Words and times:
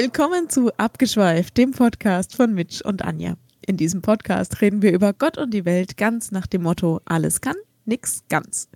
Willkommen 0.00 0.48
zu 0.48 0.70
Abgeschweift, 0.76 1.56
dem 1.56 1.72
Podcast 1.72 2.36
von 2.36 2.54
Mitch 2.54 2.84
und 2.84 3.02
Anja. 3.02 3.34
In 3.66 3.76
diesem 3.76 4.00
Podcast 4.00 4.60
reden 4.60 4.80
wir 4.80 4.92
über 4.92 5.12
Gott 5.12 5.38
und 5.38 5.52
die 5.52 5.64
Welt 5.64 5.96
ganz 5.96 6.30
nach 6.30 6.46
dem 6.46 6.62
Motto: 6.62 7.00
alles 7.04 7.40
kann, 7.40 7.56
nix 7.84 8.22
ganz. 8.28 8.68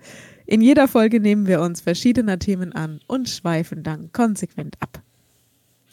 In 0.47 0.61
jeder 0.61 0.89
Folge 0.89 1.21
nehmen 1.21 1.47
wir 1.47 1.61
uns 1.61 1.81
verschiedener 1.81 2.41
Themen 2.41 2.73
an 2.73 2.99
und 3.07 3.29
schweifen 3.29 3.85
dann 3.85 4.11
konsequent 4.11 4.75
ab. 4.81 5.01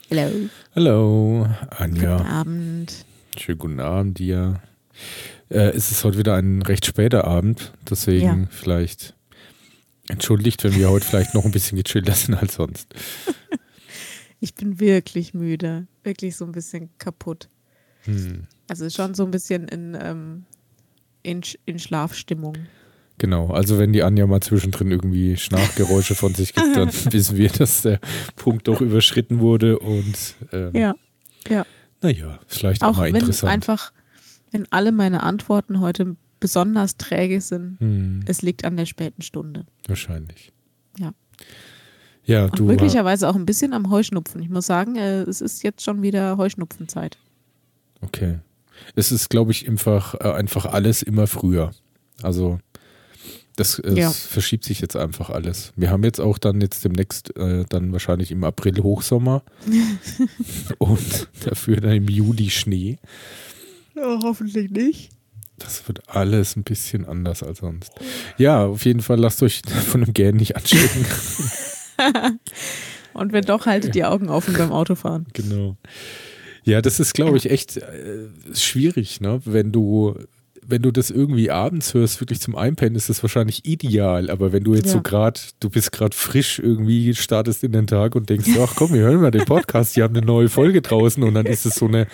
Hallo. 0.10 0.32
Hallo, 0.74 1.48
Anja. 1.78 2.18
Guten 2.18 2.28
Abend. 2.28 3.06
Schönen 3.38 3.60
guten 3.60 3.80
Abend 3.82 4.18
dir. 4.18 4.64
Äh, 5.50 5.70
es 5.76 5.92
ist 5.92 6.04
heute 6.04 6.18
wieder 6.18 6.38
ein 6.38 6.64
recht 6.64 6.88
später 6.88 7.26
Abend, 7.26 7.72
deswegen 7.88 8.26
Ja. 8.26 8.48
vielleicht 8.50 9.14
entschuldigt, 10.08 10.64
wenn 10.64 10.74
wir 10.74 10.90
heute 10.90 11.06
vielleicht 11.06 11.36
noch 11.36 11.46
ein 11.46 11.52
bisschen 11.52 11.78
gechillter 11.80 12.14
sind 12.14 12.34
als 12.34 12.56
sonst. 12.56 12.88
Ich 14.40 14.56
bin 14.56 14.80
wirklich 14.80 15.34
müde. 15.34 15.88
Wirklich 16.04 16.36
so 16.36 16.46
ein 16.46 16.52
bisschen 16.52 16.90
kaputt. 16.98 17.50
Hm. 18.04 18.48
Also 18.70 18.90
schon 18.90 19.14
so 19.14 19.24
ein 19.26 19.32
bisschen 19.32 19.68
in, 19.68 19.98
ähm, 20.00 20.46
in, 21.24 21.42
in 21.66 21.80
Schlafstimmung. 21.80 22.56
Genau, 23.18 23.50
also 23.52 23.78
wenn 23.78 23.92
die 23.92 24.02
Anja 24.04 24.26
mal 24.28 24.40
zwischendrin 24.42 24.92
irgendwie 24.92 25.36
Schnarchgeräusche 25.36 26.16
von 26.16 26.34
sich 26.34 26.54
gibt, 26.54 26.76
dann 26.78 26.88
wissen 27.12 27.36
wir, 27.38 27.50
dass 27.50 27.82
der 27.82 28.00
Punkt 28.38 28.70
doch 28.70 28.80
überschritten 28.80 29.40
wurde 29.40 29.78
und 29.80 30.36
ähm, 30.54 30.72
Ja. 30.74 30.96
Ja. 31.50 31.66
naja, 32.02 32.40
vielleicht 32.48 32.82
auch, 32.84 32.90
Auch 32.92 32.98
mal 32.98 33.08
wenn 33.10 33.16
interessant. 33.16 33.52
einfach, 33.52 33.92
wenn 34.52 34.66
alle 34.72 34.94
meine 34.94 35.24
Antworten 35.24 35.82
heute 35.82 36.16
besonders 36.40 36.96
träge 36.96 37.42
sind, 37.42 37.78
Hm, 37.82 38.22
es 38.26 38.42
liegt 38.42 38.64
an 38.64 38.78
der 38.78 38.86
späten 38.86 39.22
Stunde. 39.22 39.66
wahrscheinlich. 39.86 40.54
Ja. 40.98 41.12
Ja, 42.26 42.46
Und 42.46 42.60
du 42.60 42.66
möglicherweise 42.66 43.28
auch 43.28 43.36
ein 43.36 43.46
bisschen 43.46 43.74
am 43.74 43.90
Heuschnupfen. 43.90 44.42
Ich 44.42 44.50
muss 44.50 44.66
sagen, 44.68 44.96
äh, 44.96 45.22
es 45.24 45.42
ist 45.42 45.64
jetzt 45.64 45.84
schon 45.84 46.02
wieder 46.02 46.38
Heuschnupfenzeit. 46.38 47.18
Okay. 48.02 48.40
Es 48.96 49.12
ist, 49.12 49.30
glaube 49.30 49.52
ich, 49.52 49.68
einfach, 49.68 50.14
äh, 50.16 50.32
einfach 50.32 50.66
alles 50.66 51.02
immer 51.02 51.28
früher. 51.28 51.72
Also 52.22 52.60
das 53.56 53.82
Ja. 53.86 54.10
verschiebt 54.12 54.64
sich 54.64 54.80
jetzt 54.80 54.96
einfach 54.96 55.30
alles. 55.30 55.74
Wir 55.76 55.90
haben 55.90 56.04
jetzt 56.04 56.22
auch 56.22 56.38
dann 56.38 56.62
jetzt 56.62 56.86
demnächst 56.86 57.36
äh, 57.36 57.66
dann 57.68 57.92
wahrscheinlich 57.92 58.32
im 58.32 58.44
April 58.46 58.82
Hochsommer 58.82 59.44
und 60.78 61.28
dafür 61.44 61.78
dann 61.82 61.92
im 61.92 62.08
Juli 62.08 62.50
Schnee. 62.50 62.98
Ja, 63.96 64.20
hoffentlich 64.24 64.72
nicht. 64.72 65.10
Das 65.58 65.86
wird 65.90 66.08
alles 66.08 66.56
ein 66.56 66.64
bisschen 66.64 67.04
anders 67.06 67.44
als 67.44 67.58
sonst. 67.60 67.92
Ja, 68.38 68.66
auf 68.66 68.86
jeden 68.86 69.02
Fall 69.02 69.20
lasst 69.20 69.44
euch 69.44 69.62
von 69.88 70.06
dem 70.06 70.14
Gähnen 70.14 70.38
nicht 70.38 70.56
anstecken. 70.56 71.06
Und 73.14 73.34
wenn 73.34 73.44
doch, 73.44 73.66
haltet 73.66 73.96
die 73.96 74.06
Augen 74.06 74.30
offen 74.30 74.54
beim 74.58 74.72
Autofahren. 74.72 75.26
Genau. 75.34 75.78
Ja, 76.64 76.82
das 76.82 77.00
ist, 77.00 77.14
glaube 77.14 77.38
ich, 77.38 77.50
echt 77.50 77.78
äh, 77.78 78.28
schwierig, 78.54 79.22
ne? 79.22 79.42
Wenn 79.46 79.72
du, 79.72 80.16
wenn 80.66 80.82
du 80.84 80.92
das 80.92 81.10
irgendwie 81.10 81.50
abends 81.50 81.94
hörst, 81.94 82.22
wirklich 82.22 82.40
zum 82.42 82.56
Einpennen, 82.56 82.96
ist 82.96 83.10
das 83.10 83.24
wahrscheinlich 83.24 83.66
ideal. 83.66 84.30
Aber 84.30 84.52
wenn 84.52 84.64
du 84.64 84.76
jetzt 84.76 84.88
Ja. 84.88 84.94
so 84.94 85.02
gerade, 85.02 85.40
du 85.60 85.70
bist 85.70 85.92
gerade 85.92 86.16
frisch 86.16 86.60
irgendwie, 86.60 87.16
startest 87.16 87.64
in 87.64 87.72
den 87.72 87.88
Tag 87.88 88.16
und 88.16 88.30
denkst, 88.30 88.50
ach 88.62 88.74
komm, 88.76 88.94
wir 88.94 89.02
hören 89.02 89.20
mal 89.22 89.32
den 89.32 89.46
Podcast, 89.46 89.96
die 89.96 90.04
haben 90.04 90.16
eine 90.16 90.26
neue 90.26 90.50
Folge 90.50 90.82
draußen 90.82 91.24
und 91.24 91.34
dann 91.34 91.46
ist 91.48 91.66
es 91.66 91.76
so 91.76 91.88
eine 91.88 92.08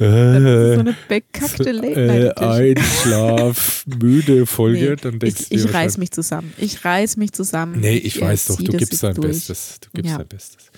Das 0.00 0.38
ist 0.38 0.46
äh, 0.46 0.74
so 0.74 0.80
eine 0.80 0.96
bekackte 1.08 1.68
äh, 1.68 1.72
Late-Night-Edition. 1.72 3.14
Einschlaf, 3.14 3.84
müde 3.86 4.46
Folge, 4.46 4.90
Nee, 4.90 4.96
dann 4.96 5.18
denkst 5.18 5.42
ich 5.50 5.62
du 5.62 5.68
ich 5.68 5.74
reiß 5.74 5.98
mich 5.98 6.10
zusammen. 6.10 6.54
Ich 6.56 6.84
reiß 6.84 7.18
mich 7.18 7.32
zusammen. 7.32 7.80
Nee, 7.80 7.96
ich 7.98 8.16
äh, 8.22 8.24
weiß 8.24 8.46
doch, 8.46 8.56
du 8.56 8.72
gibst 8.72 9.02
dein 9.02 9.14
durch. 9.14 9.28
Bestes. 9.28 9.78
Du 9.80 9.88
gibst 9.92 10.10
Ja. 10.10 10.18
dein 10.18 10.28
Bestes. 10.28 10.70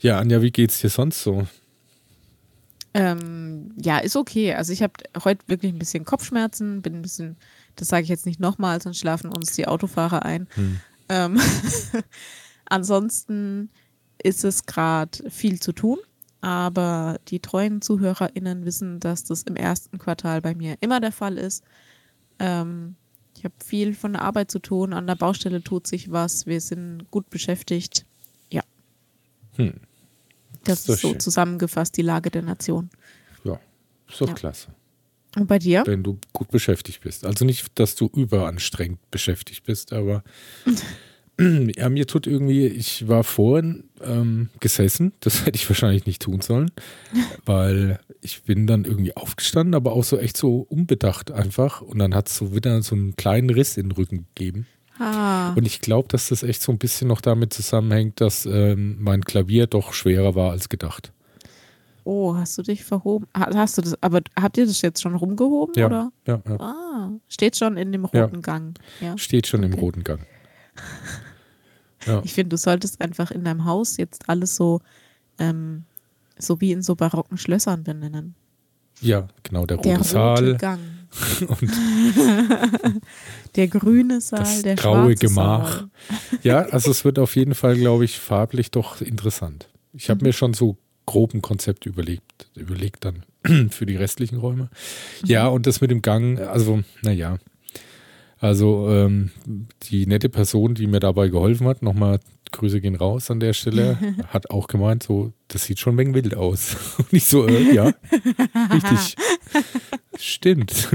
Ja, 0.00 0.18
Anja, 0.18 0.40
wie 0.40 0.50
geht's 0.50 0.80
dir 0.80 0.88
sonst 0.88 1.22
so? 1.22 1.46
Ähm, 2.94 3.72
ja, 3.82 3.98
ist 3.98 4.16
okay. 4.16 4.54
Also 4.54 4.72
ich 4.72 4.82
habe 4.82 4.94
heute 5.24 5.42
wirklich 5.46 5.72
ein 5.72 5.78
bisschen 5.78 6.04
Kopfschmerzen, 6.04 6.80
bin 6.80 6.94
ein 6.94 7.02
bisschen, 7.02 7.36
das 7.76 7.88
sage 7.88 8.04
ich 8.04 8.08
jetzt 8.08 8.24
nicht 8.24 8.40
nochmal, 8.40 8.80
sonst 8.80 8.98
schlafen 8.98 9.30
uns 9.30 9.52
die 9.52 9.66
Autofahrer 9.66 10.24
ein. 10.24 10.46
Hm. 10.54 10.80
Ähm, 11.10 11.40
ansonsten 12.66 13.68
ist 14.22 14.44
es 14.44 14.64
gerade 14.64 15.28
viel 15.30 15.60
zu 15.60 15.72
tun, 15.72 15.98
aber 16.44 17.18
die 17.28 17.40
treuen 17.40 17.80
ZuhörerInnen 17.80 18.66
wissen, 18.66 19.00
dass 19.00 19.24
das 19.24 19.42
im 19.44 19.56
ersten 19.56 19.96
Quartal 19.98 20.42
bei 20.42 20.54
mir 20.54 20.76
immer 20.80 21.00
der 21.00 21.10
Fall 21.12 21.38
ist. 21.38 21.64
Ähm, 22.38 22.96
ich 23.36 23.44
habe 23.44 23.54
viel 23.64 23.94
von 23.94 24.12
der 24.12 24.22
Arbeit 24.22 24.50
zu 24.50 24.58
tun, 24.58 24.92
an 24.92 25.06
der 25.06 25.14
Baustelle 25.16 25.62
tut 25.62 25.86
sich 25.86 26.10
was, 26.12 26.44
wir 26.46 26.60
sind 26.60 27.10
gut 27.10 27.30
beschäftigt. 27.30 28.04
Ja. 28.50 28.62
Hm. 29.56 29.80
Das 30.64 30.80
Ist 30.80 30.88
doch 30.88 30.94
ist 30.94 31.00
so 31.00 31.08
schön. 31.12 31.20
zusammengefasst 31.20 31.96
die 31.96 32.02
Lage 32.02 32.30
der 32.30 32.42
Nation. 32.42 32.90
Ja, 33.44 33.58
ist 34.08 34.20
doch 34.20 34.28
Ja. 34.28 34.34
klasse. 34.34 34.68
Und 35.36 35.46
bei 35.46 35.58
dir? 35.58 35.82
wenn 35.86 36.02
du 36.04 36.18
gut 36.34 36.50
beschäftigt 36.50 37.00
bist. 37.00 37.24
Also 37.26 37.44
nicht, 37.46 37.66
dass 37.78 37.96
du 37.96 38.06
überanstrengend 38.14 39.00
beschäftigt 39.10 39.64
bist, 39.64 39.92
aber 39.94 40.22
ja, 41.76 41.88
mir 41.88 42.06
tut 42.06 42.26
irgendwie, 42.26 42.66
ich 42.66 43.08
war 43.08 43.24
vorhin 43.24 43.84
ähm, 44.02 44.50
gesessen, 44.60 45.12
das 45.20 45.40
hätte 45.46 45.56
ich 45.56 45.68
wahrscheinlich 45.68 46.06
nicht 46.06 46.22
tun 46.22 46.40
sollen, 46.40 46.70
weil 47.44 47.98
ich 48.20 48.42
bin 48.44 48.66
dann 48.66 48.84
irgendwie 48.84 49.16
aufgestanden, 49.16 49.74
aber 49.74 49.92
auch 49.92 50.04
so 50.04 50.18
echt 50.18 50.36
so 50.36 50.66
unbedacht 50.68 51.30
einfach 51.30 51.80
und 51.82 51.98
dann 51.98 52.14
hat 52.14 52.28
es 52.28 52.36
so 52.36 52.54
wieder 52.54 52.80
so 52.82 52.94
einen 52.94 53.16
kleinen 53.16 53.50
Riss 53.50 53.76
in 53.76 53.88
den 53.88 53.92
Rücken 53.92 54.26
gegeben. 54.34 54.66
Ah, 54.98 55.52
Und 55.54 55.66
ich 55.66 55.80
glaube, 55.80 56.06
dass 56.08 56.28
das 56.28 56.44
echt 56.44 56.62
so 56.62 56.70
ein 56.70 56.78
bisschen 56.78 57.08
noch 57.08 57.20
damit 57.20 57.52
zusammenhängt, 57.52 58.20
dass 58.20 58.46
ähm, 58.46 58.96
mein 59.00 59.24
Klavier 59.24 59.66
doch 59.66 59.92
schwerer 59.92 60.36
war 60.36 60.52
als 60.52 60.68
gedacht. 60.68 61.12
oh, 62.04 62.36
hast 62.36 62.56
du 62.58 62.62
dich 62.62 62.84
verhoben? 62.84 63.26
Ha- 63.36 63.50
Hast 63.56 63.76
du 63.76 63.82
das, 63.82 64.00
aber 64.02 64.20
habt 64.40 64.56
ihr 64.56 64.66
das 64.66 64.82
jetzt 64.82 65.02
schon 65.02 65.16
rumgehoben, 65.16 65.74
Ja, 65.76 65.86
oder? 65.86 66.12
ja, 66.28 66.40
ja. 66.48 66.60
Ah, 66.60 67.10
steht 67.28 67.56
schon 67.56 67.76
in 67.76 67.90
dem 67.90 68.06
Ja. 68.12 68.24
roten 68.26 68.40
Gang. 68.40 68.78
Ja. 69.00 69.18
Steht 69.18 69.48
schon 69.48 69.64
im 69.64 69.72
Okay. 69.72 69.80
roten 69.80 70.04
Gang. 70.04 70.20
Ja. 72.06 72.20
Ich 72.22 72.34
finde, 72.34 72.50
du 72.50 72.58
solltest 72.58 73.00
einfach 73.00 73.30
in 73.30 73.44
deinem 73.44 73.64
Haus 73.64 73.96
jetzt 73.96 74.28
alles 74.28 74.56
so, 74.56 74.82
ähm, 75.38 75.84
so 76.38 76.60
wie 76.60 76.70
in 76.72 76.82
so 76.82 76.96
barocken 76.96 77.38
Schlössern 77.38 77.82
benennen. 77.82 78.34
Ja, 79.00 79.26
genau, 79.42 79.64
der 79.64 79.78
rote 79.78 79.88
Der 79.88 79.96
rote 79.96 80.08
Saal 80.10 80.56
Gang. 80.58 80.80
und 81.48 81.70
Der 83.56 83.68
grüne 83.68 84.20
Saal, 84.20 84.40
Das 84.42 84.62
der 84.62 84.74
graue 84.76 85.14
Gemach. 85.14 85.78
Saal. 85.78 85.90
Ja, 86.42 86.58
also 86.66 86.90
es 86.90 87.06
wird 87.06 87.18
auf 87.18 87.36
jeden 87.36 87.54
Fall, 87.54 87.76
glaube 87.76 88.04
ich, 88.04 88.18
farblich 88.18 88.70
doch 88.70 89.00
interessant. 89.00 89.68
Ich 89.94 90.08
Mhm. 90.08 90.10
habe 90.12 90.24
mir 90.26 90.32
schon 90.34 90.52
so 90.52 90.76
grob 91.06 91.32
ein 91.32 91.40
Konzept 91.40 91.86
überlegt, 91.86 92.50
überlegt 92.54 93.04
dann 93.06 93.24
für 93.70 93.86
die 93.86 93.96
restlichen 93.96 94.36
Räume. 94.36 94.64
Mhm. 95.22 95.26
Ja, 95.28 95.46
und 95.48 95.66
das 95.66 95.80
mit 95.80 95.90
dem 95.90 96.02
Gang, 96.02 96.38
also, 96.38 96.82
naja. 97.02 97.38
Also 98.44 98.90
ähm, 98.90 99.30
die 99.84 100.04
nette 100.06 100.28
Person, 100.28 100.74
die 100.74 100.86
mir 100.86 101.00
dabei 101.00 101.28
geholfen 101.28 101.66
hat, 101.66 101.80
nochmal 101.80 102.20
Grüße 102.52 102.82
gehen 102.82 102.94
raus 102.94 103.30
an 103.30 103.40
der 103.40 103.54
Stelle, 103.54 103.96
hat 104.28 104.50
auch 104.50 104.66
gemeint, 104.66 105.02
so, 105.02 105.32
das 105.48 105.64
sieht 105.64 105.78
schon 105.78 105.94
ein 105.94 105.98
wenig 105.98 106.14
wild 106.14 106.36
aus. 106.36 106.76
Und 106.98 107.10
ich 107.10 107.24
so, 107.24 107.48
äh, 107.48 107.72
ja, 107.74 107.90
richtig. 108.70 109.16
Stimmt. 110.18 110.90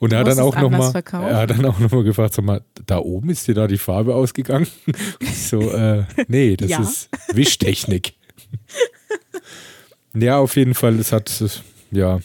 Und 0.00 0.12
er 0.12 0.18
hat 0.18 0.26
dann 0.26 0.40
auch 0.40 0.56
anders 0.56 0.72
nochmal, 0.72 0.90
verkaufen. 0.90 1.28
er 1.28 1.36
hat 1.36 1.50
dann 1.50 1.64
auch 1.66 1.78
nochmal 1.78 2.02
gefragt, 2.02 2.34
sag 2.34 2.44
mal, 2.44 2.62
da 2.86 2.98
oben 2.98 3.30
ist 3.30 3.46
dir 3.46 3.54
da 3.54 3.68
die 3.68 3.78
Farbe 3.78 4.16
ausgegangen? 4.16 4.66
Und 4.86 4.96
ich 5.20 5.46
so, 5.46 5.70
äh, 5.70 6.02
nee, 6.26 6.56
das 6.56 6.68
Ja. 6.70 6.80
ist 6.80 7.10
Wischtechnik. 7.32 8.14
ja, 10.16 10.38
auf 10.38 10.56
jeden 10.56 10.74
Fall, 10.74 10.98
es 10.98 11.12
hat, 11.12 11.30
ja, 11.92 12.18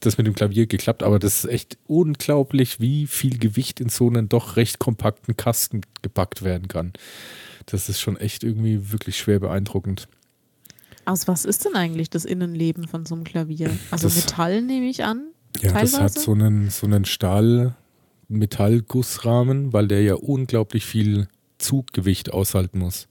das 0.00 0.18
mit 0.18 0.26
dem 0.26 0.34
Klavier 0.34 0.66
geklappt, 0.66 1.02
aber 1.02 1.18
das 1.18 1.44
ist 1.44 1.50
echt 1.50 1.78
unglaublich, 1.86 2.80
wie 2.80 3.06
viel 3.06 3.38
Gewicht 3.38 3.80
in 3.80 3.88
so 3.88 4.08
einen 4.08 4.28
doch 4.28 4.56
recht 4.56 4.78
kompakten 4.78 5.36
Kasten 5.36 5.82
gepackt 6.02 6.42
werden 6.42 6.68
kann. 6.68 6.92
Das 7.66 7.88
ist 7.88 8.00
schon 8.00 8.16
echt 8.16 8.42
irgendwie 8.42 8.90
wirklich 8.92 9.18
schwer 9.18 9.38
beeindruckend. 9.40 10.08
Aus 11.04 11.28
was 11.28 11.44
ist 11.44 11.64
denn 11.64 11.74
eigentlich 11.74 12.10
das 12.10 12.24
Innenleben 12.24 12.88
von 12.88 13.06
so 13.06 13.14
einem 13.14 13.24
Klavier? 13.24 13.70
Also 13.90 14.08
Das- 14.08 14.16
Metall 14.16 14.62
nehme 14.62 14.86
ich 14.86 15.04
an. 15.04 15.24
Ja, 15.60 15.72
das 15.72 15.92
hat 15.94 16.14
Teilweise? 16.14 16.20
so 16.20 16.32
einen, 16.32 16.70
so 16.70 16.86
einen 16.86 17.04
Stahl-Metallgussrahmen, 17.04 19.72
weil 19.72 19.88
der 19.88 20.02
ja 20.02 20.14
unglaublich 20.14 20.86
viel 20.86 21.28
Zuggewicht 21.58 22.32
aushalten 22.32 22.78
muss. 22.78 23.08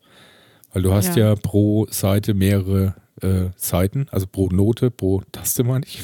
Weil 0.73 0.83
du 0.83 0.93
hast 0.93 1.15
ja, 1.15 1.29
Ja. 1.29 1.35
pro 1.35 1.87
Seite 1.89 2.33
mehrere 2.33 2.95
äh, 3.21 3.49
Seiten, 3.57 4.07
also 4.11 4.27
pro 4.27 4.47
Note, 4.47 4.91
pro 4.91 5.21
Taste 5.31 5.63
meine 5.65 5.85
ich. 5.85 5.99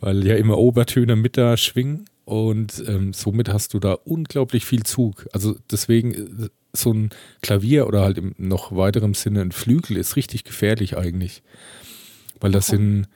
Weil 0.00 0.26
ja 0.26 0.36
immer 0.36 0.58
Obertöne 0.58 1.16
mit 1.16 1.36
da 1.36 1.56
schwingen 1.56 2.06
und 2.24 2.82
ähm, 2.86 3.12
somit 3.12 3.48
hast 3.48 3.74
du 3.74 3.78
da 3.78 3.94
unglaublich 3.94 4.64
viel 4.64 4.84
Zug. 4.84 5.26
Also 5.32 5.56
deswegen 5.70 6.14
äh, 6.14 6.48
so 6.72 6.92
ein 6.92 7.10
Klavier 7.42 7.86
oder 7.86 8.02
halt 8.02 8.18
im 8.18 8.34
noch 8.38 8.74
weiterem 8.74 9.14
Sinne 9.14 9.42
ein 9.42 9.52
Flügel 9.52 9.96
ist 9.96 10.16
richtig 10.16 10.44
gefährlich 10.44 10.96
eigentlich. 10.96 11.42
Weil 12.40 12.52
das 12.52 12.68
sind 12.68 13.08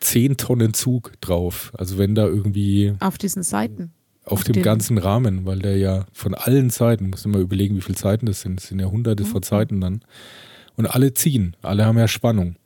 10 0.00 0.36
Tonnen 0.36 0.74
Zug 0.74 1.12
drauf. 1.20 1.72
Also 1.76 1.98
wenn 1.98 2.14
da 2.14 2.26
irgendwie 2.26 2.94
Auf 3.00 3.18
diesen 3.18 3.42
Seiten. 3.42 3.92
auf 4.24 4.32
Auf 4.32 4.44
dem 4.44 4.62
ganzen 4.62 4.98
Rahmen, 4.98 5.46
weil 5.46 5.60
der 5.60 5.76
ja 5.76 6.06
von 6.12 6.34
allen 6.34 6.70
Seiten, 6.70 7.10
muss 7.10 7.24
immer 7.24 7.38
überlegen, 7.38 7.76
wie 7.76 7.80
viele 7.80 7.98
Seiten 7.98 8.26
das 8.26 8.40
sind. 8.40 8.60
Das 8.60 8.68
sind 8.68 8.80
ja 8.80 8.86
hunderte 8.86 9.24
von 9.24 9.42
Seiten 9.42 9.80
dann. 9.80 10.02
Und 10.76 10.86
alle 10.86 11.14
ziehen, 11.14 11.56
alle 11.62 11.84
haben 11.84 11.98
ja 11.98 12.08
Spannung. 12.08 12.56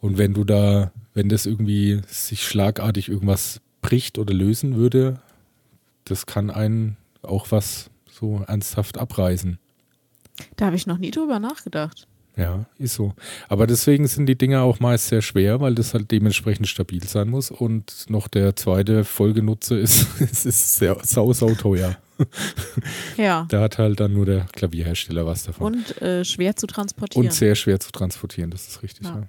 Und 0.00 0.18
wenn 0.18 0.34
du 0.34 0.44
da, 0.44 0.92
wenn 1.14 1.28
das 1.28 1.46
irgendwie 1.46 2.00
sich 2.08 2.42
schlagartig 2.44 3.08
irgendwas 3.08 3.60
bricht 3.82 4.18
oder 4.18 4.34
lösen 4.34 4.76
würde, 4.76 5.20
das 6.04 6.26
kann 6.26 6.50
einen 6.50 6.96
auch 7.22 7.50
was 7.50 7.90
so 8.10 8.42
ernsthaft 8.46 8.98
abreißen. 8.98 9.58
Da 10.56 10.66
habe 10.66 10.76
ich 10.76 10.86
noch 10.86 10.98
nie 10.98 11.10
drüber 11.10 11.38
nachgedacht. 11.38 12.06
Ja, 12.36 12.64
ist 12.78 12.94
so. 12.94 13.12
Aber 13.48 13.66
deswegen 13.66 14.06
sind 14.06 14.24
die 14.26 14.38
Dinger 14.38 14.62
auch 14.62 14.80
meist 14.80 15.08
sehr 15.08 15.20
schwer, 15.20 15.60
weil 15.60 15.74
das 15.74 15.92
halt 15.92 16.10
dementsprechend 16.10 16.68
stabil 16.68 17.02
sein 17.04 17.28
muss. 17.28 17.50
Und 17.50 18.08
noch 18.08 18.28
der 18.28 18.56
zweite 18.56 19.04
Folgenutze 19.04 19.76
ist, 19.76 20.06
es 20.20 20.46
ist 20.46 20.76
sehr 20.76 20.96
sau, 21.02 21.32
sau 21.32 21.54
teuer. 21.54 21.96
Ja. 23.16 23.46
Da 23.48 23.62
hat 23.62 23.78
halt 23.78 24.00
dann 24.00 24.12
nur 24.12 24.26
der 24.26 24.46
Klavierhersteller 24.52 25.26
was 25.26 25.44
davon. 25.44 25.74
Und 25.74 26.02
äh, 26.02 26.24
schwer 26.24 26.56
zu 26.56 26.66
transportieren. 26.66 27.26
Und 27.26 27.32
sehr 27.32 27.54
schwer 27.54 27.80
zu 27.80 27.90
transportieren, 27.92 28.50
das 28.50 28.68
ist 28.68 28.82
richtig, 28.82 29.06
Ja. 29.06 29.20
ja. 29.20 29.28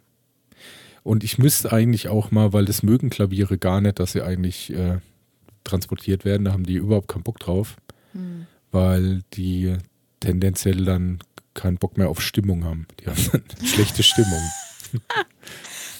Und 1.03 1.23
ich 1.23 1.37
müsste 1.37 1.71
eigentlich 1.73 2.07
auch 2.09 2.29
mal, 2.31 2.53
weil 2.53 2.65
das 2.65 2.83
mögen 2.83 3.09
Klaviere 3.09 3.57
gar 3.57 3.81
nicht, 3.81 3.99
dass 3.99 4.11
sie 4.11 4.21
eigentlich 4.21 4.71
äh, 4.73 4.99
transportiert 5.63 6.25
werden, 6.25 6.45
da 6.45 6.53
haben 6.53 6.63
die 6.65 6.75
überhaupt 6.75 7.07
keinen 7.07 7.23
Bock 7.23 7.39
drauf, 7.39 7.77
Hm. 8.13 8.45
weil 8.71 9.21
die 9.33 9.77
tendenziell 10.19 10.83
dann 10.85 11.19
keinen 11.53 11.77
Bock 11.77 11.97
mehr 11.97 12.09
auf 12.09 12.21
Stimmung 12.21 12.63
haben. 12.65 12.85
Die 12.99 13.07
haben 13.07 13.17
dann 13.31 13.41
schlechte 13.65 14.03
Stimmung. 14.03 14.41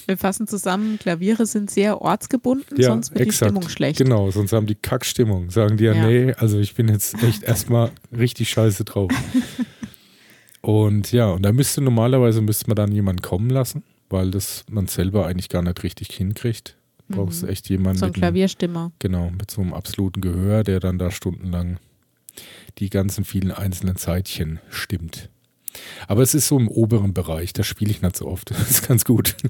Wir 0.08 0.18
fassen 0.18 0.48
zusammen, 0.48 0.98
Klaviere 1.00 1.46
sind 1.46 1.72
sehr 1.72 2.02
ortsgebunden, 2.02 2.80
Ja, 2.82 2.90
sonst 2.90 3.12
wird 3.12 3.22
exakt. 3.22 3.52
die 3.52 3.56
Stimmung 3.56 3.70
schlecht. 3.70 3.98
Genau, 4.00 4.30
sonst 4.32 4.52
haben 4.52 4.66
die 4.66 4.76
Kackstimmung. 4.76 5.50
Sagen 5.52 5.78
die 5.78 5.86
ja, 5.86 5.94
Ja. 5.94 6.08
nee, 6.08 6.34
also 6.34 6.60
ich 6.60 6.74
bin 6.76 6.90
jetzt 6.90 7.22
echt 7.24 7.44
erstmal 7.44 7.92
richtig 8.16 8.50
scheiße 8.50 8.84
drauf. 8.84 9.12
Und 10.62 11.12
ja, 11.12 11.28
und 11.32 11.42
da 11.44 11.52
müsste 11.52 11.82
normalerweise 11.82 12.40
müsste 12.42 12.68
man 12.68 12.76
dann 12.76 12.92
jemanden 12.92 13.24
kommen 13.24 13.50
lassen, 13.50 13.82
weil 14.12 14.32
das 14.32 14.66
man 14.70 14.88
selber 14.88 15.26
eigentlich 15.28 15.50
gar 15.50 15.62
nicht 15.62 15.84
richtig 15.84 16.10
hinkriegt. 16.12 16.78
Du 17.10 17.16
brauchst 17.18 17.44
Mhm. 17.44 17.50
echt 17.50 17.70
jemanden 17.70 18.00
So 18.00 18.06
ein 18.06 18.14
Klavierstimmer. 18.14 18.92
genau, 19.00 19.30
mit 19.32 19.52
so 19.52 19.62
einem 19.62 19.74
absoluten 19.74 20.22
Gehör, 20.22 20.64
der 20.64 20.80
dann 20.80 20.98
da 20.98 21.12
stundenlang 21.12 21.78
die 22.78 22.90
ganzen 22.90 23.26
vielen 23.26 23.52
einzelnen 23.52 23.98
Zeitchen 23.98 24.60
stimmt. 24.70 25.30
Aber 26.08 26.22
es 26.22 26.34
ist 26.34 26.48
so 26.48 26.58
im 26.60 26.68
oberen 26.68 27.14
Bereich, 27.14 27.54
da 27.54 27.64
spiele 27.64 27.92
ich 27.92 28.02
nicht 28.02 28.16
so 28.18 28.28
oft. 28.28 28.50
Das 28.52 28.70
ist 28.72 28.88
ganz 28.88 29.04
gut. 29.06 29.36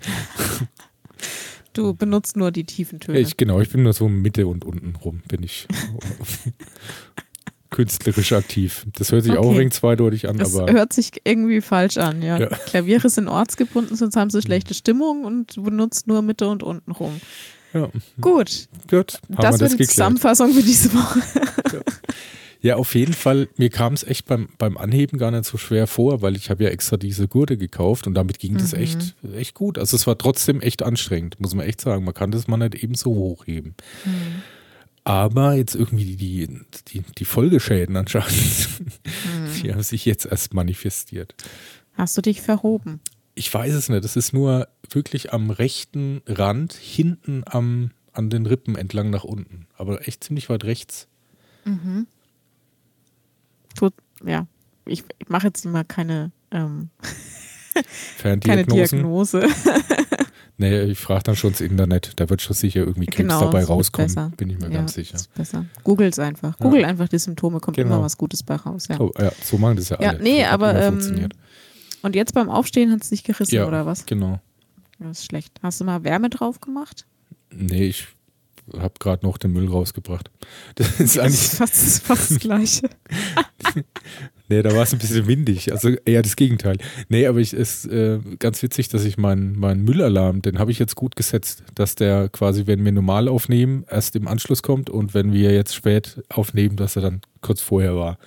Du 1.73 1.93
benutzt 1.93 2.35
nur 2.35 2.51
die 2.51 2.65
tiefen 2.65 2.99
Töne. 2.99 3.17
Ich, 3.19 3.37
genau, 3.37 3.61
ich 3.61 3.69
bin 3.69 3.83
nur 3.83 3.93
so 3.93 4.09
Mitte 4.09 4.45
und 4.45 4.65
unten 4.65 4.93
rum, 4.97 5.21
bin 5.29 5.41
ich 5.41 5.67
künstlerisch 7.71 8.33
aktiv. 8.33 8.85
Das 8.97 9.11
hört 9.11 9.23
sich 9.23 9.33
auch 9.33 9.39
Okay. 9.45 9.49
ein 9.55 9.57
wenig 9.59 9.73
zweideutig 9.73 10.29
an, 10.29 10.37
das 10.37 10.55
aber 10.55 10.71
hört 10.71 10.93
sich 10.93 11.11
irgendwie 11.23 11.61
falsch 11.61 11.97
an, 11.97 12.21
ja. 12.21 12.37
Ja. 12.37 12.47
Klaviere 12.47 13.09
sind 13.09 13.27
ortsgebunden, 13.27 13.95
sonst 13.97 14.15
haben 14.15 14.29
sie 14.29 14.41
schlechte 14.41 14.73
Stimmung 14.75 15.25
und 15.25 15.55
benutzt 15.63 16.05
nur 16.07 16.21
Mitte 16.21 16.47
und 16.47 16.61
unten 16.63 16.91
rum. 16.91 17.19
ja, 17.73 17.89
Gut, 18.19 18.67
gut, 18.89 19.19
das 19.29 19.55
wir 19.55 19.59
wird 19.61 19.71
das 19.71 19.77
die. 19.77 19.87
Zusammenfassung 19.87 20.53
für 20.53 20.63
diese 20.63 20.93
Woche. 20.93 21.21
Ja, 22.63 22.75
auf 22.75 22.93
jeden 22.93 23.13
Fall, 23.13 23.47
mir 23.57 23.71
kam 23.71 23.93
es 23.93 24.03
echt 24.03 24.27
beim, 24.27 24.49
beim 24.59 24.77
Anheben 24.77 25.17
gar 25.17 25.31
nicht 25.31 25.45
so 25.45 25.57
schwer 25.57 25.87
vor, 25.87 26.21
weil 26.21 26.35
ich 26.35 26.51
habe 26.51 26.63
ja 26.63 26.69
extra 26.69 26.95
diese 26.95 27.27
Gurte 27.27 27.57
gekauft 27.57 28.05
und 28.05 28.13
damit 28.13 28.37
ging 28.37 28.55
das 28.59 28.73
Mhm. 28.73 28.79
echt, 28.83 29.15
echt 29.35 29.55
gut. 29.55 29.79
Also 29.79 29.95
es 29.95 30.05
war 30.05 30.15
trotzdem 30.15 30.61
echt 30.61 30.83
anstrengend, 30.83 31.39
muss 31.41 31.55
man 31.55 31.65
echt 31.65 31.81
sagen. 31.81 32.05
Man 32.05 32.13
kann 32.13 32.29
das 32.29 32.47
mal 32.47 32.57
nicht 32.57 32.75
eben 32.75 32.93
so 32.93 33.15
hochheben. 33.15 33.73
Hm. 34.03 34.11
Aber 35.03 35.55
jetzt 35.55 35.75
irgendwie 35.75 36.15
die, 36.15 36.47
die, 36.89 37.01
die 37.17 37.25
Folgeschäden 37.25 37.95
anscheinend, 37.97 38.69
Hm. 39.23 39.61
die 39.63 39.71
haben 39.73 39.81
sich 39.83 40.05
jetzt 40.05 40.25
erst 40.25 40.53
manifestiert. 40.53 41.35
Hast 41.93 42.17
du 42.17 42.21
dich 42.21 42.41
verhoben? 42.41 42.99
Ich 43.33 43.51
weiß 43.53 43.73
es 43.73 43.89
nicht. 43.89 44.05
Es 44.05 44.15
ist 44.15 44.33
nur 44.33 44.67
wirklich 44.89 45.33
am 45.33 45.49
rechten 45.49 46.21
Rand, 46.27 46.73
hinten 46.73 47.43
am, 47.45 47.91
an 48.13 48.29
den 48.29 48.45
Rippen 48.45 48.75
entlang 48.75 49.09
nach 49.09 49.23
unten. 49.23 49.67
Aber 49.77 50.07
echt 50.07 50.23
ziemlich 50.23 50.49
weit 50.49 50.63
rechts. 50.65 51.07
Tut, 53.75 53.93
ja. 54.25 54.47
Ich, 54.85 55.03
ich 55.19 55.29
mache 55.29 55.47
jetzt 55.47 55.65
mal 55.65 55.83
keine, 55.85 56.31
ähm, 56.51 56.89
keine. 58.17 58.37
Diagnose. 58.65 59.47
Nee, 60.61 60.81
ich 60.83 60.99
frage 60.99 61.23
dann 61.23 61.35
schon 61.35 61.49
ins 61.51 61.61
Internet. 61.61 62.13
Da 62.17 62.29
wird 62.29 62.41
schon 62.41 62.55
sicher 62.55 62.81
irgendwie 62.81 63.07
Krebs 63.07 63.17
Genau, 63.17 63.39
dabei 63.41 63.61
das 63.61 63.69
rauskommen. 63.69 64.07
besser. 64.07 64.31
Bin 64.37 64.49
ich 64.51 64.59
mir 64.59 64.67
ja, 64.69 64.77
ganz 64.77 64.93
sicher. 64.93 65.17
Besser. 65.35 65.65
Googles 65.83 66.19
einfach. 66.19 66.57
Google 66.59 66.85
einfach 66.85 67.07
die 67.09 67.17
Symptome, 67.17 67.59
kommt 67.59 67.77
Genau. 67.77 67.95
immer 67.95 68.03
was 68.03 68.15
Gutes 68.17 68.43
bei 68.43 68.55
raus. 68.55 68.87
Ja. 68.89 68.99
Oh, 68.99 69.11
ja, 69.19 69.31
so 69.43 69.57
machen 69.57 69.77
das 69.77 69.89
ja 69.89 69.97
alle. 69.97 70.05
Ja, 70.17 70.21
nee, 70.21 70.43
Hat 70.45 70.53
aber 70.53 70.75
ähm, 70.79 71.29
und 72.03 72.15
jetzt 72.15 72.33
beim 72.33 72.49
Aufstehen 72.49 72.91
hat 72.91 73.01
es 73.03 73.09
dich 73.09 73.23
gerissen, 73.23 73.55
ja, 73.55 73.67
oder 73.67 73.85
was? 73.85 74.05
genau. 74.05 74.39
Das 74.99 75.19
ist 75.19 75.25
schlecht. 75.25 75.59
Hast 75.63 75.81
du 75.81 75.83
mal 75.85 76.03
Wärme 76.03 76.29
drauf 76.29 76.61
gemacht? 76.61 77.05
Nee, 77.51 77.87
ich 77.87 78.07
habe 78.77 78.93
gerade 78.99 79.25
noch 79.25 79.39
den 79.39 79.51
Müll 79.53 79.67
rausgebracht. 79.67 80.29
Das 80.75 80.87
ist 80.99 81.17
Das 81.17 81.23
eigentlich, 81.23 81.41
ist 81.41 81.55
fast, 81.57 81.73
das 81.73 81.83
ist 81.83 82.03
fast 82.05 82.31
das 82.31 82.39
Gleiche. 82.39 82.89
nee, 84.51 84.61
da 84.61 84.75
war 84.75 84.83
es 84.83 84.93
ein 84.93 84.99
bisschen 84.99 85.25
windig. 85.27 85.71
Also 85.71 85.89
eher 86.05 86.21
das 86.21 86.35
Gegenteil. 86.35 86.77
Nee, 87.09 87.25
aber 87.25 87.39
ich 87.39 87.53
ist 87.53 87.85
äh, 87.85 88.19
ganz 88.37 88.61
witzig, 88.61 88.89
dass 88.89 89.05
ich 89.05 89.17
meinen 89.17 89.57
meinen 89.57 89.83
Müllalarm, 89.83 90.41
den 90.41 90.59
habe 90.59 90.71
ich 90.71 90.77
jetzt 90.79 90.95
gut 90.95 91.15
gesetzt, 91.15 91.63
dass 91.73 91.95
der 91.95 92.29
quasi, 92.29 92.67
wenn 92.67 92.83
wir 92.85 92.91
normal 92.91 93.27
aufnehmen, 93.27 93.85
erst 93.89 94.15
im 94.15 94.27
Anschluss 94.27 94.61
kommt 94.61 94.89
und 94.89 95.13
wenn 95.13 95.33
wir 95.33 95.51
jetzt 95.53 95.73
spät 95.73 96.21
aufnehmen, 96.29 96.75
dass 96.75 96.95
er 96.95 97.01
dann 97.01 97.21
kurz 97.41 97.61
vorher 97.61 97.95
war. 97.95 98.17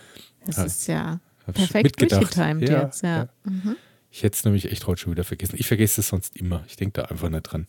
Das 0.46 0.56
Ja. 0.56 0.64
ist 0.64 0.86
ja 0.88 1.20
perfekt 1.52 2.00
durchgetimed 2.00 2.68
Ja, 2.68 2.82
jetzt, 2.82 3.02
ja. 3.02 3.28
Mhm. 3.44 3.76
Ich 4.10 4.22
hätte 4.22 4.36
es 4.36 4.44
nämlich 4.44 4.70
echt 4.70 4.86
heute 4.86 5.02
schon 5.02 5.12
wieder 5.12 5.24
vergessen. 5.24 5.56
Ich 5.58 5.66
vergesse 5.66 6.00
es 6.00 6.08
sonst 6.08 6.36
immer. 6.36 6.64
Ich 6.68 6.76
denke 6.76 7.00
da 7.02 7.08
einfach 7.08 7.28
nicht 7.28 7.42
dran. 7.42 7.66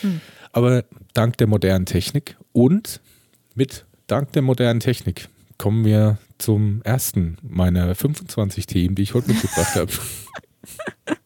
Hm. 0.00 0.20
Aber 0.52 0.84
dank 1.12 1.36
der 1.36 1.46
modernen 1.46 1.84
Technik 1.84 2.36
und 2.52 3.00
mit 3.54 3.84
dank 4.06 4.32
der 4.32 4.40
modernen 4.42 4.80
Technik 4.80 5.28
kommen 5.58 5.84
wir 5.84 6.18
zum 6.38 6.82
ersten 6.82 7.38
meiner 7.42 7.94
25 7.94 8.66
Themen, 8.66 8.94
die 8.94 9.02
ich 9.02 9.14
heute 9.14 9.28
mitgebracht 9.28 9.74
habe. 9.74 9.92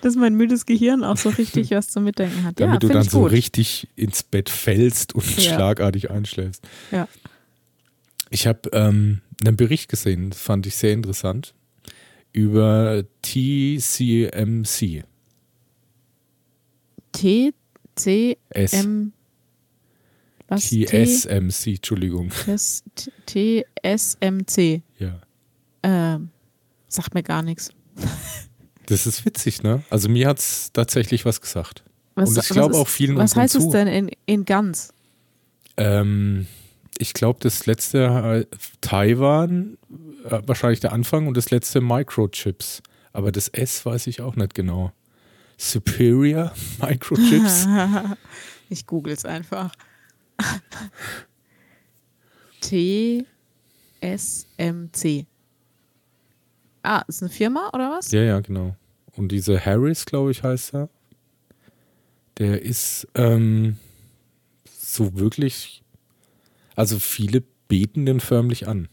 Dass 0.00 0.16
mein 0.16 0.34
müdes 0.34 0.66
Gehirn 0.66 1.02
auch 1.02 1.16
so 1.16 1.30
richtig 1.30 1.70
was 1.70 1.88
zum 1.88 2.04
Mitdenken 2.04 2.44
hat. 2.44 2.60
Damit 2.60 2.82
ja, 2.82 2.88
du 2.88 2.88
dann 2.88 3.08
so 3.08 3.24
richtig 3.24 3.88
ins 3.96 4.22
Bett 4.22 4.50
fällst 4.50 5.14
und 5.14 5.24
Ja. 5.36 5.54
schlagartig 5.54 6.10
einschläfst. 6.10 6.62
Ja. 6.90 7.08
Ich 8.28 8.46
habe 8.46 8.68
ähm, 8.72 9.22
einen 9.42 9.56
Bericht 9.56 9.88
gesehen, 9.88 10.32
fand 10.32 10.66
ich 10.66 10.76
sehr 10.76 10.92
interessant, 10.92 11.54
über 12.32 13.04
TCMC. 13.22 15.04
T, 17.12 17.54
C, 17.94 18.36
S. 18.50 18.72
M, 18.72 19.12
was? 20.54 20.64
TSMC, 20.70 21.66
Entschuldigung. 21.76 22.30
T, 22.30 22.52
S, 22.52 22.82
T, 22.94 23.10
T, 23.26 23.66
S, 23.82 24.16
M, 24.20 24.46
C. 24.46 24.82
Ja. 24.98 25.20
Ähm, 25.82 26.30
sagt 26.88 27.14
mir 27.14 27.22
gar 27.22 27.42
nichts. 27.42 27.70
Das 28.86 29.06
ist 29.06 29.24
witzig, 29.24 29.62
ne? 29.62 29.82
Also 29.90 30.08
mir 30.08 30.28
hat 30.28 30.38
es 30.38 30.70
tatsächlich 30.72 31.24
was 31.24 31.40
gesagt. 31.40 31.84
Was, 32.14 32.28
Und 32.28 32.34
ich 32.34 32.38
was 32.38 32.48
glaube 32.50 32.76
auch 32.76 32.88
vielen 32.88 33.16
Was 33.16 33.34
heißt 33.36 33.56
es 33.56 33.64
Zuh- 33.64 33.72
denn 33.72 33.88
in, 33.88 34.10
in 34.26 34.44
ganz? 34.44 34.92
Ähm, 35.76 36.46
ich 36.98 37.12
glaube, 37.14 37.38
das 37.42 37.66
letzte 37.66 38.46
äh, 38.50 38.56
Taiwan, 38.80 39.78
äh, 40.24 40.40
wahrscheinlich 40.46 40.80
der 40.80 40.92
Anfang 40.92 41.26
und 41.26 41.36
das 41.36 41.50
letzte 41.50 41.80
Microchips. 41.80 42.82
Aber 43.12 43.32
das 43.32 43.48
S 43.48 43.84
weiß 43.84 44.06
ich 44.06 44.20
auch 44.20 44.36
nicht 44.36 44.54
genau. 44.54 44.92
Superior 45.56 46.52
Microchips? 46.80 47.66
ich 48.68 48.86
google 48.86 49.12
es 49.12 49.24
einfach. 49.24 49.72
T, 52.60 53.26
S, 54.00 54.46
M, 54.56 54.90
C. 54.92 55.26
Ah, 56.82 57.02
ist 57.08 57.22
eine 57.22 57.30
Firma 57.30 57.70
oder 57.72 57.90
was? 57.90 58.10
ja, 58.10 58.22
ja, 58.22 58.40
genau. 58.40 58.76
Und 59.16 59.32
diese 59.32 59.64
Harris, 59.64 60.04
glaube 60.06 60.30
ich, 60.30 60.42
heißt 60.42 60.74
er. 60.74 60.88
Der 62.38 62.62
ist 62.62 63.06
ähm, 63.14 63.76
so 64.68 65.16
wirklich, 65.18 65.82
also 66.74 66.98
viele 66.98 67.42
beten 67.68 68.06
den 68.06 68.20
förmlich 68.20 68.66
an. 68.66 68.88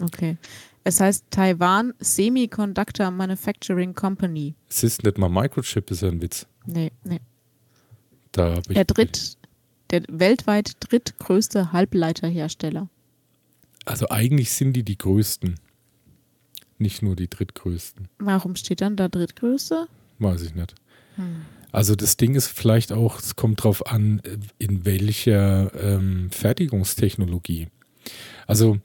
Okay. 0.00 0.36
Es 0.82 1.00
heißt 1.00 1.26
Taiwan 1.30 1.94
Semiconductor 1.98 3.10
Manufacturing 3.10 3.94
Company. 3.94 4.54
Es 4.68 4.82
ist 4.82 5.02
nicht 5.04 5.18
mal 5.18 5.28
Microchip, 5.28 5.90
ist 5.90 6.02
ja 6.02 6.08
ein 6.08 6.22
Witz. 6.22 6.46
Nee, 6.64 6.92
nee. 7.04 7.20
Da 8.32 8.58
ich 8.58 8.64
Der 8.68 8.84
dritt, 8.84 9.36
der 9.90 10.02
weltweit 10.08 10.72
drittgrößte 10.80 11.72
Halbleiterhersteller. 11.72 12.88
Also 13.84 14.08
eigentlich 14.10 14.52
sind 14.52 14.72
die 14.72 14.82
die 14.82 14.98
größten. 14.98 15.54
Nicht 16.78 17.02
nur 17.02 17.16
die 17.16 17.30
drittgrößten. 17.30 18.08
Warum 18.18 18.56
steht 18.56 18.80
dann 18.80 18.96
da 18.96 19.08
drittgrößte? 19.08 19.86
Weiß 20.18 20.42
ich 20.42 20.54
nicht. 20.54 20.74
Also 21.72 21.94
das 21.94 22.16
Ding 22.16 22.34
ist 22.34 22.48
vielleicht 22.48 22.92
auch, 22.92 23.18
es 23.18 23.36
kommt 23.36 23.62
drauf 23.62 23.86
an, 23.86 24.20
in 24.58 24.84
welcher 24.84 25.72
ähm, 25.74 26.30
Fertigungstechnologie. 26.30 27.68
Also 28.46 28.78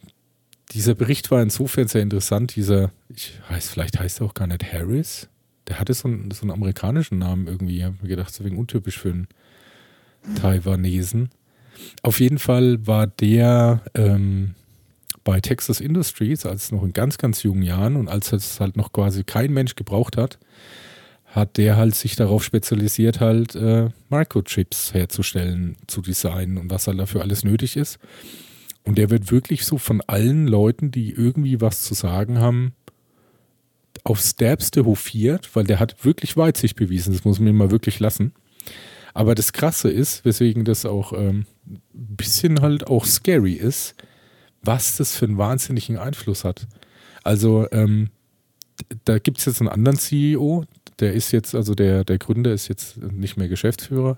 dieser 0.72 0.96
Bericht 0.96 1.32
war 1.32 1.42
insofern 1.42 1.88
sehr 1.88 2.02
interessant. 2.02 2.56
Dieser, 2.56 2.92
ich 3.10 3.34
weiß, 3.50 3.70
vielleicht 3.70 4.00
heißt 4.00 4.22
er 4.22 4.28
auch 4.28 4.34
gar 4.34 4.48
nicht 4.48 4.72
Harris. 4.72 5.28
der 5.68 5.80
hatte 5.80 5.94
so 5.94 6.08
einen, 6.08 6.32
so 6.32 6.44
einen 6.44 6.52
amerikanischen 6.52 7.18
Namen 7.18 7.48
irgendwie. 7.48 7.78
Ich 7.78 7.84
habe 7.84 7.98
mir 8.02 8.08
gedacht, 8.08 8.34
so 8.34 8.44
wegen 8.46 8.58
untypisch 8.58 8.98
für 8.98 9.10
einen 9.10 9.28
Taiwanesen. 10.36 11.30
Auf 12.04 12.20
jeden 12.20 12.40
Fall 12.40 12.86
war 12.86 13.08
der 13.08 13.82
ähm, 13.94 14.56
bei 15.24 15.40
Texas 15.40 15.80
Industries, 15.80 16.46
als 16.46 16.72
noch 16.72 16.84
in 16.84 16.94
ganz, 16.94 17.18
ganz 17.18 17.44
jungen 17.44 17.64
Jahren 17.64 17.96
und 17.96 18.08
als 18.08 18.32
es 18.32 18.60
halt 18.60 18.78
noch 18.78 18.92
quasi 18.92 19.24
kein 19.24 19.54
Mensch 19.54 19.76
gebraucht 19.76 20.18
hat, 20.18 20.40
hat 21.28 21.58
der 21.58 21.78
halt 21.78 21.96
sich 21.96 22.16
darauf 22.16 22.44
spezialisiert, 22.44 23.20
halt 23.20 23.56
äh, 23.56 23.90
Microchips 24.10 24.94
herzustellen, 24.94 25.78
zu 25.88 26.02
designen 26.02 26.58
und 26.58 26.70
was 26.70 26.88
halt 26.88 27.00
dafür 27.00 27.22
alles 27.22 27.44
nötig 27.44 27.78
ist. 27.78 28.00
Und 28.84 28.98
der 28.98 29.10
wird 29.10 29.32
wirklich 29.32 29.66
so 29.66 29.78
von 29.78 30.02
allen 30.02 30.48
Leuten, 30.48 30.92
die 30.92 31.12
irgendwie 31.12 31.62
was 31.62 31.84
zu 31.84 31.94
sagen 31.94 32.40
haben, 32.40 32.74
aufs 34.04 34.36
Derbste 34.36 34.86
hofiert, 34.86 35.56
weil 35.56 35.66
der 35.66 35.80
hat 35.80 36.04
wirklich 36.04 36.36
Weitsicht 36.36 36.76
bewiesen. 36.76 37.14
Das 37.14 37.24
muss 37.24 37.40
man 37.40 37.50
ihm 37.50 37.58
mal 37.58 37.72
wirklich 37.72 38.00
lassen. 38.00 38.34
Aber 39.14 39.36
das 39.36 39.54
Krasse 39.54 39.90
ist, 39.90 40.26
weswegen 40.26 40.64
das 40.64 40.86
auch 40.86 41.14
ähm, 41.14 41.46
ein 41.68 41.82
bisschen 42.16 42.62
halt 42.62 42.88
auch 42.88 43.06
scary 43.06 43.54
ist, 43.54 43.96
was 44.64 44.98
das 44.98 45.16
für 45.16 45.26
einen 45.26 45.38
wahnsinnigen 45.38 45.98
Einfluss 45.98 46.44
hat. 46.44 46.68
Also 47.24 47.68
ähm, 47.72 48.10
da 49.06 49.20
gibt 49.20 49.40
es 49.40 49.46
jetzt 49.46 49.62
einen 49.62 49.70
anderen 49.70 49.98
CEO, 49.98 50.66
der 51.00 51.14
ist 51.14 51.32
jetzt, 51.32 51.56
also 51.56 51.76
der, 51.76 52.04
der 52.04 52.18
Gründer 52.18 52.54
ist 52.54 52.68
jetzt 52.68 52.98
nicht 52.98 53.38
mehr 53.38 53.48
Geschäftsführer, 53.48 54.18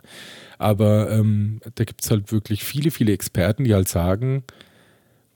aber 0.57 1.11
ähm, 1.11 1.61
da 1.75 1.83
gibt 1.83 2.03
es 2.03 2.11
halt 2.11 2.31
wirklich 2.31 2.63
viele, 2.63 2.91
viele 2.91 3.13
Experten, 3.13 3.63
die 3.63 3.73
halt 3.73 3.87
sagen, 3.87 4.43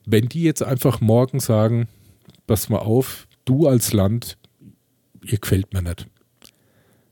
wenn 0.04 0.28
die 0.28 0.42
jetzt 0.42 0.62
einfach 0.62 1.00
morgen 1.00 1.40
sagen, 1.40 1.88
pass 2.46 2.68
mal 2.68 2.78
auf, 2.78 3.26
du 3.44 3.66
als 3.66 3.92
Land, 3.92 4.38
ihr 5.22 5.38
gefällt 5.38 5.72
mir 5.72 5.82
nicht, 5.82 6.06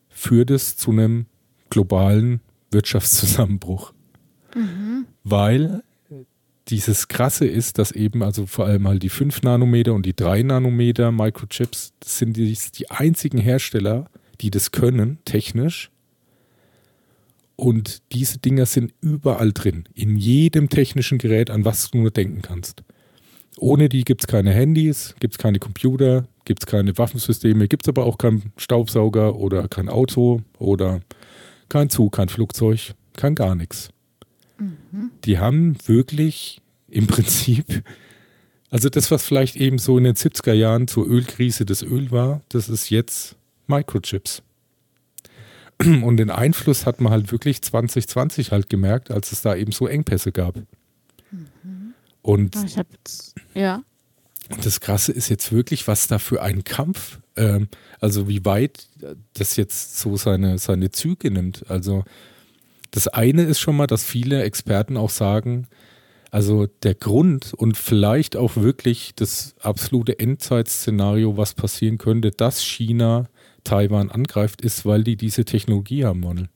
führt 0.09 0.51
es 0.51 0.77
zu 0.77 0.91
einem 0.91 1.27
globalen 1.71 2.41
Wirtschaftszusammenbruch. 2.71 3.93
Mhm. 4.55 5.07
Weil 5.25 5.83
dieses 6.69 7.09
Krasse 7.09 7.47
ist, 7.47 7.79
dass 7.79 7.93
eben 7.93 8.23
also 8.23 8.47
vor 8.47 8.67
allem 8.67 8.89
halt 8.89 9.03
die 9.03 9.09
5 9.09 9.43
Nanometer 9.43 9.95
und 9.95 10.05
die 10.05 10.17
3 10.17 10.43
Nanometer 10.43 11.13
Microchips, 11.13 11.93
das 12.01 12.19
sind 12.19 12.37
die, 12.37 12.57
die 12.75 12.91
einzigen 12.91 13.39
Hersteller, 13.39 14.11
die 14.41 14.51
das 14.51 14.73
können, 14.73 15.19
technisch. 15.25 15.91
Und 17.55 18.03
diese 18.13 18.39
Dinger 18.39 18.67
sind 18.67 18.93
überall 19.01 19.53
drin, 19.53 19.89
in 19.95 20.17
jedem 20.17 20.69
technischen 20.69 21.19
Gerät, 21.19 21.51
an 21.51 21.65
was 21.65 21.91
du 21.91 21.99
nur 21.99 22.11
denken 22.11 22.43
kannst. 22.43 22.83
Ohne 23.59 23.89
die 23.89 24.05
gibt 24.05 24.23
es 24.23 24.27
keine 24.27 24.53
Handys, 24.53 25.15
gibt 25.21 25.35
es 25.35 25.39
keine 25.39 25.59
Computer, 25.59 26.29
gibt 26.45 26.63
es 26.63 26.67
keine 26.67 26.99
Waffensysteme, 26.99 27.69
gibt 27.69 27.87
es 27.87 27.89
aber 27.89 28.05
auch 28.05 28.19
keinen 28.19 28.53
Staubsauger 28.59 29.37
oder 29.37 29.69
kein 29.69 29.89
Auto 29.89 30.43
oder 30.59 31.01
kein 31.69 31.91
Zug, 31.91 32.13
kein 32.13 32.29
Flugzeug, 32.29 32.95
kein 33.15 33.35
gar 33.35 33.55
nichts. 33.55 33.91
Mhm. 34.59 35.11
Die 35.25 35.39
haben 35.39 35.77
wirklich 35.87 36.61
im 36.89 37.07
Prinzip, 37.07 37.83
also 38.71 38.89
das, 38.89 39.11
was 39.11 39.25
vielleicht 39.25 39.57
eben 39.57 39.79
so 39.79 39.99
in 39.99 40.05
den 40.05 40.15
70er 40.15 40.53
Jahren 40.53 40.89
zur 40.89 41.07
Ölkrise 41.07 41.65
das 41.65 41.83
Öl 41.83 42.11
war, 42.11 42.43
das 42.49 42.69
ist 42.69 42.91
jetzt 42.91 43.37
Microchips. 43.67 44.43
Und 45.81 46.17
den 46.17 46.31
Einfluss 46.31 46.87
hat 46.87 47.01
man 47.01 47.13
halt 47.13 47.33
wirklich 47.33 47.63
2020 47.63 48.53
halt 48.53 48.71
gemerkt, 48.71 49.11
als 49.11 49.33
es 49.33 49.43
da 49.43 49.55
eben 49.55 49.73
so 49.73 49.87
Engpässe 49.87 50.33
gab. 50.33 50.57
Mhm. 51.31 51.95
Und 52.23 52.57
jetzt, 52.75 53.35
ja. 53.55 53.83
das 54.63 54.81
Krasse 54.81 55.13
ist 55.13 55.29
jetzt 55.29 55.53
wirklich, 55.53 55.87
was 55.87 56.09
da 56.09 56.19
für 56.19 56.43
ein 56.43 56.65
Kampf, 56.65 57.21
ähm, 57.37 57.69
also 58.01 58.29
wie 58.29 58.45
weit 58.45 58.87
das 59.35 59.57
jetzt 59.57 59.99
so 59.99 60.17
seine, 60.17 60.59
seine 60.59 60.91
Züge 60.91 61.31
nimmt. 61.31 61.69
Also 61.69 62.05
das 62.91 63.09
eine 63.09 63.43
ist 63.45 63.61
schon 63.61 63.77
mal, 63.77 63.87
dass 63.87 64.05
viele 64.05 64.43
Experten 64.43 64.97
auch 64.97 65.11
sagen, 65.11 65.69
also 66.31 66.67
der 66.83 66.95
Grund 66.95 67.55
und 67.55 67.77
vielleicht 67.77 68.37
auch 68.37 68.57
wirklich 68.57 69.15
das 69.15 69.55
absolute 69.61 70.19
Endzeitszenario, 70.19 71.37
was 71.37 71.55
passieren 71.55 71.99
könnte, 71.99 72.31
dass 72.31 72.63
China 72.63 73.29
Taiwan 73.65 74.11
angreift, 74.11 74.61
ist, 74.61 74.85
weil 74.85 75.05
die 75.05 75.17
diese 75.17 75.45
Technologie 75.45 76.05
haben 76.05 76.23
wollen. 76.25 76.49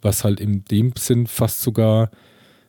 Was 0.00 0.24
halt 0.24 0.40
in 0.40 0.64
dem 0.64 0.92
Sinn 0.96 1.26
fast 1.26 1.62
sogar 1.62 2.10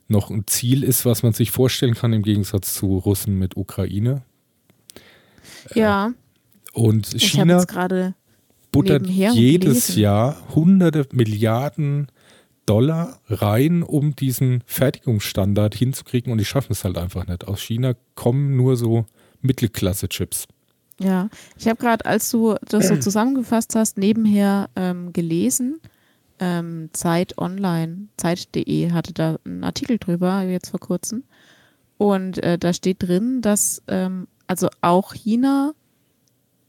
noch 0.08 0.30
ein 0.30 0.46
Ziel 0.48 0.84
ist, 0.84 1.06
was 1.06 1.24
man 1.24 1.34
sich 1.34 1.52
vorstellen 1.52 1.96
kann, 1.96 2.14
im 2.14 2.24
Gegensatz 2.24 2.76
zu 2.76 2.98
Russen 2.98 3.40
mit 3.40 3.58
Ukraine. 3.58 4.24
Ja. 5.74 6.08
Äh, 6.08 6.12
und 6.74 7.06
China 7.22 7.66
buttert 8.72 9.08
jedes 9.08 9.88
gelesen. 9.88 10.00
Jahr 10.00 10.56
hunderte 10.56 11.08
Milliarden 11.14 12.08
Dollar 12.66 13.20
rein, 13.28 13.84
um 13.84 14.16
diesen 14.16 14.64
Fertigungsstandard 14.66 15.76
hinzukriegen 15.76 16.32
und 16.32 16.38
die 16.38 16.46
schaffen 16.46 16.72
es 16.72 16.84
halt 16.84 16.98
einfach 16.98 17.28
nicht. 17.28 17.48
Aus 17.48 17.62
China 17.62 17.94
kommen 18.16 18.56
nur 18.56 18.78
so 18.78 19.06
Mittelklasse-Chips. 19.42 20.48
Ja, 21.00 21.30
ich 21.58 21.68
habe 21.68 21.78
gerade, 21.78 22.06
als 22.06 22.30
du 22.32 22.56
das 22.68 22.88
so 22.88 22.96
zusammengefasst 22.98 23.76
hast, 23.76 23.98
nebenher 23.98 24.70
ähm, 24.76 25.12
gelesen, 25.12 25.80
ähm, 26.40 26.90
Zeit 26.94 27.38
Online, 27.38 28.08
Zeit.de 28.18 28.92
hatte 28.92 29.14
da 29.14 29.38
einen 29.44 29.64
Artikel 29.64 29.98
drüber, 29.98 30.44
jetzt 30.44 30.70
vor 30.70 30.80
kurzem. 30.80 31.24
Und 31.98 32.42
äh, 32.44 32.58
da 32.58 32.74
steht 32.74 33.04
drin, 33.04 33.42
dass 33.42 33.82
ähm, 33.88 34.28
also 34.48 34.70
auch 34.82 35.14
China 35.14 35.74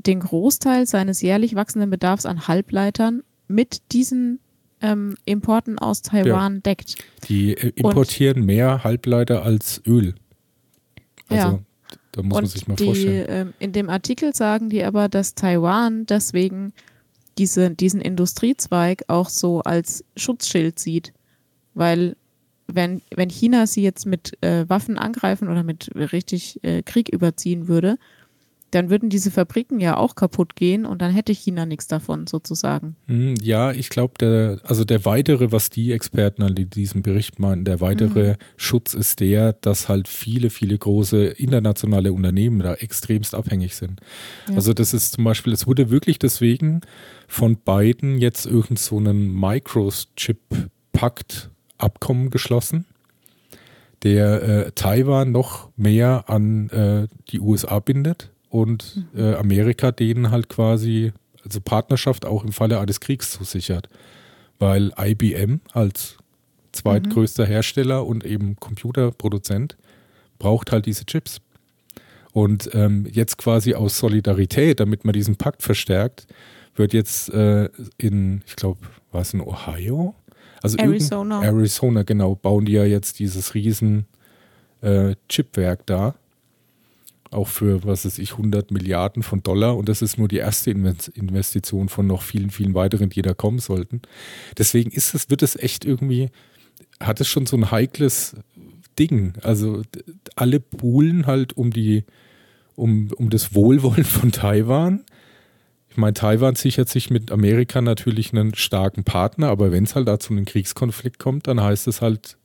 den 0.07 0.21
Großteil 0.21 0.87
seines 0.87 1.21
jährlich 1.21 1.55
wachsenden 1.55 1.91
Bedarfs 1.91 2.27
an 2.27 2.47
Halbleitern 2.47 3.23
mit 3.49 3.93
diesen 3.93 4.41
ähm, 4.81 5.17
Importen 5.25 5.79
aus 5.79 6.03
Taiwan 6.03 6.55
ja. 6.57 6.61
deckt. 6.61 6.97
Die 7.29 7.55
äh, 7.55 7.73
importieren 7.75 8.41
Und, 8.41 8.47
mehr 8.47 8.85
Halbleiter 8.85 9.43
als 9.43 9.81
Öl. 9.87 10.15
Also 11.29 11.49
ja. 11.49 11.59
da 12.13 12.23
muss 12.23 12.35
man 12.35 12.47
sich 12.47 12.69
mal 12.69 12.77
die, 12.77 12.85
vorstellen. 12.85 13.27
Ähm, 13.29 13.55
in 13.59 13.73
dem 13.73 13.89
Artikel 13.89 14.35
sagen 14.35 14.69
die 14.69 14.85
aber, 14.85 15.09
dass 15.09 15.35
Taiwan 15.35 16.07
deswegen 16.07 16.73
diese, 17.39 17.71
diesen 17.71 18.01
Industriezweig 18.01 19.05
auch 19.09 19.29
so 19.29 19.61
als 19.61 20.05
Schutzschild 20.17 20.79
sieht. 20.79 21.13
Weil 21.75 22.17
wenn, 22.67 23.03
wenn 23.15 23.31
China 23.31 23.67
sie 23.67 23.83
jetzt 23.83 24.07
mit 24.07 24.43
äh, 24.43 24.69
Waffen 24.69 24.99
angreifen 24.99 25.49
oder 25.49 25.63
mit 25.63 25.91
richtig 25.95 26.63
äh, 26.63 26.83
Krieg 26.83 27.09
überziehen 27.09 27.69
würde, 27.69 27.99
dann 28.75 28.91
würden 28.91 29.09
diese 29.09 29.31
Fabriken 29.31 29.79
ja 29.79 29.97
auch 29.97 30.17
kaputt 30.17 30.57
gehen 30.57 30.85
und 30.85 31.01
dann 31.01 31.13
hätte 31.13 31.33
China 31.33 31.65
nichts 31.65 31.87
davon 31.87 32.27
sozusagen. 32.27 32.97
Hm, 33.07 33.37
ja, 33.41 33.71
ich 33.71 33.89
glaube, 33.89 34.15
der, 34.19 34.59
also 34.65 34.85
der 34.85 35.05
weitere, 35.05 35.53
was 35.53 35.71
die 35.71 35.93
Experten 35.93 36.43
an 36.43 36.57
diesem 36.57 37.03
Bericht 37.03 37.39
meinen, 37.39 37.65
der 37.65 37.81
weitere 37.81 38.33
mhm. 38.33 38.37
Schutz 38.57 38.95
ist 38.95 39.21
der, 39.21 39.53
dass 39.53 39.89
halt 39.89 40.09
viele, 40.09 40.51
viele 40.51 40.77
große 40.77 41.25
internationale 41.25 42.13
Unternehmen 42.13 42.59
da 42.61 42.75
extremst 42.75 43.37
abhängig 43.37 43.77
sind. 43.77 44.01
Ja. 44.49 44.57
Also 44.57 44.75
das 44.75 44.93
ist 44.93 45.13
zum 45.13 45.23
Beispiel, 45.25 45.53
es 45.53 45.69
wurde 45.69 45.91
wirklich 45.91 46.19
deswegen 46.19 46.81
von 47.29 47.59
beiden 47.65 48.19
jetzt 48.19 48.47
irgend 48.47 48.81
so 48.81 48.99
einen 48.99 49.33
Microchip-Pakt-Abkommen 49.33 52.31
geschlossen 52.31 52.87
der 54.03 54.43
äh, 54.43 54.73
Taiwan 54.73 55.31
noch 55.33 55.71
mehr 55.77 56.25
an 56.29 56.69
äh, 56.69 57.07
die 57.31 57.41
USA 57.41 57.79
bindet 57.79 58.34
und 58.55 59.05
mhm. 59.13 59.21
äh, 59.21 59.35
Amerika 59.35 59.91
denen 59.91 60.31
halt 60.31 60.49
quasi, 60.49 61.13
also 61.45 61.61
Partnerschaft 61.61 62.25
auch 62.25 62.45
im 62.45 62.53
Falle 62.53 62.79
eines 62.79 63.01
Kriegs 63.01 63.33
zusichert. 63.33 63.89
Weil 64.61 64.93
IBM 64.97 65.61
als 65.73 66.19
zweitgrößter 66.71 67.47
mhm. 67.47 67.49
Hersteller 67.49 68.07
und 68.07 68.25
eben 68.25 68.55
Computerproduzent 68.55 69.77
braucht 70.39 70.71
halt 70.71 70.87
diese 70.87 71.05
Chips. 71.05 71.41
Und 72.31 72.71
ähm, 72.75 73.09
jetzt 73.11 73.39
quasi 73.39 73.75
aus 73.75 73.99
Solidarität, 73.99 74.79
damit 74.79 75.05
man 75.05 75.15
diesen 75.15 75.35
Pakt 75.35 75.65
verstärkt, 75.65 76.29
wird 76.77 76.93
jetzt 76.93 77.31
äh, 77.31 77.69
in, 77.99 78.43
ich 78.47 78.55
glaube, 78.55 78.79
war 79.11 79.23
es 79.23 79.35
in 79.35 79.41
Ohio? 79.41 80.15
Also 80.63 80.79
Arizona. 80.79 81.43
Arizona, 81.43 82.05
genau, 82.05 82.37
bauen 82.37 82.67
die 82.67 82.73
ja 82.73 82.85
jetzt 82.85 83.19
dieses 83.19 83.55
riesen 83.55 84.07
äh, 84.81 85.17
Chipwerk 85.29 85.87
da 85.87 86.15
auch 87.35 87.49
für, 87.49 87.85
was 87.85 88.05
weiß 88.05 88.19
ich, 88.19 88.33
100 88.33 88.71
Milliarden 88.71 89.23
von 89.23 89.43
Dollar. 89.43 89.77
Und 89.77 89.89
das 89.89 90.03
ist 90.03 90.19
nur 90.19 90.29
die 90.29 90.39
erste 90.39 90.71
Investition 90.71 91.89
von 91.89 92.07
noch 92.07 92.23
vielen, 92.23 92.51
vielen 92.51 92.75
weiteren, 92.75 93.11
die 93.11 93.23
da 93.23 93.35
kommen 93.35 93.59
sollten. 93.59 94.03
Deswegen 94.59 94.91
ist 94.91 95.15
es, 95.15 95.31
wird 95.31 95.43
es 95.43 95.57
echt 95.57 95.85
irgendwie, 95.85 96.31
hat 97.01 97.21
es 97.21 97.29
schon 97.29 97.47
so 97.47 97.57
ein 97.57 97.71
heikles 97.71 98.37
Ding. 98.99 99.35
Also 99.43 99.83
alle 100.37 100.61
buhlen 100.61 101.27
halt 101.27 101.57
um 101.57 101.71
die, 101.71 102.05
um, 102.77 103.11
um 103.17 103.31
das 103.31 103.55
Wohlwollen 103.55 104.05
von 104.05 104.33
Taiwan. 104.33 105.05
Ich 105.89 105.97
meine, 105.97 106.15
Taiwan 106.15 106.57
sichert 106.57 106.89
sich 106.89 107.11
mit 107.11 107.31
Amerika 107.31 107.81
natürlich 107.81 108.33
einen 108.33 108.55
starken 108.57 109.05
Partner, 109.05 109.49
aber 109.49 109.71
wenn 109.71 109.85
es 109.85 109.95
halt 109.95 110.09
da 110.09 110.19
zu 110.19 110.33
einem 110.33 110.45
Kriegskonflikt 110.45 111.21
kommt, 111.21 111.47
dann 111.47 111.61
heißt 111.61 111.87
es 111.87 112.01
halt, 112.01 112.37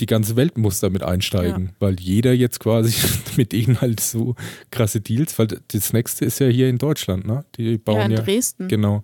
die 0.00 0.06
ganze 0.06 0.36
Welt 0.36 0.58
muss 0.58 0.80
damit 0.80 1.02
einsteigen, 1.02 1.66
ja. 1.66 1.72
weil 1.78 2.00
jeder 2.00 2.32
jetzt 2.32 2.60
quasi 2.60 2.94
mit 3.36 3.52
denen 3.52 3.80
halt 3.80 4.00
so 4.00 4.34
krasse 4.70 5.00
Deals, 5.00 5.38
weil 5.38 5.48
das 5.68 5.92
nächste 5.92 6.24
ist 6.24 6.40
ja 6.40 6.48
hier 6.48 6.68
in 6.68 6.78
Deutschland, 6.78 7.26
ne? 7.26 7.44
Die 7.56 7.78
bauen 7.78 7.96
ja 7.98 8.04
in 8.04 8.10
ja, 8.12 8.22
Dresden. 8.22 8.68
Genau. 8.68 9.02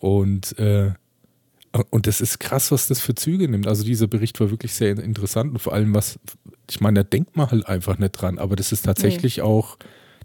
Und 0.00 0.58
äh, 0.58 0.92
und 1.90 2.06
das 2.06 2.20
ist 2.20 2.38
krass, 2.38 2.70
was 2.70 2.86
das 2.86 3.00
für 3.00 3.16
Züge 3.16 3.48
nimmt. 3.48 3.66
Also 3.66 3.82
dieser 3.82 4.06
Bericht 4.06 4.38
war 4.38 4.50
wirklich 4.50 4.74
sehr 4.74 4.96
interessant 4.96 5.52
und 5.52 5.58
vor 5.58 5.72
allem 5.72 5.92
was, 5.92 6.20
ich 6.70 6.80
meine, 6.80 7.02
da 7.02 7.02
denkt 7.02 7.36
man 7.36 7.50
halt 7.50 7.66
einfach 7.66 7.98
nicht 7.98 8.12
dran, 8.12 8.38
aber 8.38 8.54
das 8.54 8.70
ist 8.70 8.84
tatsächlich 8.84 9.38
nee. 9.38 9.42
auch, 9.42 9.76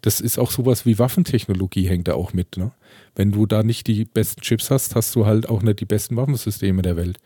das 0.01 0.21
ist 0.21 0.37
auch 0.37 0.51
sowas 0.51 0.85
wie 0.85 0.99
Waffentechnologie 0.99 1.87
hängt 1.87 2.07
da 2.07 2.13
auch 2.13 2.33
mit. 2.33 2.57
Ne? 2.57 2.71
Wenn 3.15 3.31
du 3.31 3.47
da 3.47 3.63
nicht 3.63 3.87
die 3.87 4.05
besten 4.05 4.41
Chips 4.41 4.69
hast, 4.69 4.95
hast 4.95 5.15
du 5.15 5.25
halt 5.25 5.49
auch 5.49 5.63
nicht 5.63 5.79
die 5.79 5.85
besten 5.85 6.15
Waffensysteme 6.17 6.83
der 6.83 6.95
Welt. 6.95 7.17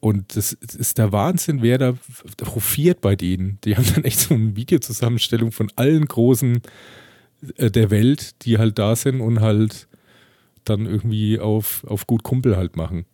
Und 0.00 0.34
das 0.34 0.54
ist 0.54 0.96
der 0.96 1.12
Wahnsinn, 1.12 1.60
wer 1.60 1.76
da 1.76 1.94
hofiert 2.54 3.02
bei 3.02 3.16
denen. 3.16 3.58
Die 3.64 3.76
haben 3.76 3.84
dann 3.94 4.04
echt 4.04 4.20
so 4.20 4.34
eine 4.34 4.56
Videozusammenstellung 4.56 5.52
von 5.52 5.70
allen 5.76 6.06
Großen 6.06 6.62
äh, 7.56 7.70
der 7.70 7.90
Welt, 7.90 8.42
die 8.44 8.58
halt 8.58 8.78
da 8.78 8.96
sind 8.96 9.20
und 9.20 9.40
halt 9.40 9.88
dann 10.64 10.86
irgendwie 10.86 11.38
auf, 11.38 11.84
auf 11.84 12.06
gut 12.06 12.22
Kumpel 12.22 12.56
halt 12.56 12.76
machen. 12.76 13.04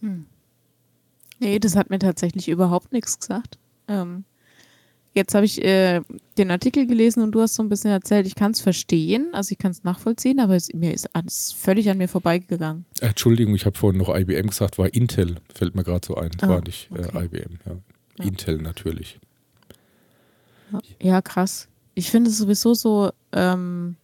Hm. 0.00 0.26
Nee, 1.38 1.58
das 1.58 1.76
hat 1.76 1.90
mir 1.90 1.98
tatsächlich 1.98 2.48
überhaupt 2.48 2.92
nichts 2.92 3.18
gesagt. 3.18 3.58
Ähm, 3.86 4.24
jetzt 5.14 5.34
habe 5.34 5.46
ich 5.46 5.64
äh, 5.64 6.02
den 6.36 6.50
Artikel 6.50 6.86
gelesen 6.86 7.22
und 7.22 7.32
du 7.32 7.40
hast 7.40 7.54
so 7.54 7.62
ein 7.62 7.68
bisschen 7.68 7.90
erzählt, 7.90 8.26
ich 8.26 8.34
kann 8.34 8.50
es 8.50 8.60
verstehen, 8.60 9.28
also 9.32 9.52
ich 9.52 9.58
kann 9.58 9.70
es 9.70 9.84
nachvollziehen, 9.84 10.40
aber 10.40 10.56
es, 10.56 10.72
mir 10.74 10.92
ist 10.92 11.14
alles 11.14 11.52
völlig 11.52 11.88
an 11.88 11.98
mir 11.98 12.08
vorbeigegangen. 12.08 12.84
Entschuldigung, 13.00 13.54
ich 13.54 13.64
habe 13.64 13.78
vorhin 13.78 13.98
noch 13.98 14.14
IBM 14.14 14.48
gesagt, 14.48 14.78
war 14.78 14.92
Intel, 14.92 15.36
fällt 15.54 15.74
mir 15.74 15.84
gerade 15.84 16.06
so 16.06 16.16
ein. 16.16 16.30
Oh, 16.42 16.48
war 16.48 16.60
nicht 16.62 16.90
äh, 16.90 17.06
okay. 17.06 17.24
IBM, 17.24 17.58
ja. 17.66 17.72
ja. 18.18 18.24
Intel 18.24 18.58
natürlich. 18.58 19.18
Ja, 21.00 21.22
krass. 21.22 21.68
Ich 21.94 22.10
finde 22.10 22.30
es 22.30 22.38
sowieso 22.38 22.74
so, 22.74 23.12
ähm, 23.32 23.96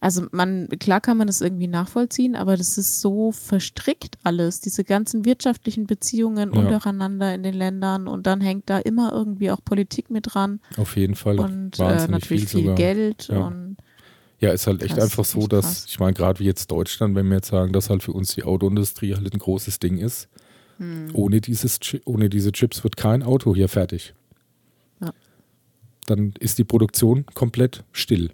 also 0.00 0.26
man, 0.32 0.68
klar 0.78 1.02
kann 1.02 1.18
man 1.18 1.26
das 1.26 1.42
irgendwie 1.42 1.66
nachvollziehen, 1.66 2.34
aber 2.34 2.56
das 2.56 2.78
ist 2.78 3.02
so 3.02 3.32
verstrickt 3.32 4.16
alles, 4.22 4.60
diese 4.60 4.82
ganzen 4.82 5.26
wirtschaftlichen 5.26 5.86
Beziehungen 5.86 6.54
ja. 6.54 6.60
untereinander 6.60 7.34
in 7.34 7.42
den 7.42 7.54
Ländern 7.54 8.08
und 8.08 8.26
dann 8.26 8.40
hängt 8.40 8.70
da 8.70 8.78
immer 8.78 9.12
irgendwie 9.12 9.50
auch 9.50 9.62
Politik 9.62 10.10
mit 10.10 10.34
dran. 10.34 10.60
Auf 10.78 10.96
jeden 10.96 11.16
Fall. 11.16 11.38
Und 11.38 11.78
äh, 11.78 12.08
natürlich 12.08 12.48
viel, 12.48 12.62
viel 12.62 12.74
Geld 12.74 13.28
ja. 13.28 13.46
und 13.46 13.76
ja, 14.38 14.52
ist 14.52 14.66
halt 14.66 14.82
echt 14.82 14.98
einfach 14.98 15.26
so, 15.26 15.46
dass, 15.46 15.66
krass. 15.66 15.86
ich 15.86 16.00
meine, 16.00 16.14
gerade 16.14 16.40
wie 16.40 16.44
jetzt 16.44 16.70
Deutschland, 16.70 17.14
wenn 17.14 17.28
wir 17.28 17.36
jetzt 17.36 17.48
sagen, 17.48 17.74
dass 17.74 17.90
halt 17.90 18.02
für 18.02 18.12
uns 18.12 18.34
die 18.34 18.42
Autoindustrie 18.42 19.14
halt 19.14 19.30
ein 19.34 19.38
großes 19.38 19.80
Ding 19.80 19.98
ist, 19.98 20.30
hm. 20.78 21.10
ohne, 21.12 21.42
dieses, 21.42 21.78
ohne 22.06 22.30
diese 22.30 22.52
Chips 22.52 22.82
wird 22.82 22.96
kein 22.96 23.22
Auto 23.22 23.54
hier 23.54 23.68
fertig. 23.68 24.14
Ja. 25.02 25.12
Dann 26.06 26.32
ist 26.40 26.58
die 26.58 26.64
Produktion 26.64 27.26
komplett 27.34 27.84
still 27.92 28.30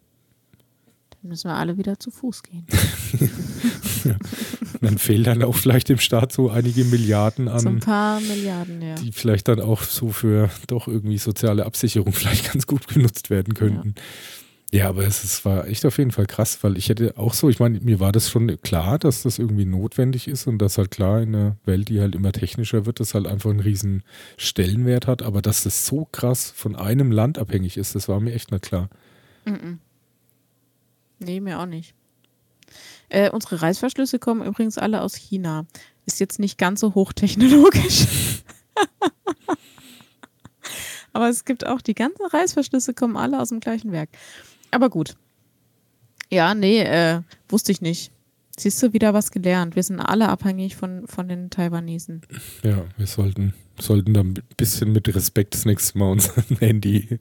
müssen 1.27 1.51
wir 1.51 1.55
alle 1.55 1.79
wieder 1.79 1.99
zu 1.99 2.11
Fuß 2.11 2.43
gehen. 2.43 2.67
ja. 4.05 4.17
Dann 4.81 4.99
fehlen 4.99 5.25
dann 5.25 5.43
auch 5.43 5.55
vielleicht 5.55 5.89
dem 5.89 5.99
Staat 5.99 6.33
so 6.33 6.51
einige 6.51 6.85
Milliarden 6.85 7.49
an. 7.49 7.61
So 7.61 7.69
ein 7.69 7.81
paar 7.81 8.21
Milliarden, 8.21 8.83
ja. 8.83 8.95
Die 8.97 9.13
vielleicht 9.13 9.49
dann 9.49 9.61
auch 9.61 9.83
so 9.83 10.11
für 10.11 10.51
doch 10.67 10.87
irgendwie 10.87 11.19
soziale 11.19 11.67
Absicherung 11.67 12.13
vielleicht 12.13 12.53
ganz 12.53 12.67
gut 12.67 12.87
genutzt 12.89 13.31
werden 13.31 13.55
könnten. 13.55 13.95
Ja, 14.73 14.81
ja 14.81 14.89
aber 14.89 15.07
es, 15.07 15.25
es, 15.25 15.45
war 15.45 15.67
echt 15.67 15.85
auf 15.87 15.99
jeden 15.99 16.11
Fall 16.11 16.27
krass, 16.27 16.63
weil 16.63 16.77
ich 16.77 16.89
hätte 16.89 17.17
auch 17.17 17.35
so, 17.35 17.49
ich 17.49 17.59
meine, 17.59 17.81
mir 17.81 18.01
war 18.01 18.13
das 18.13 18.31
schon 18.31 18.61
klar, 18.61 18.99
dass 18.99 19.23
das 19.23 19.39
irgendwie 19.39 19.65
notwendig 19.65 20.29
ist 20.29 20.47
und 20.47 20.59
dass 20.59 20.79
halt 20.79 20.91
klar 20.91 21.23
in 21.23 21.35
einer 21.35 21.57
Welt, 21.65 21.89
die 21.89 22.01
halt 22.01 22.15
immer 22.15 22.33
technischer 22.33 22.87
wird, 22.87 23.01
das 23.01 23.15
halt 23.15 23.27
einfach 23.27 23.51
einen 23.51 23.61
riesen 23.61 24.03
Stellenwert 24.37 25.07
hat, 25.07 25.23
aber 25.23 25.43
dass 25.43 25.65
das 25.65 25.87
so 25.87 26.07
krass 26.13 26.53
von 26.55 26.77
einem 26.77 27.11
Land 27.11 27.39
abhängig 27.39 27.77
ist, 27.77 27.95
das 27.95 28.09
war 28.09 28.21
mir 28.21 28.35
echt 28.35 28.53
nicht 28.53 28.65
klar. 28.65 28.89
Mhm. 29.45 29.81
Nee, 31.19 31.41
mir 31.41 31.61
auch 31.61 31.67
nicht. 31.67 31.95
Äh, 33.09 33.31
unsere 33.31 33.63
Reißverschlüsse 33.63 34.19
kommen 34.19 34.45
übrigens 34.45 34.79
alle 34.79 35.01
aus 35.03 35.15
China. 35.15 35.67
Ist 36.07 36.21
jetzt 36.21 36.39
nicht 36.39 36.59
ganz 36.59 36.81
so 36.81 36.95
hochtechnologisch. 36.95 38.07
Aber 41.13 41.29
es 41.29 41.45
gibt 41.45 41.67
auch 41.67 41.81
die 41.81 41.95
ganzen 41.95 42.27
Reißverschlüsse 42.27 42.93
kommen 42.93 43.17
alle 43.17 43.41
aus 43.41 43.49
dem 43.49 43.61
gleichen 43.61 43.91
Werk. 43.93 44.11
Aber 44.71 44.91
gut. 44.91 45.17
Ja, 46.31 46.55
nee, 46.55 46.81
äh, 46.83 47.23
wusste 47.49 47.73
ich 47.73 47.81
nicht. 47.81 48.13
Siehst 48.59 48.83
du 48.83 48.93
wieder 48.93 49.15
was 49.15 49.31
gelernt. 49.31 49.77
Wir 49.77 49.83
sind 49.83 50.01
alle 50.01 50.29
abhängig 50.29 50.77
von, 50.77 51.07
von 51.07 51.29
den 51.29 51.51
Taiwanesen. 51.51 52.23
Ja, 52.63 52.85
wir 52.97 53.07
sollten, 53.07 53.55
sollten 53.81 54.15
da 54.15 54.21
ein 54.21 54.35
bisschen 54.57 54.93
mit 54.93 55.15
Respekt 55.15 55.55
das 55.55 55.65
nächste 55.65 55.99
Mal 55.99 56.11
unser 56.11 56.33
Handy 56.61 57.19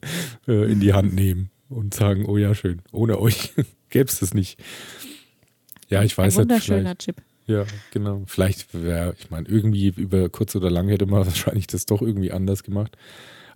äh, 0.48 0.70
in 0.70 0.80
die 0.80 0.92
Hand 0.92 1.14
nehmen 1.14 1.50
und 1.68 1.94
sagen, 1.94 2.26
oh 2.26 2.36
ja, 2.36 2.54
schön, 2.54 2.82
ohne 2.92 3.18
euch 3.18 3.52
gäbe 3.90 4.08
es 4.08 4.20
das 4.20 4.34
nicht. 4.34 4.58
Ja, 5.88 6.02
ich 6.02 6.16
weiß 6.16 6.36
Ein 6.36 6.42
wunderschöner 6.42 6.90
nicht. 6.90 7.00
Chip. 7.00 7.22
Ja, 7.46 7.64
genau. 7.92 8.22
Vielleicht 8.26 8.74
wäre, 8.74 9.14
ich 9.18 9.30
meine, 9.30 9.48
irgendwie 9.48 9.88
über 9.96 10.28
kurz 10.28 10.56
oder 10.56 10.70
lang 10.70 10.88
hätte 10.88 11.06
man 11.06 11.24
wahrscheinlich 11.26 11.66
das 11.66 11.86
doch 11.86 12.02
irgendwie 12.02 12.32
anders 12.32 12.62
gemacht. 12.62 12.96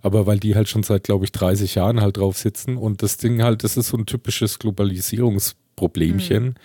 Aber 0.01 0.25
weil 0.25 0.39
die 0.39 0.55
halt 0.55 0.67
schon 0.67 0.83
seit, 0.83 1.03
glaube 1.03 1.25
ich, 1.25 1.31
30 1.31 1.75
Jahren 1.75 2.01
halt 2.01 2.17
drauf 2.17 2.37
sitzen 2.37 2.77
und 2.77 3.03
das 3.03 3.17
Ding 3.17 3.43
halt, 3.43 3.63
das 3.63 3.77
ist 3.77 3.89
so 3.89 3.97
ein 3.97 4.07
typisches 4.07 4.57
Globalisierungsproblemchen, 4.57 6.43
mhm. 6.43 6.55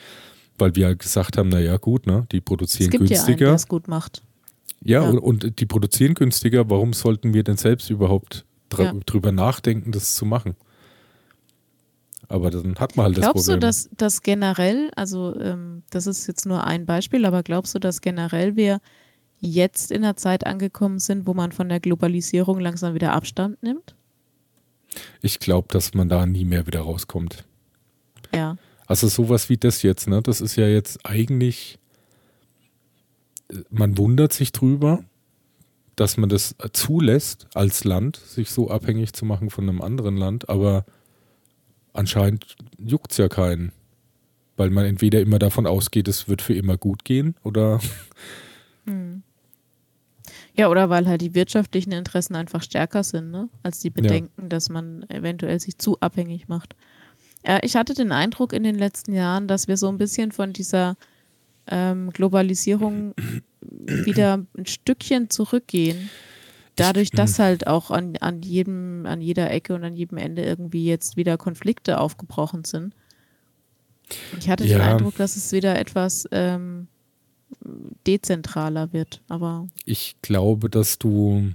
weil 0.56 0.74
wir 0.74 0.86
halt 0.86 1.00
gesagt 1.00 1.36
haben, 1.36 1.50
naja, 1.50 1.76
gut, 1.76 2.06
ne, 2.06 2.26
die 2.32 2.40
produzieren 2.40 2.86
es 2.86 2.92
gibt 2.92 3.08
günstiger. 3.08 3.48
Ja 3.48 3.52
einen, 3.52 3.64
gut 3.68 3.88
macht. 3.88 4.22
Ja, 4.82 5.02
ja. 5.02 5.08
Und, 5.08 5.18
und, 5.18 5.60
die 5.60 5.66
produzieren 5.66 6.14
günstiger, 6.14 6.70
warum 6.70 6.94
sollten 6.94 7.34
wir 7.34 7.42
denn 7.42 7.58
selbst 7.58 7.90
überhaupt 7.90 8.46
ja. 8.78 8.94
drüber 9.04 9.32
nachdenken, 9.32 9.92
das 9.92 10.14
zu 10.14 10.24
machen? 10.24 10.56
Aber 12.28 12.50
dann 12.50 12.76
hat 12.76 12.96
man 12.96 13.06
halt 13.06 13.16
glaubst 13.16 13.36
das 13.36 13.44
Problem. 13.46 13.60
Glaubst 13.60 13.86
du, 13.86 13.90
dass, 13.90 14.14
dass 14.14 14.22
generell, 14.22 14.90
also 14.96 15.38
ähm, 15.38 15.82
das 15.90 16.06
ist 16.06 16.26
jetzt 16.26 16.46
nur 16.46 16.64
ein 16.64 16.86
Beispiel, 16.86 17.24
aber 17.24 17.42
glaubst 17.42 17.74
du, 17.74 17.78
dass 17.78 18.00
generell 18.00 18.56
wir 18.56 18.80
jetzt 19.38 19.92
in 19.92 20.02
der 20.02 20.16
Zeit 20.16 20.46
angekommen 20.46 20.98
sind, 20.98 21.26
wo 21.26 21.34
man 21.34 21.52
von 21.52 21.68
der 21.68 21.80
Globalisierung 21.80 22.58
langsam 22.58 22.94
wieder 22.94 23.12
Abstand 23.12 23.62
nimmt? 23.62 23.94
Ich 25.20 25.38
glaube, 25.38 25.68
dass 25.70 25.94
man 25.94 26.08
da 26.08 26.26
nie 26.26 26.44
mehr 26.44 26.66
wieder 26.66 26.80
rauskommt. 26.80 27.44
Ja. 28.34 28.56
Also 28.86 29.08
sowas 29.08 29.48
wie 29.48 29.56
das 29.56 29.82
jetzt, 29.82 30.08
ne? 30.08 30.22
Das 30.22 30.40
ist 30.40 30.56
ja 30.56 30.66
jetzt 30.66 31.04
eigentlich, 31.04 31.78
man 33.70 33.98
wundert 33.98 34.32
sich 34.32 34.52
drüber, 34.52 35.04
dass 35.96 36.16
man 36.16 36.28
das 36.28 36.54
zulässt 36.72 37.46
als 37.54 37.84
Land, 37.84 38.16
sich 38.16 38.50
so 38.50 38.70
abhängig 38.70 39.12
zu 39.12 39.24
machen 39.24 39.50
von 39.50 39.68
einem 39.68 39.80
anderen 39.80 40.16
Land, 40.16 40.48
aber 40.48 40.84
anscheinend 41.96 42.56
juckt 42.78 43.12
es 43.12 43.18
ja 43.18 43.28
keinen. 43.28 43.72
Weil 44.56 44.70
man 44.70 44.86
entweder 44.86 45.20
immer 45.20 45.38
davon 45.38 45.66
ausgeht, 45.66 46.08
es 46.08 46.28
wird 46.28 46.40
für 46.40 46.54
immer 46.54 46.78
gut 46.78 47.04
gehen 47.04 47.34
oder. 47.42 47.80
Hm. 48.86 49.22
Ja, 50.58 50.68
oder 50.70 50.88
weil 50.88 51.06
halt 51.06 51.20
die 51.20 51.34
wirtschaftlichen 51.34 51.92
Interessen 51.92 52.34
einfach 52.34 52.62
stärker 52.62 53.04
sind, 53.04 53.30
ne? 53.30 53.50
als 53.62 53.80
die 53.80 53.90
Bedenken, 53.90 54.42
ja. 54.42 54.48
dass 54.48 54.70
man 54.70 55.04
eventuell 55.10 55.60
sich 55.60 55.76
zu 55.76 56.00
abhängig 56.00 56.48
macht. 56.48 56.74
Ja, 57.46 57.58
ich 57.62 57.76
hatte 57.76 57.92
den 57.92 58.10
Eindruck 58.10 58.54
in 58.54 58.62
den 58.62 58.74
letzten 58.74 59.12
Jahren, 59.12 59.48
dass 59.48 59.68
wir 59.68 59.76
so 59.76 59.88
ein 59.88 59.98
bisschen 59.98 60.32
von 60.32 60.54
dieser 60.54 60.96
ähm, 61.66 62.10
Globalisierung 62.10 63.14
wieder 63.60 64.46
ein 64.56 64.66
Stückchen 64.66 65.28
zurückgehen. 65.28 66.08
Dadurch, 66.76 67.10
dass 67.10 67.38
halt 67.38 67.66
auch 67.66 67.90
an, 67.90 68.16
an 68.20 68.42
jedem, 68.42 69.06
an 69.06 69.20
jeder 69.20 69.50
Ecke 69.50 69.74
und 69.74 69.82
an 69.82 69.96
jedem 69.96 70.18
Ende 70.18 70.44
irgendwie 70.44 70.84
jetzt 70.84 71.16
wieder 71.16 71.38
Konflikte 71.38 71.98
aufgebrochen 71.98 72.64
sind. 72.64 72.94
Ich 74.38 74.48
hatte 74.48 74.64
ja. 74.66 74.78
den 74.78 74.86
Eindruck, 74.86 75.16
dass 75.16 75.36
es 75.36 75.52
wieder 75.52 75.78
etwas 75.78 76.28
ähm, 76.30 76.86
dezentraler 78.06 78.92
wird, 78.92 79.22
aber. 79.28 79.66
Ich 79.84 80.16
glaube, 80.22 80.68
dass 80.68 80.98
du, 80.98 81.52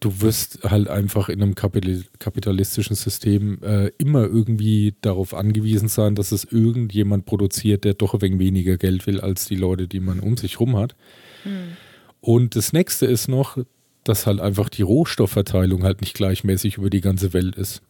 du 0.00 0.20
wirst 0.20 0.60
halt 0.62 0.88
einfach 0.88 1.28
in 1.28 1.42
einem 1.42 1.54
kapitalistischen 1.54 2.96
System 2.96 3.60
äh, 3.62 3.90
immer 3.98 4.22
irgendwie 4.22 4.94
darauf 5.02 5.34
angewiesen 5.34 5.88
sein, 5.88 6.14
dass 6.14 6.32
es 6.32 6.44
irgendjemand 6.44 7.26
produziert, 7.26 7.84
der 7.84 7.94
doch 7.94 8.14
ein 8.14 8.20
wenig 8.20 8.38
weniger 8.38 8.76
Geld 8.76 9.06
will 9.06 9.20
als 9.20 9.46
die 9.46 9.56
Leute, 9.56 9.88
die 9.88 10.00
man 10.00 10.20
um 10.20 10.36
sich 10.36 10.60
rum 10.60 10.76
hat. 10.76 10.94
Hm. 11.42 11.76
Und 12.20 12.54
das 12.54 12.72
nächste 12.72 13.06
ist 13.06 13.28
noch, 13.28 13.58
dass 14.04 14.26
halt 14.26 14.40
einfach 14.40 14.68
die 14.68 14.82
Rohstoffverteilung 14.82 15.84
halt 15.84 16.00
nicht 16.00 16.14
gleichmäßig 16.14 16.78
über 16.78 16.90
die 16.90 17.00
ganze 17.00 17.32
Welt 17.32 17.56
ist. 17.56 17.82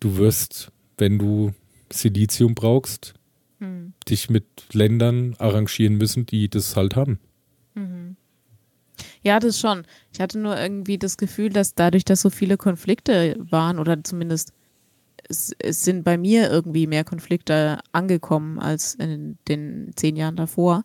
Du 0.00 0.16
wirst, 0.16 0.70
wenn 0.98 1.18
du 1.18 1.52
Silizium 1.90 2.54
brauchst, 2.54 3.14
hm. 3.58 3.92
dich 4.08 4.30
mit 4.30 4.44
Ländern 4.72 5.34
arrangieren 5.38 5.94
müssen, 5.94 6.26
die 6.26 6.48
das 6.48 6.76
halt 6.76 6.96
haben. 6.96 7.18
Mhm. 7.74 8.16
Ja, 9.22 9.38
das 9.38 9.58
schon. 9.58 9.84
Ich 10.12 10.20
hatte 10.20 10.38
nur 10.38 10.58
irgendwie 10.58 10.98
das 10.98 11.16
Gefühl, 11.16 11.50
dass 11.50 11.74
dadurch, 11.74 12.04
dass 12.04 12.20
so 12.20 12.30
viele 12.30 12.56
Konflikte 12.56 13.36
waren, 13.38 13.78
oder 13.78 14.02
zumindest 14.04 14.52
es, 15.28 15.54
es 15.58 15.84
sind 15.84 16.04
bei 16.04 16.18
mir 16.18 16.50
irgendwie 16.50 16.86
mehr 16.86 17.04
Konflikte 17.04 17.78
angekommen 17.92 18.58
als 18.58 18.94
in 18.94 19.38
den 19.48 19.92
zehn 19.96 20.16
Jahren 20.16 20.36
davor, 20.36 20.84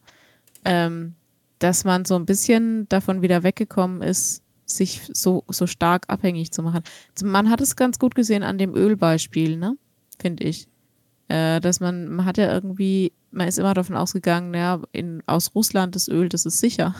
ähm, 0.66 1.16
dass 1.60 1.84
man 1.84 2.06
so 2.06 2.15
ein 2.15 2.26
bisschen 2.26 2.88
davon 2.89 3.22
wieder 3.22 3.43
weggekommen 3.43 4.02
ist, 4.02 4.43
sich 4.65 5.02
so, 5.13 5.43
so 5.48 5.65
stark 5.65 6.06
abhängig 6.08 6.52
zu 6.52 6.62
machen. 6.62 6.82
Man 7.24 7.50
hat 7.50 7.62
es 7.62 7.76
ganz 7.76 8.00
gut 8.00 8.15
gesehen 8.15 8.43
an 8.43 8.58
dem 8.58 8.76
Ölbeispiel, 8.76 9.58
ne? 9.58 9.78
Finde 10.20 10.43
ich. 10.43 10.67
Äh, 11.30 11.60
dass 11.60 11.80
man, 11.80 12.08
man 12.08 12.26
hat 12.26 12.38
ja 12.38 12.54
irgendwie, 12.54 13.12
man 13.32 13.48
ist 13.48 13.60
immer 13.60 13.74
davon 13.74 13.98
ausgegangen, 13.98 14.54
ja, 14.54 14.82
in, 14.93 15.22
aus 15.26 15.54
Russland 15.56 15.96
das 15.96 16.08
Öl, 16.08 16.30
das 16.30 16.46
ist 16.46 16.60
sicher. 16.60 16.96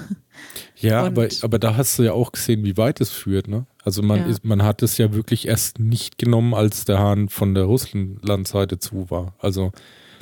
Ja, 0.76 1.04
aber, 1.04 1.28
aber 1.42 1.58
da 1.58 1.76
hast 1.76 1.98
du 1.98 2.04
ja 2.04 2.14
auch 2.14 2.32
gesehen, 2.32 2.64
wie 2.64 2.78
weit 2.78 3.02
es 3.02 3.10
führt, 3.10 3.48
ne? 3.48 3.66
Also 3.84 4.04
man, 4.04 4.20
ja. 4.20 4.26
ist, 4.28 4.46
man 4.46 4.62
hat 4.62 4.84
es 4.84 5.00
ja 5.00 5.12
wirklich 5.12 5.48
erst 5.48 5.80
nicht 5.80 6.20
genommen, 6.20 6.54
als 6.54 6.86
der 6.86 7.00
Hahn 7.00 7.30
von 7.30 7.56
der 7.56 7.64
Russlandseite 7.64 8.78
zu 8.78 9.10
war. 9.10 9.34
Also 9.40 9.72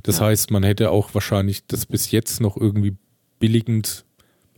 das 0.04 0.20
ja. 0.20 0.28
heißt, 0.28 0.52
man 0.52 0.64
hätte 0.64 0.92
auch 0.92 1.14
wahrscheinlich 1.14 1.66
das 1.66 1.86
bis 1.86 2.12
jetzt 2.12 2.40
noch 2.40 2.56
irgendwie 2.56 2.96
billigend 3.40 4.05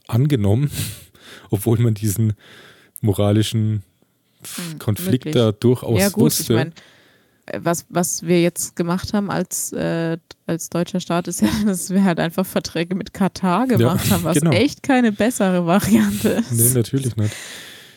angenommen, 0.08 0.72
obwohl 1.50 1.80
man 1.80 1.94
diesen 1.94 2.34
moralischen 3.02 3.84
hm, 4.42 4.80
Konflikt 4.80 5.26
wirklich. 5.26 5.36
da 5.36 5.52
durchaus 5.52 6.00
ja, 6.00 6.10
gut, 6.10 6.24
wusste. 6.24 6.54
Ich 6.54 6.60
mein, 6.60 6.74
was, 7.60 7.86
was 7.90 8.24
wir 8.24 8.42
jetzt 8.42 8.76
gemacht 8.76 9.14
haben 9.14 9.32
als, 9.32 9.72
äh, 9.72 10.18
als 10.46 10.70
deutscher 10.70 11.00
Staat, 11.00 11.28
ist 11.28 11.42
ja, 11.42 11.50
dass 11.66 11.90
wir 11.90 12.04
halt 12.04 12.20
einfach 12.20 12.46
Verträge 12.46 12.96
mit 12.96 13.14
Katar 13.14 13.68
gemacht 13.68 14.06
ja, 14.06 14.12
haben, 14.12 14.24
was 14.24 14.38
genau. 14.40 14.52
echt 14.52 14.84
keine 14.84 15.12
bessere 15.12 15.66
Variante 15.66 16.30
ist. 16.30 16.52
Nee, 16.52 16.74
natürlich 16.74 17.16
nicht. 17.16 17.34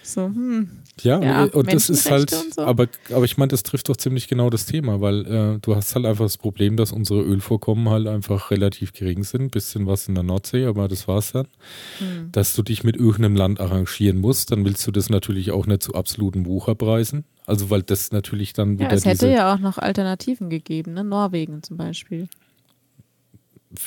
So, 0.02 0.26
hm. 0.26 0.70
Ja, 1.04 1.20
ja 1.20 1.44
und 1.44 1.72
das 1.72 1.90
ist 1.90 2.10
halt, 2.10 2.30
so. 2.30 2.62
aber, 2.62 2.88
aber 3.12 3.24
ich 3.24 3.36
meine, 3.36 3.48
das 3.48 3.62
trifft 3.62 3.88
doch 3.88 3.96
ziemlich 3.96 4.28
genau 4.28 4.50
das 4.50 4.66
Thema, 4.66 5.00
weil 5.00 5.26
äh, 5.26 5.58
du 5.60 5.76
hast 5.76 5.94
halt 5.94 6.06
einfach 6.06 6.24
das 6.24 6.38
Problem, 6.38 6.76
dass 6.76 6.92
unsere 6.92 7.22
Ölvorkommen 7.22 7.88
halt 7.88 8.06
einfach 8.06 8.50
relativ 8.50 8.92
gering 8.92 9.24
sind, 9.24 9.50
bisschen 9.50 9.86
was 9.86 10.08
in 10.08 10.14
der 10.14 10.24
Nordsee, 10.24 10.66
aber 10.66 10.88
das 10.88 11.08
war's 11.08 11.32
dann. 11.32 11.46
Hm. 11.98 12.30
Dass 12.32 12.54
du 12.54 12.62
dich 12.62 12.84
mit 12.84 12.96
irgendeinem 12.96 13.36
Land 13.36 13.60
arrangieren 13.60 14.18
musst, 14.18 14.52
dann 14.52 14.64
willst 14.64 14.86
du 14.86 14.90
das 14.90 15.10
natürlich 15.10 15.50
auch 15.50 15.66
nicht 15.66 15.82
zu 15.82 15.94
absoluten 15.94 16.46
Wucherpreisen. 16.46 17.24
Also 17.46 17.70
weil 17.70 17.82
das 17.82 18.12
natürlich 18.12 18.52
dann 18.52 18.78
wieder. 18.78 18.90
Ja, 18.90 18.94
es 18.94 19.04
hätte 19.04 19.28
ja 19.28 19.52
auch 19.52 19.58
noch 19.58 19.78
Alternativen 19.78 20.50
gegeben, 20.50 20.94
ne? 20.94 21.02
Norwegen 21.02 21.62
zum 21.62 21.76
Beispiel. 21.76 22.28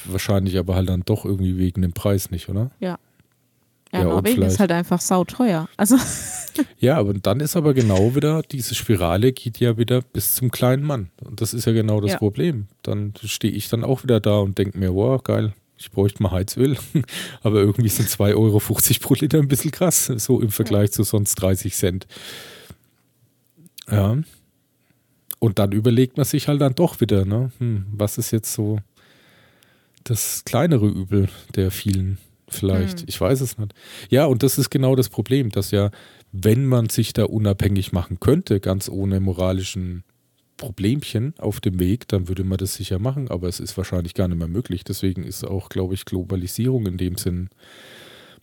Wahrscheinlich 0.05 0.57
aber 0.57 0.75
halt 0.75 0.89
dann 0.89 1.03
doch 1.05 1.25
irgendwie 1.25 1.57
wegen 1.57 1.81
dem 1.81 1.93
Preis 1.93 2.31
nicht, 2.31 2.49
oder? 2.49 2.71
Ja. 2.79 2.97
Ja, 3.93 3.99
ja 3.99 4.05
Norwegen 4.05 4.41
ist 4.41 4.59
halt 4.59 4.71
einfach 4.71 4.99
sauteuer. 4.99 5.69
Also. 5.77 5.97
Ja, 6.77 6.99
aber 6.99 7.15
dann 7.15 7.39
ist 7.39 7.55
aber 7.55 7.73
genau 7.73 8.13
wieder, 8.13 8.43
diese 8.43 8.75
Spirale 8.75 9.31
geht 9.31 9.59
ja 9.59 9.75
wieder 9.75 10.03
bis 10.03 10.35
zum 10.35 10.51
kleinen 10.51 10.83
Mann. 10.83 11.09
Und 11.25 11.41
das 11.41 11.51
ist 11.55 11.65
ja 11.65 11.71
genau 11.71 11.99
das 11.99 12.11
ja. 12.11 12.17
Problem. 12.19 12.67
Dann 12.83 13.13
stehe 13.23 13.51
ich 13.51 13.69
dann 13.69 13.83
auch 13.83 14.03
wieder 14.03 14.19
da 14.19 14.37
und 14.37 14.59
denke 14.59 14.77
mir, 14.77 14.93
wow, 14.93 15.23
geil, 15.23 15.53
ich 15.79 15.89
bräuchte 15.89 16.21
mal 16.21 16.29
Heizöl. 16.29 16.77
aber 17.41 17.59
irgendwie 17.59 17.89
sind 17.89 18.07
2,50 18.07 18.35
Euro 18.35 18.59
pro 18.59 19.13
Liter 19.15 19.39
ein 19.39 19.47
bisschen 19.47 19.71
krass, 19.71 20.05
so 20.05 20.41
im 20.41 20.51
Vergleich 20.51 20.91
zu 20.91 21.01
sonst 21.01 21.33
30 21.41 21.73
Cent. 21.73 22.07
Ja. 23.89 24.15
Und 25.39 25.57
dann 25.57 25.71
überlegt 25.71 26.17
man 26.17 26.25
sich 26.27 26.47
halt 26.47 26.61
dann 26.61 26.75
doch 26.75 27.01
wieder, 27.01 27.25
ne? 27.25 27.51
Hm, 27.57 27.87
was 27.91 28.19
ist 28.19 28.29
jetzt 28.29 28.53
so 28.53 28.77
das 30.03 30.43
kleinere 30.45 30.85
Übel 30.85 31.29
der 31.55 31.71
vielen 31.71 32.19
vielleicht. 32.53 33.01
Hm. 33.01 33.05
Ich 33.07 33.19
weiß 33.19 33.41
es 33.41 33.57
nicht. 33.57 33.73
Ja, 34.09 34.25
und 34.25 34.43
das 34.43 34.57
ist 34.57 34.69
genau 34.69 34.95
das 34.95 35.09
Problem, 35.09 35.49
dass 35.49 35.71
ja, 35.71 35.91
wenn 36.31 36.65
man 36.65 36.89
sich 36.89 37.13
da 37.13 37.25
unabhängig 37.25 37.91
machen 37.91 38.19
könnte, 38.19 38.59
ganz 38.59 38.89
ohne 38.89 39.19
moralischen 39.19 40.03
Problemchen 40.57 41.33
auf 41.39 41.59
dem 41.59 41.79
Weg, 41.79 42.07
dann 42.07 42.27
würde 42.27 42.43
man 42.43 42.57
das 42.57 42.75
sicher 42.75 42.99
machen, 42.99 43.29
aber 43.29 43.47
es 43.47 43.59
ist 43.59 43.75
wahrscheinlich 43.77 44.13
gar 44.13 44.27
nicht 44.27 44.37
mehr 44.37 44.47
möglich. 44.47 44.83
Deswegen 44.83 45.23
ist 45.23 45.43
auch, 45.43 45.69
glaube 45.69 45.93
ich, 45.93 46.05
Globalisierung 46.05 46.85
in 46.85 46.97
dem 46.97 47.17
Sinn, 47.17 47.49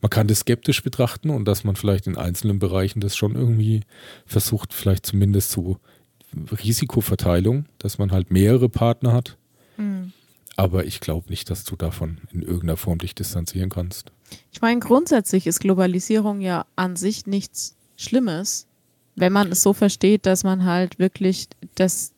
man 0.00 0.10
kann 0.10 0.28
das 0.28 0.40
skeptisch 0.40 0.82
betrachten 0.82 1.30
und 1.30 1.46
dass 1.46 1.64
man 1.64 1.76
vielleicht 1.76 2.06
in 2.06 2.16
einzelnen 2.16 2.58
Bereichen 2.58 3.00
das 3.00 3.16
schon 3.16 3.34
irgendwie 3.34 3.82
versucht, 4.24 4.72
vielleicht 4.72 5.04
zumindest 5.04 5.50
zu 5.50 5.78
Risikoverteilung, 6.34 7.66
dass 7.78 7.98
man 7.98 8.12
halt 8.12 8.30
mehrere 8.30 8.68
Partner 8.68 9.12
hat. 9.12 9.36
Mhm. 9.76 10.12
Aber 10.56 10.84
ich 10.84 11.00
glaube 11.00 11.30
nicht, 11.30 11.50
dass 11.50 11.64
du 11.64 11.76
davon 11.76 12.18
in 12.32 12.42
irgendeiner 12.42 12.76
Form 12.76 12.98
dich 12.98 13.14
distanzieren 13.14 13.70
kannst. 13.70 14.12
Ich 14.52 14.60
meine, 14.60 14.80
grundsätzlich 14.80 15.46
ist 15.46 15.60
Globalisierung 15.60 16.40
ja 16.40 16.66
an 16.76 16.96
sich 16.96 17.26
nichts 17.26 17.76
Schlimmes, 17.96 18.66
wenn 19.16 19.32
man 19.32 19.52
es 19.52 19.62
so 19.62 19.72
versteht, 19.72 20.26
dass 20.26 20.44
man 20.44 20.64
halt 20.64 20.98
wirklich, 20.98 21.48
dass 21.74 22.12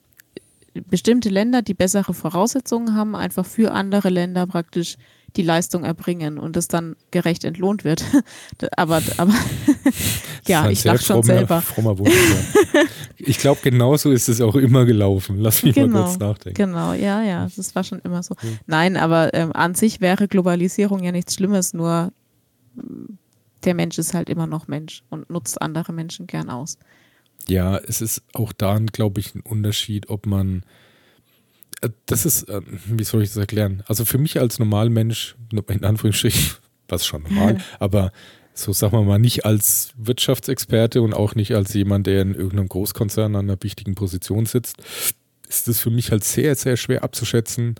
bestimmte 0.88 1.28
Länder, 1.28 1.62
die 1.62 1.74
bessere 1.74 2.14
Voraussetzungen 2.14 2.94
haben, 2.94 3.14
einfach 3.14 3.44
für 3.44 3.72
andere 3.72 4.08
Länder 4.08 4.46
praktisch 4.46 4.96
die 5.36 5.42
Leistung 5.42 5.84
erbringen 5.84 6.38
und 6.38 6.56
es 6.56 6.68
dann 6.68 6.96
gerecht 7.10 7.44
entlohnt 7.44 7.84
wird. 7.84 8.04
aber 8.76 9.02
aber 9.16 9.34
ja, 10.46 10.68
ich 10.68 10.84
lache 10.84 11.02
schon 11.02 11.22
selber. 11.22 11.62
Frommer 11.62 11.96
ich 13.16 13.38
glaube, 13.38 13.60
genauso 13.62 14.10
ist 14.10 14.28
es 14.28 14.40
auch 14.40 14.56
immer 14.56 14.84
gelaufen. 14.84 15.38
Lass 15.38 15.62
mich 15.62 15.74
genau, 15.74 15.98
mal 15.98 16.04
kurz 16.04 16.18
nachdenken. 16.18 16.56
Genau, 16.56 16.92
ja, 16.92 17.22
ja, 17.22 17.48
das 17.54 17.74
war 17.74 17.84
schon 17.84 18.00
immer 18.00 18.22
so. 18.22 18.34
Mhm. 18.42 18.58
Nein, 18.66 18.96
aber 18.96 19.32
ähm, 19.34 19.52
an 19.52 19.74
sich 19.74 20.00
wäre 20.00 20.28
Globalisierung 20.28 21.02
ja 21.02 21.12
nichts 21.12 21.34
Schlimmes, 21.34 21.72
nur 21.72 22.12
der 23.64 23.74
Mensch 23.74 23.98
ist 23.98 24.14
halt 24.14 24.28
immer 24.28 24.46
noch 24.46 24.68
Mensch 24.68 25.02
und 25.10 25.30
nutzt 25.30 25.60
andere 25.60 25.92
Menschen 25.92 26.26
gern 26.26 26.50
aus. 26.50 26.78
Ja, 27.48 27.78
es 27.78 28.00
ist 28.00 28.22
auch 28.32 28.52
da, 28.52 28.78
glaube 28.78 29.20
ich, 29.20 29.34
ein 29.34 29.40
Unterschied, 29.40 30.08
ob 30.08 30.26
man 30.26 30.64
das 32.06 32.24
ist, 32.24 32.48
äh, 32.48 32.60
wie 32.86 33.04
soll 33.04 33.22
ich 33.22 33.30
das 33.30 33.38
erklären? 33.38 33.82
Also 33.86 34.04
für 34.04 34.18
mich 34.18 34.38
als 34.38 34.58
Normalmensch, 34.58 35.36
in 35.68 35.84
Anführungsstrichen, 35.84 36.56
was 36.88 37.06
schon 37.06 37.22
normal, 37.22 37.58
aber 37.78 38.12
so 38.54 38.72
sagen 38.72 38.92
wir 38.92 39.02
mal, 39.02 39.18
nicht 39.18 39.46
als 39.46 39.92
Wirtschaftsexperte 39.96 41.00
und 41.00 41.14
auch 41.14 41.34
nicht 41.34 41.54
als 41.54 41.72
jemand, 41.72 42.06
der 42.06 42.22
in 42.22 42.34
irgendeinem 42.34 42.68
Großkonzern 42.68 43.34
an 43.34 43.46
einer 43.48 43.62
wichtigen 43.62 43.94
Position 43.94 44.44
sitzt, 44.44 44.76
ist 45.48 45.68
es 45.68 45.80
für 45.80 45.90
mich 45.90 46.10
halt 46.10 46.22
sehr, 46.22 46.54
sehr 46.54 46.76
schwer 46.76 47.02
abzuschätzen, 47.02 47.76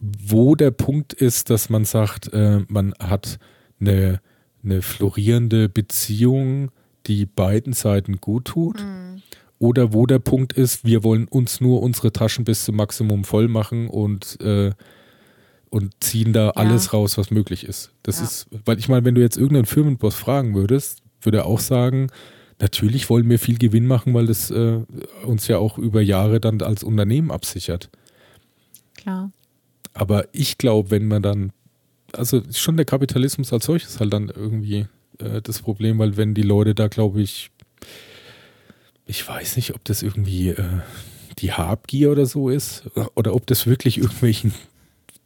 wo 0.00 0.56
der 0.56 0.72
Punkt 0.72 1.12
ist, 1.12 1.48
dass 1.48 1.70
man 1.70 1.84
sagt, 1.84 2.32
äh, 2.32 2.60
man 2.66 2.92
hat 2.98 3.38
eine, 3.80 4.20
eine 4.64 4.82
florierende 4.82 5.68
Beziehung, 5.68 6.72
die 7.06 7.24
beiden 7.24 7.72
Seiten 7.72 8.20
gut 8.20 8.46
tut. 8.46 8.80
Mhm 8.80 9.11
oder 9.62 9.92
wo 9.92 10.06
der 10.06 10.18
Punkt 10.18 10.54
ist, 10.54 10.84
wir 10.84 11.04
wollen 11.04 11.28
uns 11.28 11.60
nur 11.60 11.82
unsere 11.82 12.12
Taschen 12.12 12.44
bis 12.44 12.64
zum 12.64 12.74
Maximum 12.74 13.22
voll 13.22 13.46
machen 13.46 13.86
und, 13.86 14.40
äh, 14.40 14.72
und 15.70 15.92
ziehen 16.00 16.32
da 16.32 16.46
ja. 16.46 16.50
alles 16.50 16.92
raus, 16.92 17.16
was 17.16 17.30
möglich 17.30 17.62
ist. 17.62 17.92
Das 18.02 18.18
ja. 18.18 18.24
ist, 18.24 18.48
weil 18.64 18.80
ich 18.80 18.88
meine, 18.88 19.04
wenn 19.04 19.14
du 19.14 19.20
jetzt 19.20 19.36
irgendeinen 19.36 19.66
Firmenboss 19.66 20.16
fragen 20.16 20.56
würdest, 20.56 21.04
würde 21.20 21.38
er 21.38 21.46
auch 21.46 21.60
sagen, 21.60 22.08
natürlich 22.58 23.08
wollen 23.08 23.30
wir 23.30 23.38
viel 23.38 23.56
Gewinn 23.56 23.86
machen, 23.86 24.14
weil 24.14 24.26
das 24.26 24.50
äh, 24.50 24.80
uns 25.24 25.46
ja 25.46 25.58
auch 25.58 25.78
über 25.78 26.00
Jahre 26.02 26.40
dann 26.40 26.60
als 26.60 26.82
Unternehmen 26.82 27.30
absichert. 27.30 27.88
Klar. 28.96 29.30
Aber 29.94 30.26
ich 30.32 30.58
glaube, 30.58 30.90
wenn 30.90 31.06
man 31.06 31.22
dann, 31.22 31.52
also 32.12 32.42
schon 32.50 32.76
der 32.76 32.86
Kapitalismus 32.86 33.52
als 33.52 33.66
solches 33.66 34.00
halt 34.00 34.12
dann 34.12 34.28
irgendwie 34.28 34.86
äh, 35.20 35.40
das 35.40 35.62
Problem, 35.62 36.00
weil 36.00 36.16
wenn 36.16 36.34
die 36.34 36.42
Leute 36.42 36.74
da, 36.74 36.88
glaube 36.88 37.22
ich, 37.22 37.52
ich 39.06 39.26
weiß 39.26 39.56
nicht, 39.56 39.74
ob 39.74 39.84
das 39.84 40.02
irgendwie 40.02 40.50
äh, 40.50 40.80
die 41.38 41.52
Habgier 41.52 42.10
oder 42.10 42.26
so 42.26 42.48
ist 42.48 42.84
oder 43.14 43.34
ob 43.34 43.46
das 43.46 43.66
wirklich 43.66 43.98
irgendwelchen 43.98 44.54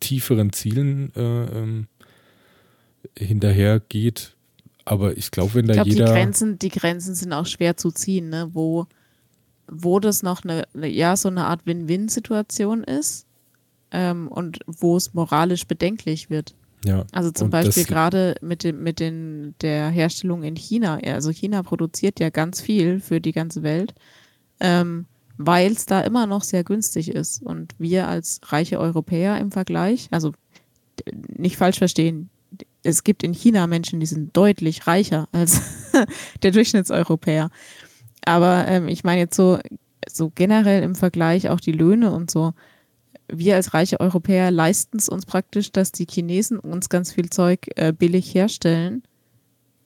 tieferen 0.00 0.52
Zielen 0.52 1.12
äh, 1.14 1.20
ähm, 1.20 1.86
hinterher 3.16 3.80
geht. 3.80 4.34
Aber 4.84 5.16
ich 5.16 5.30
glaube, 5.30 5.54
wenn 5.54 5.66
da 5.66 5.74
ich 5.74 5.76
glaub, 5.76 5.86
jeder. 5.88 6.04
Die 6.06 6.12
Grenzen, 6.12 6.58
die 6.58 6.68
Grenzen 6.68 7.14
sind 7.14 7.32
auch 7.32 7.46
schwer 7.46 7.76
zu 7.76 7.90
ziehen, 7.90 8.28
ne? 8.28 8.50
wo, 8.52 8.86
wo 9.68 9.98
das 9.98 10.22
noch 10.22 10.44
eine, 10.44 10.64
ja, 10.88 11.16
so 11.16 11.28
eine 11.28 11.46
Art 11.46 11.66
Win-Win-Situation 11.66 12.84
ist 12.84 13.26
ähm, 13.90 14.28
und 14.28 14.60
wo 14.66 14.96
es 14.96 15.12
moralisch 15.12 15.66
bedenklich 15.66 16.30
wird. 16.30 16.54
Ja, 16.84 17.04
also 17.12 17.30
zum 17.30 17.50
Beispiel 17.50 17.84
gerade 17.84 18.36
mit 18.40 18.62
dem, 18.62 18.82
mit 18.82 19.00
den, 19.00 19.54
der 19.60 19.88
Herstellung 19.88 20.42
in 20.42 20.56
China. 20.56 20.98
Also 21.04 21.30
China 21.30 21.62
produziert 21.62 22.20
ja 22.20 22.30
ganz 22.30 22.60
viel 22.60 23.00
für 23.00 23.20
die 23.20 23.32
ganze 23.32 23.62
Welt, 23.62 23.94
ähm, 24.60 25.06
weil 25.36 25.72
es 25.72 25.86
da 25.86 26.00
immer 26.02 26.26
noch 26.26 26.42
sehr 26.42 26.64
günstig 26.64 27.08
ist. 27.08 27.42
Und 27.42 27.74
wir 27.78 28.08
als 28.08 28.40
reiche 28.44 28.78
Europäer 28.78 29.38
im 29.38 29.50
Vergleich, 29.50 30.08
also 30.10 30.32
nicht 31.36 31.56
falsch 31.56 31.78
verstehen, 31.78 32.30
es 32.82 33.04
gibt 33.04 33.22
in 33.22 33.32
China 33.32 33.66
Menschen, 33.66 34.00
die 34.00 34.06
sind 34.06 34.36
deutlich 34.36 34.86
reicher 34.86 35.28
als 35.32 35.60
der 36.42 36.52
Durchschnittseuropäer. 36.52 37.50
Aber 38.24 38.66
ähm, 38.68 38.88
ich 38.88 39.04
meine 39.04 39.20
jetzt 39.20 39.36
so, 39.36 39.58
so 40.08 40.30
generell 40.34 40.82
im 40.82 40.94
Vergleich 40.94 41.48
auch 41.48 41.60
die 41.60 41.72
Löhne 41.72 42.12
und 42.12 42.30
so 42.30 42.52
wir 43.28 43.56
als 43.56 43.74
reiche 43.74 44.00
Europäer 44.00 44.50
leisten 44.50 44.98
es 44.98 45.08
uns 45.08 45.26
praktisch, 45.26 45.72
dass 45.72 45.92
die 45.92 46.06
Chinesen 46.08 46.58
uns 46.58 46.88
ganz 46.88 47.12
viel 47.12 47.30
Zeug 47.30 47.68
äh, 47.76 47.92
billig 47.92 48.34
herstellen 48.34 49.02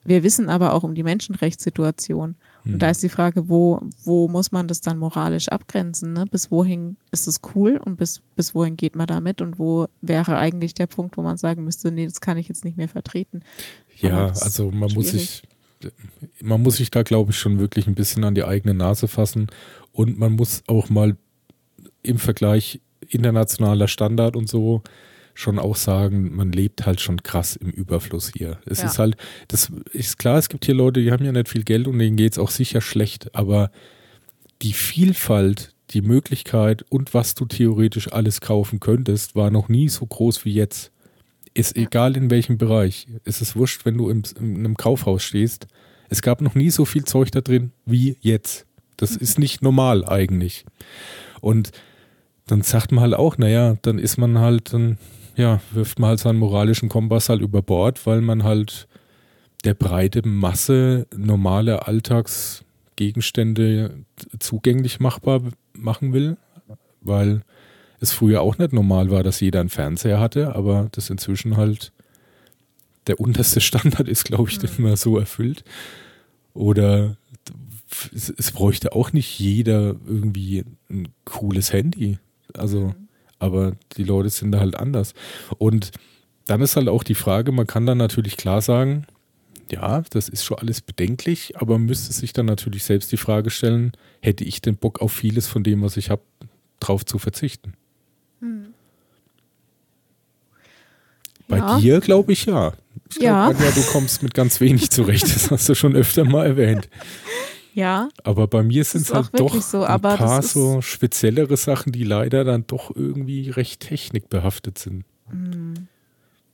wir 0.04 0.22
wissen 0.22 0.48
aber 0.48 0.72
auch 0.72 0.82
um 0.82 0.94
die 0.94 1.02
Menschenrechtssituation. 1.02 2.36
Und 2.64 2.78
da 2.78 2.90
ist 2.90 3.02
die 3.02 3.08
Frage, 3.08 3.48
wo, 3.48 3.80
wo 4.04 4.28
muss 4.28 4.50
man 4.52 4.66
das 4.66 4.80
dann 4.80 4.98
moralisch 4.98 5.48
abgrenzen? 5.48 6.12
Ne? 6.12 6.24
Bis 6.26 6.50
wohin 6.50 6.96
ist 7.10 7.26
es 7.26 7.40
cool 7.54 7.80
und 7.82 7.96
bis, 7.96 8.22
bis 8.34 8.54
wohin 8.54 8.76
geht 8.76 8.96
man 8.96 9.06
damit? 9.06 9.40
Und 9.40 9.58
wo 9.58 9.88
wäre 10.00 10.38
eigentlich 10.38 10.74
der 10.74 10.86
Punkt, 10.86 11.16
wo 11.16 11.22
man 11.22 11.36
sagen 11.36 11.64
müsste, 11.64 11.90
nee, 11.90 12.06
das 12.06 12.20
kann 12.20 12.38
ich 12.38 12.48
jetzt 12.48 12.64
nicht 12.64 12.76
mehr 12.76 12.88
vertreten? 12.88 13.42
Ja, 13.98 14.28
also 14.28 14.70
man 14.70 14.92
muss 14.92 15.10
sich, 15.10 15.42
man 16.42 16.62
muss 16.62 16.76
sich 16.76 16.90
da, 16.90 17.02
glaube 17.02 17.32
ich, 17.32 17.38
schon 17.38 17.58
wirklich 17.58 17.86
ein 17.86 17.94
bisschen 17.94 18.24
an 18.24 18.34
die 18.34 18.44
eigene 18.44 18.74
Nase 18.74 19.06
fassen. 19.06 19.48
Und 19.92 20.18
man 20.18 20.32
muss 20.32 20.62
auch 20.66 20.88
mal 20.88 21.16
im 22.02 22.18
Vergleich 22.18 22.80
internationaler 23.08 23.88
Standard 23.88 24.36
und 24.36 24.48
so 24.48 24.82
schon 25.34 25.58
auch 25.58 25.76
sagen, 25.76 26.34
man 26.34 26.52
lebt 26.52 26.86
halt 26.86 27.00
schon 27.00 27.22
krass 27.22 27.56
im 27.56 27.70
Überfluss 27.70 28.32
hier. 28.36 28.58
Es 28.66 28.80
ja. 28.80 28.86
ist 28.86 28.98
halt, 28.98 29.16
das 29.48 29.72
ist 29.92 30.18
klar, 30.18 30.38
es 30.38 30.48
gibt 30.48 30.66
hier 30.66 30.74
Leute, 30.74 31.00
die 31.00 31.12
haben 31.12 31.24
ja 31.24 31.32
nicht 31.32 31.48
viel 31.48 31.64
Geld 31.64 31.88
und 31.88 31.98
denen 31.98 32.16
geht 32.16 32.32
es 32.32 32.38
auch 32.38 32.50
sicher 32.50 32.80
schlecht, 32.80 33.34
aber 33.34 33.70
die 34.62 34.72
Vielfalt, 34.72 35.74
die 35.90 36.02
Möglichkeit 36.02 36.84
und 36.88 37.14
was 37.14 37.34
du 37.34 37.46
theoretisch 37.46 38.12
alles 38.12 38.40
kaufen 38.40 38.80
könntest, 38.80 39.34
war 39.34 39.50
noch 39.50 39.68
nie 39.68 39.88
so 39.88 40.06
groß 40.06 40.44
wie 40.44 40.52
jetzt. 40.52 40.92
Ist 41.54 41.76
ja. 41.76 41.84
egal 41.84 42.16
in 42.16 42.30
welchem 42.30 42.58
Bereich. 42.58 43.08
Es 43.24 43.40
ist 43.40 43.56
wurscht, 43.56 43.84
wenn 43.84 43.98
du 43.98 44.08
im, 44.08 44.22
in 44.38 44.58
einem 44.58 44.76
Kaufhaus 44.76 45.24
stehst. 45.24 45.66
Es 46.08 46.22
gab 46.22 46.40
noch 46.42 46.54
nie 46.54 46.70
so 46.70 46.84
viel 46.84 47.04
Zeug 47.04 47.30
da 47.32 47.40
drin 47.40 47.72
wie 47.86 48.16
jetzt. 48.20 48.66
Das 48.96 49.12
mhm. 49.12 49.18
ist 49.20 49.38
nicht 49.38 49.62
normal 49.62 50.04
eigentlich. 50.04 50.64
Und 51.40 51.72
dann 52.50 52.62
sagt 52.62 52.92
man 52.92 53.02
halt 53.02 53.14
auch, 53.14 53.38
naja, 53.38 53.76
dann 53.82 53.98
ist 53.98 54.16
man 54.16 54.38
halt, 54.38 54.72
dann 54.72 54.98
ja, 55.36 55.60
wirft 55.72 55.98
man 55.98 56.10
halt 56.10 56.20
seinen 56.20 56.38
moralischen 56.38 56.88
Kompass 56.88 57.28
halt 57.28 57.40
über 57.40 57.62
Bord, 57.62 58.06
weil 58.06 58.20
man 58.20 58.44
halt 58.44 58.86
der 59.64 59.74
breite 59.74 60.26
Masse 60.26 61.06
normale 61.14 61.86
Alltagsgegenstände 61.86 64.04
zugänglich 64.38 65.00
machbar 65.00 65.42
machen 65.72 66.12
will, 66.12 66.36
weil 67.00 67.42
es 68.00 68.12
früher 68.12 68.40
auch 68.40 68.58
nicht 68.58 68.72
normal 68.72 69.10
war, 69.10 69.22
dass 69.22 69.40
jeder 69.40 69.60
einen 69.60 69.68
Fernseher 69.68 70.18
hatte, 70.18 70.54
aber 70.54 70.88
das 70.92 71.10
inzwischen 71.10 71.56
halt 71.56 71.92
der 73.06 73.20
unterste 73.20 73.60
Standard 73.60 74.08
ist, 74.08 74.24
glaube 74.24 74.50
ich, 74.50 74.58
mhm. 74.58 74.66
den 74.66 74.82
man 74.82 74.96
so 74.96 75.18
erfüllt. 75.18 75.64
Oder 76.54 77.16
es, 78.14 78.30
es, 78.30 78.52
bräuchte 78.52 78.92
auch 78.92 79.12
nicht 79.12 79.38
jeder 79.38 79.96
irgendwie 80.06 80.64
ein 80.88 81.08
cooles 81.24 81.72
Handy. 81.72 82.18
Also 82.56 82.88
mhm 82.88 83.08
aber 83.40 83.72
die 83.96 84.04
Leute 84.04 84.30
sind 84.30 84.52
da 84.52 84.60
halt 84.60 84.76
anders. 84.76 85.14
Und 85.58 85.90
dann 86.46 86.60
ist 86.60 86.76
halt 86.76 86.88
auch 86.88 87.02
die 87.02 87.16
Frage, 87.16 87.50
man 87.50 87.66
kann 87.66 87.86
dann 87.86 87.98
natürlich 87.98 88.36
klar 88.36 88.62
sagen, 88.62 89.06
ja, 89.70 90.02
das 90.10 90.28
ist 90.28 90.44
schon 90.44 90.58
alles 90.58 90.80
bedenklich, 90.80 91.56
aber 91.56 91.78
müsste 91.78 92.12
sich 92.12 92.32
dann 92.32 92.46
natürlich 92.46 92.84
selbst 92.84 93.10
die 93.12 93.16
Frage 93.16 93.50
stellen, 93.50 93.92
hätte 94.20 94.44
ich 94.44 94.60
den 94.60 94.76
Bock 94.76 95.00
auf 95.00 95.12
vieles 95.12 95.48
von 95.48 95.64
dem, 95.64 95.82
was 95.82 95.96
ich 95.96 96.10
habe, 96.10 96.22
drauf 96.80 97.04
zu 97.04 97.18
verzichten? 97.18 97.74
Hm. 98.40 98.74
Bei 101.48 101.58
ja. 101.58 101.78
dir 101.78 102.00
glaube 102.00 102.32
ich 102.32 102.46
ja. 102.46 102.72
Ich 103.08 103.18
glaube, 103.18 103.62
ja. 103.62 103.70
du 103.70 103.82
kommst 103.90 104.22
mit 104.22 104.34
ganz 104.34 104.60
wenig 104.60 104.90
zurecht. 104.90 105.24
Das 105.24 105.50
hast 105.50 105.68
du 105.68 105.74
schon 105.74 105.96
öfter 105.96 106.24
mal 106.24 106.46
erwähnt. 106.46 106.88
Ja. 107.74 108.08
Aber 108.24 108.46
bei 108.46 108.62
mir 108.62 108.84
sind 108.84 109.02
es 109.02 109.14
halt 109.14 109.30
doch 109.32 109.60
so, 109.60 109.84
ein 109.84 110.00
paar 110.00 110.42
so 110.42 110.80
speziellere 110.80 111.56
Sachen, 111.56 111.92
die 111.92 112.04
leider 112.04 112.44
dann 112.44 112.66
doch 112.66 112.94
irgendwie 112.94 113.50
recht 113.50 113.80
technikbehaftet 113.80 114.78
sind. 114.78 115.04
Hm. 115.28 115.88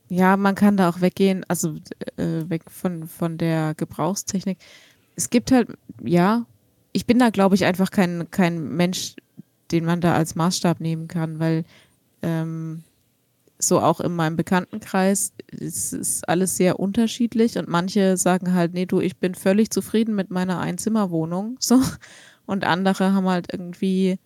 Ja, 0.09 0.37
man 0.37 0.55
kann 0.55 0.77
da 0.77 0.89
auch 0.89 1.01
weggehen, 1.01 1.43
also 1.47 1.75
äh, 2.15 2.49
weg 2.49 2.63
von, 2.69 3.07
von 3.07 3.37
der 3.37 3.73
Gebrauchstechnik. 3.75 4.57
Es 5.15 5.29
gibt 5.29 5.51
halt, 5.51 5.69
ja, 6.01 6.45
ich 6.93 7.05
bin 7.05 7.19
da, 7.19 7.29
glaube 7.29 7.55
ich, 7.55 7.65
einfach 7.65 7.91
kein, 7.91 8.31
kein 8.31 8.75
Mensch, 8.75 9.15
den 9.71 9.83
man 9.83 9.99
da 9.99 10.13
als 10.13 10.35
Maßstab 10.35 10.79
nehmen 10.79 11.07
kann, 11.07 11.39
weil 11.39 11.65
ähm, 12.21 12.83
so 13.59 13.79
auch 13.79 13.99
in 13.99 14.15
meinem 14.15 14.35
Bekanntenkreis 14.35 15.33
ist, 15.51 15.93
ist 15.93 16.27
alles 16.29 16.57
sehr 16.57 16.79
unterschiedlich 16.79 17.57
und 17.57 17.67
manche 17.67 18.17
sagen 18.17 18.53
halt, 18.53 18.73
nee, 18.73 18.85
du, 18.85 18.99
ich 18.99 19.17
bin 19.17 19.35
völlig 19.35 19.71
zufrieden 19.71 20.15
mit 20.15 20.29
meiner 20.29 20.59
Einzimmerwohnung, 20.59 21.57
so. 21.59 21.81
Und 22.45 22.63
andere 22.63 23.13
haben 23.13 23.27
halt 23.27 23.47
irgendwie, 23.51 24.19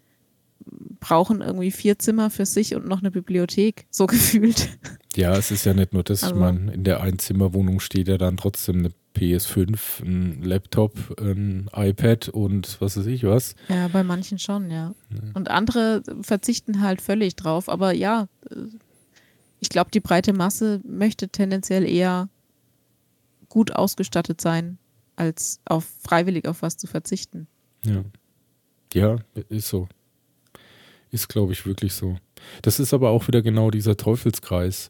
brauchen 0.99 1.41
irgendwie 1.41 1.71
vier 1.71 1.97
Zimmer 1.97 2.29
für 2.29 2.45
sich 2.45 2.75
und 2.75 2.87
noch 2.87 2.99
eine 2.99 3.09
Bibliothek, 3.09 3.85
so 3.89 4.05
gefühlt. 4.07 4.69
Ja, 5.15 5.35
es 5.35 5.51
ist 5.51 5.65
ja 5.65 5.73
nicht 5.73 5.93
nur 5.93 6.03
das, 6.03 6.23
also, 6.23 6.35
ich 6.35 6.41
meine, 6.41 6.73
in 6.73 6.83
der 6.83 7.01
Einzimmerwohnung 7.01 7.79
steht 7.79 8.07
ja 8.07 8.17
dann 8.17 8.37
trotzdem 8.37 8.79
eine 8.79 8.91
PS5, 9.15 10.03
ein 10.03 10.41
Laptop, 10.43 11.19
ein 11.19 11.69
iPad 11.73 12.29
und 12.29 12.79
was 12.79 12.97
weiß 12.97 13.07
ich 13.07 13.23
was. 13.23 13.55
Ja, 13.67 13.87
bei 13.87 14.03
manchen 14.03 14.39
schon, 14.39 14.69
ja. 14.69 14.93
ja. 15.09 15.19
Und 15.33 15.49
andere 15.49 16.03
verzichten 16.21 16.81
halt 16.81 17.01
völlig 17.01 17.35
drauf, 17.35 17.67
aber 17.67 17.91
ja, 17.93 18.27
ich 19.61 19.69
glaube, 19.69 19.91
die 19.91 19.99
breite 19.99 20.33
Masse 20.33 20.81
möchte 20.83 21.29
tendenziell 21.29 21.87
eher 21.87 22.29
gut 23.47 23.71
ausgestattet 23.71 24.41
sein, 24.41 24.79
als 25.15 25.61
auf 25.65 25.85
freiwillig 26.01 26.47
auf 26.47 26.63
was 26.63 26.77
zu 26.77 26.87
verzichten. 26.87 27.47
Ja. 27.83 28.03
Ja, 28.93 29.17
ist 29.49 29.69
so. 29.69 29.87
Ist, 31.11 31.29
glaube 31.29 31.53
ich, 31.53 31.65
wirklich 31.65 31.93
so. 31.93 32.17
Das 32.63 32.79
ist 32.79 32.93
aber 32.93 33.11
auch 33.11 33.27
wieder 33.27 33.41
genau 33.41 33.69
dieser 33.69 33.95
Teufelskreis, 33.95 34.89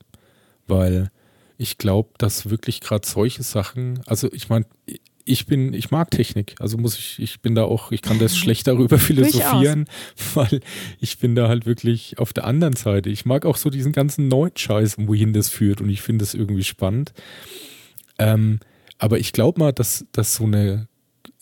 weil 0.68 1.12
ich 1.58 1.78
glaube, 1.78 2.12
dass 2.18 2.50
wirklich 2.50 2.80
gerade 2.80 3.06
solche 3.06 3.44
Sachen, 3.44 4.02
also 4.08 4.32
ich 4.32 4.48
meine, 4.48 4.66
ich 5.26 5.46
bin, 5.46 5.74
ich 5.74 5.92
mag 5.92 6.12
Technik, 6.12 6.56
also 6.60 6.78
muss 6.78 6.98
ich, 6.98 7.20
ich 7.20 7.42
bin 7.42 7.56
da 7.56 7.64
auch, 7.64 7.92
ich 7.92 8.02
kann 8.02 8.20
das 8.20 8.38
schlecht 8.38 8.68
darüber 8.68 8.98
philosophieren, 8.98 9.86
weil 10.34 10.62
ich 11.00 11.18
bin 11.20 11.36
da 11.36 11.48
halt 11.48 11.66
wirklich 11.66 12.18
auf 12.20 12.34
der 12.34 12.46
anderen 12.46 12.76
Seite. 12.76 13.10
Ich 13.10 13.26
mag 13.26 13.46
auch 13.46 13.58
so 13.58 13.70
diesen 13.70 13.92
ganzen 13.92 14.28
neuen 14.28 14.56
Scheiß, 14.56 14.96
wohin 15.00 15.34
das 15.34 15.50
führt 15.50 15.82
und 15.82 15.90
ich 15.90 16.02
finde 16.02 16.24
das 16.24 16.34
irgendwie 16.34 16.64
spannend. 16.64 17.14
Ähm, 18.18 18.60
aber 18.98 19.20
ich 19.20 19.34
glaube 19.34 19.60
mal, 19.60 19.74
dass, 19.74 20.06
dass 20.12 20.36
so 20.36 20.46
eine, 20.46 20.88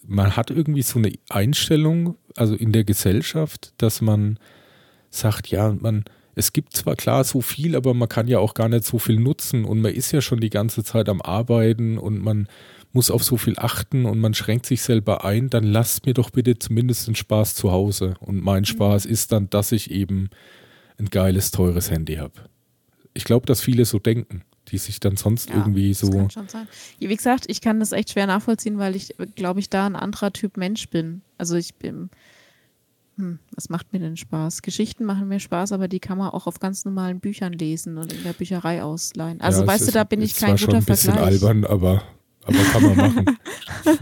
man 0.06 0.36
hat 0.36 0.50
irgendwie 0.50 0.82
so 0.82 1.00
eine 1.00 1.12
Einstellung, 1.30 2.16
also 2.36 2.56
in 2.56 2.72
der 2.72 2.84
Gesellschaft, 2.84 3.74
dass 3.78 4.02
man 4.02 4.40
sagt, 5.10 5.48
ja, 5.48 5.76
man, 5.80 6.06
es 6.36 6.54
gibt 6.54 6.74
zwar 6.76 6.96
klar 6.96 7.24
so 7.26 7.42
viel, 7.42 7.76
aber 7.76 7.94
man 7.94 8.08
kann 8.08 8.28
ja 8.28 8.40
auch 8.40 8.54
gar 8.54 8.70
nicht 8.70 8.86
so 8.86 8.98
viel 8.98 9.20
nutzen 9.20 9.66
und 9.66 9.82
man 9.82 9.94
ist 9.94 10.12
ja 10.14 10.22
schon 10.22 10.40
die 10.40 10.50
ganze 10.50 10.84
Zeit 10.84 11.10
am 11.10 11.22
Arbeiten 11.22 11.98
und 11.98 12.24
man, 12.24 12.48
muss 12.92 13.12
auf 13.12 13.24
so 13.24 13.38
viel 13.38 13.58
achten 13.58 14.06
und 14.06 14.20
man 14.20 14.34
schränkt 14.34 14.66
sich 14.66 14.82
selber 14.82 15.24
ein, 15.24 15.50
dann 15.50 15.64
lasst 15.64 16.06
mir 16.06 16.14
doch 16.14 16.32
bitte 16.32 16.58
zumindest 16.58 17.08
den 17.08 17.16
Spaß 17.16 17.56
zu 17.56 17.72
Hause. 17.72 18.16
Und 18.20 18.42
mein 18.44 18.62
mhm. 18.62 18.66
Spaß 18.66 19.06
ist 19.06 19.32
dann, 19.32 19.50
dass 19.50 19.72
ich 19.72 19.92
eben 19.92 20.30
ein 20.98 21.10
geiles, 21.10 21.52
teures 21.52 21.92
Handy 21.92 22.16
habe. 22.16 22.34
Ich 23.14 23.24
glaube, 23.24 23.46
dass 23.46 23.62
viele 23.62 23.86
so 23.86 24.00
denken, 24.00 24.44
die 24.70 24.78
sich 24.78 25.00
dann 25.00 25.18
sonst 25.18 25.50
ja, 25.50 25.58
irgendwie 25.58 25.94
so. 25.94 26.08
Das 26.08 26.18
kann 26.18 26.30
schon 26.30 26.50
sein. 26.50 26.68
Wie 27.00 27.16
gesagt, 27.16 27.46
ich 27.48 27.62
kann 27.62 27.80
das 27.80 27.92
echt 27.92 28.12
schwer 28.12 28.28
nachvollziehen, 28.28 28.78
weil 28.78 28.96
ich, 28.96 29.16
glaube 29.36 29.60
ich, 29.60 29.70
da 29.70 29.86
ein 29.86 29.96
anderer 29.96 30.34
Typ 30.34 30.58
Mensch 30.58 30.90
bin. 30.90 31.22
Also 31.38 31.56
ich 31.56 31.76
bin. 31.76 32.10
Hm, 33.18 33.40
was 33.54 33.70
macht 33.70 33.92
mir 33.92 34.00
denn 34.00 34.16
Spaß? 34.16 34.62
Geschichten 34.62 35.06
machen 35.06 35.28
mir 35.28 35.40
Spaß, 35.40 35.74
aber 35.74 35.88
die 35.88 36.00
kann 36.00 36.18
man 36.18 36.30
auch 36.30 36.48
auf 36.48 36.60
ganz 36.60 36.86
normalen 36.86 37.20
Büchern 37.20 37.54
lesen 37.54 37.98
und 37.98 38.14
in 38.14 38.24
der 38.24 38.34
Bücherei 38.34 38.82
ausleihen. 38.82 39.42
Also 39.42 39.62
ja, 39.62 39.68
weißt 39.68 39.88
du, 39.88 39.92
da 39.92 40.06
bin 40.06 40.22
ich 40.22 40.36
kein 40.36 40.56
guter 40.56 40.82
Vergleich. 40.82 40.86
Das 40.86 41.00
ist 41.00 41.06
schon 41.06 41.14
ein 41.16 41.30
bisschen 41.30 41.48
albern, 41.50 41.66
aber 41.66 42.04
aber 42.50 42.64
kann 42.72 42.84
man 42.84 42.98
machen. 42.98 43.40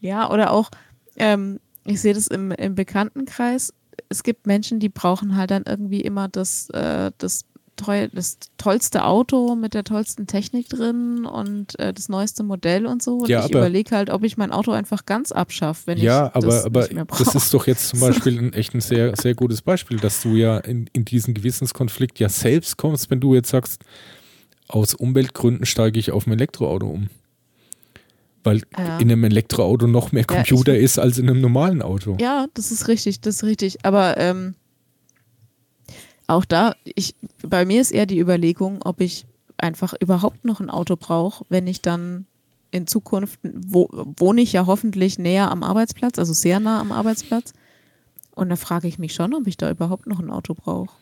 ja, 0.00 0.30
oder 0.30 0.52
auch, 0.52 0.70
ähm, 1.16 1.60
ich 1.84 2.00
sehe 2.00 2.14
das 2.14 2.26
im, 2.28 2.50
im 2.52 2.74
Bekanntenkreis, 2.74 3.72
es 4.08 4.22
gibt 4.22 4.46
Menschen, 4.46 4.80
die 4.80 4.88
brauchen 4.88 5.36
halt 5.36 5.50
dann 5.50 5.64
irgendwie 5.66 6.00
immer 6.00 6.28
das, 6.28 6.70
äh, 6.70 7.10
das, 7.18 7.44
teuer, 7.76 8.08
das 8.08 8.38
tollste 8.58 9.04
Auto 9.04 9.54
mit 9.54 9.74
der 9.74 9.84
tollsten 9.84 10.26
Technik 10.26 10.68
drin 10.68 11.24
und 11.26 11.78
äh, 11.78 11.92
das 11.92 12.08
neueste 12.08 12.42
Modell 12.42 12.86
und 12.86 13.02
so. 13.02 13.18
Und 13.18 13.28
ja, 13.28 13.44
ich 13.44 13.50
überlege 13.50 13.94
halt, 13.94 14.10
ob 14.10 14.24
ich 14.24 14.36
mein 14.36 14.50
Auto 14.50 14.72
einfach 14.72 15.06
ganz 15.06 15.32
abschaffe, 15.32 15.82
wenn 15.86 15.98
ja, 15.98 16.32
ich 16.34 16.42
das 16.42 16.64
aber, 16.64 16.80
nicht 16.82 16.94
mehr 16.94 17.04
brauche. 17.04 17.24
Das 17.24 17.34
ist 17.34 17.54
doch 17.54 17.66
jetzt 17.66 17.88
zum 17.88 18.00
Beispiel 18.00 18.38
ein 18.38 18.52
echt 18.52 18.74
ein 18.74 18.80
sehr, 18.80 19.14
sehr 19.16 19.34
gutes 19.34 19.62
Beispiel, 19.62 19.98
dass 19.98 20.22
du 20.22 20.30
ja 20.30 20.58
in, 20.58 20.88
in 20.92 21.04
diesen 21.04 21.34
Gewissenskonflikt 21.34 22.18
ja 22.18 22.28
selbst 22.28 22.76
kommst, 22.76 23.10
wenn 23.10 23.20
du 23.20 23.34
jetzt 23.34 23.50
sagst, 23.50 23.82
aus 24.68 24.94
Umweltgründen 24.94 25.66
steige 25.66 25.98
ich 25.98 26.12
auf 26.12 26.26
ein 26.26 26.32
Elektroauto 26.32 26.86
um. 26.86 27.08
Weil 28.44 28.62
ja. 28.78 28.98
in 28.98 29.10
einem 29.10 29.24
Elektroauto 29.24 29.86
noch 29.86 30.12
mehr 30.12 30.24
Computer 30.24 30.74
ja, 30.74 30.80
ist 30.80 30.98
als 30.98 31.18
in 31.18 31.28
einem 31.28 31.40
normalen 31.40 31.82
Auto. 31.82 32.16
Ja, 32.20 32.46
das 32.54 32.70
ist 32.70 32.86
richtig, 32.88 33.20
das 33.20 33.36
ist 33.36 33.44
richtig. 33.44 33.84
Aber 33.84 34.16
ähm, 34.18 34.54
auch 36.26 36.44
da, 36.44 36.74
ich, 36.84 37.14
bei 37.42 37.64
mir 37.64 37.80
ist 37.80 37.90
eher 37.90 38.06
die 38.06 38.20
Überlegung, 38.20 38.82
ob 38.82 39.00
ich 39.00 39.26
einfach 39.58 39.94
überhaupt 40.00 40.44
noch 40.44 40.60
ein 40.60 40.70
Auto 40.70 40.96
brauche, 40.96 41.44
wenn 41.48 41.66
ich 41.66 41.82
dann 41.82 42.26
in 42.70 42.86
Zukunft, 42.86 43.40
wo, 43.42 43.88
wohne 43.90 44.42
ich 44.42 44.52
ja 44.52 44.66
hoffentlich 44.66 45.18
näher 45.18 45.50
am 45.50 45.62
Arbeitsplatz, 45.62 46.18
also 46.18 46.32
sehr 46.32 46.60
nah 46.60 46.80
am 46.80 46.92
Arbeitsplatz. 46.92 47.52
Und 48.34 48.50
da 48.50 48.56
frage 48.56 48.86
ich 48.86 48.98
mich 48.98 49.14
schon, 49.14 49.34
ob 49.34 49.46
ich 49.46 49.56
da 49.56 49.70
überhaupt 49.70 50.06
noch 50.06 50.20
ein 50.20 50.30
Auto 50.30 50.54
brauche. 50.54 50.94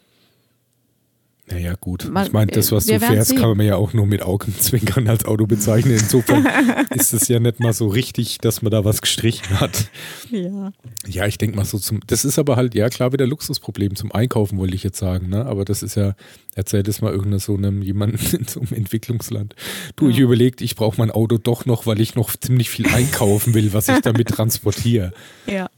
Naja, 1.47 1.75
gut. 1.79 2.09
Man- 2.11 2.27
ich 2.27 2.33
meine, 2.33 2.51
das, 2.53 2.73
was 2.73 2.87
du 2.87 2.99
fährst, 2.99 3.29
sehen. 3.29 3.39
kann 3.39 3.55
man 3.57 3.67
ja 3.67 3.77
auch 3.77 3.93
nur 3.93 4.07
mit 4.07 4.23
Augenzwinkern 4.23 5.07
als 5.09 5.27
Auto 5.27 5.47
bezeichnen. 5.47 5.93
Insofern 5.93 6.47
ist 6.95 7.13
es 7.13 7.29
ja 7.29 7.39
nicht 7.39 7.61
mal 7.61 7.75
so 7.75 7.87
richtig, 7.89 8.39
dass 8.39 8.63
man 8.63 8.73
da 8.73 8.85
was 8.87 9.03
gestrichen 9.03 9.61
hat. 9.61 9.91
Ja. 10.31 10.73
Ja, 11.07 11.27
ich 11.27 11.37
denke 11.37 11.57
mal 11.57 11.67
so 11.67 11.79
zum. 11.79 12.01
Das 12.07 12.25
ist 12.25 12.39
aber 12.39 12.57
halt, 12.57 12.75
ja 12.75 12.89
klar, 12.89 13.13
wieder 13.13 13.27
Luxusproblem 13.27 13.95
zum 13.95 14.11
Einkaufen, 14.11 14.57
wollte 14.57 14.75
ich 14.75 14.83
jetzt 14.85 14.99
sagen, 14.99 15.29
ne? 15.29 15.45
Aber 15.45 15.67
das 15.67 15.83
ist 15.83 15.97
ja, 15.97 16.15
erzähl 16.55 16.83
das 16.83 17.03
mal 17.03 17.13
irgendeinem 17.13 17.41
so 17.41 17.55
einem 17.57 17.83
jemanden 17.83 18.19
in 18.37 18.47
so 18.49 18.61
einem 18.61 18.73
Entwicklungsland. 18.73 19.55
Du, 19.97 20.09
ich 20.09 20.17
Ja. 20.17 20.23
überlegt, 20.25 20.63
ich 20.63 20.77
brauche 20.77 20.97
mein 20.99 21.11
Auto 21.11 21.37
doch 21.37 21.67
noch, 21.67 21.85
weil 21.87 22.01
ich 22.01 22.15
noch 22.15 22.35
ziemlich 22.37 22.71
viel 22.71 22.87
einkaufen 22.87 23.53
will, 23.53 23.75
was 23.75 23.89
ich 23.89 24.01
damit 24.01 24.29
transportiere. 24.29 25.13
Ja. 25.47 25.69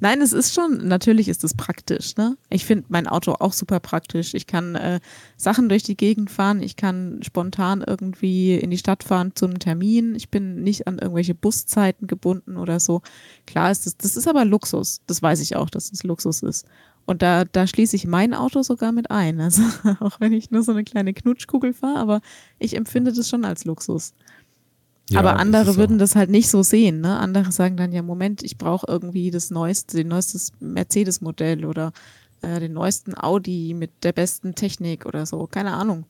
Nein, 0.00 0.20
es 0.20 0.32
ist 0.32 0.54
schon, 0.54 0.88
natürlich 0.88 1.28
ist 1.28 1.44
es 1.44 1.54
praktisch. 1.54 2.16
Ne? 2.16 2.36
Ich 2.50 2.64
finde 2.64 2.86
mein 2.88 3.06
Auto 3.06 3.32
auch 3.32 3.52
super 3.52 3.80
praktisch. 3.80 4.34
Ich 4.34 4.46
kann 4.46 4.74
äh, 4.74 5.00
Sachen 5.36 5.68
durch 5.68 5.82
die 5.82 5.96
Gegend 5.96 6.30
fahren, 6.30 6.62
ich 6.62 6.76
kann 6.76 7.20
spontan 7.22 7.84
irgendwie 7.86 8.54
in 8.54 8.70
die 8.70 8.78
Stadt 8.78 9.04
fahren 9.04 9.32
zu 9.34 9.46
einem 9.46 9.58
Termin. 9.58 10.14
Ich 10.14 10.30
bin 10.30 10.62
nicht 10.62 10.86
an 10.86 10.98
irgendwelche 10.98 11.34
Buszeiten 11.34 12.06
gebunden 12.06 12.56
oder 12.56 12.80
so. 12.80 13.02
Klar 13.46 13.70
ist 13.70 13.86
das, 13.86 13.96
das 13.96 14.16
ist 14.16 14.28
aber 14.28 14.44
Luxus. 14.44 15.00
Das 15.06 15.22
weiß 15.22 15.40
ich 15.40 15.56
auch, 15.56 15.70
dass 15.70 15.92
es 15.92 16.02
Luxus 16.02 16.42
ist. 16.42 16.66
Und 17.08 17.22
da, 17.22 17.46
da 17.46 17.66
schließe 17.66 17.96
ich 17.96 18.06
mein 18.06 18.34
Auto 18.34 18.62
sogar 18.62 18.92
mit 18.92 19.10
ein. 19.10 19.40
Also 19.48 19.62
auch 20.00 20.20
wenn 20.20 20.34
ich 20.34 20.50
nur 20.50 20.62
so 20.62 20.72
eine 20.72 20.84
kleine 20.84 21.14
Knutschkugel 21.14 21.72
fahre, 21.72 21.98
aber 21.98 22.20
ich 22.58 22.76
empfinde 22.76 23.14
das 23.14 23.30
schon 23.30 23.46
als 23.46 23.64
Luxus. 23.64 24.12
Ja, 25.10 25.20
Aber 25.20 25.36
andere 25.38 25.76
würden 25.76 25.96
auch- 25.96 26.00
das 26.00 26.16
halt 26.16 26.28
nicht 26.30 26.48
so 26.50 26.62
sehen. 26.62 27.00
Ne? 27.00 27.18
Andere 27.18 27.50
sagen 27.52 27.76
dann 27.76 27.92
ja, 27.92 28.02
Moment, 28.02 28.42
ich 28.42 28.58
brauche 28.58 28.86
irgendwie 28.88 29.30
das 29.30 29.50
neueste, 29.50 29.96
den 29.96 30.08
neuestes 30.08 30.52
Mercedes-Modell 30.60 31.64
oder 31.64 31.92
äh, 32.42 32.60
den 32.60 32.72
neuesten 32.74 33.16
Audi 33.16 33.74
mit 33.74 33.90
der 34.04 34.12
besten 34.12 34.54
Technik 34.54 35.06
oder 35.06 35.24
so. 35.26 35.46
Keine 35.46 35.72
Ahnung. 35.72 36.04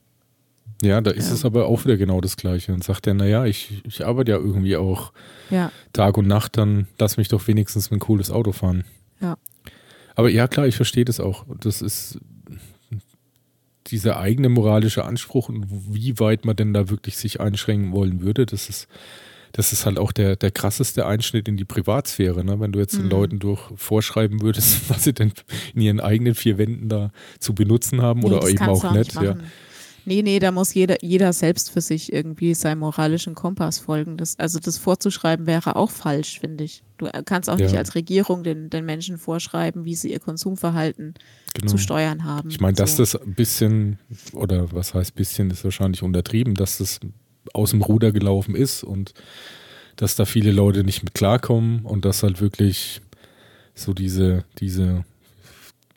Ja, 0.83 1.01
da 1.01 1.11
ist 1.13 1.29
Ja. 1.29 1.35
es 1.35 1.45
aber 1.45 1.67
auch 1.67 1.85
wieder 1.85 1.97
genau 1.97 2.21
das 2.21 2.37
Gleiche. 2.37 2.73
Und 2.73 2.85
sagt 2.85 3.07
er, 3.07 3.15
naja, 3.15 3.45
ich, 3.47 3.83
ich 3.87 4.05
arbeite 4.07 4.33
ja 4.33 4.37
irgendwie 4.39 4.77
auch 4.77 5.13
Ja, 5.51 5.71
Tag 5.93 6.17
und 6.19 6.27
Nacht, 6.27 6.57
dann 6.57 6.87
lass 6.99 7.17
mich 7.17 7.29
doch 7.29 7.47
wenigstens 7.49 7.91
ein 7.91 7.99
cooles 8.01 8.31
Auto 8.31 8.53
fahren. 8.53 8.85
Ja. 9.21 9.37
Aber 10.15 10.29
ja, 10.29 10.49
klar, 10.49 10.67
ich 10.67 10.77
verstehe 10.77 11.05
das 11.05 11.21
auch. 11.21 11.45
Das 11.61 11.83
ist 11.83 12.19
dieser 13.91 14.19
eigene 14.19 14.49
moralische 14.49 15.05
Anspruch 15.05 15.49
und 15.49 15.67
wie 15.69 16.19
weit 16.19 16.45
man 16.45 16.57
denn 16.57 16.73
da 16.73 16.89
wirklich 16.89 17.17
sich 17.17 17.41
einschränken 17.41 17.93
wollen 17.93 18.21
würde, 18.21 18.47
das 18.47 18.69
ist, 18.69 18.89
das 19.53 19.73
ist 19.73 19.87
halt 19.87 19.99
auch 19.99 20.13
der, 20.13 20.37
der 20.37 20.51
krasseste 20.51 21.07
Einschnitt 21.07 21.49
in 21.49 21.57
die 21.57 21.65
Privatsphäre, 21.65 22.45
ne? 22.45 22.61
wenn 22.61 22.73
du 22.73 22.79
jetzt 22.79 22.97
den 22.97 23.05
Mhm. 23.05 23.11
Leuten 23.11 23.39
durch 23.39 23.61
vorschreiben 23.77 24.43
würdest, 24.43 24.89
was 24.91 25.05
sie 25.05 25.13
denn 25.13 25.33
in 25.75 25.81
ihren 25.81 26.01
eigenen 26.01 26.35
vier 26.35 26.59
Wänden 26.59 26.89
da 26.89 27.11
zu 27.39 27.55
benutzen 27.55 28.03
haben 28.03 28.21
nee, 28.21 28.27
oder 28.27 28.49
eben 28.49 28.63
auch 28.65 28.93
nicht. 28.93 29.15
Ja. 29.15 29.37
Nee, 30.09 30.23
nee, 30.23 30.39
da 30.39 30.53
muss 30.53 30.73
jeder, 30.73 30.97
jeder 31.05 31.35
selbst 31.35 31.71
für 31.71 31.83
sich 31.83 32.11
irgendwie 32.11 32.55
seinem 32.55 32.79
moralischen 32.79 33.35
Kompass 33.35 33.79
folgen. 33.79 34.17
Das, 34.17 34.39
also 34.39 34.59
das 34.59 34.79
vorzuschreiben 34.79 35.47
wäre 35.47 35.77
auch 35.77 35.91
falsch, 35.91 36.41
finde 36.41 36.65
ich. 36.65 36.83
Du 36.97 37.05
äh, 37.07 37.23
kannst 37.23 37.51
auch 37.51 37.59
Ja. 37.59 37.67
nicht 37.67 37.77
als 37.77 37.95
Regierung 37.95 38.43
den, 38.43 38.71
den 38.71 38.87
Menschen 38.87 39.19
vorschreiben, 39.19 39.85
wie 39.85 39.95
sie 39.95 40.11
ihr 40.11 40.19
Konsumverhalten 40.19 41.13
Genau. 41.53 41.67
zu 41.71 41.77
steuern 41.77 42.25
haben. 42.25 42.49
Ich 42.49 42.59
meine, 42.61 42.75
dass 42.75 42.97
so. 42.97 43.03
das 43.03 43.17
ein 43.17 43.35
bisschen, 43.35 43.99
oder 44.33 44.73
was 44.73 44.95
heißt 44.95 45.15
bisschen, 45.15 45.51
ist 45.51 45.63
wahrscheinlich 45.65 46.03
untertrieben, 46.03 46.55
dass 46.55 46.79
das 46.79 47.01
aus 47.53 47.71
dem 47.71 47.83
Ruder 47.83 48.11
gelaufen 48.11 48.55
ist 48.55 48.85
und 48.85 49.13
dass 49.97 50.17
da 50.17 50.25
viele 50.25 50.53
Leute 50.53 50.85
nicht 50.85 51.03
mit 51.03 51.13
klarkommen 51.13 51.85
und 51.85 52.07
dass 52.07 52.23
halt 52.23 52.41
wirklich 52.41 53.03
so 53.75 53.93
diese, 53.93 54.45
diese 54.59 55.05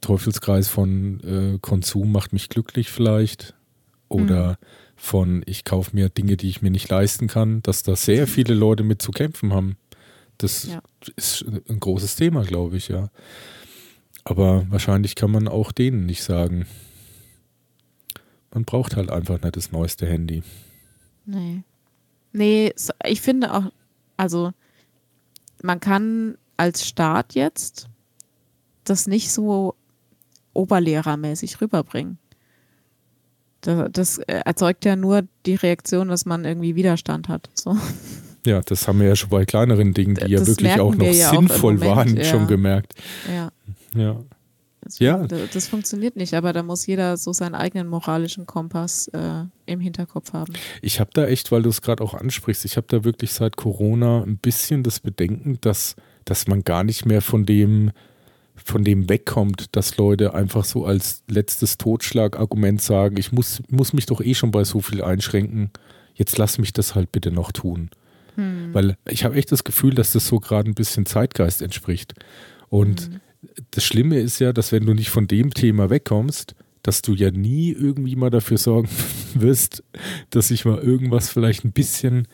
Teufelskreis 0.02 0.68
von 0.68 1.20
äh, 1.22 1.60
Konsum 1.62 2.12
macht 2.12 2.34
mich 2.34 2.50
glücklich 2.50 2.90
vielleicht 2.90 3.54
oder 4.12 4.58
von 4.96 5.42
ich 5.46 5.64
kaufe 5.66 5.92
mir 5.96 6.10
Dinge, 6.10 6.38
die 6.38 6.50
ich 6.50 6.62
mir 6.62 6.70
nicht 6.72 6.90
leisten 6.90 7.28
kann, 7.28 7.62
dass 7.64 7.84
da 7.84 7.96
sehr 7.96 8.28
viele 8.28 8.54
Leute 8.54 8.84
mit 8.84 9.02
zu 9.02 9.12
kämpfen 9.12 9.54
haben. 9.54 9.78
Das 10.38 10.68
Ja. 10.68 10.82
ist 11.16 11.44
ein 11.44 11.80
großes 11.80 12.16
Thema, 12.16 12.44
glaube 12.44 12.78
ich, 12.78 12.88
ja. 12.88 13.10
Aber 14.24 14.66
wahrscheinlich 14.70 15.16
kann 15.16 15.32
man 15.32 15.48
auch 15.48 15.72
denen 15.72 16.06
nicht 16.06 16.24
sagen. 16.24 16.66
Man 18.54 18.66
braucht 18.66 18.96
halt 18.96 19.10
einfach 19.10 19.42
nicht 19.42 19.56
das 19.56 19.72
neueste 19.72 20.06
Handy. 20.06 20.44
Nee. 21.26 21.64
Nee, 22.34 22.74
ich 23.06 23.22
finde 23.22 23.54
auch, 23.54 23.72
also 24.18 24.52
man 25.64 25.80
kann 25.80 26.38
als 26.58 26.88
Staat 26.88 27.34
jetzt 27.34 27.88
das 28.84 29.08
nicht 29.08 29.32
so 29.32 29.76
oberlehrermäßig 30.54 31.62
rüberbringen. 31.62 32.18
Das, 33.62 33.90
das 33.92 34.18
äh, 34.20 34.42
erzeugt 34.46 34.86
ja 34.86 34.96
nur 34.96 35.24
die 35.46 35.56
Reaktion, 35.56 36.08
dass 36.10 36.26
man 36.26 36.46
irgendwie 36.46 36.76
Widerstand 36.76 37.28
hat. 37.30 37.50
So. 37.54 37.78
Ja, 38.46 38.62
das 38.62 38.88
haben 38.88 39.00
wir 39.00 39.08
ja 39.08 39.16
schon 39.16 39.30
bei 39.30 39.46
kleineren 39.46 39.94
Dingen, 39.94 40.16
die 40.16 40.32
ja 40.32 40.40
Das 40.40 40.48
wirklich 40.48 40.80
auch 40.80 40.96
noch 40.96 41.00
wir 41.06 41.12
ja 41.14 41.30
auch 41.30 41.34
sinnvoll 41.36 41.76
Moment, 41.76 41.96
waren, 41.96 42.18
ja. 42.18 42.24
schon 42.24 42.48
gemerkt. 42.48 42.94
Ja. 43.32 43.52
Ja. 43.96 44.18
Deswegen, 44.84 45.06
Ja. 45.12 45.28
da- 45.28 45.38
Das 45.54 45.68
funktioniert 45.68 46.16
nicht, 46.16 46.34
aber 46.34 46.52
da 46.54 46.64
muss 46.64 46.88
jeder 46.88 47.18
so 47.18 47.34
seinen 47.34 47.54
eigenen 47.54 47.88
moralischen 47.88 48.48
Kompass 48.48 49.10
äh, 49.10 49.44
im 49.68 49.80
Hinterkopf 49.80 50.34
haben. 50.34 50.54
Ich 50.82 51.00
habe 51.00 51.12
da 51.14 51.28
echt, 51.28 51.52
weil 51.52 51.62
du 51.62 51.70
es 51.70 51.84
gerade 51.84 52.04
auch 52.04 52.16
ansprichst, 52.16 52.66
ich 52.66 52.78
habe 52.78 52.88
da 52.90 53.04
wirklich 53.04 53.32
seit 53.32 53.58
Corona 53.58 54.24
ein 54.24 54.38
bisschen 54.38 54.82
das 54.82 55.00
Bedenken, 55.00 55.60
dass, 55.62 55.96
dass 56.26 56.48
man 56.48 56.64
gar 56.64 56.84
nicht 56.84 57.06
mehr 57.06 57.22
von 57.22 57.46
dem, 57.46 57.92
von 58.64 58.84
dem 58.84 59.10
wegkommt, 59.10 59.76
dass 59.76 59.98
Leute 59.98 60.34
einfach 60.34 60.66
so 60.66 60.86
als 60.86 61.24
letztes 61.28 61.78
Totschlagargument 61.78 62.82
sagen, 62.82 63.18
ich 63.18 63.32
muss, 63.32 63.62
muss 63.70 63.94
mich 63.94 64.06
doch 64.06 64.22
eh 64.22 64.34
schon 64.34 64.52
bei 64.52 64.64
so 64.64 64.82
viel 64.82 65.04
einschränken, 65.04 65.72
jetzt 66.14 66.38
lass 66.38 66.58
mich 66.58 66.74
das 66.74 66.96
halt 66.96 67.12
bitte 67.12 67.32
noch 67.32 67.52
tun. 67.52 67.90
Weil 68.74 68.98
ich 69.10 69.24
habe 69.24 69.36
echt 69.36 69.52
das 69.52 69.64
Gefühl, 69.64 69.94
dass 69.94 70.14
das 70.14 70.28
so 70.28 70.40
gerade 70.40 70.70
ein 70.70 70.76
bisschen 70.76 71.06
Zeitgeist 71.06 71.62
entspricht. 71.62 72.14
Und 72.70 73.10
das 73.72 73.84
Schlimme 73.84 74.20
ist 74.20 74.40
ja, 74.40 74.54
dass 74.54 74.72
wenn 74.72 74.86
du 74.86 74.94
nicht 74.94 75.10
von 75.10 75.28
dem 75.28 75.54
Thema 75.54 75.90
wegkommst, 75.90 76.56
dass 76.84 77.02
du 77.02 77.14
ja 77.14 77.32
nie 77.32 77.72
irgendwie 77.72 78.16
mal 78.16 78.30
dafür 78.30 78.58
sorgen 78.58 78.90
wirst, 79.34 79.84
dass 80.30 80.48
sich 80.48 80.66
mal 80.66 80.80
irgendwas 80.80 81.30
vielleicht 81.30 81.64
ein 81.66 81.72
bisschen 81.72 82.28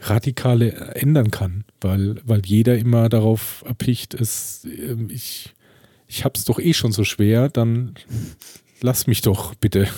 radikale 0.00 0.72
ändern 0.94 1.30
kann, 1.30 1.64
weil, 1.80 2.20
weil 2.24 2.42
jeder 2.44 2.76
immer 2.76 3.08
darauf 3.08 3.64
erpicht 3.66 4.14
ist, 4.14 4.66
ähm, 4.66 5.08
ich, 5.10 5.53
ich 6.14 6.24
hab's 6.24 6.44
doch 6.44 6.60
eh 6.60 6.72
schon 6.72 6.92
so 6.92 7.02
schwer, 7.02 7.48
dann 7.48 7.94
lass 8.80 9.08
mich 9.08 9.20
doch 9.20 9.56
bitte 9.56 9.88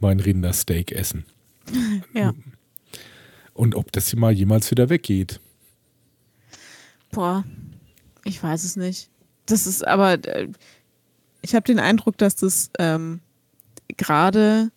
mein 0.00 0.20
Rindersteak 0.20 0.92
essen. 0.92 1.24
Ja. 2.14 2.32
Und 3.52 3.74
ob 3.76 3.92
das 3.92 4.14
mal 4.16 4.32
jemals 4.32 4.70
wieder 4.70 4.88
weggeht. 4.88 5.40
Boah, 7.10 7.44
ich 8.24 8.42
weiß 8.42 8.64
es 8.64 8.76
nicht. 8.76 9.10
Das 9.46 9.66
ist 9.66 9.86
aber, 9.86 10.14
äh, 10.26 10.48
ich 11.42 11.54
habe 11.54 11.64
den 11.64 11.78
Eindruck, 11.78 12.18
dass 12.18 12.34
das 12.36 12.70
ähm, 12.78 13.20
gerade, 13.96 14.72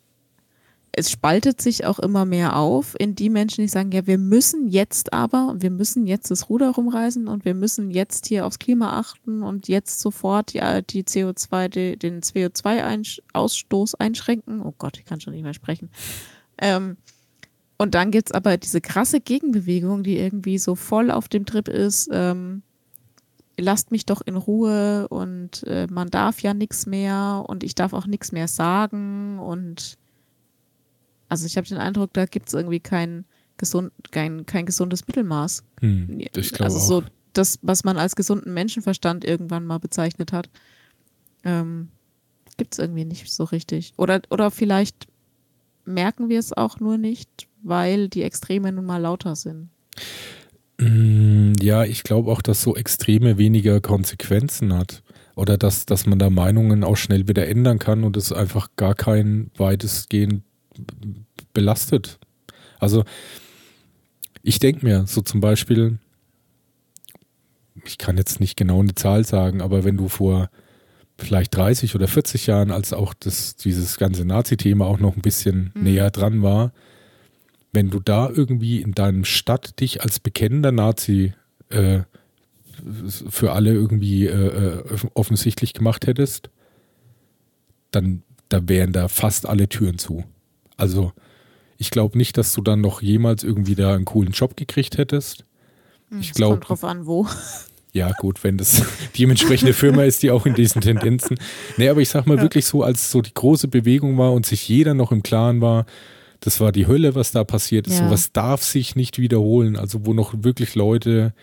es 0.98 1.12
spaltet 1.12 1.62
sich 1.62 1.86
auch 1.86 2.00
immer 2.00 2.26
mehr 2.26 2.56
auf 2.56 2.96
in 2.98 3.14
die 3.14 3.30
Menschen, 3.30 3.62
die 3.62 3.68
sagen, 3.68 3.92
ja, 3.92 4.08
wir 4.08 4.18
müssen 4.18 4.68
jetzt 4.68 5.14
aber, 5.14 5.54
wir 5.60 5.70
müssen 5.70 6.08
jetzt 6.08 6.32
das 6.32 6.50
Ruder 6.50 6.72
rumreißen 6.72 7.28
und 7.28 7.46
wir 7.46 7.54
müssen 7.54 7.92
jetzt 7.92 8.26
hier 8.26 8.48
aufs 8.48 8.58
Klima 8.58 8.98
achten 8.98 9.44
und 9.44 9.68
jetzt 9.68 10.00
sofort 10.00 10.54
ja, 10.54 10.82
die 10.82 11.04
CO2, 11.04 11.68
die, 11.68 11.98
den 11.98 12.22
CO2-Ausstoß 12.22 13.94
einschränken. 14.00 14.62
Oh 14.62 14.74
Gott, 14.76 14.98
ich 14.98 15.06
kann 15.06 15.22
schon 15.22 15.34
nicht 15.34 15.44
mehr 15.44 15.54
sprechen. 15.54 15.92
Ähm, 16.58 16.98
und 17.78 17.94
dann 17.94 18.10
gibt 18.10 18.30
es 18.30 18.34
aber 18.34 18.58
diese 18.58 18.82
krasse 18.82 19.22
Gegenbewegung, 19.22 20.02
die 20.02 20.18
irgendwie 20.18 20.58
so 20.58 20.74
voll 20.74 21.12
auf 21.12 21.28
dem 21.30 21.46
Trip 21.46 21.68
ist, 21.68 22.10
ähm, 22.12 22.64
lasst 23.56 23.92
mich 23.92 24.08
doch 24.08 24.22
in 24.26 24.36
Ruhe 24.36 25.08
und 25.10 25.62
äh, 25.68 25.86
man 25.92 26.10
darf 26.10 26.42
ja 26.42 26.56
nichts 26.56 26.88
mehr 26.88 27.46
und 27.46 27.64
ich 27.64 27.76
darf 27.76 27.94
auch 27.94 28.08
nichts 28.08 28.32
mehr 28.32 28.48
sagen 28.48 29.38
und 29.38 30.00
also 31.30 31.46
ich 31.46 31.58
habe 31.58 31.68
den 31.68 31.78
Eindruck, 31.78 32.14
da 32.14 32.26
gibt 32.26 32.48
es 32.48 32.54
irgendwie 32.54 32.80
kein, 32.80 33.26
gesund, 33.58 33.92
kein, 34.12 34.46
kein 34.46 34.66
gesundes 34.66 35.08
Mittelmaß. 35.08 35.64
Hm, 35.82 36.22
also 36.60 36.78
auch. 36.78 36.82
so 36.82 37.04
das, 37.34 37.60
was 37.62 37.84
man 37.84 37.98
als 37.98 38.16
gesunden 38.16 38.54
Menschenverstand 38.54 39.26
irgendwann 39.26 39.66
mal 39.66 39.80
bezeichnet 39.80 40.32
hat, 40.32 40.50
ähm, 41.44 41.90
gibt 42.58 42.74
es 42.74 42.80
irgendwie 42.80 43.06
nicht 43.06 43.32
so 43.32 43.44
richtig. 43.44 43.94
Oder, 43.98 44.22
oder 44.30 44.52
vielleicht 44.52 45.08
merken 45.86 46.30
wir 46.30 46.40
es 46.40 46.56
auch 46.56 46.80
nur 46.80 46.98
nicht, 46.98 47.48
weil 47.62 48.10
die 48.10 48.24
Extreme 48.24 48.72
nun 48.72 48.86
mal 48.86 48.98
lauter 48.98 49.36
sind. 49.36 49.70
Mm, 50.80 51.54
Ja, 51.62 51.84
ich 51.86 52.04
glaube 52.04 52.32
auch, 52.32 52.42
dass 52.42 52.62
so 52.62 52.76
Extreme 52.76 53.38
weniger 53.38 53.82
Konsequenzen 53.82 54.74
hat. 54.74 55.04
Oder 55.36 55.58
dass, 55.58 55.86
dass 55.86 56.08
man 56.08 56.18
da 56.18 56.32
Meinungen 56.32 56.84
auch 56.84 56.98
schnell 56.98 57.28
wieder 57.28 57.48
ändern 57.48 57.78
kann 57.78 58.04
und 58.04 58.18
es 58.18 58.32
einfach 58.34 58.70
gar 58.76 58.96
kein 58.96 59.52
weitestgehend 59.56 60.44
belastet. 61.54 62.20
Also 62.80 63.04
ich 64.44 64.60
denke 64.60 64.86
mir, 64.86 65.06
so 65.08 65.22
zum 65.22 65.42
Beispiel, 65.42 66.00
ich 67.86 67.98
kann 67.98 68.18
jetzt 68.18 68.40
nicht 68.40 68.56
genau 68.58 68.82
eine 68.82 68.96
Zahl 68.96 69.26
sagen, 69.26 69.62
aber 69.62 69.84
wenn 69.84 69.98
du 69.98 70.08
vor 70.08 70.50
vielleicht 71.18 71.56
30 71.56 71.96
oder 71.96 72.08
40 72.08 72.48
Jahren, 72.48 72.72
als 72.72 72.94
auch 72.94 73.14
das, 73.14 73.56
dieses 73.56 73.98
ganze 73.98 74.24
Nazi-Thema 74.26 74.86
auch 74.86 75.00
noch 75.00 75.16
ein 75.16 75.22
bisschen 75.22 75.72
Mhm. 75.74 75.84
näher 75.84 76.12
dran 76.12 76.42
war, 76.44 76.72
wenn 77.74 77.90
du 77.90 78.00
da 78.00 78.30
irgendwie 78.30 78.82
in 78.82 78.94
deinem 78.94 79.26
Stadt 79.26 79.80
dich 79.80 80.02
als 80.02 80.20
bekennender 80.20 80.72
Nazi 80.72 81.34
äh, 81.70 82.02
für 83.30 83.52
alle 83.54 83.74
irgendwie 83.74 84.28
äh, 84.28 84.32
äh, 84.32 84.84
offensichtlich 85.16 85.74
gemacht 85.74 86.06
hättest, 86.08 86.50
dann 87.92 88.22
da 88.50 88.68
wären 88.70 88.94
da 88.94 89.08
fast 89.08 89.48
alle 89.48 89.68
Türen 89.68 89.98
zu. 89.98 90.24
Also 90.78 91.12
ich 91.78 91.92
glaube 91.92 92.18
nicht, 92.18 92.38
dass 92.38 92.54
du 92.54 92.62
dann 92.62 92.82
noch 92.82 93.02
jemals 93.02 93.44
irgendwie 93.44 93.76
da 93.76 93.94
einen 93.94 94.06
coolen 94.06 94.32
Job 94.32 94.56
gekriegt 94.58 94.98
hättest. 94.98 95.46
Ich 96.20 96.30
Es 96.30 96.36
glaube, 96.36 96.56
Kommt 96.56 96.70
drauf 96.70 96.84
an, 96.84 97.06
wo. 97.06 97.28
ja, 97.92 98.12
gut, 98.20 98.44
wenn 98.44 98.58
das 98.58 98.82
die 99.16 99.24
entsprechende 99.26 99.74
Firma 99.74 100.04
ist, 100.04 100.24
die 100.24 100.32
auch 100.32 100.46
in 100.46 100.56
diesen 100.56 100.82
Tendenzen. 100.82 101.38
Nee, 101.78 101.90
aber 101.90 102.02
ich 102.02 102.10
sag 102.10 102.26
mal 102.26 102.42
wirklich 102.42 102.66
so, 102.66 102.84
als 102.84 103.12
so 103.12 103.22
die 103.22 103.34
große 103.34 103.68
Bewegung 103.68 104.18
war 104.18 104.32
und 104.34 104.46
sich 104.46 104.68
jeder 104.70 104.94
noch 104.94 105.12
im 105.12 105.22
Klaren 105.24 105.62
war, 105.62 105.86
das 106.40 106.60
war 106.60 106.72
die 106.72 106.88
Hölle, 106.88 107.16
was 107.16 107.32
da 107.32 107.44
passiert 107.44 107.88
ist. 107.88 108.00
Ja. 108.00 108.06
Sowas 108.06 108.32
darf 108.32 108.64
sich 108.64 108.96
nicht 108.96 109.18
wiederholen. 109.18 109.76
Also, 109.76 110.06
wo 110.06 110.14
noch 110.14 110.34
wirklich 110.44 110.76
Leute, 110.76 111.34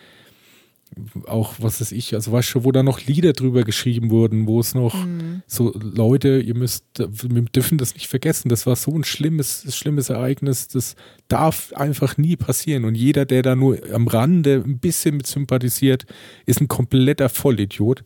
auch 1.27 1.55
was 1.59 1.81
weiß 1.81 1.91
ich, 1.91 2.13
also 2.13 2.31
weißt 2.31 2.55
du, 2.55 2.63
wo 2.63 2.71
da 2.71 2.83
noch 2.83 3.01
Lieder 3.01 3.33
drüber 3.33 3.63
geschrieben 3.63 4.09
wurden, 4.11 4.47
wo 4.47 4.59
es 4.59 4.73
noch 4.73 5.05
Mhm. 5.05 5.41
so 5.47 5.73
Leute, 5.77 6.39
ihr 6.39 6.55
müsst, 6.55 6.85
wir 6.97 7.41
dürfen 7.43 7.77
das 7.77 7.93
nicht 7.93 8.07
vergessen. 8.07 8.49
Das 8.49 8.65
war 8.65 8.75
so 8.75 8.91
ein 8.91 9.03
schlimmes, 9.03 9.65
schlimmes 9.75 10.09
Ereignis. 10.09 10.67
Das 10.67 10.95
darf 11.27 11.73
einfach 11.73 12.17
nie 12.17 12.35
passieren. 12.35 12.85
Und 12.85 12.95
jeder, 12.95 13.25
der 13.25 13.41
da 13.41 13.55
nur 13.55 13.77
am 13.93 14.07
Rande 14.07 14.63
ein 14.65 14.79
bisschen 14.79 15.17
mit 15.17 15.27
sympathisiert, 15.27 16.05
ist 16.45 16.61
ein 16.61 16.67
kompletter 16.67 17.29
Vollidiot. 17.29 18.03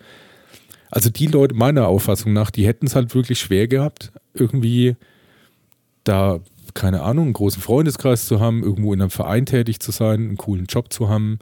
Also 0.92 1.10
die 1.10 1.28
Leute, 1.28 1.54
meiner 1.56 1.88
Auffassung 1.88 2.34
nach, 2.34 2.50
die 2.50 2.66
hätten 2.66 2.88
es 2.88 2.96
halt 2.96 3.14
wirklich 3.14 3.40
schwer 3.40 3.68
gehabt, 3.68 4.12
irgendwie 4.34 4.96
da, 6.04 6.40
keine 6.74 7.02
Ahnung, 7.04 7.26
einen 7.26 7.34
großen 7.34 7.62
Freundeskreis 7.62 8.26
zu 8.26 8.40
haben, 8.40 8.64
irgendwo 8.64 8.94
in 8.94 9.02
einem 9.02 9.12
Verein 9.12 9.46
tätig 9.46 9.80
zu 9.80 9.92
sein, 9.92 10.20
einen 10.22 10.38
coolen 10.38 10.66
Job 10.66 10.92
zu 10.92 11.10
haben. 11.10 11.40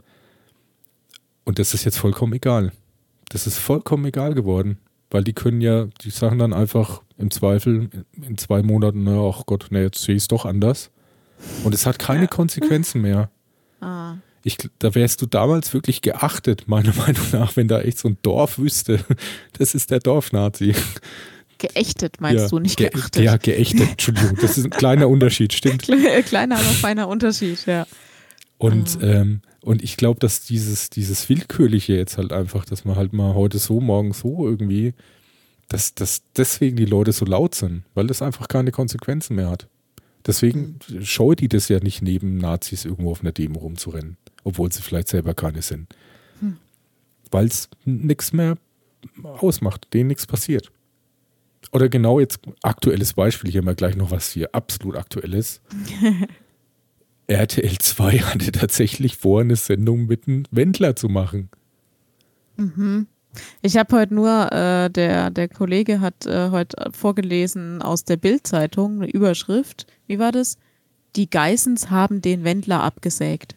Und 1.48 1.58
das 1.58 1.72
ist 1.72 1.84
jetzt 1.84 1.96
vollkommen 1.98 2.34
egal. 2.34 2.72
Das 3.30 3.46
ist 3.46 3.56
vollkommen 3.56 4.04
egal 4.04 4.34
geworden. 4.34 4.76
Weil 5.10 5.24
die 5.24 5.32
können 5.32 5.62
ja, 5.62 5.86
die 6.02 6.10
sagen 6.10 6.38
dann 6.38 6.52
einfach 6.52 7.00
im 7.16 7.30
Zweifel 7.30 7.88
in 8.20 8.36
zwei 8.36 8.62
Monaten, 8.62 9.04
na, 9.04 9.18
ach 9.26 9.46
Gott, 9.46 9.68
na, 9.70 9.80
jetzt 9.80 10.02
sehe 10.02 10.14
ich 10.16 10.24
es 10.24 10.28
doch 10.28 10.44
anders. 10.44 10.90
Und 11.64 11.74
es 11.74 11.86
hat 11.86 11.98
keine 11.98 12.28
Konsequenzen 12.28 13.00
mehr. 13.00 13.30
Ah. 13.80 14.16
Ich, 14.42 14.58
da 14.80 14.92
wärst 14.96 15.22
du 15.22 15.26
damals 15.26 15.72
wirklich 15.72 16.02
geachtet, 16.02 16.66
meiner 16.66 16.92
Meinung 16.96 17.24
nach, 17.30 17.54
wenn 17.54 17.68
da 17.68 17.80
echt 17.80 17.98
so 17.98 18.08
ein 18.08 18.18
Dorf 18.22 18.58
wüsste. 18.58 18.98
Das 19.56 19.72
ist 19.72 19.92
der 19.92 20.00
Dorfnazi. 20.00 20.74
Geächtet 21.58 22.20
meinst 22.20 22.42
ja, 22.42 22.48
du, 22.48 22.58
nicht 22.58 22.76
ge 22.76 22.88
geachtet. 22.88 23.22
Ja, 23.22 23.36
geächtet, 23.36 23.88
Entschuldigung. 23.90 24.36
Das 24.40 24.58
ist 24.58 24.64
ein 24.64 24.70
kleiner 24.70 25.08
Unterschied, 25.08 25.52
stimmt. 25.52 25.84
Kle- 25.84 26.22
Kleiner, 26.22 26.56
aber 26.56 26.64
feiner 26.64 27.06
Unterschied, 27.06 27.66
ja. 27.66 27.86
Und, 28.58 28.98
ähm, 29.00 29.42
und 29.62 29.82
ich 29.82 29.96
glaube, 29.96 30.20
dass 30.20 30.44
dieses, 30.44 30.90
dieses 30.90 31.28
Willkürliche 31.28 31.94
jetzt 31.94 32.16
halt 32.16 32.32
einfach, 32.32 32.64
dass 32.64 32.84
man 32.84 32.96
halt 32.96 33.12
mal 33.12 33.34
heute 33.34 33.58
so, 33.58 33.80
morgen 33.80 34.12
so 34.12 34.46
irgendwie, 34.46 34.94
dass, 35.68 35.94
dass 35.94 36.22
deswegen 36.36 36.76
die 36.76 36.84
Leute 36.84 37.12
so 37.12 37.24
laut 37.24 37.54
sind, 37.54 37.82
weil 37.94 38.06
das 38.06 38.22
einfach 38.22 38.48
keine 38.48 38.70
Konsequenzen 38.70 39.36
mehr 39.36 39.50
hat. 39.50 39.68
Deswegen 40.26 40.78
scheut 41.00 41.40
die 41.40 41.48
das 41.48 41.68
ja 41.68 41.80
nicht 41.80 42.02
neben 42.02 42.38
Nazis 42.38 42.84
irgendwo 42.84 43.10
auf 43.10 43.20
einer 43.20 43.32
Demo 43.32 43.60
rumzurennen, 43.60 44.16
obwohl 44.44 44.72
sie 44.72 44.82
vielleicht 44.82 45.08
selber 45.08 45.34
keine 45.34 45.62
sind. 45.62 45.94
Weil 47.30 47.46
es 47.46 47.68
nichts 47.84 48.32
mehr 48.32 48.56
ausmacht, 49.22 49.92
denen 49.92 50.08
nichts 50.08 50.26
passiert. 50.26 50.70
Oder 51.72 51.88
genau 51.88 52.20
jetzt 52.20 52.40
aktuelles 52.62 53.14
Beispiel, 53.14 53.50
hier 53.50 53.62
wir 53.62 53.74
gleich 53.74 53.96
noch 53.96 54.10
was 54.10 54.30
hier 54.30 54.54
absolut 54.54 54.96
aktuelles. 54.96 55.60
RTL 57.28 57.78
2 57.78 58.18
hatte 58.18 58.52
tatsächlich 58.52 59.16
vor, 59.16 59.40
eine 59.40 59.56
Sendung 59.56 60.06
mit 60.06 60.26
einem 60.26 60.44
Wendler 60.50 60.96
zu 60.96 61.08
machen. 61.08 61.50
Ich 63.62 63.76
habe 63.76 63.96
heute 63.96 64.14
nur, 64.14 64.50
äh, 64.50 64.90
der, 64.90 65.30
der 65.30 65.48
Kollege 65.48 66.00
hat 66.00 66.26
äh, 66.26 66.50
heute 66.50 66.90
vorgelesen 66.92 67.82
aus 67.82 68.04
der 68.04 68.16
Bild-Zeitung 68.16 69.02
eine 69.02 69.10
Überschrift. 69.10 69.86
Wie 70.06 70.18
war 70.18 70.32
das? 70.32 70.56
Die 71.14 71.30
Geissens 71.30 71.90
haben 71.90 72.20
den 72.20 72.42
Wendler 72.44 72.82
abgesägt. 72.82 73.54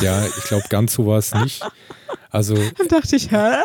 Ja, 0.00 0.26
ich 0.38 0.44
glaube, 0.44 0.64
ganz 0.68 0.94
so 0.94 1.06
war 1.06 1.18
es 1.18 1.34
nicht. 1.34 1.62
Also, 2.30 2.54
Dann 2.78 2.88
dachte 2.88 3.16
ich, 3.16 3.30
hä? 3.30 3.62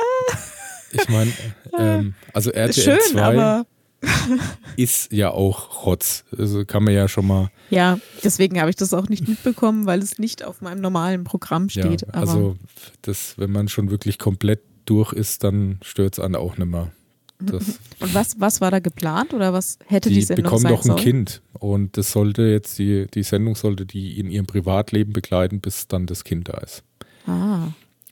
ich 0.91 1.09
meine, 1.09 1.33
ähm, 1.77 2.13
also 2.33 2.51
RTL 2.51 2.83
Schön, 2.83 2.99
2 3.11 3.21
aber. 3.21 3.65
ist 4.77 5.11
ja 5.11 5.31
auch 5.31 5.85
Rotz. 5.85 6.23
Also 6.37 6.65
kann 6.65 6.83
man 6.83 6.93
ja 6.93 7.07
schon 7.07 7.27
mal. 7.27 7.49
Ja, 7.69 7.99
deswegen 8.23 8.59
habe 8.59 8.69
ich 8.69 8.75
das 8.75 8.93
auch 8.93 9.09
nicht 9.09 9.27
mitbekommen, 9.27 9.85
weil 9.85 10.01
es 10.01 10.19
nicht 10.19 10.43
auf 10.43 10.61
meinem 10.61 10.81
normalen 10.81 11.23
Programm 11.23 11.69
steht. 11.69 12.01
ja, 12.01 12.07
also, 12.11 12.55
das, 13.01 13.37
wenn 13.37 13.51
man 13.51 13.67
schon 13.67 13.89
wirklich 13.89 14.19
komplett 14.19 14.61
durch 14.85 15.13
ist, 15.13 15.43
dann 15.43 15.79
stört 15.81 16.13
es 16.13 16.19
einen 16.19 16.35
auch 16.35 16.57
nicht 16.57 16.67
mehr. 16.67 16.91
Das, 17.39 17.79
Und 17.99 18.15
was, 18.15 18.39
was 18.39 18.61
war 18.61 18.71
da 18.71 18.79
geplant 18.79 19.33
oder 19.33 19.53
was 19.53 19.77
hätte 19.85 20.09
die, 20.09 20.15
die 20.15 20.21
Sendung 20.23 20.45
bekommen 20.45 20.61
sein 20.63 20.71
doch 20.71 20.81
ein 20.81 20.87
sollen? 20.87 20.99
Kind 20.99 21.41
und 21.53 21.95
das 21.95 22.11
sollte 22.11 22.43
jetzt 22.43 22.79
die, 22.79 23.05
die 23.13 23.21
Sendung 23.21 23.53
sollte 23.55 23.85
die 23.85 24.19
in 24.19 24.31
ihrem 24.31 24.47
Privatleben 24.47 25.13
begleiten, 25.13 25.59
bis 25.59 25.87
dann 25.87 26.07
das 26.07 26.23
Kind 26.23 26.49
da 26.49 26.57
ist. 26.57 26.83
Ah, 27.27 27.67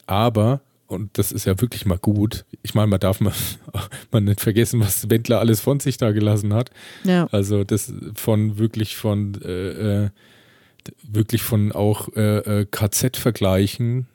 Aber, 0.06 0.62
und 0.88 1.18
das 1.18 1.32
ist 1.32 1.46
ja 1.46 1.60
wirklich 1.62 1.86
mal 1.86 1.98
gut, 1.98 2.46
ich 2.62 2.74
meine, 2.76 2.88
man 2.88 3.00
darf 3.00 3.20
mal, 3.20 3.34
man 4.12 4.26
nicht 4.26 4.42
vergessen, 4.42 4.80
was 4.80 5.10
Wendler 5.10 5.40
alles 5.40 5.60
von 5.62 5.80
sich 5.80 5.98
da 5.98 6.12
gelassen 6.12 6.54
hat. 6.54 6.70
ja. 7.04 7.28
Also 7.32 7.64
das 7.64 7.94
von 8.16 8.58
wirklich 8.58 8.96
von 8.96 9.34
äh, 9.44 10.04
äh, 10.06 10.10
wirklich 11.04 11.42
von 11.42 11.72
auch 11.72 12.10
äh, 12.16 12.62
äh, 12.62 12.66
KZ-Vergleichen, 12.70 14.08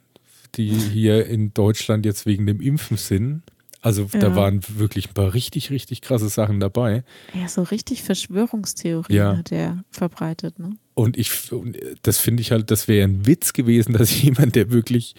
die 0.56 0.70
hier 0.70 1.26
in 1.26 1.52
Deutschland 1.54 2.04
jetzt 2.06 2.26
wegen 2.26 2.46
dem 2.46 2.60
Impfen 2.60 2.96
sind. 2.96 3.42
Also 3.82 4.08
da 4.12 4.28
Ja. 4.28 4.36
waren 4.36 4.60
wirklich 4.76 5.08
ein 5.08 5.14
paar 5.14 5.32
richtig, 5.32 5.70
richtig 5.70 6.02
krasse 6.02 6.28
Sachen 6.28 6.60
dabei. 6.60 7.02
Ja, 7.34 7.48
so 7.48 7.62
richtig 7.62 8.02
Verschwörungstheorien 8.02 9.16
Ja. 9.16 9.36
hat 9.38 9.52
er 9.52 9.82
verbreitet, 9.90 10.58
ne? 10.58 10.72
Und 10.94 11.16
ich, 11.16 11.30
das 12.02 12.18
finde 12.18 12.42
ich 12.42 12.50
halt, 12.52 12.70
das 12.70 12.86
wäre 12.88 13.08
ein 13.08 13.26
Witz 13.26 13.54
gewesen, 13.54 13.92
dass 13.98 14.22
jemand, 14.22 14.54
der 14.54 14.70
wirklich, 14.70 15.14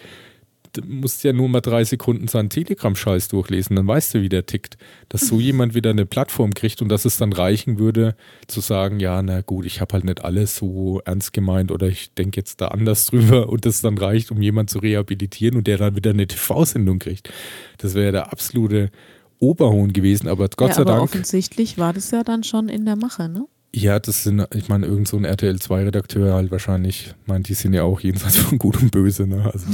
musst 0.86 1.24
ja 1.24 1.34
nur 1.34 1.50
mal 1.50 1.62
drei 1.62 1.84
Sekunden 1.84 2.28
seinen 2.28 2.50
Telegram-Scheiß 2.50 3.28
durchlesen, 3.30 3.76
dann 3.76 3.88
weißt 3.88 4.14
du, 4.14 4.22
wie 4.22 4.30
der 4.30 4.46
tickt. 4.46 4.78
Dass 5.10 5.28
so 5.28 5.40
jemand 5.40 5.74
wieder 5.74 5.90
eine 5.90 6.06
Plattform 6.06 6.54
kriegt 6.54 6.82
und 6.82 6.90
dass 6.90 7.06
es 7.06 7.18
dann 7.18 7.34
reichen 7.34 7.80
würde, 7.80 8.16
zu 8.48 8.62
sagen, 8.62 9.00
ja, 9.00 9.22
na 9.22 9.42
gut, 9.42 9.66
ich 9.66 9.82
habe 9.82 9.94
halt 9.94 10.06
nicht 10.06 10.24
alles 10.24 10.56
so 10.56 11.02
ernst 11.06 11.34
gemeint 11.34 11.72
oder 11.72 11.88
ich 11.88 12.14
denke 12.14 12.40
jetzt 12.40 12.62
da 12.62 12.70
anders 12.70 13.06
drüber 13.08 13.50
und 13.50 13.66
das 13.66 13.82
dann 13.82 13.98
reicht, 13.98 14.32
um 14.32 14.42
jemanden 14.42 14.70
zu 14.70 14.80
rehabilitieren 14.80 15.58
und 15.58 15.68
der 15.68 15.78
dann 15.78 15.96
wieder 15.96 16.12
eine 16.12 16.28
TV-Sendung 16.28 17.00
kriegt. 17.00 17.32
Das 17.78 17.94
wäre 17.94 18.12
der 18.12 18.32
absolute 18.32 18.92
Oberhohn 19.40 19.92
gewesen, 19.92 20.28
aber 20.28 20.48
Gott 20.50 20.70
ja, 20.70 20.76
sei 20.76 20.82
aber 20.82 20.92
Dank. 20.92 21.04
offensichtlich 21.04 21.78
war 21.78 21.94
das 21.94 22.12
ja 22.12 22.24
dann 22.24 22.44
schon 22.44 22.70
in 22.70 22.86
der 22.86 22.96
Mache, 22.96 23.28
ne? 23.28 23.48
Ja, 23.74 24.00
das 24.00 24.24
sind, 24.24 24.46
ich 24.54 24.68
meine, 24.68 24.86
irgend 24.86 25.08
so 25.08 25.18
ein 25.18 25.24
RTL 25.24 25.56
2-Redakteur 25.56 26.34
halt 26.34 26.52
wahrscheinlich, 26.52 27.08
ich 27.08 27.28
meine, 27.28 27.44
die 27.44 27.54
sind 27.54 27.74
ja 27.74 27.84
auch 27.84 28.02
jenseits 28.02 28.38
von 28.38 28.60
Gut 28.60 28.82
und 28.82 28.92
Böse, 28.92 29.26
ne? 29.26 29.50
Also, 29.52 29.66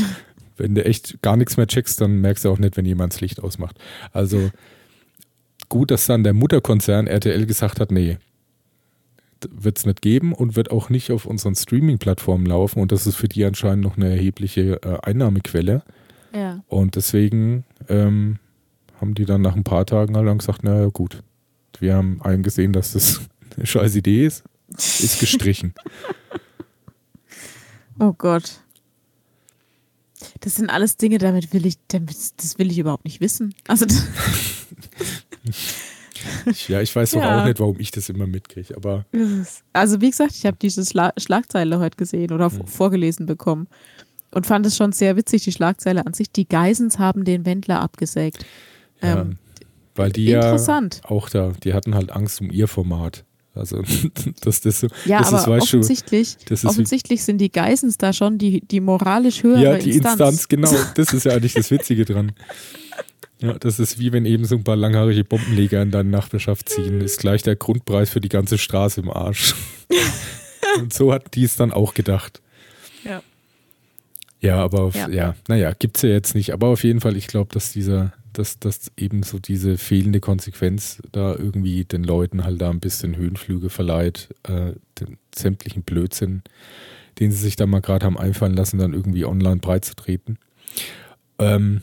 wenn 0.57 0.75
du 0.75 0.83
echt 0.83 1.21
gar 1.21 1.37
nichts 1.37 1.57
mehr 1.57 1.67
checkst, 1.67 2.01
dann 2.01 2.21
merkst 2.21 2.45
du 2.45 2.49
auch 2.49 2.59
nicht, 2.59 2.77
wenn 2.77 2.85
jemand 2.85 3.13
das 3.13 3.21
Licht 3.21 3.41
ausmacht. 3.41 3.77
Also, 4.11 4.51
gut, 5.69 5.91
dass 5.91 6.05
dann 6.05 6.23
der 6.23 6.33
Mutterkonzern 6.33 7.07
RTL 7.07 7.45
gesagt 7.45 7.79
hat, 7.79 7.91
nee, 7.91 8.17
wird 9.49 9.77
es 9.77 9.85
nicht 9.85 10.01
geben 10.01 10.33
und 10.33 10.55
wird 10.55 10.71
auch 10.71 10.89
nicht 10.89 11.11
auf 11.11 11.25
unseren 11.25 11.55
Streaming-Plattformen 11.55 12.45
laufen 12.45 12.79
und 12.79 12.91
das 12.91 13.05
ist 13.05 13.15
für 13.15 13.27
die 13.27 13.45
anscheinend 13.45 13.83
noch 13.83 13.97
eine 13.97 14.09
erhebliche 14.09 14.81
äh, 14.81 14.97
Einnahmequelle. 15.03 15.83
Ja. 16.33 16.63
Und 16.67 16.95
deswegen 16.95 17.63
ähm, 17.87 18.37
haben 18.99 19.13
die 19.13 19.25
dann 19.25 19.41
nach 19.41 19.55
ein 19.55 19.63
paar 19.63 19.85
Tagen 19.85 20.15
halt 20.15 20.27
dann 20.27 20.39
gesagt, 20.39 20.63
naja 20.63 20.87
gut, 20.87 21.23
wir 21.79 21.95
haben 21.95 22.21
eingesehen, 22.21 22.73
dass 22.73 22.93
das 22.93 23.21
eine 23.55 23.65
scheiß 23.65 23.95
Idee 23.95 24.25
ist, 24.25 24.43
ist 24.75 25.19
gestrichen. 25.19 25.73
Oh 27.99 28.13
Gott. 28.13 28.61
Das 30.39 30.55
sind 30.55 30.69
alles 30.69 30.97
Dinge, 30.97 31.17
damit 31.19 31.53
will 31.53 31.65
ich, 31.65 31.75
damit, 31.89 32.15
das 32.37 32.57
will 32.57 32.71
ich 32.71 32.79
überhaupt 32.79 33.05
nicht 33.05 33.21
wissen. 33.21 33.53
Also 33.67 33.85
ja, 36.67 36.81
ich 36.81 36.95
weiß 36.95 37.11
doch 37.11 37.21
Ja. 37.21 37.39
auch 37.41 37.45
nicht, 37.45 37.59
warum 37.59 37.79
ich 37.79 37.91
das 37.91 38.09
immer 38.09 38.27
mitkriege, 38.27 38.75
aber 38.75 39.05
Also 39.73 40.01
wie 40.01 40.09
gesagt, 40.09 40.31
ich 40.35 40.45
habe 40.45 40.57
diese 40.59 40.85
Schla 40.85 41.13
Schlagzeile 41.17 41.79
heute 41.79 41.97
gesehen 41.97 42.31
oder 42.31 42.49
Hm. 42.51 42.59
v- 42.59 42.65
vorgelesen 42.65 43.25
bekommen 43.25 43.67
und 44.31 44.45
fand 44.45 44.65
es 44.65 44.75
schon 44.75 44.91
sehr 44.91 45.15
witzig, 45.15 45.43
die 45.43 45.51
Schlagzeile 45.51 46.05
an 46.05 46.13
sich. 46.13 46.31
Die 46.31 46.47
Geisens 46.47 46.99
haben 46.99 47.23
den 47.23 47.45
Wendler 47.45 47.79
abgesägt. 47.81 48.45
ja, 49.01 49.21
Ähm, 49.21 49.37
weil 49.95 50.11
die 50.11 50.25
ja 50.25 50.55
auch 51.03 51.29
da, 51.29 51.53
die 51.63 51.73
hatten 51.73 51.95
halt 51.95 52.11
Angst 52.11 52.41
um 52.41 52.49
ihr 52.51 52.67
Format. 52.67 53.23
Also, 53.57 53.81
dass 54.41 54.61
das 54.61 54.79
so, 54.81 54.87
Ja, 55.05 55.19
das 55.19 55.29
aber 55.29 55.37
ist, 55.37 55.47
weißt 55.47 55.73
du, 55.73 55.77
offensichtlich, 55.77 56.37
das 56.45 56.59
ist 56.59 56.63
wie- 56.63 56.67
offensichtlich 56.67 57.23
sind 57.23 57.39
die 57.39 57.51
Geisens 57.51 57.97
da 57.97 58.13
schon 58.13 58.37
die, 58.37 58.61
die 58.61 58.79
moralisch 58.79 59.43
höhere 59.43 59.61
ja, 59.61 59.77
die 59.77 59.91
Instanz. 59.91 60.19
Instanz, 60.19 60.47
genau, 60.47 60.71
das 60.95 61.13
ist 61.13 61.25
ja 61.25 61.33
eigentlich 61.33 61.53
das 61.53 61.71
Witzige 61.71 62.05
dran. 62.05 62.31
Ja, 63.39 63.53
das 63.53 63.79
ist 63.79 63.99
wie 63.99 64.11
wenn 64.11 64.25
eben 64.25 64.45
so 64.45 64.55
ein 64.55 64.63
paar 64.63 64.75
langhaarige 64.75 65.23
Bombenleger 65.23 65.81
in 65.83 65.91
deine 65.91 66.09
Nachbarschaft 66.09 66.69
ziehen. 66.69 67.01
Ist 67.01 67.19
gleich 67.19 67.43
der 67.43 67.55
Grundpreis 67.55 68.09
für 68.09 68.19
die 68.19 68.29
ganze 68.29 68.57
Straße 68.57 69.01
im 69.01 69.11
Arsch. 69.11 69.53
Und 70.79 70.91
so 70.91 71.13
hat 71.13 71.35
die 71.35 71.43
es 71.43 71.55
dann 71.55 71.71
auch 71.71 71.93
gedacht. 71.93 72.41
Ja. 73.03 73.21
Ja, 74.41 74.57
aber 74.57 74.81
auf, 74.81 74.95
ja. 74.95 75.07
Ja. 75.07 75.15
ja, 75.15 75.35
naja, 75.47 75.73
gibt 75.77 75.97
es 75.97 76.03
ja 76.03 76.09
jetzt 76.09 76.33
nicht. 76.35 76.51
Aber 76.51 76.67
auf 76.67 76.83
jeden 76.83 76.99
Fall, 77.01 77.15
ich 77.15 77.27
glaube, 77.27 77.53
dass 77.53 77.71
dieser, 77.71 78.11
dass, 78.37 78.59
dass 78.59 78.91
eben 78.97 79.23
so 79.23 79.39
diese 79.39 79.77
fehlende 79.77 80.19
Konsequenz 80.19 81.01
da 81.11 81.35
irgendwie 81.35 81.85
den 81.85 82.03
Leuten 82.03 82.43
halt 82.43 82.61
da 82.61 82.69
ein 82.69 82.79
bisschen 82.79 83.15
Höhenflüge 83.15 83.69
verleiht, 83.69 84.29
äh, 84.43 84.73
den 84.99 85.17
sämtlichen 85.35 85.83
Blödsinn, 85.83 86.43
den 87.19 87.31
sie 87.31 87.39
sich 87.39 87.55
da 87.55 87.65
mal 87.65 87.81
gerade 87.81 88.05
haben 88.05 88.17
einfallen 88.17 88.55
lassen, 88.55 88.77
dann 88.77 88.93
irgendwie 88.93 89.25
online 89.25 89.57
breitzutreten. 89.57 90.37
Ähm, 91.39 91.81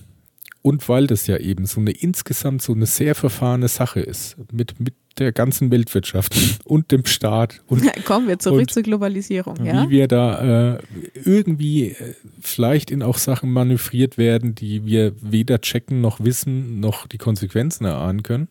und 0.65 0.89
weil 0.89 1.07
das 1.07 1.27
ja 1.27 1.37
eben 1.37 1.67
so 1.67 1.79
eine 1.79 1.91
insgesamt 1.91 2.63
so 2.63 2.73
eine 2.73 2.87
sehr 2.87 3.15
verfahrene 3.15 3.69
Sache 3.69 4.01
ist, 4.01 4.37
mit, 4.51 4.81
mit 4.81 4.95
der 5.19 5.31
ganzen 5.31 5.71
Weltwirtschaft 5.71 6.35
und 6.65 6.91
dem 6.91 7.05
Staat 7.05 7.63
und 7.67 7.85
Kommen 8.07 8.29
wir 8.29 8.39
zurück 8.39 8.71
zur 8.71 8.83
Globalisierung, 8.83 9.63
ja? 9.63 9.85
wie 9.85 9.91
wir 9.91 10.09
da 10.09 10.77
äh, 10.77 10.79
irgendwie 11.23 11.91
äh, 11.91 12.15
vielleicht 12.41 12.91
in 12.91 13.03
auch 13.03 13.19
Sachen 13.19 13.53
manövriert 13.53 14.17
werden, 14.17 14.55
die 14.55 14.87
wir 14.87 15.13
weder 15.21 15.61
checken 15.61 16.01
noch 16.01 16.21
wissen, 16.21 16.81
noch 16.81 17.07
die 17.07 17.19
Konsequenzen 17.19 17.85
erahnen 17.85 18.23
können, 18.23 18.49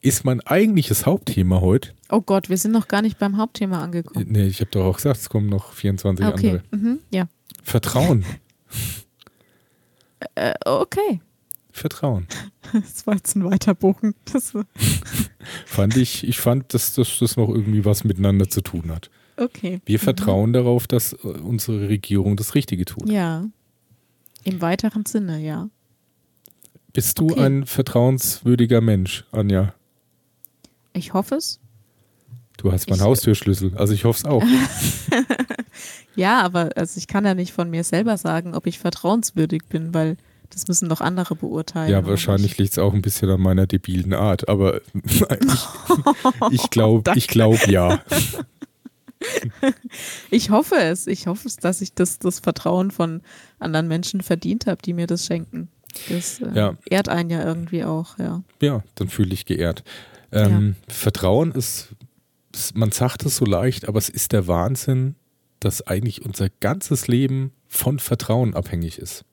ist 0.00 0.24
mein 0.24 0.40
eigentliches 0.42 1.04
Hauptthema 1.04 1.60
heute. 1.60 1.90
Oh 2.10 2.20
Gott, 2.20 2.48
wir 2.48 2.58
sind 2.58 2.70
noch 2.70 2.86
gar 2.86 3.02
nicht 3.02 3.18
beim 3.18 3.36
Hauptthema 3.36 3.82
angekommen. 3.82 4.26
Nee, 4.28 4.46
ich 4.46 4.60
habe 4.60 4.70
doch 4.70 4.84
auch 4.84 4.96
gesagt, 4.96 5.18
es 5.18 5.28
kommen 5.28 5.48
noch 5.48 5.72
24 5.72 6.24
Okay, 6.24 6.48
andere. 6.48 6.62
mhm. 6.70 7.00
ja. 7.10 7.28
Vertrauen. 7.64 8.24
Äh, 10.34 10.52
okay. 10.66 11.22
Vertrauen. 11.80 12.26
Das 12.72 13.06
war 13.06 13.14
jetzt 13.14 13.34
ein 13.36 13.44
Weiterbuchen. 13.44 14.14
Das 14.32 14.54
war, 14.54 14.64
Fand 15.66 15.96
ich, 15.96 16.26
ich 16.28 16.38
fand, 16.38 16.72
dass, 16.74 16.94
dass 16.94 17.18
das 17.18 17.36
noch 17.36 17.48
irgendwie 17.48 17.84
was 17.84 18.04
miteinander 18.04 18.48
zu 18.48 18.60
tun 18.60 18.90
hat. 18.90 19.10
okay. 19.36 19.80
Wir 19.86 19.98
vertrauen 19.98 20.52
darauf, 20.52 20.86
dass 20.86 21.12
äh, 21.14 21.16
unsere 21.26 21.88
Regierung 21.88 22.36
das 22.36 22.54
Richtige 22.54 22.84
tut. 22.84 23.08
Ja. 23.08 23.44
Im 24.44 24.60
weiteren 24.60 25.04
Sinne, 25.06 25.40
ja. 25.40 25.68
Bist 26.92 27.18
du 27.18 27.30
Okay. 27.30 27.40
ein 27.44 27.66
vertrauenswürdiger 27.66 28.80
Mensch, 28.80 29.24
Anja? 29.32 29.74
Ich 30.92 31.12
hoffe 31.14 31.36
es. 31.36 31.60
Du 32.56 32.70
hast 32.72 32.90
meinen 32.90 32.98
Ich- 32.98 33.04
Haustürschlüssel, 33.04 33.74
also 33.76 33.94
ich 33.94 34.04
hoffe 34.04 34.18
es 34.18 34.24
auch. 34.24 34.42
Ja, 36.16 36.42
aber 36.42 36.70
also 36.76 36.98
ich 36.98 37.06
kann 37.06 37.24
ja 37.24 37.34
nicht 37.34 37.52
von 37.52 37.70
mir 37.70 37.84
selber 37.84 38.16
sagen, 38.18 38.54
ob 38.54 38.66
ich 38.66 38.78
vertrauenswürdig 38.78 39.62
bin, 39.68 39.94
weil 39.94 40.16
das 40.50 40.68
müssen 40.68 40.88
doch 40.88 41.00
andere 41.00 41.34
beurteilen. 41.36 41.90
Ja, 41.90 42.04
wahrscheinlich 42.06 42.58
liegt 42.58 42.72
es 42.72 42.78
auch 42.78 42.92
ein 42.92 43.02
bisschen 43.02 43.30
an 43.30 43.40
meiner 43.40 43.66
debilen 43.66 44.12
Art, 44.14 44.48
aber 44.48 44.80
ich, 45.04 45.64
ich 46.52 46.70
glaube 46.70 47.12
ich 47.16 47.28
glaub, 47.28 47.66
ja. 47.66 48.00
Ich 50.30 50.50
hoffe 50.50 50.76
es. 50.76 51.06
Ich 51.06 51.26
hoffe 51.26 51.46
es, 51.48 51.56
dass 51.56 51.80
ich 51.80 51.92
das, 51.94 52.18
das 52.18 52.40
Vertrauen 52.40 52.90
von 52.90 53.20
anderen 53.58 53.86
Menschen 53.88 54.22
verdient 54.22 54.66
habe, 54.66 54.80
die 54.82 54.94
mir 54.94 55.06
das 55.06 55.26
schenken. 55.26 55.68
Das 56.08 56.40
äh, 56.40 56.48
Ja. 56.54 56.76
ehrt 56.88 57.08
einen 57.08 57.30
ja 57.30 57.44
irgendwie 57.44 57.84
auch, 57.84 58.18
ja. 58.18 58.42
Ja, 58.62 58.82
dann 58.94 59.08
fühle 59.08 59.34
ich 59.34 59.44
geehrt. 59.44 59.82
Ähm, 60.32 60.76
Vertrauen 60.88 61.52
ist, 61.52 61.88
man 62.74 62.92
sagt 62.92 63.26
es 63.26 63.36
so 63.36 63.44
leicht, 63.44 63.88
aber 63.88 63.98
es 63.98 64.08
ist 64.08 64.32
der 64.32 64.46
Wahnsinn, 64.46 65.16
dass 65.58 65.86
eigentlich 65.86 66.24
unser 66.24 66.48
ganzes 66.60 67.08
Leben 67.08 67.52
von 67.68 67.98
Vertrauen 67.98 68.54
abhängig 68.54 68.98
ist. 68.98 69.24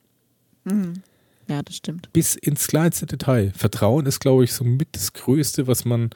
Mhm. 0.65 1.01
Ja, 1.49 1.61
das 1.63 1.75
stimmt. 1.77 2.11
Bis 2.13 2.35
ins 2.35 2.67
kleinste 2.67 3.05
Detail. 3.05 3.51
Vertrauen 3.55 4.05
ist, 4.05 4.19
glaube 4.19 4.43
ich, 4.43 4.53
so 4.53 4.63
mit 4.63 4.89
das 4.91 5.13
Größte, 5.13 5.67
was 5.67 5.85
man 5.85 6.09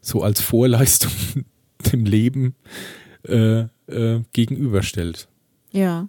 so 0.00 0.22
als 0.22 0.40
Vorleistung 0.40 1.12
dem 1.92 2.04
Leben 2.04 2.56
äh, 3.28 3.66
äh, 3.86 4.22
gegenüberstellt. 4.32 5.28
Ja, 5.70 6.08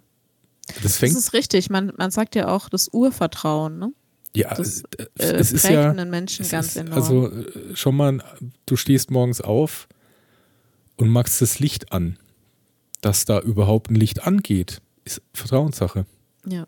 Das 0.66 0.82
das 0.82 0.96
fängt 0.98 1.16
ist 1.16 1.32
richtig. 1.32 1.70
Man, 1.70 1.92
man 1.96 2.10
sagt 2.10 2.34
ja 2.34 2.48
auch 2.48 2.68
das 2.68 2.88
Urvertrauen, 2.92 3.78
ne? 3.78 3.92
Ja, 4.36 4.52
Das, 4.54 4.82
äh, 4.98 5.04
Äh, 5.18 5.32
es 5.36 5.52
ist 5.52 5.68
ja 5.68 5.90
einen 5.90 6.10
Menschen 6.10 6.48
ganz 6.48 6.68
ist, 6.68 6.76
enorm. 6.76 6.94
Also 6.94 7.30
äh, 7.30 7.76
schon 7.76 7.96
mal, 7.96 8.18
du 8.66 8.74
stehst 8.74 9.12
morgens 9.12 9.40
auf 9.40 9.86
und 10.96 11.08
machst 11.08 11.40
das 11.40 11.60
Licht 11.60 11.92
an. 11.92 12.18
Dass 13.00 13.24
da 13.26 13.38
überhaupt 13.38 13.90
ein 13.90 13.96
Licht 13.96 14.26
angeht, 14.26 14.80
ist 15.04 15.20
Vertrauenssache. 15.34 16.06
ja, 16.46 16.66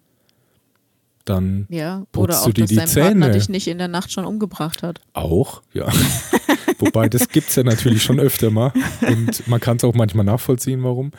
Dann 1.26 1.66
ja. 1.68 2.04
Putzt 2.12 2.16
Oder 2.16 2.34
du 2.34 2.40
auch, 2.40 2.54
dir 2.54 2.62
dass 2.62 2.70
die 2.70 2.76
dein 2.76 2.88
Partner 2.88 3.26
Zähne? 3.26 3.30
dich 3.32 3.48
nicht 3.50 3.68
in 3.68 3.78
der 3.78 3.88
Nacht 3.88 4.10
schon 4.12 4.24
umgebracht 4.24 4.82
hat. 4.82 5.00
auch, 5.12 5.62
ja. 5.74 5.92
Wobei, 6.78 7.08
das 7.08 7.28
gibt 7.28 7.48
es 7.50 7.56
ja 7.56 7.62
natürlich 7.64 8.02
schon 8.02 8.20
öfter 8.20 8.50
mal. 8.50 8.72
Und 9.06 9.46
man 9.48 9.60
kann 9.60 9.78
es 9.78 9.84
auch 9.84 9.94
manchmal 9.94 10.24
nachvollziehen, 10.24 10.82
warum. 10.84 11.10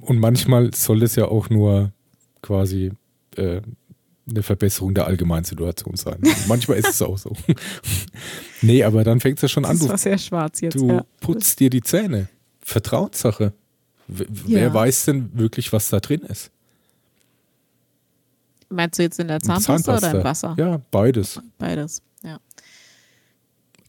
Und 0.00 0.18
manchmal 0.18 0.74
soll 0.74 1.02
es 1.02 1.14
ja 1.14 1.26
auch 1.26 1.50
nur 1.50 1.92
quasi 2.42 2.92
äh, 3.36 3.60
eine 4.28 4.42
Verbesserung 4.42 4.94
der 4.94 5.06
Allgemeinsituation 5.06 5.96
sein. 5.96 6.18
Manchmal 6.48 6.78
ist 6.78 6.88
es 6.88 7.02
auch 7.02 7.18
so. 7.18 7.32
nee, 8.62 8.82
aber 8.82 9.04
dann 9.04 9.20
fängt 9.20 9.38
es 9.38 9.42
ja 9.42 9.48
schon 9.48 9.64
an. 9.64 9.72
Das 9.72 9.80
Du 9.80 9.88
war 9.88 9.98
sehr 9.98 10.18
schwarz 10.18 10.60
jetzt. 10.62 10.74
Du 10.74 10.88
ja. 10.88 11.04
putzt 11.20 11.60
dir 11.60 11.70
die 11.70 11.82
Zähne. 11.82 12.28
Vertrauenssache. 12.60 13.52
W 14.08 14.24
Ja. 14.46 14.60
Wer 14.60 14.74
weiß 14.74 15.04
denn 15.04 15.30
wirklich, 15.34 15.72
was 15.72 15.90
da 15.90 16.00
drin 16.00 16.22
ist? 16.22 16.50
Meinst 18.68 18.98
du 18.98 19.02
jetzt 19.02 19.18
in 19.18 19.28
der 19.28 19.40
Zahnpasta, 19.40 19.96
oder 19.96 20.10
im 20.12 20.24
Wasser? 20.24 20.54
Ja, 20.58 20.80
beides. 20.90 21.40
Beides, 21.58 22.02
ja. 22.22 22.38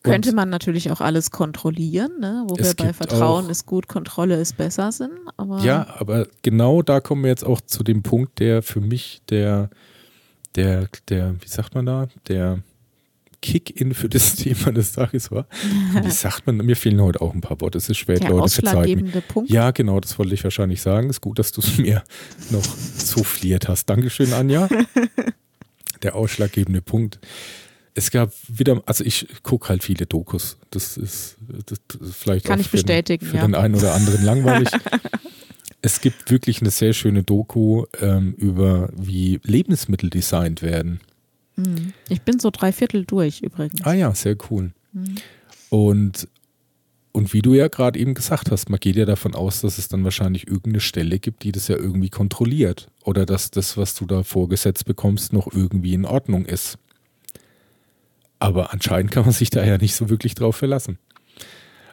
Könnte 0.03 0.33
man 0.33 0.49
natürlich 0.49 0.91
auch 0.91 1.01
alles 1.01 1.31
kontrollieren, 1.31 2.19
ne? 2.19 2.45
wo 2.47 2.55
wir 2.55 2.73
bei 2.75 2.93
Vertrauen 2.93 3.49
ist 3.49 3.65
gut, 3.65 3.87
Kontrolle 3.87 4.39
ist 4.39 4.55
besser 4.55 4.91
sind. 4.91 5.11
Aber 5.35 5.59
Ja, 5.59 5.95
aber 5.97 6.27
genau 6.43 6.81
da 6.81 6.99
kommen 6.99 7.23
wir 7.23 7.29
jetzt 7.29 7.45
auch 7.45 7.59
zu 7.61 7.83
dem 7.83 8.03
Punkt, 8.03 8.39
der 8.39 8.61
für 8.61 8.79
mich 8.79 9.21
der, 9.29 9.69
der, 10.55 10.87
der, 11.09 11.35
wie 11.41 11.47
sagt 11.47 11.75
man 11.75 11.85
da, 11.85 12.07
der 12.27 12.59
Kick-In 13.41 13.93
für 13.93 14.09
das 14.09 14.35
Thema 14.37 14.71
des 14.71 14.93
Tages 14.93 15.31
war. 15.31 15.47
Wie 16.01 16.11
sagt 16.11 16.47
man, 16.47 16.57
mir 16.57 16.75
fehlen 16.75 17.01
heute 17.01 17.21
auch 17.21 17.33
ein 17.33 17.41
paar 17.41 17.61
Worte, 17.61 17.77
es 17.77 17.89
ist 17.89 17.97
spät, 17.97 18.23
der 18.23 18.29
Leute, 18.29 18.49
verzeiht 18.49 19.01
mir. 19.01 19.21
Punkt. 19.21 19.49
Ja, 19.49 19.71
genau, 19.71 19.99
das 19.99 20.17
wollte 20.17 20.33
ich 20.33 20.43
wahrscheinlich 20.43 20.81
sagen. 20.81 21.09
Ist 21.09 21.21
gut, 21.21 21.39
dass 21.39 21.51
du 21.51 21.61
es 21.61 21.77
mir 21.77 22.03
noch 22.49 22.63
souffliert 22.63 23.67
hast. 23.67 23.85
Dankeschön, 23.85 24.33
Anja. 24.33 24.67
Der 26.03 26.15
ausschlaggebende 26.15 26.81
Punkt. 26.81 27.19
Es 27.95 28.11
gab 28.11 28.31
wieder, 28.47 28.83
also 28.85 29.03
ich 29.03 29.27
gucke 29.41 29.69
halt 29.69 29.83
viele 29.83 30.05
Dokus. 30.05 30.57
Das 30.69 30.97
ist, 30.97 31.37
das 31.65 31.79
ist 31.99 32.15
vielleicht 32.15 32.45
Kann 32.45 32.59
auch 32.59 32.61
ich 32.61 32.69
für, 32.69 32.77
bestätigen, 32.77 33.25
den, 33.25 33.31
für 33.31 33.37
ja. 33.37 33.47
den 33.47 33.55
einen 33.55 33.73
oder 33.73 33.95
anderen 33.95 34.23
langweilig. 34.23 34.69
es 35.81 35.99
gibt 36.01 36.29
wirklich 36.29 36.61
eine 36.61 36.69
sehr 36.69 36.93
schöne 36.93 37.23
Doku 37.23 37.85
ähm, 37.99 38.33
über, 38.33 38.89
wie 38.95 39.39
Lebensmittel 39.43 40.11
designt 40.11 40.61
werden. 40.61 40.99
Hm. 41.57 41.93
Ich 42.09 42.21
bin 42.21 42.39
so 42.39 42.49
drei 42.51 42.71
Viertel 42.71 43.05
durch 43.05 43.41
übrigens. 43.41 43.83
Ah 43.83 43.93
ja, 43.93 44.13
sehr 44.13 44.37
cool. 44.49 44.71
Hm. 44.93 45.15
Und, 45.69 46.27
und 47.11 47.33
wie 47.33 47.41
du 47.41 47.53
ja 47.53 47.67
gerade 47.67 47.99
eben 47.99 48.13
gesagt 48.13 48.51
hast, 48.51 48.69
man 48.69 48.79
geht 48.79 48.95
ja 48.95 49.05
davon 49.05 49.35
aus, 49.35 49.61
dass 49.61 49.77
es 49.77 49.87
dann 49.87 50.03
wahrscheinlich 50.03 50.47
irgendeine 50.47 50.79
Stelle 50.79 51.19
gibt, 51.19 51.43
die 51.43 51.51
das 51.51 51.67
ja 51.67 51.75
irgendwie 51.75 52.09
kontrolliert. 52.09 52.89
Oder 53.03 53.25
dass 53.25 53.51
das, 53.51 53.75
was 53.75 53.95
du 53.95 54.05
da 54.05 54.23
vorgesetzt 54.23 54.85
bekommst, 54.85 55.33
noch 55.33 55.51
irgendwie 55.51 55.93
in 55.93 56.05
Ordnung 56.05 56.45
ist. 56.45 56.77
Aber 58.39 58.71
anscheinend 58.71 59.11
kann 59.11 59.23
man 59.23 59.33
sich 59.33 59.49
da 59.49 59.65
ja 59.65 59.77
nicht 59.77 59.95
so 59.95 60.09
wirklich 60.09 60.35
drauf 60.35 60.55
verlassen. 60.55 60.99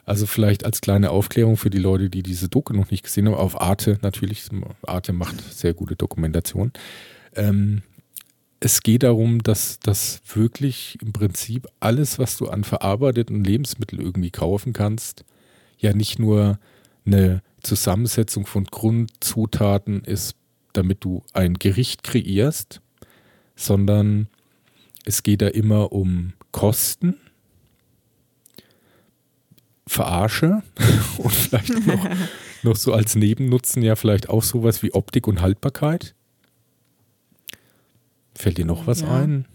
Also 0.05 0.27
vielleicht 0.27 0.63
als 0.63 0.81
kleine 0.81 1.09
Aufklärung 1.09 1.57
für 1.57 1.71
die 1.71 1.79
Leute, 1.79 2.11
die 2.11 2.21
diese 2.21 2.47
Doku 2.47 2.73
noch 2.73 2.91
nicht 2.91 3.03
gesehen 3.03 3.25
haben, 3.25 3.33
auf 3.33 3.59
Arte 3.59 3.97
natürlich, 4.03 4.43
Arte 4.85 5.13
macht 5.13 5.41
sehr 5.51 5.73
gute 5.73 5.95
Dokumentation. 5.95 6.71
Ähm, 7.35 7.81
es 8.65 8.81
geht 8.81 9.03
darum, 9.03 9.43
dass, 9.43 9.79
dass 9.79 10.21
wirklich 10.33 10.97
im 10.99 11.13
Prinzip 11.13 11.67
alles, 11.79 12.17
was 12.17 12.35
du 12.35 12.47
an 12.47 12.63
verarbeiteten 12.63 13.43
Lebensmitteln 13.43 14.01
irgendwie 14.01 14.31
kaufen 14.31 14.73
kannst, 14.73 15.23
ja 15.77 15.93
nicht 15.93 16.17
nur 16.17 16.57
eine 17.05 17.43
Zusammensetzung 17.61 18.47
von 18.47 18.63
Grundzutaten 18.63 20.03
ist, 20.03 20.35
damit 20.73 21.03
du 21.03 21.21
ein 21.31 21.59
Gericht 21.59 22.03
kreierst, 22.03 22.81
sondern 23.55 24.29
es 25.05 25.21
geht 25.21 25.43
da 25.43 25.47
immer 25.47 25.91
um 25.91 26.33
Kosten, 26.51 27.17
Verarsche 29.85 30.63
und 31.19 31.31
vielleicht 31.31 31.85
noch, 31.85 32.09
noch 32.63 32.75
so 32.75 32.93
als 32.93 33.15
Nebennutzen 33.15 33.83
ja 33.83 33.95
vielleicht 33.95 34.27
auch 34.27 34.41
sowas 34.41 34.81
wie 34.81 34.91
Optik 34.91 35.27
und 35.27 35.43
Haltbarkeit. 35.43 36.15
Fällt 38.35 38.57
dir 38.57 38.65
noch 38.65 38.85
was 38.87 39.01
Ja. 39.01 39.21
ein? 39.21 39.45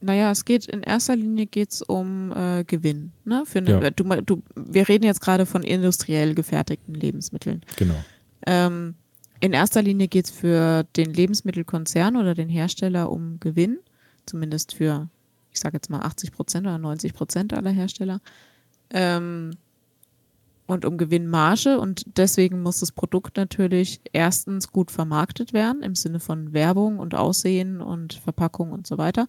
Naja, 0.00 0.30
es 0.30 0.44
geht 0.44 0.66
in 0.66 0.82
erster 0.82 1.16
Linie 1.16 1.46
geht's 1.46 1.82
um 1.82 2.32
äh, 2.32 2.62
Gewinn. 2.64 3.12
Ne? 3.24 3.42
Für 3.46 3.58
eine, 3.58 3.70
Ja. 3.82 3.90
du, 3.90 4.04
du, 4.22 4.42
wir 4.54 4.88
reden 4.88 5.04
jetzt 5.04 5.20
gerade 5.20 5.44
von 5.44 5.62
industriell 5.64 6.34
gefertigten 6.36 6.94
Lebensmitteln. 6.94 7.62
Genau. 7.76 7.96
Ähm, 8.46 8.94
in 9.40 9.52
erster 9.52 9.82
Linie 9.82 10.06
geht 10.08 10.26
es 10.26 10.30
für 10.30 10.84
den 10.96 11.12
Lebensmittelkonzern 11.12 12.16
oder 12.16 12.34
den 12.34 12.48
Hersteller 12.48 13.10
um 13.10 13.40
Gewinn, 13.40 13.78
zumindest 14.26 14.72
für, 14.74 15.08
ich 15.52 15.58
sage 15.58 15.76
jetzt 15.76 15.90
mal 15.90 16.00
80 16.02 16.30
Prozent 16.30 16.66
oder 16.66 16.78
90 16.78 17.12
Prozent 17.12 17.52
aller 17.52 17.70
Hersteller. 17.70 18.20
Ähm, 18.90 19.50
und 20.68 20.84
um 20.84 20.98
Gewinnmarge 20.98 21.80
und 21.80 22.04
deswegen 22.18 22.62
muss 22.62 22.80
das 22.80 22.92
Produkt 22.92 23.38
natürlich 23.38 24.02
erstens 24.12 24.70
gut 24.70 24.90
vermarktet 24.90 25.54
werden 25.54 25.82
im 25.82 25.94
Sinne 25.94 26.20
von 26.20 26.52
Werbung 26.52 26.98
und 26.98 27.14
Aussehen 27.14 27.80
und 27.80 28.12
Verpackung 28.12 28.72
und 28.72 28.86
so 28.86 28.98
weiter. 28.98 29.26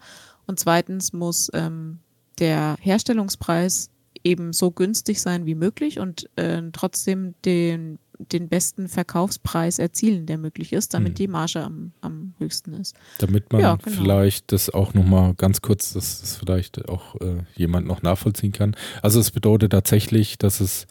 Und 0.47 0.59
zweitens 0.59 1.13
muss 1.13 1.49
ähm, 1.53 1.99
der 2.39 2.75
Herstellungspreis 2.81 3.89
eben 4.25 4.51
so 4.51 4.69
günstig 4.71 5.21
sein 5.21 5.45
wie 5.45 5.55
möglich 5.55 5.97
und 5.99 6.29
äh, 6.35 6.61
trotzdem 6.73 7.35
den, 7.45 7.99
den 8.17 8.49
besten 8.49 8.89
Verkaufspreis 8.89 9.79
erzielen, 9.79 10.25
der 10.25 10.37
möglich 10.37 10.73
ist, 10.73 10.93
damit 10.93 11.11
hm. 11.11 11.15
die 11.15 11.27
Marge 11.29 11.63
am, 11.63 11.93
am 12.01 12.33
höchsten 12.37 12.73
ist. 12.73 12.97
Damit 13.19 13.49
man 13.53 13.61
ja, 13.61 13.75
genau. 13.77 13.95
vielleicht 13.95 14.51
das 14.51 14.69
auch 14.69 14.93
nochmal 14.93 15.35
ganz 15.35 15.61
kurz, 15.61 15.93
dass 15.93 16.19
das 16.19 16.35
vielleicht 16.35 16.89
auch 16.89 17.15
äh, 17.21 17.43
jemand 17.55 17.87
noch 17.87 18.01
nachvollziehen 18.01 18.51
kann. 18.51 18.75
Also 19.01 19.21
es 19.21 19.31
bedeutet 19.31 19.71
tatsächlich, 19.71 20.37
dass 20.37 20.59
es 20.59 20.85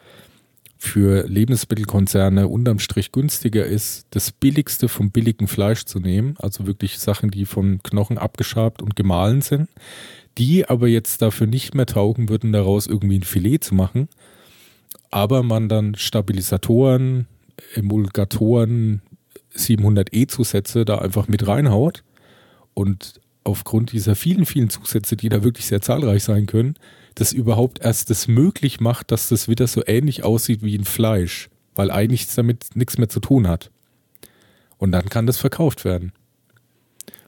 für 0.79 1.27
Lebensmittelkonzerne 1.27 2.47
unterm 2.47 2.79
Strich 2.79 3.11
günstiger 3.11 3.67
ist, 3.67 4.07
das 4.11 4.31
billigste 4.31 4.89
vom 4.89 5.11
billigen 5.11 5.49
Fleisch 5.49 5.85
zu 5.85 5.99
nehmen, 5.99 6.37
also 6.39 6.69
wirklich 6.69 7.01
Sachen, 7.01 7.33
die 7.33 7.47
von 7.47 7.83
Knochen 7.83 8.17
abgeschabt 8.17 8.81
und 8.81 8.95
gemahlen 8.95 9.43
sind, 9.43 9.69
die 10.39 10.69
aber 10.69 10.87
jetzt 10.87 11.21
dafür 11.21 11.49
nicht 11.49 11.75
mehr 11.75 11.87
taugen 11.87 12.29
würden, 12.29 12.53
daraus 12.53 12.87
irgendwie 12.87 13.19
ein 13.19 13.25
Filet 13.25 13.59
zu 13.59 13.75
machen, 13.75 14.09
aber 15.11 15.43
man 15.43 15.69
dann 15.69 15.97
Stabilisatoren, 15.97 17.27
Emulgatoren, 17.75 19.03
700E-Zusätze 19.57 20.85
da 20.85 20.99
einfach 20.99 21.27
mit 21.27 21.49
reinhaut 21.49 22.05
und 22.75 23.21
aufgrund 23.45 23.93
dieser 23.93 24.15
vielen, 24.15 24.47
vielen 24.47 24.71
Zusätze, 24.71 25.17
die 25.17 25.29
da 25.29 25.43
wirklich 25.43 25.67
sehr 25.67 25.81
zahlreich 25.81 26.25
sein 26.25 26.47
können, 26.47 26.75
das 27.15 27.33
überhaupt 27.33 27.81
erst 27.81 28.11
das 28.11 28.29
möglich 28.29 28.81
macht, 28.81 29.11
dass 29.11 29.29
das 29.29 29.49
wieder 29.49 29.67
so 29.67 29.83
ähnlich 29.87 30.25
aussieht 30.25 30.63
wie 30.63 30.77
ein 30.77 30.85
Fleisch, 30.85 31.49
weil 31.75 31.91
eigentlich 31.91 32.33
damit 32.35 32.77
nichts 32.77 32.99
mehr 32.99 33.09
zu 33.09 33.21
tun 33.21 33.49
hat. 33.49 33.71
Und 34.77 34.93
dann 34.93 35.09
kann 35.09 35.27
das 35.27 35.39
verkauft 35.39 35.85
werden. 35.85 36.13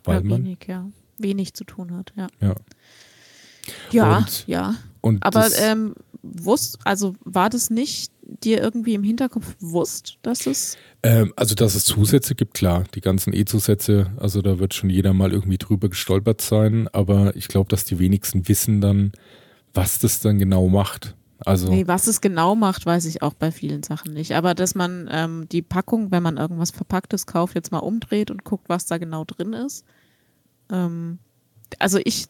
Weil 0.04 0.24
ja, 0.24 0.30
wenig, 0.30 0.58
ja. 0.66 0.88
Wenig 1.18 1.54
zu 1.54 1.64
tun 1.64 1.92
hat, 1.92 2.12
ja. 2.16 2.28
Ja, 2.40 2.54
ja. 3.90 4.18
Und, 4.18 4.44
ja. 4.46 4.74
Und 5.00 5.24
Aber 5.24 5.48
ähm, 5.58 5.94
wusst, 6.22 6.78
also 6.84 7.14
war 7.24 7.50
das 7.50 7.70
nicht 7.70 8.12
dir 8.42 8.60
irgendwie 8.60 8.94
im 8.94 9.02
Hinterkopf 9.02 9.56
bewusst, 9.56 10.18
dass 10.22 10.46
es. 10.46 10.76
Ähm, 11.02 11.32
also, 11.36 11.54
dass 11.54 11.74
es 11.74 11.84
Zusätze 11.84 12.34
gibt, 12.34 12.54
klar. 12.54 12.84
Die 12.94 13.00
ganzen 13.00 13.32
E-Zusätze, 13.32 14.12
also 14.16 14.42
da 14.42 14.58
wird 14.58 14.74
schon 14.74 14.90
jeder 14.90 15.12
mal 15.12 15.32
irgendwie 15.32 15.58
drüber 15.58 15.88
gestolpert 15.88 16.40
sein. 16.40 16.88
Aber 16.92 17.34
ich 17.36 17.48
glaube, 17.48 17.68
dass 17.68 17.84
die 17.84 17.98
wenigsten 17.98 18.48
wissen 18.48 18.80
dann, 18.80 19.12
was 19.74 19.98
das 19.98 20.20
dann 20.20 20.38
genau 20.38 20.68
macht. 20.68 21.16
Also 21.46 21.70
nee, 21.70 21.86
was 21.86 22.06
es 22.06 22.20
genau 22.20 22.54
macht, 22.54 22.84
weiß 22.84 23.06
ich 23.06 23.22
auch 23.22 23.32
bei 23.32 23.50
vielen 23.50 23.82
Sachen 23.82 24.12
nicht. 24.12 24.32
Aber 24.34 24.54
dass 24.54 24.74
man 24.74 25.08
ähm, 25.10 25.48
die 25.50 25.62
Packung, 25.62 26.10
wenn 26.10 26.22
man 26.22 26.36
irgendwas 26.36 26.70
Verpacktes 26.70 27.26
kauft, 27.26 27.54
jetzt 27.54 27.72
mal 27.72 27.78
umdreht 27.78 28.30
und 28.30 28.44
guckt, 28.44 28.68
was 28.68 28.86
da 28.86 28.98
genau 28.98 29.24
drin 29.24 29.54
ist. 29.54 29.84
Ähm, 30.70 31.18
also 31.78 31.98
ich, 32.04 32.26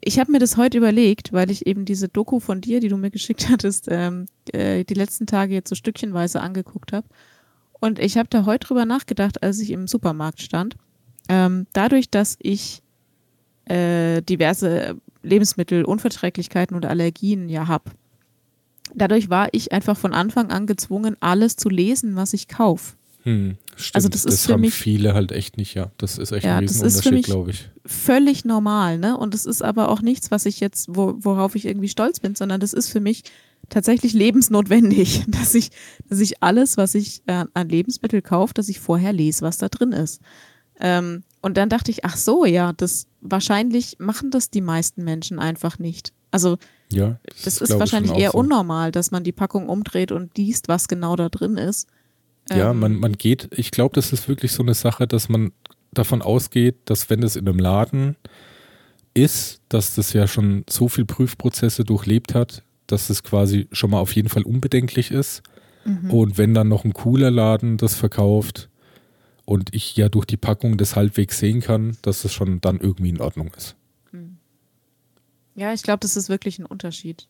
ich 0.00 0.18
habe 0.18 0.32
mir 0.32 0.38
das 0.38 0.56
heute 0.56 0.78
überlegt, 0.78 1.32
weil 1.32 1.50
ich 1.50 1.66
eben 1.66 1.84
diese 1.84 2.08
Doku 2.08 2.40
von 2.40 2.60
dir, 2.60 2.80
die 2.80 2.88
du 2.88 2.96
mir 2.96 3.10
geschickt 3.10 3.48
hattest, 3.48 3.86
ähm, 3.90 4.26
äh, 4.52 4.84
die 4.84 4.94
letzten 4.94 5.26
Tage 5.26 5.54
jetzt 5.54 5.68
so 5.68 5.74
stückchenweise 5.74 6.40
angeguckt 6.40 6.92
habe. 6.92 7.06
Und 7.80 7.98
ich 7.98 8.16
habe 8.16 8.28
da 8.28 8.44
heute 8.44 8.66
drüber 8.66 8.84
nachgedacht, 8.84 9.42
als 9.42 9.60
ich 9.60 9.70
im 9.70 9.86
Supermarkt 9.86 10.42
stand. 10.42 10.76
Ähm, 11.28 11.66
dadurch, 11.72 12.10
dass 12.10 12.36
ich 12.40 12.82
äh, 13.66 14.22
diverse 14.22 14.96
Lebensmittelunverträglichkeiten 15.22 16.74
und 16.76 16.86
Allergien 16.86 17.48
ja 17.48 17.68
habe. 17.68 17.90
Dadurch 18.94 19.28
war 19.28 19.48
ich 19.52 19.72
einfach 19.72 19.96
von 19.96 20.14
Anfang 20.14 20.50
an 20.50 20.66
gezwungen, 20.66 21.16
alles 21.20 21.56
zu 21.56 21.68
lesen, 21.68 22.16
was 22.16 22.32
ich 22.32 22.48
kaufe. 22.48 22.97
Hm, 23.28 23.58
also 23.92 24.08
das, 24.08 24.24
ist 24.24 24.32
das 24.32 24.46
für 24.46 24.54
haben 24.54 24.62
mich, 24.62 24.72
viele 24.72 25.12
halt 25.12 25.32
echt 25.32 25.58
nicht, 25.58 25.74
ja. 25.74 25.90
Das 25.98 26.16
ist 26.16 26.32
echt 26.32 26.46
ja, 26.46 26.56
ein 26.56 26.60
Riesenunterschied, 26.60 27.26
glaube 27.26 27.50
ich. 27.50 27.68
Völlig 27.84 28.46
normal, 28.46 28.98
ne? 28.98 29.18
Und 29.18 29.34
es 29.34 29.44
ist 29.44 29.60
aber 29.60 29.90
auch 29.90 30.00
nichts, 30.00 30.30
was 30.30 30.46
ich 30.46 30.60
jetzt, 30.60 30.86
wo, 30.88 31.14
worauf 31.18 31.54
ich 31.54 31.66
irgendwie 31.66 31.90
stolz 31.90 32.20
bin, 32.20 32.34
sondern 32.34 32.58
das 32.58 32.72
ist 32.72 32.88
für 32.88 33.00
mich 33.00 33.24
tatsächlich 33.68 34.14
lebensnotwendig, 34.14 35.24
dass 35.28 35.54
ich, 35.54 35.70
dass 36.08 36.20
ich 36.20 36.42
alles, 36.42 36.78
was 36.78 36.94
ich 36.94 37.22
äh, 37.26 37.44
an 37.52 37.68
Lebensmittel 37.68 38.22
kaufe, 38.22 38.54
dass 38.54 38.70
ich 38.70 38.80
vorher 38.80 39.12
lese, 39.12 39.42
was 39.42 39.58
da 39.58 39.68
drin 39.68 39.92
ist. 39.92 40.22
Ähm, 40.80 41.22
und 41.42 41.58
dann 41.58 41.68
dachte 41.68 41.90
ich, 41.90 42.06
ach 42.06 42.16
so, 42.16 42.46
ja, 42.46 42.72
das 42.72 43.08
wahrscheinlich 43.20 43.96
machen 43.98 44.30
das 44.30 44.48
die 44.48 44.62
meisten 44.62 45.04
Menschen 45.04 45.38
einfach 45.38 45.78
nicht. 45.78 46.14
Also 46.30 46.56
ja, 46.90 47.18
das, 47.26 47.58
das 47.58 47.70
ist 47.70 47.78
wahrscheinlich 47.78 48.14
eher 48.14 48.30
so. 48.30 48.38
unnormal, 48.38 48.90
dass 48.90 49.10
man 49.10 49.22
die 49.22 49.32
Packung 49.32 49.68
umdreht 49.68 50.12
und 50.12 50.36
liest, 50.38 50.68
was 50.68 50.88
genau 50.88 51.14
da 51.14 51.28
drin 51.28 51.58
ist. 51.58 51.88
Ja, 52.50 52.70
ähm, 52.70 52.80
man, 52.80 52.94
man 52.96 53.12
geht, 53.12 53.48
ich 53.52 53.70
glaube, 53.70 53.94
das 53.94 54.12
ist 54.12 54.28
wirklich 54.28 54.52
so 54.52 54.62
eine 54.62 54.74
Sache, 54.74 55.06
dass 55.06 55.28
man 55.28 55.52
davon 55.92 56.22
ausgeht, 56.22 56.76
dass 56.84 57.10
wenn 57.10 57.22
es 57.22 57.36
in 57.36 57.48
einem 57.48 57.58
Laden 57.58 58.16
ist, 59.14 59.60
dass 59.68 59.94
das 59.94 60.12
ja 60.12 60.26
schon 60.26 60.64
so 60.68 60.88
viel 60.88 61.04
Prüfprozesse 61.04 61.84
durchlebt 61.84 62.34
hat, 62.34 62.62
dass 62.86 63.10
es 63.10 63.22
quasi 63.22 63.68
schon 63.72 63.90
mal 63.90 64.00
auf 64.00 64.14
jeden 64.14 64.28
Fall 64.28 64.42
unbedenklich 64.42 65.10
ist. 65.10 65.42
Mhm. 65.84 66.10
Und 66.10 66.38
wenn 66.38 66.54
dann 66.54 66.68
noch 66.68 66.84
ein 66.84 66.92
cooler 66.92 67.30
Laden 67.30 67.76
das 67.76 67.94
verkauft, 67.94 68.68
und 69.48 69.74
ich 69.74 69.96
ja 69.96 70.10
durch 70.10 70.26
die 70.26 70.36
Packung 70.36 70.76
das 70.76 70.94
halbwegs 70.94 71.38
sehen 71.38 71.62
kann, 71.62 71.96
dass 72.02 72.22
es 72.26 72.34
schon 72.34 72.60
dann 72.60 72.80
irgendwie 72.80 73.08
in 73.08 73.18
Ordnung 73.22 73.50
ist. 73.56 73.76
Hm. 74.10 74.36
Ja, 75.54 75.72
ich 75.72 75.82
glaube, 75.82 76.00
das 76.00 76.18
ist 76.18 76.28
wirklich 76.28 76.58
ein 76.58 76.66
Unterschied. 76.66 77.28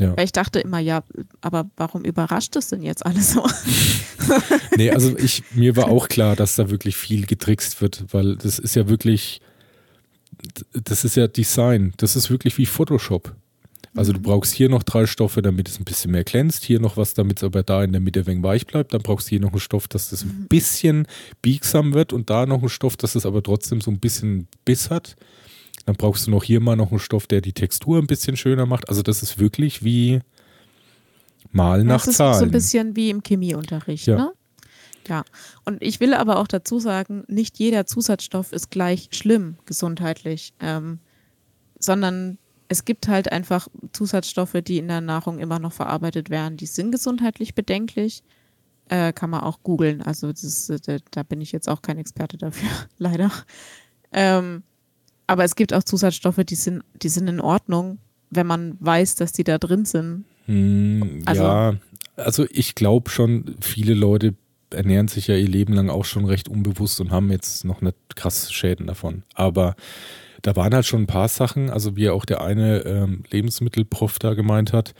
Ja. 0.00 0.16
Weil 0.16 0.24
ich 0.24 0.32
dachte 0.32 0.60
immer, 0.60 0.78
ja, 0.78 1.02
aber 1.40 1.70
warum 1.76 2.04
überrascht 2.04 2.56
es 2.56 2.68
denn 2.68 2.82
jetzt 2.82 3.04
alles 3.04 3.32
so? 3.32 3.46
nee, 4.76 4.90
also 4.90 5.16
ich, 5.16 5.42
mir 5.54 5.76
war 5.76 5.88
auch 5.88 6.08
klar, 6.08 6.36
dass 6.36 6.56
da 6.56 6.70
wirklich 6.70 6.96
viel 6.96 7.26
getrickst 7.26 7.80
wird, 7.80 8.04
weil 8.10 8.36
das 8.36 8.58
ist 8.58 8.74
ja 8.76 8.88
wirklich, 8.88 9.40
das 10.72 11.04
ist 11.04 11.16
ja 11.16 11.26
Design, 11.26 11.92
das 11.98 12.16
ist 12.16 12.30
wirklich 12.30 12.56
wie 12.58 12.66
Photoshop. 12.66 13.34
Also 13.96 14.12
du 14.12 14.20
brauchst 14.20 14.54
hier 14.54 14.68
noch 14.68 14.84
drei 14.84 15.06
Stoffe, 15.06 15.42
damit 15.42 15.68
es 15.68 15.80
ein 15.80 15.84
bisschen 15.84 16.12
mehr 16.12 16.22
glänzt. 16.22 16.64
Hier 16.64 16.78
noch 16.78 16.96
was, 16.96 17.14
damit 17.14 17.38
es 17.38 17.44
aber 17.44 17.64
da 17.64 17.82
in 17.82 17.90
der 17.90 18.00
Mitte 18.00 18.26
wenig 18.26 18.42
weich 18.44 18.66
bleibt. 18.66 18.94
Dann 18.94 19.02
brauchst 19.02 19.26
du 19.26 19.30
hier 19.30 19.40
noch 19.40 19.50
einen 19.50 19.60
Stoff, 19.60 19.88
dass 19.88 20.10
das 20.10 20.22
ein 20.22 20.28
mhm. 20.28 20.46
bisschen 20.46 21.06
biegsam 21.42 21.92
wird 21.92 22.12
und 22.12 22.30
da 22.30 22.46
noch 22.46 22.60
einen 22.60 22.68
Stoff, 22.68 22.96
dass 22.96 23.16
es 23.16 23.26
aber 23.26 23.42
trotzdem 23.42 23.80
so 23.80 23.90
ein 23.90 23.98
bisschen 23.98 24.46
Biss 24.64 24.90
hat. 24.90 25.16
Dann 25.86 25.96
brauchst 25.96 26.26
du 26.26 26.30
noch 26.30 26.44
hier 26.44 26.60
mal 26.60 26.76
noch 26.76 26.90
einen 26.90 27.00
Stoff, 27.00 27.26
der 27.26 27.40
die 27.40 27.52
Textur 27.52 27.98
ein 27.98 28.06
bisschen 28.06 28.36
schöner 28.36 28.66
macht. 28.66 28.88
Also 28.88 29.02
das 29.02 29.22
ist 29.22 29.38
wirklich 29.38 29.82
wie 29.82 30.20
Mal 31.52 31.84
nach 31.84 32.02
Zahlen. 32.02 32.16
Das 32.16 32.36
ist 32.36 32.38
so 32.38 32.44
ein 32.44 32.50
bisschen 32.50 32.96
wie 32.96 33.10
im 33.10 33.22
Chemieunterricht, 33.22 34.06
ja. 34.06 34.16
ne? 34.16 34.32
Ja, 35.08 35.24
und 35.64 35.82
ich 35.82 35.98
will 35.98 36.14
aber 36.14 36.38
auch 36.38 36.46
dazu 36.46 36.78
sagen, 36.78 37.24
nicht 37.26 37.58
jeder 37.58 37.86
Zusatzstoff 37.86 38.52
ist 38.52 38.70
gleich 38.70 39.08
schlimm 39.12 39.56
gesundheitlich, 39.64 40.52
ähm, 40.60 41.00
sondern 41.78 42.38
es 42.68 42.84
gibt 42.84 43.08
halt 43.08 43.32
einfach 43.32 43.66
Zusatzstoffe, 43.92 44.56
die 44.62 44.78
in 44.78 44.86
der 44.86 45.00
Nahrung 45.00 45.38
immer 45.38 45.58
noch 45.58 45.72
verarbeitet 45.72 46.30
werden, 46.30 46.56
die 46.56 46.66
sind 46.66 46.92
gesundheitlich 46.92 47.54
bedenklich. 47.54 48.22
Äh, 48.88 49.12
kann 49.12 49.30
man 49.30 49.40
auch 49.40 49.62
googeln. 49.62 50.02
Also 50.02 50.28
das, 50.28 50.68
äh, 50.68 51.00
da 51.10 51.22
bin 51.22 51.40
ich 51.40 51.52
jetzt 51.52 51.68
auch 51.68 51.80
kein 51.80 51.98
Experte 51.98 52.36
dafür, 52.36 52.68
leider. 52.98 53.32
Ähm, 54.12 54.62
aber 55.30 55.44
es 55.44 55.54
gibt 55.54 55.72
auch 55.72 55.84
Zusatzstoffe, 55.84 56.42
die 56.44 56.56
sind, 56.56 56.82
die 57.00 57.08
sind 57.08 57.28
in 57.28 57.40
Ordnung, 57.40 57.98
wenn 58.30 58.48
man 58.48 58.76
weiß, 58.80 59.14
dass 59.14 59.30
die 59.30 59.44
da 59.44 59.58
drin 59.58 59.84
sind. 59.84 60.24
Hm, 60.46 61.22
also, 61.24 61.42
ja, 61.44 61.74
also 62.16 62.46
ich 62.50 62.74
glaube 62.74 63.10
schon, 63.10 63.54
viele 63.60 63.94
Leute 63.94 64.34
ernähren 64.70 65.06
sich 65.06 65.28
ja 65.28 65.36
ihr 65.36 65.46
Leben 65.46 65.72
lang 65.72 65.88
auch 65.88 66.04
schon 66.04 66.24
recht 66.24 66.48
unbewusst 66.48 67.00
und 67.00 67.12
haben 67.12 67.30
jetzt 67.30 67.64
noch 67.64 67.80
nicht 67.80 67.94
krass 68.16 68.52
Schäden 68.52 68.88
davon. 68.88 69.22
Aber 69.34 69.76
da 70.42 70.56
waren 70.56 70.74
halt 70.74 70.86
schon 70.86 71.02
ein 71.02 71.06
paar 71.06 71.28
Sachen, 71.28 71.70
also 71.70 71.94
wie 71.94 72.10
auch 72.10 72.24
der 72.24 72.40
eine 72.40 72.78
ähm, 72.80 73.22
Lebensmittelprof 73.30 74.18
da 74.18 74.34
gemeint 74.34 74.72
hat, 74.72 74.94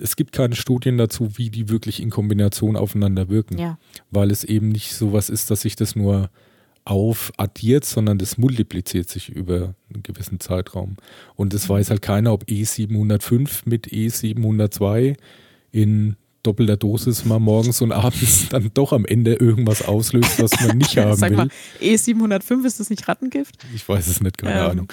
es 0.00 0.16
gibt 0.16 0.32
keine 0.32 0.56
Studien 0.56 0.98
dazu, 0.98 1.38
wie 1.38 1.50
die 1.50 1.68
wirklich 1.68 2.02
in 2.02 2.10
Kombination 2.10 2.74
aufeinander 2.74 3.28
wirken, 3.28 3.58
ja. 3.58 3.78
weil 4.10 4.32
es 4.32 4.42
eben 4.42 4.70
nicht 4.70 4.92
so 4.94 5.12
was 5.12 5.30
ist, 5.30 5.52
dass 5.52 5.60
sich 5.60 5.76
das 5.76 5.94
nur 5.94 6.30
aufaddiert, 6.88 7.84
sondern 7.84 8.18
das 8.18 8.38
multipliziert 8.38 9.08
sich 9.10 9.28
über 9.28 9.74
einen 9.92 10.02
gewissen 10.02 10.40
Zeitraum. 10.40 10.96
Und 11.36 11.52
es 11.52 11.68
weiß 11.68 11.90
halt 11.90 12.00
keiner, 12.00 12.32
ob 12.32 12.44
E705 12.44 13.62
mit 13.66 13.88
E702 13.88 15.16
in 15.70 16.16
doppelter 16.42 16.78
Dosis 16.78 17.26
mal 17.26 17.40
morgens 17.40 17.82
und 17.82 17.92
abends 17.92 18.48
dann 18.50 18.70
doch 18.72 18.92
am 18.92 19.04
Ende 19.04 19.34
irgendwas 19.34 19.86
auslöst, 19.86 20.40
was 20.40 20.58
man 20.66 20.78
nicht 20.78 20.96
haben 20.96 21.16
Sag 21.16 21.30
will. 21.30 21.36
Mal, 21.36 21.50
E705, 21.80 22.64
ist 22.64 22.80
das 22.80 22.88
nicht 22.88 23.06
Rattengift? 23.06 23.66
Ich 23.74 23.86
weiß 23.86 24.06
es 24.06 24.22
nicht, 24.22 24.38
keine 24.38 24.60
ähm. 24.60 24.70
Ahnung. 24.70 24.92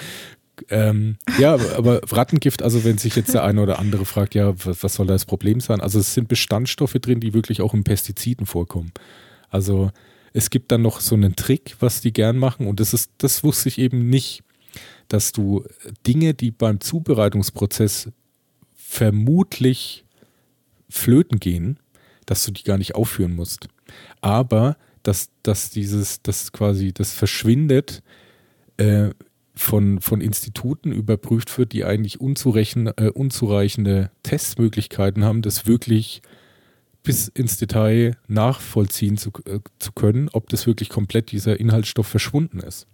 Ähm, 0.70 1.16
ja, 1.38 1.54
aber 1.76 2.00
Rattengift, 2.10 2.62
also 2.62 2.82
wenn 2.84 2.96
sich 2.96 3.14
jetzt 3.14 3.34
der 3.34 3.44
eine 3.44 3.60
oder 3.60 3.78
andere 3.78 4.06
fragt, 4.06 4.34
ja, 4.34 4.54
was 4.56 4.94
soll 4.94 5.06
das 5.06 5.26
Problem 5.26 5.60
sein? 5.60 5.82
Also 5.82 5.98
es 5.98 6.14
sind 6.14 6.28
Bestandstoffe 6.28 6.94
drin, 6.94 7.20
die 7.20 7.34
wirklich 7.34 7.60
auch 7.60 7.74
in 7.74 7.84
Pestiziden 7.84 8.46
vorkommen. 8.46 8.92
Also 9.50 9.90
es 10.36 10.50
gibt 10.50 10.70
dann 10.70 10.82
noch 10.82 11.00
so 11.00 11.14
einen 11.14 11.34
Trick, 11.34 11.76
was 11.80 12.02
die 12.02 12.12
gern 12.12 12.36
machen 12.36 12.66
und 12.66 12.78
das 12.78 12.92
ist, 12.92 13.10
das 13.18 13.42
wusste 13.42 13.70
ich 13.70 13.78
eben 13.78 14.10
nicht. 14.10 14.42
dass 15.08 15.30
du 15.30 15.64
Dinge, 16.04 16.34
die 16.34 16.50
beim 16.50 16.80
Zubereitungsprozess 16.80 18.10
vermutlich 18.74 20.04
flöten 20.90 21.38
gehen, 21.38 21.78
dass 22.26 22.44
du 22.44 22.50
die 22.50 22.64
gar 22.64 22.76
nicht 22.76 22.96
aufführen 22.96 23.34
musst. 23.34 23.68
Aber 24.20 24.76
dass, 25.04 25.30
dass 25.44 25.70
dieses, 25.70 26.22
das 26.22 26.50
quasi, 26.50 26.92
das 26.92 27.12
verschwindet, 27.12 28.02
äh, 28.78 29.10
von, 29.54 30.00
von 30.00 30.20
Instituten 30.20 30.90
überprüft 30.90 31.56
wird, 31.56 31.72
die 31.72 31.84
eigentlich 31.84 32.20
äh, 32.20 33.08
unzureichende 33.10 34.10
Testmöglichkeiten 34.24 35.24
haben, 35.24 35.40
das 35.40 35.66
wirklich 35.66 36.20
bis 37.06 37.28
ins 37.28 37.56
Detail 37.56 38.16
nachvollziehen 38.26 39.16
zu, 39.16 39.30
äh, 39.46 39.60
zu 39.78 39.92
können, 39.92 40.28
ob 40.32 40.48
das 40.48 40.66
wirklich 40.66 40.88
komplett 40.88 41.30
dieser 41.30 41.58
Inhaltsstoff 41.58 42.08
verschwunden 42.08 42.58
ist. 42.58 42.88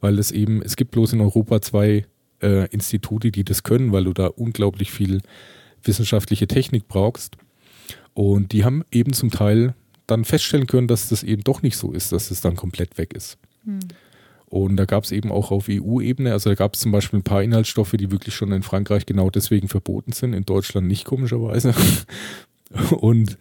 Weil 0.00 0.18
es 0.18 0.30
eben, 0.30 0.62
es 0.62 0.76
gibt 0.76 0.90
bloß 0.90 1.14
in 1.14 1.22
Europa 1.22 1.62
zwei 1.62 2.04
äh, 2.42 2.68
Institute, 2.68 3.32
die 3.32 3.42
das 3.42 3.62
können, 3.62 3.90
weil 3.90 4.04
du 4.04 4.12
da 4.12 4.26
unglaublich 4.26 4.92
viel 4.92 5.22
wissenschaftliche 5.82 6.46
Technik 6.46 6.88
brauchst. 6.88 7.38
Und 8.12 8.52
die 8.52 8.64
haben 8.64 8.84
eben 8.92 9.14
zum 9.14 9.30
Teil 9.30 9.74
dann 10.06 10.26
feststellen 10.26 10.66
können, 10.66 10.86
dass 10.86 11.08
das 11.08 11.22
eben 11.22 11.42
doch 11.42 11.62
nicht 11.62 11.78
so 11.78 11.90
ist, 11.92 12.12
dass 12.12 12.30
es 12.30 12.42
dann 12.42 12.56
komplett 12.56 12.98
weg 12.98 13.14
ist. 13.14 13.38
Hm. 13.64 13.80
Und 14.46 14.76
da 14.76 14.84
gab 14.84 15.04
es 15.04 15.10
eben 15.10 15.32
auch 15.32 15.50
auf 15.50 15.68
EU-Ebene, 15.70 16.32
also 16.32 16.50
da 16.50 16.54
gab 16.54 16.74
es 16.74 16.80
zum 16.80 16.92
Beispiel 16.92 17.20
ein 17.20 17.24
paar 17.24 17.42
Inhaltsstoffe, 17.42 17.92
die 17.92 18.10
wirklich 18.10 18.34
schon 18.34 18.52
in 18.52 18.62
Frankreich 18.62 19.06
genau 19.06 19.30
deswegen 19.30 19.68
verboten 19.68 20.12
sind, 20.12 20.34
in 20.34 20.44
Deutschland 20.44 20.86
nicht 20.86 21.06
komischerweise. 21.06 21.74
Und 22.90 23.38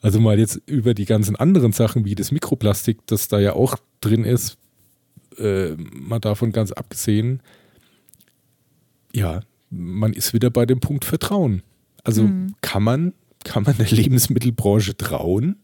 also 0.00 0.20
mal 0.20 0.38
jetzt 0.38 0.60
über 0.66 0.94
die 0.94 1.04
ganzen 1.04 1.36
anderen 1.36 1.72
Sachen 1.72 2.04
wie 2.04 2.14
das 2.14 2.32
Mikroplastik, 2.32 3.06
das 3.06 3.28
da 3.28 3.38
ja 3.38 3.52
auch 3.52 3.76
drin 4.00 4.24
ist, 4.24 4.56
äh, 5.38 5.70
mal 5.76 6.20
davon 6.20 6.52
ganz 6.52 6.72
abgesehen, 6.72 7.42
ja, 9.12 9.40
man 9.70 10.12
ist 10.12 10.32
wieder 10.32 10.50
bei 10.50 10.66
dem 10.66 10.80
Punkt 10.80 11.04
Vertrauen. 11.04 11.62
Also 12.02 12.24
mhm. 12.24 12.54
kann 12.60 12.82
man, 12.82 13.12
kann 13.44 13.64
man 13.64 13.76
der 13.76 13.90
Lebensmittelbranche 13.90 14.96
trauen? 14.96 15.56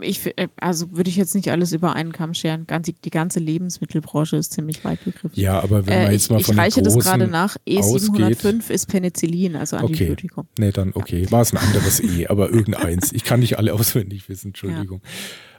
Ich, 0.00 0.26
äh, 0.36 0.48
also 0.60 0.96
würde 0.96 1.08
ich 1.08 1.16
jetzt 1.16 1.34
nicht 1.34 1.50
alles 1.50 1.72
über 1.72 1.94
einen 1.94 2.12
Kamm 2.12 2.34
scheren. 2.34 2.66
Ganz, 2.66 2.90
die 3.04 3.10
ganze 3.10 3.38
Lebensmittelbranche 3.38 4.36
ist 4.36 4.52
ziemlich 4.52 4.84
weit 4.84 5.04
begriffen. 5.04 5.32
Ja, 5.34 5.60
aber 5.60 5.86
wenn 5.86 6.02
man 6.02 6.08
äh, 6.08 6.12
jetzt 6.12 6.30
mal 6.30 6.40
ich, 6.40 6.46
von 6.46 6.54
Ich 6.54 6.60
reiche 6.60 6.82
das 6.82 6.98
gerade 6.98 7.28
nach. 7.28 7.56
E705 7.66 8.34
ausgeht. 8.36 8.70
ist 8.70 8.86
Penicillin, 8.86 9.56
also 9.56 9.76
Antibiotikum. 9.76 10.44
Okay. 10.44 10.64
Nee, 10.64 10.72
dann 10.72 10.92
okay. 10.94 11.30
War 11.30 11.42
es 11.42 11.52
ein 11.52 11.58
anderes 11.58 12.00
E, 12.00 12.26
aber 12.26 12.50
irgendeins. 12.50 13.12
Ich 13.12 13.24
kann 13.24 13.40
nicht 13.40 13.58
alle 13.58 13.74
auswendig 13.74 14.28
wissen, 14.28 14.48
Entschuldigung. 14.48 15.00
Ja. 15.02 15.10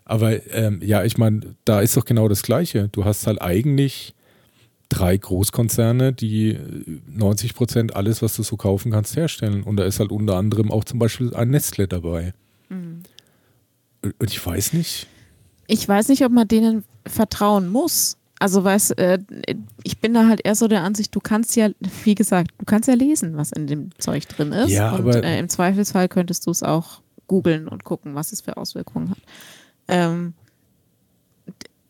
Aber 0.05 0.53
ähm, 0.53 0.81
ja, 0.83 1.03
ich 1.03 1.17
meine, 1.17 1.55
da 1.65 1.81
ist 1.81 1.95
doch 1.95 2.05
genau 2.05 2.27
das 2.27 2.41
Gleiche. 2.41 2.89
Du 2.91 3.05
hast 3.05 3.27
halt 3.27 3.41
eigentlich 3.41 4.13
drei 4.89 5.17
Großkonzerne, 5.17 6.13
die 6.13 6.57
90 7.07 7.53
Prozent 7.53 7.95
alles, 7.95 8.21
was 8.21 8.35
du 8.35 8.43
so 8.43 8.55
kaufen 8.55 8.91
kannst, 8.91 9.15
herstellen. 9.15 9.63
Und 9.63 9.77
da 9.77 9.83
ist 9.83 9.99
halt 9.99 10.11
unter 10.11 10.35
anderem 10.35 10.71
auch 10.71 10.85
zum 10.85 10.99
Beispiel 10.99 11.33
ein 11.33 11.49
Nestle 11.49 11.87
dabei. 11.87 12.33
Mhm. 12.69 13.03
Und 14.19 14.31
ich 14.31 14.45
weiß 14.45 14.73
nicht. 14.73 15.07
Ich 15.67 15.87
weiß 15.87 16.07
nicht, 16.09 16.23
ob 16.23 16.31
man 16.31 16.47
denen 16.47 16.83
vertrauen 17.05 17.67
muss. 17.69 18.17
Also 18.39 18.63
weiß, 18.63 18.91
äh, 18.91 19.19
ich 19.83 19.99
bin 19.99 20.13
da 20.13 20.27
halt 20.27 20.45
eher 20.45 20.55
so 20.55 20.67
der 20.67 20.83
Ansicht, 20.83 21.15
du 21.15 21.19
kannst 21.19 21.55
ja, 21.55 21.69
wie 22.03 22.13
gesagt, 22.13 22.51
du 22.59 22.65
kannst 22.65 22.87
ja 22.87 22.93
lesen, 22.93 23.35
was 23.35 23.51
in 23.51 23.65
dem 23.65 23.89
Zeug 23.97 24.27
drin 24.27 24.51
ist. 24.51 24.69
Ja, 24.69 24.91
und 24.91 24.99
aber 24.99 25.23
äh, 25.23 25.39
im 25.39 25.49
Zweifelsfall 25.49 26.07
könntest 26.07 26.45
du 26.45 26.51
es 26.51 26.61
auch 26.61 27.01
googeln 27.25 27.67
und 27.67 27.83
gucken, 27.83 28.13
was 28.15 28.31
es 28.31 28.41
für 28.41 28.57
Auswirkungen 28.57 29.09
hat. 29.09 29.17
Ähm, 29.87 30.33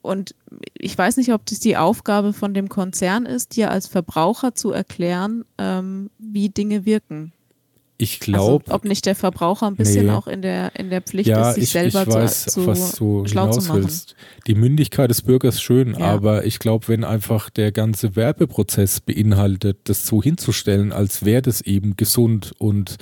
und 0.01 0.35
ich 0.73 0.97
weiß 0.97 1.17
nicht, 1.17 1.33
ob 1.33 1.45
das 1.45 1.59
die 1.59 1.75
Aufgabe 1.75 2.31
von 2.31 2.53
dem 2.53 2.69
Konzern 2.69 3.25
ist, 3.25 3.57
dir 3.57 3.71
als 3.71 3.87
Verbraucher 3.87 4.55
zu 4.55 4.71
erklären, 4.71 5.43
ähm, 5.57 6.09
wie 6.17 6.47
Dinge 6.47 6.85
wirken. 6.85 7.33
Ich 7.99 8.19
glaube. 8.19 8.65
Also, 8.65 8.75
ob 8.75 8.85
nicht 8.85 9.05
der 9.05 9.15
Verbraucher 9.15 9.67
ein 9.67 9.75
bisschen 9.75 10.05
nee. 10.05 10.11
auch 10.11 10.27
in 10.27 10.43
der, 10.43 10.75
in 10.77 10.89
der 10.89 11.01
Pflicht 11.01 11.29
ja, 11.29 11.49
ist, 11.49 11.55
sich 11.55 11.63
ich, 11.65 11.69
selber 11.71 12.03
ich 12.03 12.13
weiß, 12.13 12.43
zu, 12.45 12.51
zu 12.51 12.67
was 12.67 12.95
du 12.95 13.25
schlau 13.25 13.49
zu 13.49 13.67
machen. 13.67 13.83
Willst. 13.83 14.15
Die 14.45 14.53
Mündigkeit 14.53 15.09
des 15.09 15.23
Bürgers 15.23 15.59
schön, 15.61 15.95
ja. 15.97 16.05
aber 16.05 16.45
ich 16.45 16.59
glaube, 16.59 16.87
wenn 16.89 17.03
einfach 17.03 17.49
der 17.49 17.71
ganze 17.71 18.15
Werbeprozess 18.15 19.01
beinhaltet, 19.01 19.79
das 19.85 20.05
so 20.05 20.21
hinzustellen, 20.21 20.91
als 20.91 21.25
wäre 21.25 21.41
das 21.41 21.61
eben 21.61 21.97
gesund 21.97 22.51
und 22.59 22.97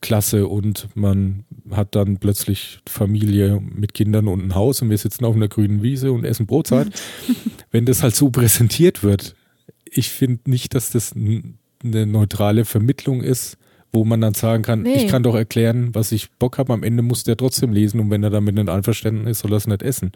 klasse 0.00 0.48
und 0.48 0.88
man 0.94 1.44
hat 1.70 1.94
dann 1.94 2.16
plötzlich 2.16 2.80
Familie 2.88 3.60
mit 3.60 3.94
Kindern 3.94 4.28
und 4.28 4.44
ein 4.44 4.54
Haus 4.54 4.82
und 4.82 4.90
wir 4.90 4.98
sitzen 4.98 5.24
auf 5.24 5.36
einer 5.36 5.48
grünen 5.48 5.82
Wiese 5.82 6.10
und 6.10 6.24
essen 6.24 6.46
Brotzeit. 6.46 6.88
wenn 7.70 7.84
das 7.84 8.02
halt 8.02 8.16
so 8.16 8.30
präsentiert 8.30 9.02
wird, 9.02 9.36
ich 9.84 10.08
finde 10.08 10.50
nicht, 10.50 10.74
dass 10.74 10.90
das 10.90 11.12
eine 11.14 12.06
neutrale 12.06 12.64
Vermittlung 12.64 13.22
ist 13.22 13.58
wo 13.92 14.04
man 14.04 14.20
dann 14.20 14.34
sagen 14.34 14.62
kann, 14.62 14.82
nee. 14.82 15.04
ich 15.04 15.08
kann 15.08 15.22
doch 15.22 15.34
erklären, 15.34 15.94
was 15.94 16.12
ich 16.12 16.30
Bock 16.32 16.58
habe. 16.58 16.72
Am 16.72 16.82
Ende 16.82 17.02
muss 17.02 17.24
der 17.24 17.36
trotzdem 17.36 17.72
lesen 17.72 18.00
und 18.00 18.10
wenn 18.10 18.22
er 18.22 18.30
damit 18.30 18.54
nicht 18.54 18.68
einverstanden 18.68 19.26
ist, 19.26 19.40
soll 19.40 19.52
er 19.52 19.58
es 19.58 19.66
nicht 19.66 19.82
essen. 19.82 20.12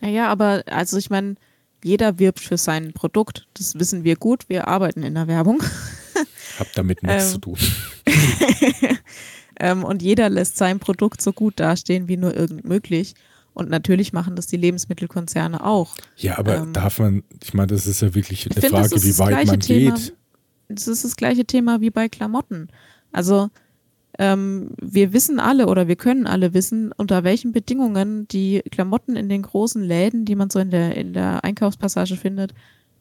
Ja, 0.00 0.08
ja, 0.08 0.28
aber 0.28 0.62
also 0.66 0.96
ich 0.96 1.10
meine, 1.10 1.34
jeder 1.82 2.18
wirbt 2.18 2.40
für 2.40 2.56
sein 2.56 2.92
Produkt. 2.92 3.46
Das 3.54 3.78
wissen 3.78 4.04
wir 4.04 4.16
gut. 4.16 4.48
Wir 4.48 4.68
arbeiten 4.68 5.02
in 5.02 5.14
der 5.14 5.26
Werbung. 5.26 5.62
Hab 6.58 6.72
damit 6.74 7.02
nichts 7.02 7.24
ähm, 7.26 7.30
zu 7.32 7.38
tun. 7.38 7.58
ähm, 9.60 9.84
und 9.84 10.00
jeder 10.00 10.30
lässt 10.30 10.56
sein 10.56 10.78
Produkt 10.78 11.20
so 11.20 11.32
gut 11.32 11.58
dastehen 11.58 12.06
wie 12.06 12.16
nur 12.16 12.34
irgend 12.34 12.64
möglich. 12.64 13.14
Und 13.54 13.70
natürlich 13.70 14.12
machen 14.12 14.36
das 14.36 14.46
die 14.46 14.56
Lebensmittelkonzerne 14.56 15.64
auch. 15.64 15.94
Ja, 16.16 16.38
aber 16.38 16.56
ähm, 16.56 16.72
darf 16.72 17.00
man, 17.00 17.24
ich 17.42 17.54
meine, 17.54 17.68
das 17.68 17.86
ist 17.86 18.02
ja 18.02 18.14
wirklich 18.14 18.48
eine 18.50 18.68
Frage, 18.68 19.02
wie 19.02 19.18
weit 19.18 19.46
man 19.46 19.60
Thema, 19.60 19.94
geht 19.94 20.12
das 20.68 20.88
ist 20.88 21.04
das 21.04 21.16
gleiche 21.16 21.44
Thema 21.44 21.80
wie 21.80 21.90
bei 21.90 22.08
Klamotten. 22.08 22.68
Also 23.12 23.50
ähm, 24.18 24.70
wir 24.80 25.12
wissen 25.12 25.40
alle 25.40 25.66
oder 25.66 25.88
wir 25.88 25.96
können 25.96 26.26
alle 26.26 26.54
wissen, 26.54 26.92
unter 26.92 27.24
welchen 27.24 27.52
Bedingungen 27.52 28.28
die 28.28 28.62
Klamotten 28.70 29.16
in 29.16 29.28
den 29.28 29.42
großen 29.42 29.82
Läden, 29.82 30.24
die 30.24 30.36
man 30.36 30.50
so 30.50 30.58
in 30.60 30.70
der, 30.70 30.96
in 30.96 31.12
der 31.12 31.42
Einkaufspassage 31.44 32.16
findet, 32.16 32.54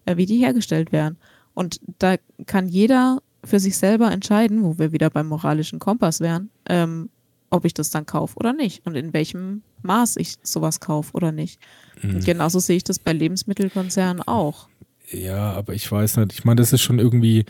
äh, 0.05 0.18
wie 0.18 0.26
die 0.26 0.38
hergestellt 0.38 0.91
werden. 0.91 1.18
Und 1.53 1.82
da 1.99 2.16
kann 2.47 2.68
jeder 2.68 3.22
für 3.43 3.59
sich 3.59 3.78
selber 3.78 4.11
entscheiden, 4.11 4.64
wo 4.64 4.80
wir 4.80 4.91
wieder 4.91 5.09
beim 5.09 5.28
moralischen 5.28 5.80
Kompass 5.80 6.20
wären, 6.20 6.49
ähm, 6.68 7.09
ob 7.49 7.66
ich 7.66 7.74
das 7.74 7.91
dann 7.91 8.07
kaufe 8.07 8.38
oder 8.38 8.53
nicht 8.53 8.86
und 8.88 8.95
in 8.95 9.14
welchem 9.14 9.61
Maß 9.84 10.18
ich 10.18 10.38
sowas 10.41 10.80
kaufe 10.80 11.14
oder 11.14 11.32
nicht. 11.32 11.59
Mhm. 12.01 12.22
genauso 12.22 12.59
sehe 12.59 12.78
ich 12.78 12.84
das 12.84 12.97
bei 12.97 13.14
Lebensmittelkonzernen 13.14 14.24
auch. 14.24 14.68
Ja, 15.14 15.53
aber 15.53 15.74
ich 15.74 15.89
weiß 15.89 16.18
nicht. 16.18 16.34
Ich 16.34 16.43
meine, 16.43 16.59
das 16.59 16.74
ist 16.74 16.82
schon 16.82 16.99
irgendwie, 16.99 17.45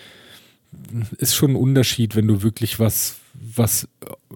ist 1.17 1.35
schon 1.35 1.51
ein 1.51 1.55
Unterschied, 1.55 2.15
wenn 2.15 2.27
du 2.27 2.43
wirklich 2.43 2.79
was, 2.79 3.17
was, 3.33 3.87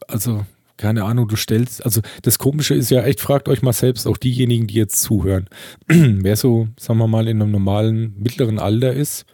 also 0.07 0.45
keine 0.77 1.03
Ahnung, 1.03 1.27
du 1.27 1.35
stellst, 1.35 1.83
also 1.83 2.01
das 2.21 2.37
Komische 2.37 2.75
ist 2.75 2.91
ja 2.91 3.03
echt, 3.03 3.19
fragt 3.19 3.49
euch 3.49 3.63
mal 3.63 3.73
selbst, 3.73 4.07
auch 4.07 4.17
diejenigen, 4.17 4.67
die 4.67 4.75
jetzt 4.75 5.01
zuhören, 5.01 5.47
wer 5.87 6.35
so, 6.35 6.67
sagen 6.79 6.99
wir 6.99 7.07
mal, 7.07 7.27
in 7.27 7.41
einem 7.41 7.51
normalen 7.51 8.13
mittleren 8.17 8.59
Alter 8.59 8.93
ist, 8.93 9.25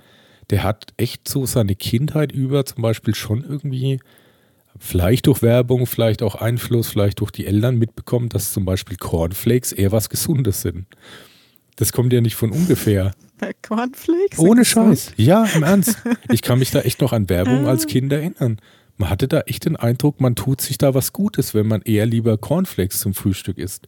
der 0.50 0.64
hat 0.64 0.94
echt 0.98 1.28
so 1.28 1.46
seine 1.46 1.76
Kindheit 1.76 2.32
über 2.32 2.66
zum 2.66 2.82
Beispiel 2.82 3.14
schon 3.14 3.44
irgendwie, 3.44 4.00
vielleicht 4.80 5.28
durch 5.28 5.42
Werbung, 5.42 5.86
vielleicht 5.86 6.24
auch 6.24 6.36
Einfluss, 6.36 6.88
vielleicht 6.90 7.20
durch 7.20 7.32
die 7.32 7.46
Eltern 7.46 7.78
mitbekommen, 7.78 8.30
dass 8.30 8.54
zum 8.54 8.66
Beispiel 8.66 8.98
Cornflakes 8.98 9.74
eher 9.74 9.92
was 9.92 10.10
Gesundes 10.10 10.62
sind. 10.62 10.88
Das 11.76 11.92
kommt 11.92 12.14
ja 12.14 12.22
nicht 12.22 12.36
von 12.36 12.52
ungefähr. 12.52 13.14
Cornflakes? 13.62 14.40
Ohne 14.40 14.64
Scheiß. 14.64 15.14
Ja, 15.18 15.46
im 15.56 15.64
Ernst. 15.64 15.98
Ich 16.32 16.42
kann 16.42 16.60
mich 16.60 16.72
da 16.72 16.82
echt 16.82 17.02
noch 17.02 17.14
an 17.14 17.30
Werbung 17.30 17.68
als 17.68 17.88
Kind 17.88 18.12
erinnern. 18.12 18.60
Man 18.98 19.10
hatte 19.10 19.28
da 19.28 19.42
echt 19.42 19.66
den 19.66 19.76
Eindruck, 19.76 20.22
man 20.22 20.36
tut 20.36 20.62
sich 20.62 20.78
da 20.78 20.94
was 20.94 21.14
Gutes, 21.14 21.54
wenn 21.54 21.68
man 21.68 21.82
eher 21.82 22.06
lieber 22.06 22.38
Cornflakes 22.38 23.00
zum 23.00 23.14
Frühstück 23.14 23.58
isst. 23.58 23.88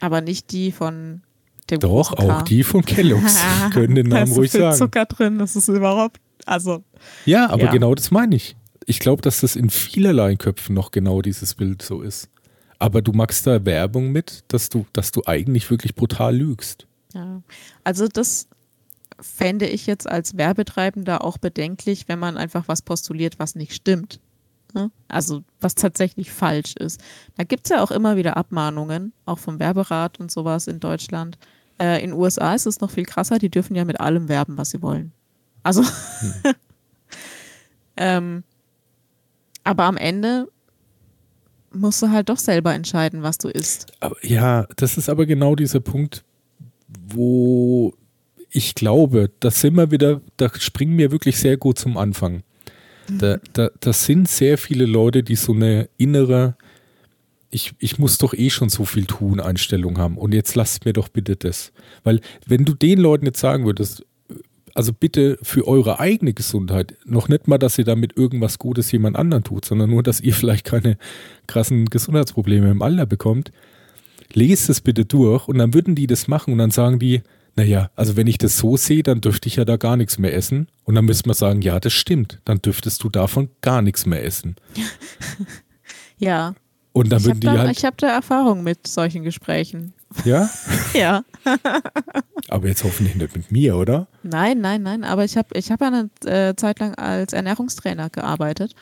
Aber 0.00 0.20
nicht 0.20 0.50
die 0.52 0.72
von 0.72 1.22
dem 1.70 1.80
Doch, 1.80 2.12
auch 2.12 2.42
die 2.42 2.64
von 2.64 2.84
Kellogg's. 2.84 3.40
Können 3.72 3.94
den 3.94 4.08
Namen 4.08 4.32
ruhig 4.32 4.50
sagen. 4.50 4.64
Da 4.64 4.70
ist 4.70 4.78
Zucker 4.78 5.06
drin, 5.06 5.38
das 5.38 5.56
ist 5.56 5.68
überhaupt, 5.68 6.20
also. 6.44 6.82
Ja, 7.24 7.48
aber 7.50 7.64
ja. 7.64 7.70
genau 7.70 7.94
das 7.94 8.10
meine 8.10 8.34
ich. 8.34 8.56
Ich 8.86 8.98
glaube, 8.98 9.22
dass 9.22 9.40
das 9.40 9.54
in 9.54 9.70
vielerlei 9.70 10.34
Köpfen 10.34 10.74
noch 10.74 10.90
genau 10.90 11.22
dieses 11.22 11.54
Bild 11.54 11.82
so 11.82 12.02
ist. 12.02 12.28
Aber 12.82 13.00
du 13.00 13.12
machst 13.12 13.46
da 13.46 13.64
Werbung 13.64 14.10
mit, 14.10 14.42
dass 14.48 14.68
du, 14.68 14.86
dass 14.92 15.12
du 15.12 15.22
eigentlich 15.24 15.70
wirklich 15.70 15.94
brutal 15.94 16.34
lügst. 16.34 16.88
Ja, 17.14 17.40
also 17.84 18.08
das 18.08 18.48
fände 19.20 19.68
ich 19.68 19.86
jetzt 19.86 20.08
als 20.08 20.36
Werbetreibender 20.36 21.22
auch 21.22 21.38
bedenklich, 21.38 22.08
wenn 22.08 22.18
man 22.18 22.36
einfach 22.36 22.66
was 22.66 22.82
postuliert, 22.82 23.38
was 23.38 23.54
nicht 23.54 23.72
stimmt. 23.72 24.18
Ne? 24.74 24.90
Also 25.06 25.44
was 25.60 25.76
tatsächlich 25.76 26.32
falsch 26.32 26.74
ist. 26.74 27.00
Da 27.36 27.44
gibt 27.44 27.66
es 27.66 27.70
ja 27.70 27.84
auch 27.84 27.92
immer 27.92 28.16
wieder 28.16 28.36
Abmahnungen, 28.36 29.12
auch 29.26 29.38
vom 29.38 29.60
Werberat 29.60 30.18
und 30.18 30.32
sowas 30.32 30.66
in 30.66 30.80
Deutschland. 30.80 31.38
Äh, 31.78 32.02
in 32.02 32.10
den 32.10 32.18
USA 32.18 32.52
ist 32.52 32.66
es 32.66 32.80
noch 32.80 32.90
viel 32.90 33.04
krasser, 33.04 33.38
die 33.38 33.48
dürfen 33.48 33.76
ja 33.76 33.84
mit 33.84 34.00
allem 34.00 34.28
werben, 34.28 34.58
was 34.58 34.70
sie 34.70 34.82
wollen. 34.82 35.12
Also, 35.62 35.84
hm. 35.84 36.32
ähm, 37.96 38.44
aber 39.62 39.84
am 39.84 39.96
Ende 39.96 40.48
musst 41.74 42.02
du 42.02 42.10
halt 42.10 42.28
doch 42.28 42.38
selber 42.38 42.74
entscheiden, 42.74 43.22
was 43.22 43.38
du 43.38 43.48
isst. 43.48 43.92
Aber, 44.00 44.16
ja, 44.22 44.66
das 44.76 44.96
ist 44.96 45.08
aber 45.08 45.26
genau 45.26 45.54
dieser 45.54 45.80
Punkt, 45.80 46.24
wo 46.88 47.94
ich 48.50 48.74
glaube, 48.74 49.30
das 49.40 49.60
sind 49.60 49.74
wir 49.76 49.90
wieder, 49.90 50.20
da 50.36 50.50
springen 50.58 50.98
wir 50.98 51.10
wirklich 51.10 51.38
sehr 51.38 51.56
gut 51.56 51.78
zum 51.78 51.96
Anfang. 51.96 52.42
Da, 53.18 53.38
da, 53.52 53.70
das 53.80 54.04
sind 54.04 54.28
sehr 54.28 54.58
viele 54.58 54.86
Leute, 54.86 55.22
die 55.22 55.36
so 55.36 55.52
eine 55.52 55.88
innere, 55.96 56.56
ich, 57.50 57.74
ich 57.78 57.98
muss 57.98 58.18
doch 58.18 58.32
eh 58.32 58.50
schon 58.50 58.68
so 58.68 58.84
viel 58.84 59.06
tun, 59.06 59.40
Einstellung 59.40 59.98
haben. 59.98 60.16
Und 60.16 60.32
jetzt 60.32 60.54
lasst 60.54 60.84
mir 60.84 60.92
doch 60.92 61.08
bitte 61.08 61.36
das. 61.36 61.72
Weil, 62.04 62.20
wenn 62.46 62.64
du 62.64 62.74
den 62.74 62.98
Leuten 62.98 63.26
jetzt 63.26 63.40
sagen 63.40 63.64
würdest, 63.64 64.04
also 64.74 64.92
bitte 64.92 65.38
für 65.42 65.66
eure 65.66 66.00
eigene 66.00 66.32
Gesundheit, 66.32 66.96
noch 67.04 67.28
nicht 67.28 67.48
mal, 67.48 67.58
dass 67.58 67.78
ihr 67.78 67.84
damit 67.84 68.16
irgendwas 68.16 68.58
Gutes 68.58 68.90
jemand 68.92 69.16
anderen 69.16 69.44
tut, 69.44 69.64
sondern 69.64 69.90
nur, 69.90 70.02
dass 70.02 70.20
ihr 70.20 70.34
vielleicht 70.34 70.64
keine 70.64 70.96
krassen 71.46 71.86
Gesundheitsprobleme 71.86 72.70
im 72.70 72.82
Alter 72.82 73.06
bekommt, 73.06 73.52
lest 74.32 74.70
es 74.70 74.80
bitte 74.80 75.04
durch 75.04 75.48
und 75.48 75.58
dann 75.58 75.74
würden 75.74 75.94
die 75.94 76.06
das 76.06 76.28
machen 76.28 76.52
und 76.52 76.58
dann 76.58 76.70
sagen 76.70 76.98
die, 76.98 77.22
naja, 77.54 77.90
also 77.96 78.16
wenn 78.16 78.26
ich 78.26 78.38
das 78.38 78.56
so 78.56 78.76
sehe, 78.76 79.02
dann 79.02 79.20
dürfte 79.20 79.46
ich 79.46 79.56
ja 79.56 79.64
da 79.64 79.76
gar 79.76 79.96
nichts 79.96 80.18
mehr 80.18 80.34
essen. 80.34 80.68
Und 80.84 80.94
dann 80.94 81.04
müsste 81.04 81.28
man 81.28 81.34
sagen, 81.34 81.60
ja, 81.60 81.78
das 81.80 81.92
stimmt. 81.92 82.40
Dann 82.44 82.62
dürftest 82.62 83.02
du 83.04 83.10
davon 83.10 83.50
gar 83.60 83.82
nichts 83.82 84.06
mehr 84.06 84.24
essen. 84.24 84.56
ja. 86.18 86.54
Und 86.92 87.12
dann 87.12 87.20
ich 87.20 87.26
würden 87.26 87.40
die 87.40 87.46
da, 87.46 87.58
halt. 87.58 87.76
Ich 87.76 87.84
habe 87.84 87.96
da 87.98 88.08
Erfahrung 88.08 88.62
mit 88.62 88.86
solchen 88.86 89.22
Gesprächen. 89.22 89.92
Ja? 90.24 90.50
ja. 90.94 91.24
aber 92.48 92.68
jetzt 92.68 92.84
hoffentlich 92.84 93.14
nicht 93.14 93.36
mit 93.36 93.50
mir, 93.50 93.76
oder? 93.76 94.06
Nein, 94.22 94.60
nein, 94.60 94.82
nein. 94.82 95.04
Aber 95.04 95.24
ich 95.24 95.36
habe 95.36 95.48
ich 95.54 95.70
hab 95.70 95.80
ja 95.80 95.88
eine 95.88 96.10
äh, 96.24 96.54
Zeit 96.56 96.80
lang 96.80 96.94
als 96.94 97.32
Ernährungstrainer 97.32 98.10
gearbeitet. 98.10 98.74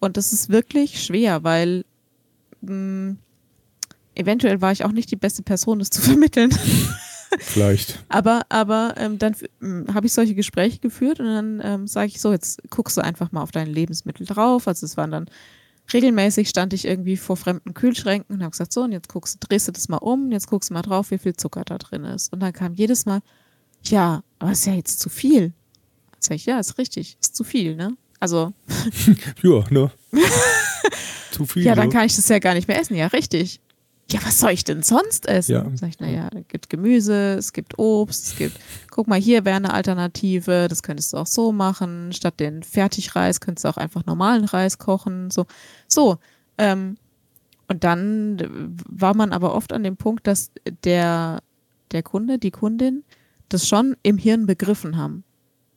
Und 0.00 0.16
das 0.16 0.32
ist 0.32 0.50
wirklich 0.50 1.02
schwer, 1.02 1.44
weil 1.44 1.84
mh, 2.60 2.72
mm, 2.74 3.18
eventuell 4.14 4.60
war 4.60 4.72
ich 4.72 4.84
auch 4.84 4.92
nicht 4.92 5.10
die 5.10 5.16
beste 5.16 5.42
Person, 5.42 5.78
das 5.78 5.90
zu 5.90 6.02
vermitteln. 6.02 6.50
Vielleicht. 7.40 8.04
aber 8.08 8.42
aber 8.48 8.94
ähm, 8.96 9.18
dann 9.18 9.34
ähm, 9.60 9.86
habe 9.92 10.06
ich 10.06 10.12
solche 10.12 10.36
Gespräche 10.36 10.78
geführt 10.78 11.18
und 11.18 11.26
dann 11.26 11.60
ähm, 11.64 11.86
sage 11.88 12.06
ich 12.08 12.20
so, 12.20 12.30
jetzt 12.30 12.62
guckst 12.70 12.96
du 12.96 13.00
einfach 13.00 13.32
mal 13.32 13.42
auf 13.42 13.50
deine 13.50 13.72
Lebensmittel 13.72 14.24
drauf. 14.24 14.68
Also 14.68 14.86
es 14.86 14.96
waren 14.96 15.10
dann 15.10 15.26
regelmäßig 15.92 16.48
stand 16.48 16.72
ich 16.72 16.86
irgendwie 16.86 17.16
vor 17.16 17.36
fremden 17.36 17.74
Kühlschränken 17.74 18.36
und 18.36 18.42
habe 18.42 18.50
gesagt, 18.50 18.72
so, 18.72 18.82
und 18.82 18.92
jetzt 18.92 19.08
guckst 19.08 19.34
du, 19.34 19.46
drehst 19.46 19.68
du 19.68 19.72
das 19.72 19.88
mal 19.88 19.98
um, 19.98 20.32
jetzt 20.32 20.46
guckst 20.46 20.70
du 20.70 20.74
mal 20.74 20.82
drauf, 20.82 21.10
wie 21.10 21.18
viel 21.18 21.34
Zucker 21.34 21.64
da 21.64 21.78
drin 21.78 22.04
ist. 22.04 22.32
Und 22.32 22.40
dann 22.40 22.52
kam 22.52 22.74
jedes 22.74 23.06
Mal, 23.06 23.20
ja, 23.82 24.22
aber 24.38 24.52
ist 24.52 24.66
ja 24.66 24.74
jetzt 24.74 25.00
zu 25.00 25.08
viel. 25.08 25.52
Dann 26.12 26.20
sag 26.20 26.34
ich, 26.36 26.46
ja, 26.46 26.58
ist 26.58 26.78
richtig, 26.78 27.16
ist 27.20 27.36
zu 27.36 27.44
viel, 27.44 27.76
ne? 27.76 27.96
Also. 28.20 28.52
ja, 29.42 29.64
ne? 29.70 29.90
zu 31.32 31.44
viel. 31.46 31.64
Ja, 31.64 31.74
dann 31.74 31.90
kann 31.90 32.06
ich 32.06 32.16
das 32.16 32.28
ja 32.28 32.38
gar 32.38 32.54
nicht 32.54 32.68
mehr 32.68 32.80
essen, 32.80 32.96
ja, 32.96 33.08
richtig 33.08 33.60
ja, 34.10 34.20
was 34.24 34.38
soll 34.38 34.50
ich 34.50 34.64
denn 34.64 34.82
sonst 34.82 35.26
essen? 35.26 35.52
Ja. 35.52 35.66
Sag 35.74 35.88
ich, 35.88 36.00
naja, 36.00 36.28
es 36.34 36.48
gibt 36.48 36.68
Gemüse, 36.68 37.34
es 37.34 37.52
gibt 37.52 37.78
Obst, 37.78 38.26
es 38.26 38.36
gibt, 38.36 38.58
guck 38.90 39.08
mal, 39.08 39.18
hier 39.18 39.44
wäre 39.44 39.56
eine 39.56 39.72
Alternative, 39.72 40.68
das 40.68 40.82
könntest 40.82 41.12
du 41.12 41.16
auch 41.16 41.26
so 41.26 41.52
machen. 41.52 42.12
Statt 42.12 42.38
den 42.38 42.62
Fertigreis 42.62 43.40
könntest 43.40 43.64
du 43.64 43.68
auch 43.68 43.76
einfach 43.76 44.04
normalen 44.04 44.44
Reis 44.44 44.78
kochen. 44.78 45.30
So, 45.30 45.46
so. 45.88 46.18
Ähm, 46.58 46.96
und 47.66 47.82
dann 47.82 48.76
war 48.88 49.16
man 49.16 49.32
aber 49.32 49.54
oft 49.54 49.72
an 49.72 49.82
dem 49.82 49.96
Punkt, 49.96 50.26
dass 50.26 50.50
der, 50.84 51.40
der 51.92 52.02
Kunde, 52.02 52.38
die 52.38 52.50
Kundin, 52.50 53.04
das 53.48 53.66
schon 53.66 53.96
im 54.02 54.18
Hirn 54.18 54.46
begriffen 54.46 54.98
haben. 54.98 55.24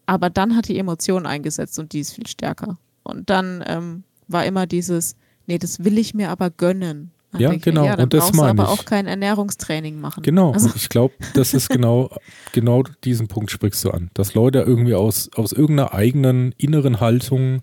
Aber 0.05 0.29
dann 0.29 0.55
hat 0.55 0.67
die 0.67 0.77
Emotion 0.77 1.25
eingesetzt 1.25 1.79
und 1.79 1.93
die 1.93 2.01
ist 2.01 2.13
viel 2.13 2.27
stärker. 2.27 2.77
Und 3.03 3.29
dann 3.29 3.63
ähm, 3.65 4.03
war 4.27 4.45
immer 4.45 4.67
dieses, 4.67 5.15
nee, 5.45 5.57
das 5.57 5.83
will 5.83 5.97
ich 5.97 6.13
mir 6.13 6.29
aber 6.29 6.49
gönnen. 6.49 7.11
Ja, 7.39 7.53
genau. 7.55 7.85
Ja, 7.85 7.97
und 7.97 8.13
das 8.13 8.33
meine 8.33 8.49
aber 8.49 8.69
auch 8.69 8.85
kein 8.85 9.07
Ernährungstraining 9.07 9.99
machen. 9.99 10.23
Genau. 10.23 10.51
Also. 10.51 10.67
Und 10.67 10.75
ich 10.75 10.89
glaube, 10.89 11.13
das 11.33 11.53
ist 11.53 11.69
genau, 11.69 12.09
genau 12.53 12.83
diesen 13.03 13.27
Punkt 13.27 13.51
sprichst 13.51 13.83
du 13.85 13.91
an. 13.91 14.09
Dass 14.13 14.33
Leute 14.33 14.59
irgendwie 14.59 14.95
aus, 14.95 15.29
aus 15.35 15.51
irgendeiner 15.51 15.93
eigenen 15.93 16.53
inneren 16.57 16.99
Haltung 16.99 17.61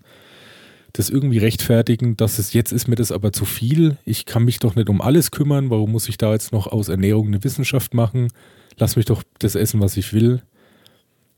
das 0.97 1.09
irgendwie 1.09 1.39
rechtfertigen, 1.39 2.15
dass 2.15 2.39
es 2.39 2.53
jetzt 2.53 2.71
ist 2.71 2.87
mir 2.87 2.95
das 2.95 3.11
aber 3.11 3.33
zu 3.33 3.43
viel. 3.43 3.97
Ich 4.05 4.25
kann 4.25 4.45
mich 4.45 4.59
doch 4.59 4.75
nicht 4.75 4.89
um 4.89 5.01
alles 5.01 5.31
kümmern. 5.31 5.69
Warum 5.69 5.91
muss 5.91 6.07
ich 6.07 6.17
da 6.17 6.31
jetzt 6.31 6.53
noch 6.53 6.67
aus 6.67 6.87
Ernährung 6.87 7.27
eine 7.27 7.43
Wissenschaft 7.43 7.93
machen? 7.93 8.29
Lass 8.77 8.95
mich 8.95 9.05
doch 9.05 9.23
das 9.39 9.55
essen, 9.55 9.81
was 9.81 9.97
ich 9.97 10.13
will. 10.13 10.41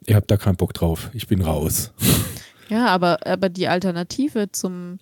Ihr 0.05 0.15
habt 0.15 0.29
da 0.29 0.37
keinen 0.37 0.57
Bock 0.57 0.73
drauf. 0.73 1.09
Ich 1.13 1.27
bin 1.27 1.41
raus. 1.41 1.93
Ja, 2.69 2.87
aber, 2.87 3.25
aber 3.25 3.47
die 3.47 3.69
Alternative 3.69 4.51
zum, 4.51 4.99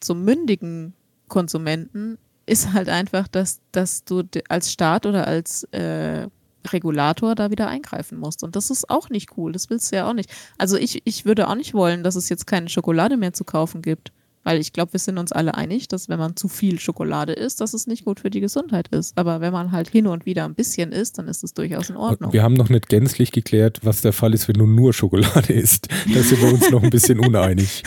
zum 0.00 0.24
mündigen 0.24 0.94
Konsumenten 1.28 2.16
ist 2.46 2.72
halt 2.72 2.88
einfach, 2.88 3.28
dass, 3.28 3.60
dass 3.72 4.04
du 4.04 4.22
als 4.48 4.72
Staat 4.72 5.06
oder 5.06 5.26
als 5.26 5.64
äh, 5.72 6.26
Regulator 6.70 7.34
da 7.34 7.50
wieder 7.50 7.68
eingreifen 7.68 8.18
musst. 8.18 8.42
Und 8.42 8.56
das 8.56 8.70
ist 8.70 8.88
auch 8.90 9.10
nicht 9.10 9.36
cool. 9.36 9.52
Das 9.52 9.70
willst 9.70 9.92
du 9.92 9.96
ja 9.96 10.08
auch 10.08 10.14
nicht. 10.14 10.30
Also 10.58 10.76
ich, 10.76 11.02
ich 11.04 11.24
würde 11.24 11.48
auch 11.48 11.54
nicht 11.54 11.74
wollen, 11.74 12.02
dass 12.02 12.16
es 12.16 12.28
jetzt 12.28 12.46
keine 12.46 12.68
Schokolade 12.68 13.16
mehr 13.16 13.32
zu 13.32 13.44
kaufen 13.44 13.82
gibt. 13.82 14.12
Weil 14.44 14.58
ich 14.58 14.72
glaube, 14.72 14.92
wir 14.92 14.98
sind 14.98 15.18
uns 15.18 15.30
alle 15.30 15.54
einig, 15.54 15.86
dass 15.86 16.08
wenn 16.08 16.18
man 16.18 16.34
zu 16.34 16.48
viel 16.48 16.80
Schokolade 16.80 17.32
isst, 17.32 17.60
dass 17.60 17.74
es 17.74 17.86
nicht 17.86 18.04
gut 18.04 18.18
für 18.18 18.30
die 18.30 18.40
Gesundheit 18.40 18.88
ist. 18.88 19.16
Aber 19.16 19.40
wenn 19.40 19.52
man 19.52 19.70
halt 19.70 19.88
hin 19.88 20.08
und 20.08 20.26
wieder 20.26 20.44
ein 20.44 20.56
bisschen 20.56 20.90
isst, 20.90 21.18
dann 21.18 21.28
ist 21.28 21.44
es 21.44 21.54
durchaus 21.54 21.90
in 21.90 21.96
Ordnung. 21.96 22.32
Wir 22.32 22.42
haben 22.42 22.54
noch 22.54 22.68
nicht 22.68 22.88
gänzlich 22.88 23.30
geklärt, 23.30 23.78
was 23.84 24.02
der 24.02 24.12
Fall 24.12 24.34
ist, 24.34 24.48
wenn 24.48 24.58
du 24.58 24.66
nur 24.66 24.92
Schokolade 24.92 25.52
isst. 25.52 25.86
Da 26.12 26.22
sind 26.22 26.42
wir 26.42 26.52
uns 26.52 26.70
noch 26.70 26.82
ein 26.82 26.90
bisschen 26.90 27.20
uneinig. 27.24 27.84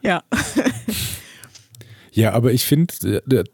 Ja. 0.00 0.22
Ja, 2.18 2.32
aber 2.32 2.52
ich 2.52 2.66
finde, 2.66 3.22
äh, 3.30 3.44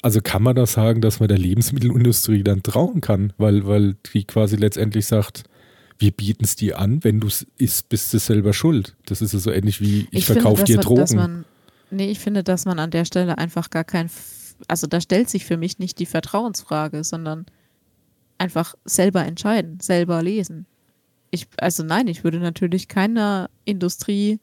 also 0.00 0.22
kann 0.22 0.42
man 0.42 0.56
das 0.56 0.72
sagen, 0.72 1.02
dass 1.02 1.20
man 1.20 1.28
der 1.28 1.36
Lebensmittelindustrie 1.36 2.42
dann 2.42 2.62
trauen 2.62 3.02
kann, 3.02 3.34
weil, 3.36 3.66
weil 3.66 3.96
die 4.14 4.24
quasi 4.24 4.56
letztendlich 4.56 5.04
sagt, 5.04 5.44
wir 5.98 6.10
bieten 6.10 6.44
es 6.44 6.56
dir 6.56 6.78
an, 6.78 7.04
wenn 7.04 7.20
du 7.20 7.26
es 7.26 7.46
isst, 7.58 7.90
bist 7.90 8.14
du 8.14 8.18
selber 8.18 8.54
schuld. 8.54 8.96
Das 9.04 9.20
ist 9.20 9.34
ja 9.34 9.38
so 9.38 9.50
ähnlich 9.50 9.82
wie 9.82 10.08
ich, 10.10 10.20
ich 10.20 10.24
verkaufe 10.24 10.64
dir 10.64 10.78
Drogen. 10.78 11.14
Man, 11.14 11.44
nee, 11.90 12.10
ich 12.10 12.20
finde, 12.20 12.42
dass 12.42 12.64
man 12.64 12.78
an 12.78 12.90
der 12.90 13.04
Stelle 13.04 13.36
einfach 13.36 13.68
gar 13.68 13.84
kein, 13.84 14.08
also 14.66 14.86
da 14.86 15.02
stellt 15.02 15.28
sich 15.28 15.44
für 15.44 15.58
mich 15.58 15.78
nicht 15.78 15.98
die 15.98 16.06
Vertrauensfrage, 16.06 17.04
sondern 17.04 17.44
einfach 18.38 18.76
selber 18.86 19.26
entscheiden, 19.26 19.78
selber 19.80 20.22
lesen. 20.22 20.64
Ich, 21.30 21.48
also 21.58 21.82
nein, 21.82 22.08
ich 22.08 22.24
würde 22.24 22.40
natürlich 22.40 22.88
keiner 22.88 23.50
Industrie 23.66 24.40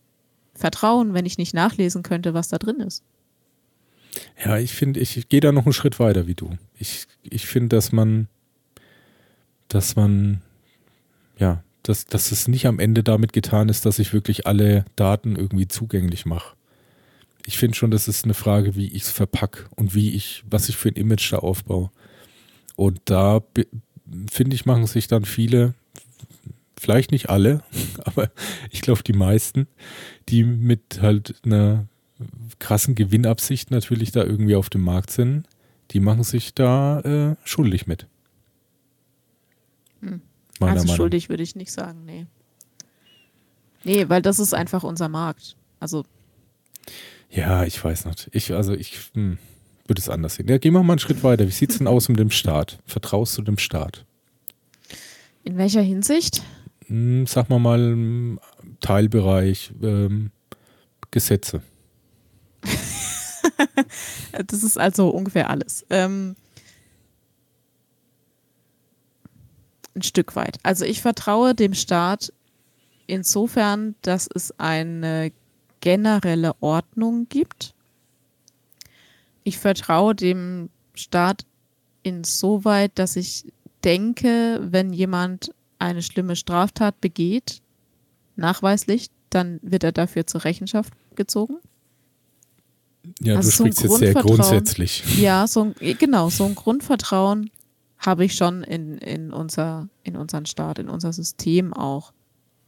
vertrauen, 0.54 1.16
wenn 1.16 1.26
ich 1.26 1.39
nicht 1.39 1.56
nachlesen 1.56 2.04
könnte, 2.04 2.36
was 2.36 2.48
da 2.48 2.60
drin 2.60 2.82
ist. 2.82 3.04
Ja, 4.43 4.57
ich 4.57 4.74
finde, 4.74 4.99
ich, 4.99 5.30
gehe 5.30 5.39
da 5.39 5.51
noch 5.51 5.66
einen 5.66 5.74
Schritt 5.74 5.99
weiter 5.99 6.28
wie 6.28 6.36
du. 6.36 6.57
Ich, 6.78 7.05
ich 7.24 7.45
finde, 7.45 7.76
dass 7.76 7.91
man, 7.91 8.28
dass 9.68 9.95
man, 9.95 10.41
ja, 11.38 11.64
dass, 11.84 12.05
dass 12.05 12.32
es 12.32 12.47
nicht 12.47 12.68
am 12.68 12.80
Ende 12.80 13.03
damit 13.03 13.34
getan 13.34 13.70
ist, 13.70 13.86
dass 13.86 13.99
ich 13.99 14.14
wirklich 14.14 14.47
alle 14.47 14.86
Daten 14.95 15.36
irgendwie 15.36 15.68
zugänglich 15.68 16.26
mache. 16.26 16.55
Ich 17.45 17.57
finde 17.57 17.76
schon, 17.76 17.91
das 17.91 18.07
ist 18.07 18.24
eine 18.24 18.34
Frage, 18.34 18.76
wie 18.76 18.88
ich 18.88 19.03
es 19.03 19.12
verpacke 19.12 19.66
und 19.76 19.95
wie 19.95 20.14
ich, 20.14 20.43
was 20.49 20.70
ich 20.70 20.78
für 20.78 20.89
ein 20.89 20.95
Image 20.95 21.32
da 21.32 21.38
aufbaue. 21.38 21.89
Und 22.76 23.01
da 23.05 23.41
finde 24.30 24.55
ich, 24.55 24.66
machen 24.66 24.86
sich 24.88 25.07
dann 25.07 25.26
viele 25.26 25.74
vielleicht 26.80 27.12
nicht 27.12 27.30
alle, 27.30 27.64
aber 28.03 28.32
ich 28.72 28.82
glaube 28.82 29.03
die 29.03 29.14
meisten, 29.14 29.68
die 30.30 30.43
mit 30.43 30.99
halt 31.01 31.36
einer 31.45 31.88
krassen 32.59 32.95
Gewinnabsicht 32.95 33.72
natürlich 33.72 34.11
da 34.11 34.24
irgendwie 34.24 34.55
auf 34.55 34.69
dem 34.69 34.82
Markt 34.82 35.11
sind, 35.11 35.45
die 35.91 35.99
machen 35.99 36.24
sich 36.24 36.53
da 36.53 36.99
äh, 37.01 37.36
schuldig 37.43 37.88
mit. 37.88 38.07
Hm. 40.01 40.22
Also 40.59 40.84
Meinung. 40.84 40.95
schuldig 40.95 41.30
würde 41.30 41.43
ich 41.43 41.55
nicht 41.55 41.72
sagen, 41.72 42.05
nee. 42.05 42.28
Nee, 43.84 44.09
weil 44.09 44.22
das 44.22 44.39
ist 44.39 44.53
einfach 44.53 44.84
unser 44.84 45.09
Markt. 45.09 45.55
Also. 45.80 46.05
Ja, 47.30 47.63
ich 47.63 47.84
weiß 47.84 48.05
nicht. 48.05 48.30
Ich, 48.32 48.53
also 48.53 48.74
ich 48.74 49.11
hm, 49.13 49.38
würde 49.88 49.99
es 49.99 50.09
anders 50.09 50.36
sehen. 50.36 50.47
Ja, 50.47 50.57
gehen 50.57 50.74
wir 50.74 50.84
mal 50.84 50.93
einen 50.93 50.99
Schritt 50.99 51.24
weiter. 51.24 51.47
Wie 51.47 51.51
sieht 51.51 51.72
es 51.72 51.80
denn 51.80 51.88
aus 51.88 52.09
mit 52.09 52.19
dem 52.19 52.30
Staat? 52.30 52.80
Vertraust 52.86 53.38
du 53.38 53.41
dem 53.41 53.57
Staat? 53.57 54.05
In 55.43 55.57
welcher 55.57 55.82
Hinsicht? 55.82 56.43
Hm, 56.86 57.26
sag 57.26 57.49
mal 57.49 57.59
mal, 57.59 58.38
Teilbereich 58.80 59.72
ähm, 59.82 60.32
Gesetze. 61.09 61.61
das 64.47 64.64
ist 64.64 64.78
also 64.78 65.09
ungefähr 65.09 65.49
alles. 65.49 65.86
Ähm, 65.89 66.36
ein 69.95 70.01
Stück 70.01 70.36
weit. 70.36 70.57
Also 70.64 70.86
ich 70.86 71.01
vertraue 71.01 71.53
dem 71.53 71.74
Staat 71.74 72.34
insofern, 73.07 73.95
dass 74.01 74.30
es 74.34 74.57
eine 74.59 75.32
generelle 75.82 76.53
Ordnung 76.62 77.28
gibt. 77.28 77.74
Ich 79.43 79.57
vertraue 79.57 80.16
dem 80.16 80.70
Staat 80.93 81.45
insoweit, 82.03 82.91
dass 82.95 83.16
ich 83.16 83.51
denke, 83.84 84.59
wenn 84.62 84.93
jemand 84.93 85.53
eine 85.80 86.03
schlimme 86.03 86.36
Straftat 86.36 87.01
begeht, 87.01 87.62
nachweislich, 88.36 89.09
dann 89.30 89.59
wird 89.64 89.84
er 89.84 89.91
dafür 89.91 90.28
zur 90.28 90.43
Rechenschaft 90.43 90.93
gezogen. 91.16 91.57
Ja, 93.22 93.36
also 93.36 93.49
du 93.49 93.56
sprichst 93.56 93.80
so 93.80 93.88
jetzt 93.88 93.99
sehr 93.99 94.14
grundsätzlich. 94.14 95.04
Ja, 95.20 95.47
so 95.47 95.64
ein, 95.64 95.76
genau, 95.97 96.30
so 96.30 96.45
ein 96.45 96.56
Grundvertrauen 96.56 97.49
habe 97.97 98.26
ich 98.26 98.36
schon 98.36 98.64
in, 98.64 98.97
in, 98.97 99.32
unser, 99.32 99.88
in 100.04 100.16
unseren 100.16 100.45
Staat, 100.45 100.80
in 100.80 100.89
unser 100.89 101.14
System 101.14 101.74
auch. 101.74 102.14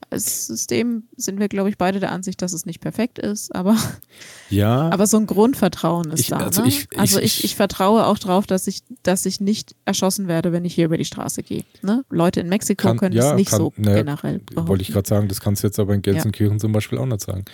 Als 0.10 0.46
System 0.46 1.04
sind 1.16 1.40
wir, 1.40 1.48
glaube 1.48 1.70
ich, 1.70 1.78
beide 1.78 2.00
der 2.00 2.12
Ansicht, 2.12 2.42
dass 2.44 2.54
es 2.54 2.66
nicht 2.68 2.82
perfekt 2.82 3.18
ist, 3.18 3.56
aber, 3.56 3.76
Ja, 4.50 4.90
aber 4.92 5.08
so 5.08 5.18
ein 5.18 5.26
Grundvertrauen 5.26 6.12
ist 6.12 6.20
Ich- 6.20 6.28
da. 6.28 6.38
also 6.38 6.62
ne? 6.62 6.68
ich- 6.68 6.88
ich- 6.92 7.00
also 7.00 7.20
ich, 7.20 7.44
ich- 7.44 7.56
vertraue 7.56 8.06
auch 8.06 8.20
darauf, 8.20 8.46
dass 8.46 8.68
ich, 8.68 8.82
dass 9.02 9.26
ich 9.26 9.40
nicht 9.40 9.76
erschossen 9.86 10.28
werde, 10.28 10.52
wenn 10.52 10.66
ich 10.66 10.76
hier 10.76 10.86
über 10.86 10.98
die 10.98 11.06
Straße 11.06 11.42
gehe. 11.42 11.64
Ne? 11.82 12.04
Leute 12.10 12.42
in 12.42 12.50
Mexiko 12.50 12.90
Kann- 12.90 12.98
können 12.98 13.16
ja, 13.16 13.30
das 13.30 13.36
nicht 13.38 13.50
kann- 13.50 13.60
so 13.60 13.74
ne, 13.78 13.96
generell 13.96 14.40
behaupten. 14.40 14.68
wollte 14.68 14.82
ich 14.84 14.92
gerade 14.92 15.08
sagen, 15.08 15.28
das 15.30 15.40
kannst 15.42 15.64
du 15.64 15.68
jetzt 15.68 15.80
aber 15.80 15.94
in 15.96 16.02
Gelsenkirchen 16.04 16.60
zum 16.60 16.74
Beispiel 16.74 17.00
auch 17.00 17.06
nicht 17.08 17.22
sagen. 17.22 17.46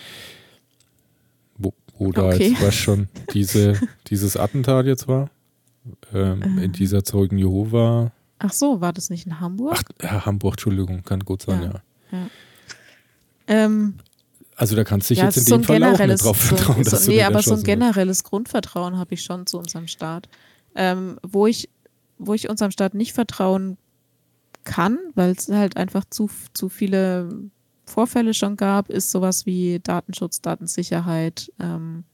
Da 2.08 2.22
Okay. 2.28 2.50
jetzt 2.52 2.62
was 2.62 2.74
schon 2.74 3.08
diese, 3.34 3.74
dieses 4.08 4.36
Attentat 4.36 4.86
jetzt 4.86 5.06
war, 5.08 5.30
ähm, 6.14 6.58
Äh. 6.58 6.64
in 6.64 6.72
dieser 6.72 7.04
Zeugen 7.04 7.36
Jehova, 7.38 8.12
Ach 8.38 8.52
so, 8.54 8.80
war 8.80 8.92
das 8.94 9.10
nicht 9.10 9.26
in 9.26 9.38
Hamburg? 9.38 9.74
ach, 9.76 9.82
ja, 10.02 10.24
Hamburg, 10.24 10.54
Entschuldigung, 10.54 11.02
kann 11.02 11.20
gut 11.20 11.42
sein, 11.42 11.62
Ja. 11.62 11.82
ja. 12.18 12.26
ähm, 13.46 13.94
Also 14.56 14.76
da 14.76 14.84
kannst 14.84 15.10
du 15.10 15.14
dich 15.14 15.18
ja, 15.20 15.26
jetzt 15.26 15.36
in 15.38 15.44
so 15.44 15.56
dem 15.58 15.64
Fall 15.64 15.82
auch 15.84 15.98
nicht 15.98 16.24
drauf 16.24 16.40
so, 16.42 16.56
vertrauen, 16.56 16.84
so, 16.84 16.90
dass 16.90 17.04
du 17.04 17.10
nee, 17.10 17.22
aber 17.22 17.42
so 17.42 17.54
ein 17.54 17.62
generelles 17.62 18.24
Grundvertrauen 18.24 18.96
habe 18.98 19.14
ich 19.14 19.22
schon 19.22 19.46
zu 19.46 19.58
unserem 19.58 19.86
Staat. 19.88 20.28
Ähm, 20.74 21.18
wo 21.22 21.46
ich, 21.46 21.68
wo 22.18 22.32
ich 22.34 22.48
unserem 22.48 22.70
Staat 22.70 22.94
nicht 22.94 23.12
vertrauen 23.12 23.76
kann, 24.64 24.98
weil 25.14 25.32
es 25.32 25.48
halt 25.48 25.76
einfach 25.76 26.04
zu, 26.08 26.30
zu 26.54 26.68
viele 26.68 27.28
Vorfälle 27.90 28.34
schon 28.34 28.56
gab, 28.56 28.88
ist 28.88 29.10
sowas 29.10 29.46
wie 29.46 29.80
Datenschutz, 29.80 30.40
Datensicherheit, 30.40 31.52
ähm, 31.60 32.04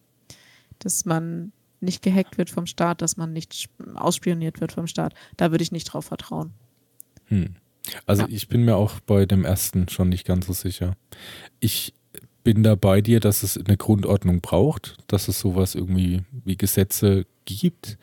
dass 0.78 1.04
man 1.04 1.52
nicht 1.80 2.02
gehackt 2.02 2.38
wird 2.38 2.50
vom 2.50 2.66
Staat, 2.66 3.02
dass 3.02 3.16
man 3.16 3.32
nicht 3.32 3.68
ausspioniert 3.94 4.60
wird 4.60 4.72
vom 4.72 4.86
Staat. 4.86 5.14
Da 5.36 5.50
würde 5.50 5.62
ich 5.62 5.72
nicht 5.72 5.84
drauf 5.84 6.06
vertrauen. 6.06 6.52
Hm. 7.26 7.54
Also 8.06 8.22
Ja. 8.22 8.28
ich 8.30 8.48
bin 8.48 8.64
mir 8.64 8.76
auch 8.76 8.98
bei 9.00 9.26
dem 9.26 9.44
ersten 9.44 9.88
schon 9.88 10.08
nicht 10.08 10.26
ganz 10.26 10.46
so 10.46 10.52
sicher. 10.52 10.96
Ich 11.60 11.94
bin 12.42 12.62
da 12.62 12.74
bei 12.74 13.00
dir, 13.00 13.20
dass 13.20 13.42
es 13.42 13.56
eine 13.58 13.76
Grundordnung 13.76 14.40
braucht, 14.40 14.96
dass 15.08 15.28
es 15.28 15.38
sowas 15.40 15.74
irgendwie 15.74 16.22
wie 16.44 16.56
Gesetze 16.56 17.26
gibt. 17.44 17.98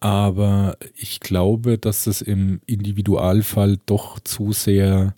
Aber 0.00 0.76
ich 0.94 1.20
glaube, 1.20 1.78
dass 1.78 2.06
es 2.06 2.20
im 2.20 2.60
Individualfall 2.66 3.78
doch 3.86 4.20
zu 4.20 4.52
sehr 4.52 5.14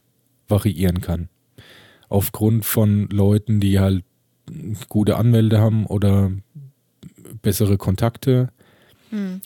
variieren 0.48 1.00
kann. 1.00 1.28
Aufgrund 2.08 2.64
von 2.64 3.08
Leuten, 3.10 3.60
die 3.60 3.78
halt 3.78 4.04
gute 4.88 5.16
Anwälte 5.16 5.58
haben 5.58 5.86
oder 5.86 6.32
bessere 7.42 7.76
Kontakte, 7.76 8.48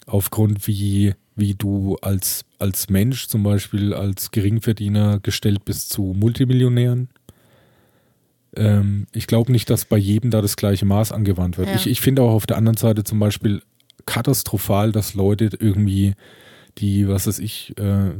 aufgrund 0.06 0.66
wie, 0.66 1.14
wie 1.36 1.54
du 1.54 1.96
als, 2.02 2.44
als 2.58 2.88
Mensch 2.90 3.28
zum 3.28 3.42
Beispiel 3.42 3.94
als 3.94 4.30
Geringverdiener 4.30 5.20
gestellt 5.20 5.64
bist 5.64 5.90
zu 5.90 6.14
Multimillionären. 6.16 7.08
Ähm, 8.56 9.06
ich 9.12 9.26
glaube 9.26 9.52
nicht, 9.52 9.70
dass 9.70 9.84
bei 9.84 9.96
jedem 9.96 10.30
da 10.30 10.42
das 10.42 10.56
gleiche 10.56 10.84
Maß 10.84 11.12
angewandt 11.12 11.58
wird. 11.58 11.68
Ja. 11.68 11.74
Ich, 11.74 11.86
ich 11.86 12.00
finde 12.00 12.22
auch 12.22 12.32
auf 12.32 12.46
der 12.46 12.56
anderen 12.56 12.76
Seite 12.76 13.04
zum 13.04 13.18
Beispiel 13.18 13.62
katastrophal, 14.04 14.92
dass 14.92 15.14
Leute 15.14 15.50
irgendwie 15.58 16.14
die, 16.78 17.08
was 17.08 17.26
weiß 17.26 17.38
ich, 17.38 17.76
äh, 17.78 18.12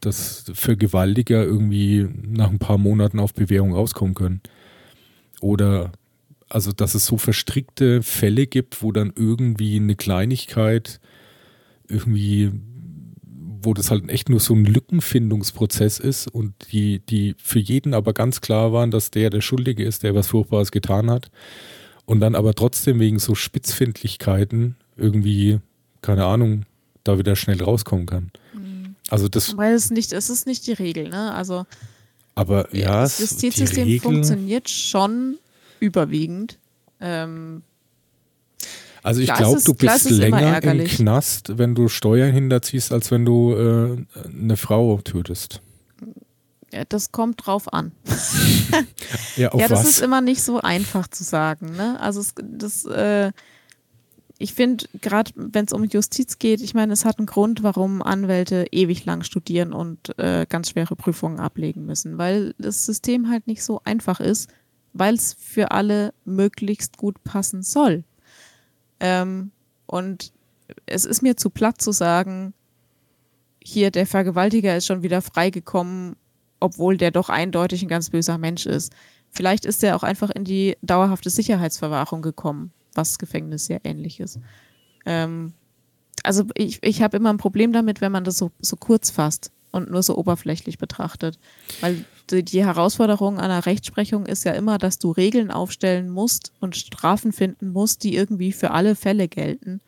das 0.00 0.50
Vergewaltiger 0.54 1.44
irgendwie 1.44 2.08
nach 2.26 2.50
ein 2.50 2.58
paar 2.58 2.78
Monaten 2.78 3.18
auf 3.18 3.34
Bewährung 3.34 3.74
rauskommen 3.74 4.14
können. 4.14 4.40
Oder 5.40 5.92
also, 6.48 6.72
dass 6.72 6.94
es 6.94 7.06
so 7.06 7.16
verstrickte 7.16 8.02
Fälle 8.02 8.46
gibt, 8.46 8.82
wo 8.82 8.90
dann 8.92 9.12
irgendwie 9.14 9.76
eine 9.76 9.94
Kleinigkeit 9.94 11.00
irgendwie, 11.88 12.50
wo 13.62 13.72
das 13.72 13.90
halt 13.90 14.08
echt 14.10 14.28
nur 14.28 14.40
so 14.40 14.54
ein 14.54 14.64
Lückenfindungsprozess 14.64 16.00
ist 16.00 16.26
und 16.26 16.54
die, 16.72 17.00
die 17.00 17.34
für 17.38 17.60
jeden 17.60 17.94
aber 17.94 18.12
ganz 18.12 18.40
klar 18.40 18.72
waren, 18.72 18.90
dass 18.90 19.10
der 19.10 19.30
der 19.30 19.40
Schuldige 19.40 19.84
ist, 19.84 20.02
der 20.02 20.14
was 20.14 20.28
Furchtbares 20.28 20.72
getan 20.72 21.10
hat. 21.10 21.30
Und 22.04 22.18
dann 22.18 22.34
aber 22.34 22.54
trotzdem 22.54 22.98
wegen 22.98 23.20
so 23.20 23.36
Spitzfindlichkeiten 23.36 24.74
irgendwie, 24.96 25.60
keine 26.02 26.24
Ahnung, 26.24 26.64
da 27.04 27.18
wieder 27.18 27.36
schnell 27.36 27.62
rauskommen 27.62 28.06
kann. 28.06 28.30
Also 29.08 29.28
das, 29.28 29.56
Weil 29.56 29.74
es 29.74 29.90
nicht, 29.90 30.12
es 30.12 30.30
ist 30.30 30.46
nicht 30.46 30.66
die 30.66 30.72
Regel, 30.72 31.08
ne? 31.08 31.34
Also 31.34 31.66
aber 32.34 32.74
ja, 32.74 33.02
das 33.02 33.18
Justizsystem 33.18 33.84
Regel, 33.84 34.00
funktioniert 34.00 34.70
schon 34.70 35.38
überwiegend. 35.80 36.58
Ähm, 37.00 37.62
Also 39.02 39.20
ich 39.20 39.32
glaube, 39.32 39.60
du 39.62 39.74
bist 39.74 40.06
ist 40.06 40.10
länger 40.10 40.62
im. 40.62 40.84
Knast, 40.84 41.58
wenn 41.58 41.74
du 41.74 41.88
Steuern 41.88 42.32
hinterziehst, 42.32 42.92
als 42.92 43.10
wenn 43.10 43.24
du 43.24 43.52
äh, 43.54 44.04
eine 44.26 44.56
Frau 44.56 44.98
tötest. 45.02 45.60
ja, 46.72 46.84
das 46.88 47.12
kommt 47.12 47.46
drauf 47.46 47.72
an. 47.72 47.92
Ja, 49.36 49.48
auf 49.52 49.60
ja, 49.60 49.68
das 49.68 49.80
was? 49.80 49.88
ist 49.90 50.00
immer 50.00 50.20
nicht 50.20 50.42
so 50.42 50.60
einfach 50.60 51.08
zu 51.08 51.24
sagen. 51.24 51.72
Ne? 51.76 51.98
Also 52.00 52.20
es, 52.20 52.34
das, 52.42 52.84
äh, 52.84 53.32
ich 54.42 54.54
finde, 54.54 54.86
gerade 55.02 55.32
wenn 55.34 55.66
es 55.66 55.72
um 55.74 55.84
Justiz 55.84 56.38
geht, 56.38 56.62
ich 56.62 56.72
meine, 56.72 56.94
es 56.94 57.04
hat 57.04 57.18
einen 57.18 57.26
Grund, 57.26 57.62
warum 57.62 58.00
Anwälte 58.00 58.66
ewig 58.72 59.04
lang 59.04 59.22
studieren 59.22 59.74
und 59.74 60.18
äh, 60.18 60.46
ganz 60.48 60.70
schwere 60.70 60.96
Prüfungen 60.96 61.38
ablegen 61.38 61.84
müssen, 61.84 62.16
weil 62.16 62.54
das 62.56 62.86
System 62.86 63.28
halt 63.28 63.46
nicht 63.46 63.62
so 63.62 63.82
einfach 63.84 64.18
ist, 64.18 64.48
weil 64.94 65.14
es 65.14 65.34
für 65.34 65.72
alle 65.72 66.14
möglichst 66.24 66.96
gut 66.96 67.22
passen 67.22 67.62
soll. 67.62 68.02
Ähm, 68.98 69.50
und 69.84 70.32
es 70.86 71.04
ist 71.04 71.20
mir 71.20 71.36
zu 71.36 71.50
platt 71.50 71.82
zu 71.82 71.92
sagen, 71.92 72.54
hier 73.62 73.90
der 73.90 74.06
Vergewaltiger 74.06 74.74
ist 74.74 74.86
schon 74.86 75.02
wieder 75.02 75.20
freigekommen, 75.20 76.16
obwohl 76.60 76.96
der 76.96 77.10
doch 77.10 77.28
eindeutig 77.28 77.82
ein 77.82 77.88
ganz 77.88 78.08
böser 78.08 78.38
Mensch 78.38 78.64
ist. 78.64 78.90
Vielleicht 79.30 79.66
ist 79.66 79.84
er 79.84 79.96
auch 79.96 80.02
einfach 80.02 80.30
in 80.30 80.44
die 80.44 80.78
dauerhafte 80.80 81.28
Sicherheitsverwahrung 81.28 82.22
gekommen, 82.22 82.72
was 82.94 83.18
Gefängnis 83.18 83.66
sehr 83.66 83.80
ähnlich 83.84 84.20
ist. 84.20 84.38
Ähm, 85.06 85.52
also 86.22 86.44
ich, 86.54 86.82
ich 86.82 87.02
habe 87.02 87.16
immer 87.16 87.30
ein 87.30 87.38
Problem 87.38 87.72
damit, 87.72 88.00
wenn 88.00 88.12
man 88.12 88.24
das 88.24 88.36
so, 88.36 88.50
so 88.60 88.76
kurz 88.76 89.10
fasst 89.10 89.52
und 89.70 89.90
nur 89.90 90.02
so 90.02 90.16
oberflächlich 90.16 90.78
betrachtet. 90.78 91.38
Weil 91.80 92.04
die, 92.30 92.44
die 92.44 92.64
Herausforderung 92.64 93.38
einer 93.38 93.66
Rechtsprechung 93.66 94.26
ist 94.26 94.44
ja 94.44 94.52
immer, 94.52 94.78
dass 94.78 94.98
du 94.98 95.10
Regeln 95.10 95.50
aufstellen 95.50 96.10
musst 96.10 96.52
und 96.60 96.76
Strafen 96.76 97.32
finden 97.32 97.70
musst, 97.70 98.04
die 98.04 98.14
irgendwie 98.14 98.52
für 98.52 98.72
alle 98.72 98.96
Fälle 98.96 99.28
gelten. 99.28 99.80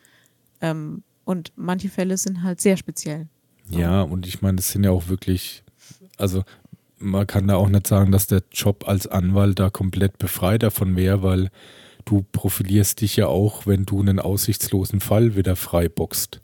Ähm, 0.61 1.03
und 1.25 1.51
manche 1.55 1.89
Fälle 1.89 2.17
sind 2.17 2.43
halt 2.43 2.61
sehr 2.61 2.77
speziell. 2.77 3.27
Ja, 3.69 4.01
und 4.01 4.27
ich 4.27 4.41
meine, 4.41 4.57
das 4.57 4.71
sind 4.71 4.83
ja 4.83 4.91
auch 4.91 5.07
wirklich, 5.07 5.63
also 6.17 6.43
man 6.97 7.27
kann 7.27 7.47
da 7.47 7.55
auch 7.55 7.69
nicht 7.69 7.87
sagen, 7.87 8.11
dass 8.11 8.27
der 8.27 8.43
Job 8.51 8.87
als 8.87 9.07
Anwalt 9.07 9.59
da 9.59 9.69
komplett 9.69 10.17
befreit 10.17 10.63
davon 10.63 10.95
wäre, 10.95 11.23
weil 11.23 11.49
du 12.05 12.23
profilierst 12.31 13.01
dich 13.01 13.15
ja 13.15 13.27
auch, 13.27 13.65
wenn 13.67 13.85
du 13.85 13.99
einen 13.99 14.19
aussichtslosen 14.19 14.99
Fall 14.99 15.35
wieder 15.35 15.55
frei 15.55 15.89
boxt. 15.89 16.41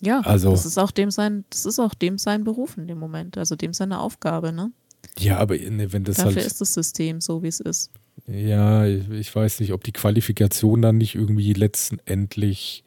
Ja, 0.00 0.20
Also- 0.20 0.50
das 0.50 0.66
ist 0.66 0.78
auch 0.78 0.90
dem 0.90 1.10
sein, 1.10 1.44
das 1.50 1.64
ist 1.64 1.78
auch 1.78 1.94
dem 1.94 2.18
sein 2.18 2.44
Beruf 2.44 2.76
in 2.76 2.86
dem 2.86 2.98
Moment, 2.98 3.38
also 3.38 3.56
dem 3.56 3.72
seine 3.72 4.00
Aufgabe, 4.00 4.52
ne? 4.52 4.70
Ja, 5.18 5.38
aber 5.38 5.56
ne, 5.56 5.92
wenn 5.92 6.04
das 6.04 6.16
Dafür 6.16 6.36
halt, 6.36 6.46
ist 6.46 6.60
das 6.60 6.74
System 6.74 7.20
so, 7.20 7.42
wie 7.42 7.48
es 7.48 7.60
ist. 7.60 7.90
ja, 8.26 8.86
ich 8.86 9.08
ich 9.10 9.34
weiß 9.34 9.60
nicht, 9.60 9.72
ob 9.72 9.84
die 9.84 9.92
Qualifikation 9.92 10.82
dann 10.82 10.96
nicht 10.98 11.14
irgendwie 11.14 11.52
letztendlich, 11.52 12.84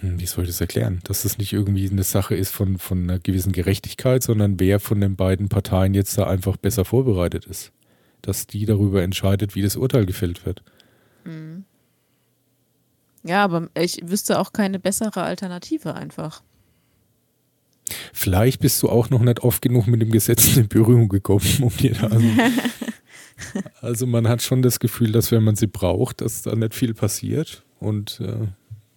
hm, 0.00 0.18
wie 0.20 0.26
soll 0.26 0.44
ich 0.44 0.50
das 0.50 0.60
erklären, 0.60 1.00
dass 1.04 1.22
das 1.22 1.38
nicht 1.38 1.52
irgendwie 1.52 1.88
eine 1.88 2.02
Sache 2.02 2.34
ist 2.34 2.50
von, 2.50 2.78
von 2.78 3.02
einer 3.04 3.18
gewissen 3.18 3.52
Gerechtigkeit, 3.52 4.22
sondern 4.22 4.58
wer 4.60 4.80
von 4.80 5.00
den 5.00 5.16
beiden 5.16 5.48
Parteien 5.48 5.94
jetzt 5.94 6.16
da 6.18 6.26
einfach 6.26 6.56
besser 6.56 6.84
vorbereitet 6.84 7.46
ist. 7.46 7.72
Dass 8.22 8.46
die 8.46 8.66
darüber 8.66 9.02
entscheidet, 9.02 9.54
wie 9.54 9.62
das 9.62 9.76
Urteil 9.76 10.06
gefällt 10.06 10.44
wird. 10.46 10.62
Ja, 13.22 13.44
aber 13.44 13.68
ich 13.74 14.00
wüsste 14.02 14.38
auch 14.38 14.52
keine 14.52 14.78
bessere 14.78 15.22
Alternative 15.22 15.94
einfach. 15.94 16.42
Vielleicht 18.12 18.60
bist 18.60 18.82
du 18.82 18.88
auch 18.88 19.10
noch 19.10 19.20
nicht 19.20 19.40
oft 19.40 19.62
genug 19.62 19.86
mit 19.86 20.00
dem 20.00 20.10
Gesetz 20.10 20.56
in 20.56 20.68
Berührung 20.68 21.08
gekommen, 21.08 21.44
um 21.60 21.76
dir 21.76 21.94
da. 21.94 22.06
Also, 22.06 22.28
also 23.80 24.06
man 24.06 24.28
hat 24.28 24.42
schon 24.42 24.62
das 24.62 24.78
Gefühl, 24.78 25.12
dass 25.12 25.32
wenn 25.32 25.42
man 25.42 25.56
sie 25.56 25.66
braucht, 25.66 26.20
dass 26.20 26.42
da 26.42 26.54
nicht 26.54 26.74
viel 26.74 26.94
passiert. 26.94 27.64
Und 27.78 28.20
äh, 28.20 28.46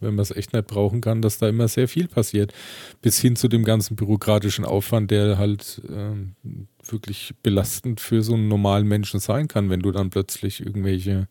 wenn 0.03 0.15
man 0.15 0.23
es 0.23 0.31
echt 0.31 0.53
nicht 0.53 0.67
brauchen 0.67 1.01
kann, 1.01 1.21
dass 1.21 1.37
da 1.37 1.47
immer 1.49 1.67
sehr 1.67 1.87
viel 1.87 2.07
passiert. 2.07 2.53
Bis 3.01 3.19
hin 3.19 3.35
zu 3.35 3.47
dem 3.47 3.63
ganzen 3.63 3.95
bürokratischen 3.95 4.65
Aufwand, 4.65 5.11
der 5.11 5.37
halt 5.37 5.81
ähm, 5.89 6.35
wirklich 6.83 7.33
belastend 7.41 7.99
für 7.99 8.21
so 8.21 8.33
einen 8.33 8.47
normalen 8.47 8.87
Menschen 8.87 9.19
sein 9.19 9.47
kann, 9.47 9.69
wenn 9.69 9.81
du 9.81 9.91
dann 9.91 10.09
plötzlich 10.09 10.65
irgendwelche. 10.65 11.27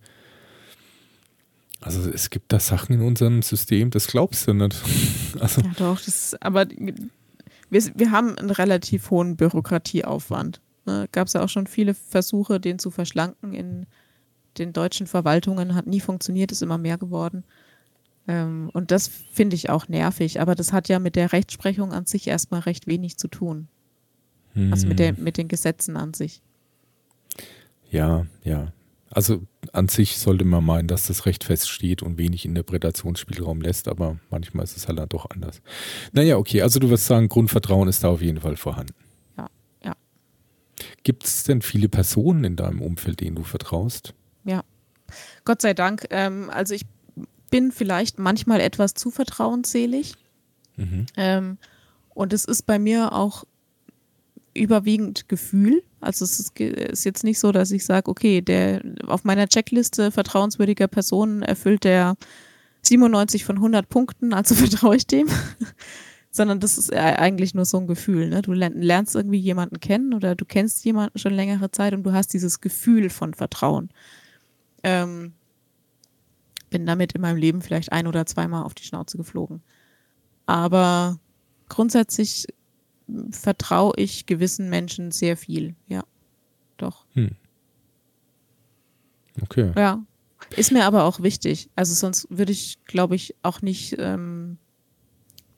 Also 1.80 2.08
es 2.10 2.30
gibt 2.30 2.52
da 2.52 2.60
Sachen 2.60 2.94
in 2.94 3.02
unserem 3.02 3.42
System, 3.42 3.90
das 3.90 4.06
glaubst 4.06 4.46
du 4.46 4.54
nicht. 4.54 4.76
Also 5.40 5.62
Ja, 5.62 5.72
doch, 5.78 6.00
das 6.00 6.36
aber 6.40 6.66
wir, 6.68 7.82
wir 7.94 8.10
haben 8.10 8.36
einen 8.36 8.50
relativ 8.50 9.10
hohen 9.10 9.36
Bürokratieaufwand. 9.36 10.60
Ne? 10.84 11.08
Gab 11.10 11.26
es 11.26 11.32
ja 11.32 11.42
auch 11.42 11.48
schon 11.48 11.66
viele 11.66 11.94
Versuche, 11.94 12.60
den 12.60 12.78
zu 12.78 12.90
verschlanken 12.90 13.54
in 13.54 13.86
den 14.58 14.72
deutschen 14.72 15.06
Verwaltungen, 15.06 15.74
hat 15.74 15.86
nie 15.86 16.00
funktioniert, 16.00 16.52
ist 16.52 16.62
immer 16.62 16.78
mehr 16.78 16.98
geworden. 16.98 17.44
Ähm, 18.28 18.70
und 18.72 18.90
das 18.90 19.08
finde 19.08 19.56
ich 19.56 19.70
auch 19.70 19.88
nervig, 19.88 20.40
aber 20.40 20.54
das 20.54 20.72
hat 20.72 20.88
ja 20.88 20.98
mit 20.98 21.16
der 21.16 21.32
Rechtsprechung 21.32 21.92
an 21.92 22.06
sich 22.06 22.28
erstmal 22.28 22.60
recht 22.60 22.86
wenig 22.86 23.16
zu 23.16 23.28
tun. 23.28 23.68
Hm. 24.54 24.72
Also 24.72 24.86
mit, 24.86 24.98
der, 24.98 25.14
mit 25.14 25.38
den 25.38 25.48
Gesetzen 25.48 25.96
an 25.96 26.14
sich. 26.14 26.42
Ja, 27.90 28.26
ja. 28.44 28.72
Also 29.10 29.42
an 29.72 29.88
sich 29.88 30.18
sollte 30.18 30.44
man 30.44 30.64
meinen, 30.64 30.88
dass 30.88 31.06
das 31.06 31.26
Recht 31.26 31.44
feststeht 31.44 32.02
und 32.02 32.16
wenig 32.16 32.46
Interpretationsspielraum 32.46 33.60
lässt, 33.60 33.88
aber 33.88 34.18
manchmal 34.30 34.64
ist 34.64 34.76
es 34.76 34.88
halt 34.88 34.98
dann 34.98 35.08
doch 35.08 35.28
anders. 35.28 35.60
Naja, 36.12 36.38
okay, 36.38 36.62
also 36.62 36.78
du 36.78 36.88
wirst 36.88 37.06
sagen, 37.06 37.28
Grundvertrauen 37.28 37.88
ist 37.88 38.04
da 38.04 38.08
auf 38.08 38.22
jeden 38.22 38.40
Fall 38.40 38.56
vorhanden. 38.56 38.94
Ja, 39.36 39.48
ja. 39.84 39.92
Gibt 41.02 41.24
es 41.24 41.44
denn 41.44 41.60
viele 41.60 41.90
Personen 41.90 42.44
in 42.44 42.56
deinem 42.56 42.80
Umfeld, 42.80 43.20
denen 43.20 43.36
du 43.36 43.42
vertraust? 43.42 44.14
Ja, 44.44 44.64
Gott 45.44 45.60
sei 45.60 45.74
Dank. 45.74 46.06
Ähm, 46.08 46.48
also 46.48 46.72
ich 46.72 46.86
bin 47.52 47.70
vielleicht 47.70 48.18
manchmal 48.18 48.60
etwas 48.60 48.94
zu 48.94 49.10
vertrauensselig. 49.10 50.14
Mhm. 50.76 51.06
Ähm, 51.16 51.58
und 52.14 52.32
es 52.32 52.46
ist 52.46 52.66
bei 52.66 52.78
mir 52.78 53.12
auch 53.12 53.44
überwiegend 54.54 55.28
Gefühl. 55.28 55.82
Also 56.00 56.24
es 56.24 56.40
ist, 56.40 56.58
ist 56.58 57.04
jetzt 57.04 57.24
nicht 57.24 57.38
so, 57.38 57.52
dass 57.52 57.70
ich 57.70 57.84
sage, 57.84 58.10
okay, 58.10 58.40
der 58.40 58.82
auf 59.06 59.24
meiner 59.24 59.46
Checkliste 59.48 60.10
vertrauenswürdiger 60.10 60.88
Personen 60.88 61.42
erfüllt 61.42 61.84
der 61.84 62.16
97 62.80 63.44
von 63.44 63.56
100 63.56 63.88
Punkten, 63.88 64.32
also 64.32 64.54
vertraue 64.56 64.96
ich 64.96 65.06
dem. 65.06 65.28
Sondern 66.30 66.58
das 66.58 66.78
ist 66.78 66.90
eigentlich 66.90 67.52
nur 67.52 67.66
so 67.66 67.76
ein 67.76 67.86
Gefühl. 67.86 68.30
Ne? 68.30 68.40
Du 68.40 68.54
lernst 68.54 69.14
irgendwie 69.14 69.38
jemanden 69.38 69.78
kennen 69.80 70.14
oder 70.14 70.34
du 70.34 70.46
kennst 70.46 70.82
jemanden 70.86 71.18
schon 71.18 71.34
längere 71.34 71.70
Zeit 71.70 71.92
und 71.92 72.02
du 72.04 72.12
hast 72.12 72.32
dieses 72.32 72.62
Gefühl 72.62 73.10
von 73.10 73.34
Vertrauen. 73.34 73.90
Ähm, 74.82 75.34
bin 76.72 76.86
damit 76.86 77.12
in 77.12 77.20
meinem 77.20 77.36
Leben 77.36 77.60
vielleicht 77.62 77.92
ein 77.92 78.06
oder 78.06 78.26
zweimal 78.26 78.64
auf 78.64 78.74
die 78.74 78.84
Schnauze 78.84 79.18
geflogen. 79.18 79.62
Aber 80.46 81.20
grundsätzlich 81.68 82.46
vertraue 83.30 83.92
ich 83.96 84.26
gewissen 84.26 84.70
Menschen 84.70 85.10
sehr 85.10 85.36
viel, 85.36 85.76
ja. 85.86 86.02
Doch. 86.78 87.04
Hm. 87.12 87.30
Okay. 89.42 89.72
Ja. 89.76 90.02
Ist 90.56 90.72
mir 90.72 90.84
aber 90.84 91.04
auch 91.04 91.22
wichtig. 91.22 91.70
Also 91.76 91.94
sonst 91.94 92.26
würde 92.30 92.52
ich, 92.52 92.78
glaube 92.84 93.14
ich, 93.14 93.34
auch 93.42 93.62
nicht, 93.62 93.96
ähm, 93.98 94.58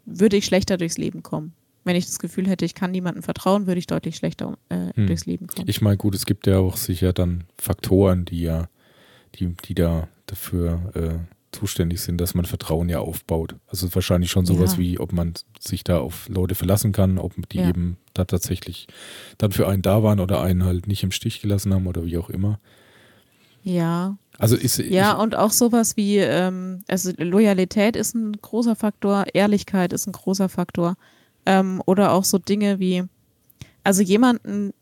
würde 0.04 0.36
ich 0.36 0.44
schlechter 0.44 0.76
durchs 0.76 0.98
Leben 0.98 1.22
kommen. 1.22 1.54
Wenn 1.84 1.96
ich 1.96 2.06
das 2.06 2.18
Gefühl 2.18 2.48
hätte, 2.48 2.64
ich 2.64 2.74
kann 2.74 2.90
niemandem 2.90 3.22
vertrauen, 3.22 3.66
würde 3.66 3.78
ich 3.78 3.86
deutlich 3.86 4.16
schlechter 4.16 4.58
äh, 4.68 4.92
hm. 4.94 5.06
durchs 5.06 5.26
Leben 5.26 5.46
kommen. 5.46 5.68
Ich 5.68 5.80
meine, 5.80 5.96
gut, 5.96 6.14
es 6.14 6.26
gibt 6.26 6.46
ja 6.46 6.58
auch 6.58 6.76
sicher 6.76 7.12
dann 7.12 7.44
Faktoren, 7.58 8.24
die 8.24 8.42
ja, 8.42 8.68
die, 9.34 9.54
die 9.64 9.74
da 9.74 10.08
dafür 10.26 10.92
äh, 10.94 11.34
zuständig 11.54 12.00
sind, 12.00 12.20
dass 12.20 12.34
man 12.34 12.44
Vertrauen 12.44 12.88
ja 12.88 12.98
aufbaut. 13.00 13.54
Also 13.68 13.94
wahrscheinlich 13.94 14.30
schon 14.30 14.46
sowas 14.46 14.72
ja. 14.72 14.78
wie, 14.78 14.98
ob 14.98 15.12
man 15.12 15.34
sich 15.60 15.84
da 15.84 15.98
auf 15.98 16.28
Leute 16.28 16.54
verlassen 16.54 16.92
kann, 16.92 17.18
ob 17.18 17.48
die 17.48 17.58
ja. 17.58 17.68
eben 17.68 17.96
da 18.12 18.24
tatsächlich 18.24 18.86
dann 19.38 19.52
für 19.52 19.68
einen 19.68 19.82
da 19.82 20.02
waren 20.02 20.20
oder 20.20 20.42
einen 20.42 20.64
halt 20.64 20.86
nicht 20.86 21.02
im 21.02 21.12
Stich 21.12 21.40
gelassen 21.40 21.72
haben 21.72 21.86
oder 21.86 22.04
wie 22.04 22.18
auch 22.18 22.28
immer. 22.30 22.58
Ja. 23.62 24.18
Also 24.38 24.56
ist 24.56 24.78
ja 24.78 25.14
ich, 25.14 25.18
und 25.22 25.36
auch 25.36 25.52
sowas 25.52 25.96
wie 25.96 26.18
ähm, 26.18 26.82
also 26.88 27.12
Loyalität 27.16 27.96
ist 27.96 28.14
ein 28.14 28.32
großer 28.32 28.76
Faktor, 28.76 29.24
Ehrlichkeit 29.32 29.92
ist 29.92 30.06
ein 30.06 30.12
großer 30.12 30.48
Faktor 30.48 30.96
ähm, 31.46 31.80
oder 31.86 32.12
auch 32.12 32.24
so 32.24 32.38
Dinge 32.38 32.80
wie 32.80 33.04
also 33.84 34.02
jemanden 34.02 34.74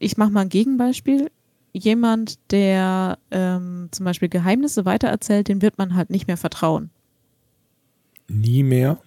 ich 0.00 0.16
mache 0.16 0.30
mal 0.30 0.40
ein 0.40 0.48
Gegenbeispiel 0.48 1.30
jemand, 1.76 2.38
der 2.50 3.18
ähm, 3.30 3.88
zum 3.92 4.04
Beispiel 4.04 4.28
Geheimnisse 4.28 4.84
weitererzählt, 4.84 5.48
dem 5.48 5.62
wird 5.62 5.78
man 5.78 5.94
halt 5.94 6.10
nicht 6.10 6.26
mehr 6.26 6.36
vertrauen. 6.36 6.90
Nie 8.28 8.62
mehr? 8.62 8.98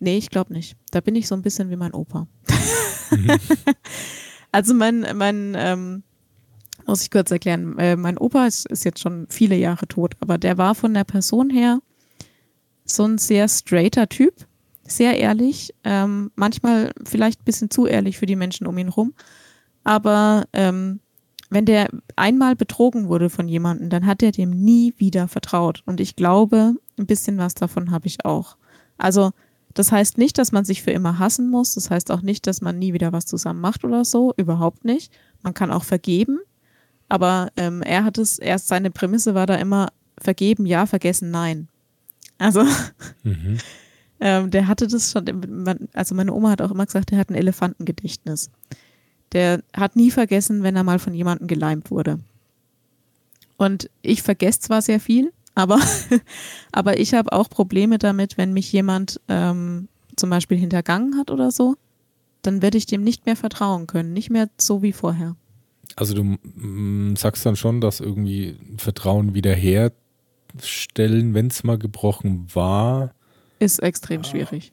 Nee, 0.00 0.16
ich 0.16 0.30
glaube 0.30 0.52
nicht. 0.52 0.76
Da 0.90 1.00
bin 1.00 1.14
ich 1.14 1.28
so 1.28 1.34
ein 1.34 1.42
bisschen 1.42 1.70
wie 1.70 1.76
mein 1.76 1.92
Opa. 1.92 2.26
Mhm. 3.10 3.30
also 4.52 4.74
mein, 4.74 5.06
mein 5.14 5.54
ähm, 5.56 6.02
muss 6.86 7.02
ich 7.02 7.10
kurz 7.10 7.30
erklären, 7.30 7.78
äh, 7.78 7.96
mein 7.96 8.18
Opa 8.18 8.46
ist, 8.46 8.66
ist 8.66 8.84
jetzt 8.84 9.00
schon 9.00 9.26
viele 9.28 9.56
Jahre 9.56 9.86
tot, 9.86 10.14
aber 10.20 10.38
der 10.38 10.56
war 10.58 10.74
von 10.74 10.94
der 10.94 11.04
Person 11.04 11.50
her 11.50 11.80
so 12.84 13.04
ein 13.04 13.18
sehr 13.18 13.48
straighter 13.48 14.08
Typ, 14.08 14.46
sehr 14.84 15.18
ehrlich, 15.18 15.74
ähm, 15.84 16.30
manchmal 16.34 16.92
vielleicht 17.04 17.42
ein 17.42 17.44
bisschen 17.44 17.70
zu 17.70 17.86
ehrlich 17.86 18.18
für 18.18 18.26
die 18.26 18.36
Menschen 18.36 18.66
um 18.66 18.78
ihn 18.78 18.88
herum. 18.88 19.12
Aber 19.88 20.44
ähm, 20.52 21.00
wenn 21.48 21.64
der 21.64 21.88
einmal 22.14 22.54
betrogen 22.54 23.08
wurde 23.08 23.30
von 23.30 23.48
jemandem, 23.48 23.88
dann 23.88 24.04
hat 24.04 24.22
er 24.22 24.32
dem 24.32 24.50
nie 24.50 24.92
wieder 24.98 25.28
vertraut. 25.28 25.82
Und 25.86 25.98
ich 25.98 26.14
glaube, 26.14 26.74
ein 26.98 27.06
bisschen 27.06 27.38
was 27.38 27.54
davon 27.54 27.90
habe 27.90 28.06
ich 28.06 28.22
auch. 28.26 28.58
Also, 28.98 29.30
das 29.72 29.90
heißt 29.90 30.18
nicht, 30.18 30.36
dass 30.36 30.52
man 30.52 30.66
sich 30.66 30.82
für 30.82 30.90
immer 30.90 31.18
hassen 31.18 31.48
muss. 31.48 31.72
Das 31.72 31.90
heißt 31.90 32.10
auch 32.10 32.20
nicht, 32.20 32.46
dass 32.46 32.60
man 32.60 32.78
nie 32.78 32.92
wieder 32.92 33.14
was 33.14 33.24
zusammen 33.24 33.62
macht 33.62 33.82
oder 33.82 34.04
so. 34.04 34.34
Überhaupt 34.36 34.84
nicht. 34.84 35.10
Man 35.42 35.54
kann 35.54 35.70
auch 35.70 35.84
vergeben. 35.84 36.38
Aber 37.08 37.48
ähm, 37.56 37.80
er 37.80 38.04
hat 38.04 38.18
es, 38.18 38.38
erst 38.38 38.68
seine 38.68 38.90
Prämisse 38.90 39.34
war 39.34 39.46
da 39.46 39.54
immer 39.54 39.88
vergeben, 40.20 40.66
ja, 40.66 40.84
vergessen, 40.84 41.30
nein. 41.30 41.68
Also, 42.36 42.62
mhm. 43.22 43.56
ähm, 44.20 44.50
der 44.50 44.68
hatte 44.68 44.86
das 44.86 45.12
schon, 45.12 45.86
also 45.94 46.14
meine 46.14 46.34
Oma 46.34 46.50
hat 46.50 46.60
auch 46.60 46.72
immer 46.72 46.84
gesagt, 46.84 47.10
er 47.10 47.18
hat 47.20 47.30
ein 47.30 47.36
Elefantengedächtnis. 47.36 48.50
Der 49.32 49.62
hat 49.74 49.96
nie 49.96 50.10
vergessen, 50.10 50.62
wenn 50.62 50.76
er 50.76 50.84
mal 50.84 50.98
von 50.98 51.14
jemandem 51.14 51.48
geleimt 51.48 51.90
wurde. 51.90 52.18
Und 53.56 53.90
ich 54.02 54.22
vergesse 54.22 54.60
zwar 54.60 54.82
sehr 54.82 55.00
viel, 55.00 55.32
aber, 55.54 55.80
aber 56.72 57.00
ich 57.00 57.14
habe 57.14 57.32
auch 57.32 57.50
Probleme 57.50 57.98
damit, 57.98 58.38
wenn 58.38 58.52
mich 58.52 58.72
jemand 58.72 59.20
ähm, 59.28 59.88
zum 60.16 60.30
Beispiel 60.30 60.56
hintergangen 60.56 61.18
hat 61.18 61.30
oder 61.30 61.50
so, 61.50 61.76
dann 62.42 62.62
werde 62.62 62.78
ich 62.78 62.86
dem 62.86 63.02
nicht 63.02 63.26
mehr 63.26 63.36
vertrauen 63.36 63.86
können, 63.86 64.12
nicht 64.12 64.30
mehr 64.30 64.48
so 64.58 64.82
wie 64.82 64.92
vorher. 64.92 65.36
Also 65.96 66.14
du 66.14 66.36
sagst 67.16 67.44
dann 67.44 67.56
schon, 67.56 67.80
dass 67.80 67.98
irgendwie 67.98 68.56
Vertrauen 68.76 69.34
wiederherstellen, 69.34 71.34
wenn 71.34 71.48
es 71.48 71.64
mal 71.64 71.78
gebrochen 71.78 72.46
war. 72.54 73.14
Ist 73.58 73.82
extrem 73.82 74.20
ah. 74.20 74.24
schwierig. 74.24 74.72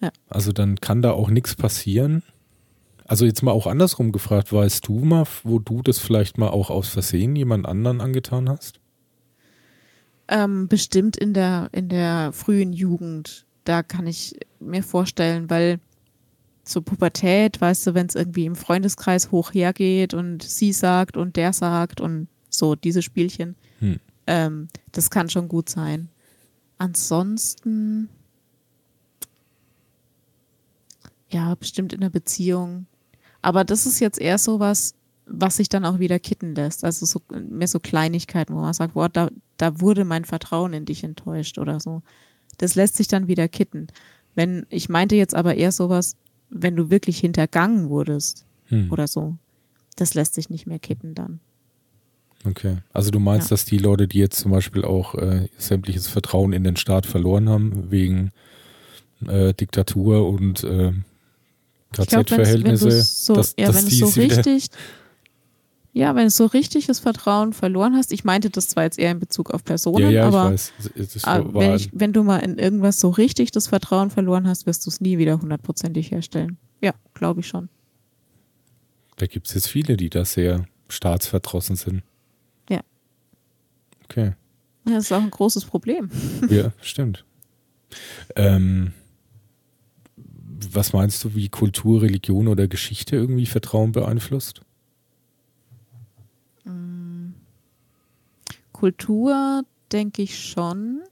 Ja. 0.00 0.10
Also 0.28 0.52
dann 0.52 0.80
kann 0.80 1.00
da 1.00 1.12
auch 1.12 1.30
nichts 1.30 1.54
passieren. 1.54 2.24
Also 3.12 3.26
jetzt 3.26 3.42
mal 3.42 3.50
auch 3.50 3.66
andersrum 3.66 4.10
gefragt, 4.10 4.54
weißt 4.54 4.88
du 4.88 5.00
mal, 5.00 5.26
wo 5.42 5.58
du 5.58 5.82
das 5.82 5.98
vielleicht 5.98 6.38
mal 6.38 6.48
auch 6.48 6.70
aus 6.70 6.88
Versehen 6.88 7.36
jemand 7.36 7.66
anderen 7.66 8.00
angetan 8.00 8.48
hast? 8.48 8.80
Ähm, 10.28 10.66
bestimmt 10.66 11.18
in 11.18 11.34
der, 11.34 11.68
in 11.72 11.90
der 11.90 12.32
frühen 12.32 12.72
Jugend. 12.72 13.44
Da 13.64 13.82
kann 13.82 14.06
ich 14.06 14.40
mir 14.60 14.82
vorstellen, 14.82 15.50
weil 15.50 15.78
zur 16.64 16.82
Pubertät, 16.86 17.60
weißt 17.60 17.86
du, 17.88 17.92
wenn 17.92 18.06
es 18.06 18.14
irgendwie 18.14 18.46
im 18.46 18.56
Freundeskreis 18.56 19.30
hoch 19.30 19.52
hergeht 19.52 20.14
und 20.14 20.42
sie 20.42 20.72
sagt 20.72 21.18
und 21.18 21.36
der 21.36 21.52
sagt 21.52 22.00
und 22.00 22.28
so, 22.48 22.76
diese 22.76 23.02
Spielchen, 23.02 23.56
hm. 23.80 24.00
ähm, 24.26 24.68
das 24.90 25.10
kann 25.10 25.28
schon 25.28 25.48
gut 25.48 25.68
sein. 25.68 26.08
Ansonsten, 26.78 28.08
ja, 31.28 31.54
bestimmt 31.56 31.92
in 31.92 32.00
der 32.00 32.08
Beziehung 32.08 32.86
aber 33.42 33.64
das 33.64 33.86
ist 33.86 34.00
jetzt 34.00 34.20
eher 34.20 34.38
so 34.38 34.60
was, 34.60 34.94
was 35.26 35.56
sich 35.56 35.68
dann 35.68 35.84
auch 35.84 35.98
wieder 35.98 36.18
kitten 36.18 36.54
lässt. 36.54 36.84
Also 36.84 37.06
so, 37.06 37.20
mehr 37.30 37.68
so 37.68 37.80
Kleinigkeiten, 37.80 38.54
wo 38.54 38.60
man 38.60 38.74
sagt, 38.74 38.94
boah, 38.94 39.08
da, 39.08 39.30
da 39.56 39.80
wurde 39.80 40.04
mein 40.04 40.24
Vertrauen 40.24 40.72
in 40.72 40.84
dich 40.84 41.04
enttäuscht 41.04 41.58
oder 41.58 41.80
so. 41.80 42.02
Das 42.58 42.74
lässt 42.74 42.96
sich 42.96 43.08
dann 43.08 43.28
wieder 43.28 43.48
kitten. 43.48 43.88
Wenn, 44.34 44.66
ich 44.70 44.88
meinte 44.88 45.16
jetzt 45.16 45.34
aber 45.34 45.56
eher 45.56 45.72
sowas, 45.72 46.16
wenn 46.50 46.76
du 46.76 46.90
wirklich 46.90 47.18
hintergangen 47.18 47.88
wurdest 47.88 48.44
hm. 48.66 48.90
oder 48.92 49.06
so, 49.06 49.36
das 49.96 50.14
lässt 50.14 50.34
sich 50.34 50.50
nicht 50.50 50.66
mehr 50.66 50.78
kitten 50.78 51.14
dann. 51.14 51.40
Okay. 52.44 52.78
Also 52.92 53.10
du 53.10 53.20
meinst, 53.20 53.50
ja. 53.50 53.54
dass 53.54 53.64
die 53.64 53.78
Leute, 53.78 54.08
die 54.08 54.18
jetzt 54.18 54.38
zum 54.40 54.50
Beispiel 54.50 54.84
auch 54.84 55.14
äh, 55.14 55.48
sämtliches 55.58 56.08
Vertrauen 56.08 56.52
in 56.52 56.64
den 56.64 56.76
Staat 56.76 57.06
verloren 57.06 57.48
haben, 57.48 57.90
wegen 57.90 58.30
äh, 59.26 59.54
Diktatur 59.54 60.28
und 60.28 60.64
äh, 60.64 60.92
KZ-Verhältnisse. 61.92 63.02
So, 63.02 63.34
dass, 63.34 63.54
ja, 63.58 63.66
dass 63.66 63.76
wenn 63.76 63.86
es 63.86 63.98
so 63.98 64.06
richtig, 64.20 64.66
ja, 65.92 66.14
wenn 66.14 66.26
es 66.26 66.36
so 66.36 66.46
richtig 66.46 66.86
das 66.86 67.00
Vertrauen 67.00 67.52
verloren 67.52 67.94
hast, 67.94 68.12
ich 68.12 68.24
meinte 68.24 68.50
das 68.50 68.68
zwar 68.68 68.84
jetzt 68.84 68.98
eher 68.98 69.10
in 69.10 69.18
Bezug 69.18 69.50
auf 69.50 69.64
Personen, 69.64 70.04
ja, 70.04 70.10
ja, 70.10 70.26
aber 70.26 70.54
ah, 71.22 71.42
wenn, 71.52 71.74
ich, 71.74 71.90
wenn, 71.92 72.12
du 72.12 72.22
mal 72.22 72.38
in 72.38 72.58
irgendwas 72.58 72.98
so 72.98 73.10
richtig 73.10 73.50
das 73.50 73.68
Vertrauen 73.68 74.10
verloren 74.10 74.48
hast, 74.48 74.66
wirst 74.66 74.86
du 74.86 74.90
es 74.90 75.00
nie 75.00 75.18
wieder 75.18 75.40
hundertprozentig 75.40 76.10
herstellen. 76.10 76.56
Ja, 76.80 76.92
glaube 77.14 77.40
ich 77.40 77.46
schon. 77.46 77.68
Da 79.16 79.26
gibt 79.26 79.48
es 79.48 79.54
jetzt 79.54 79.68
viele, 79.68 79.96
die 79.96 80.10
da 80.10 80.24
sehr 80.24 80.66
staatsverdrossen 80.88 81.76
sind. 81.76 82.02
Ja. 82.68 82.80
Okay. 84.04 84.32
Das 84.84 85.04
ist 85.04 85.12
auch 85.12 85.22
ein 85.22 85.30
großes 85.30 85.64
Problem. 85.64 86.10
Ja, 86.48 86.72
stimmt. 86.80 87.24
Ähm, 88.36 88.92
was 90.70 90.92
meinst 90.92 91.22
du, 91.24 91.34
wie 91.34 91.48
Kultur, 91.48 92.02
Religion 92.02 92.48
oder 92.48 92.68
Geschichte 92.68 93.16
irgendwie 93.16 93.46
Vertrauen 93.46 93.92
beeinflusst? 93.92 94.62
Kultur 98.82 99.62
denke 99.92 100.22
ich 100.22 100.36
schon, 100.36 101.02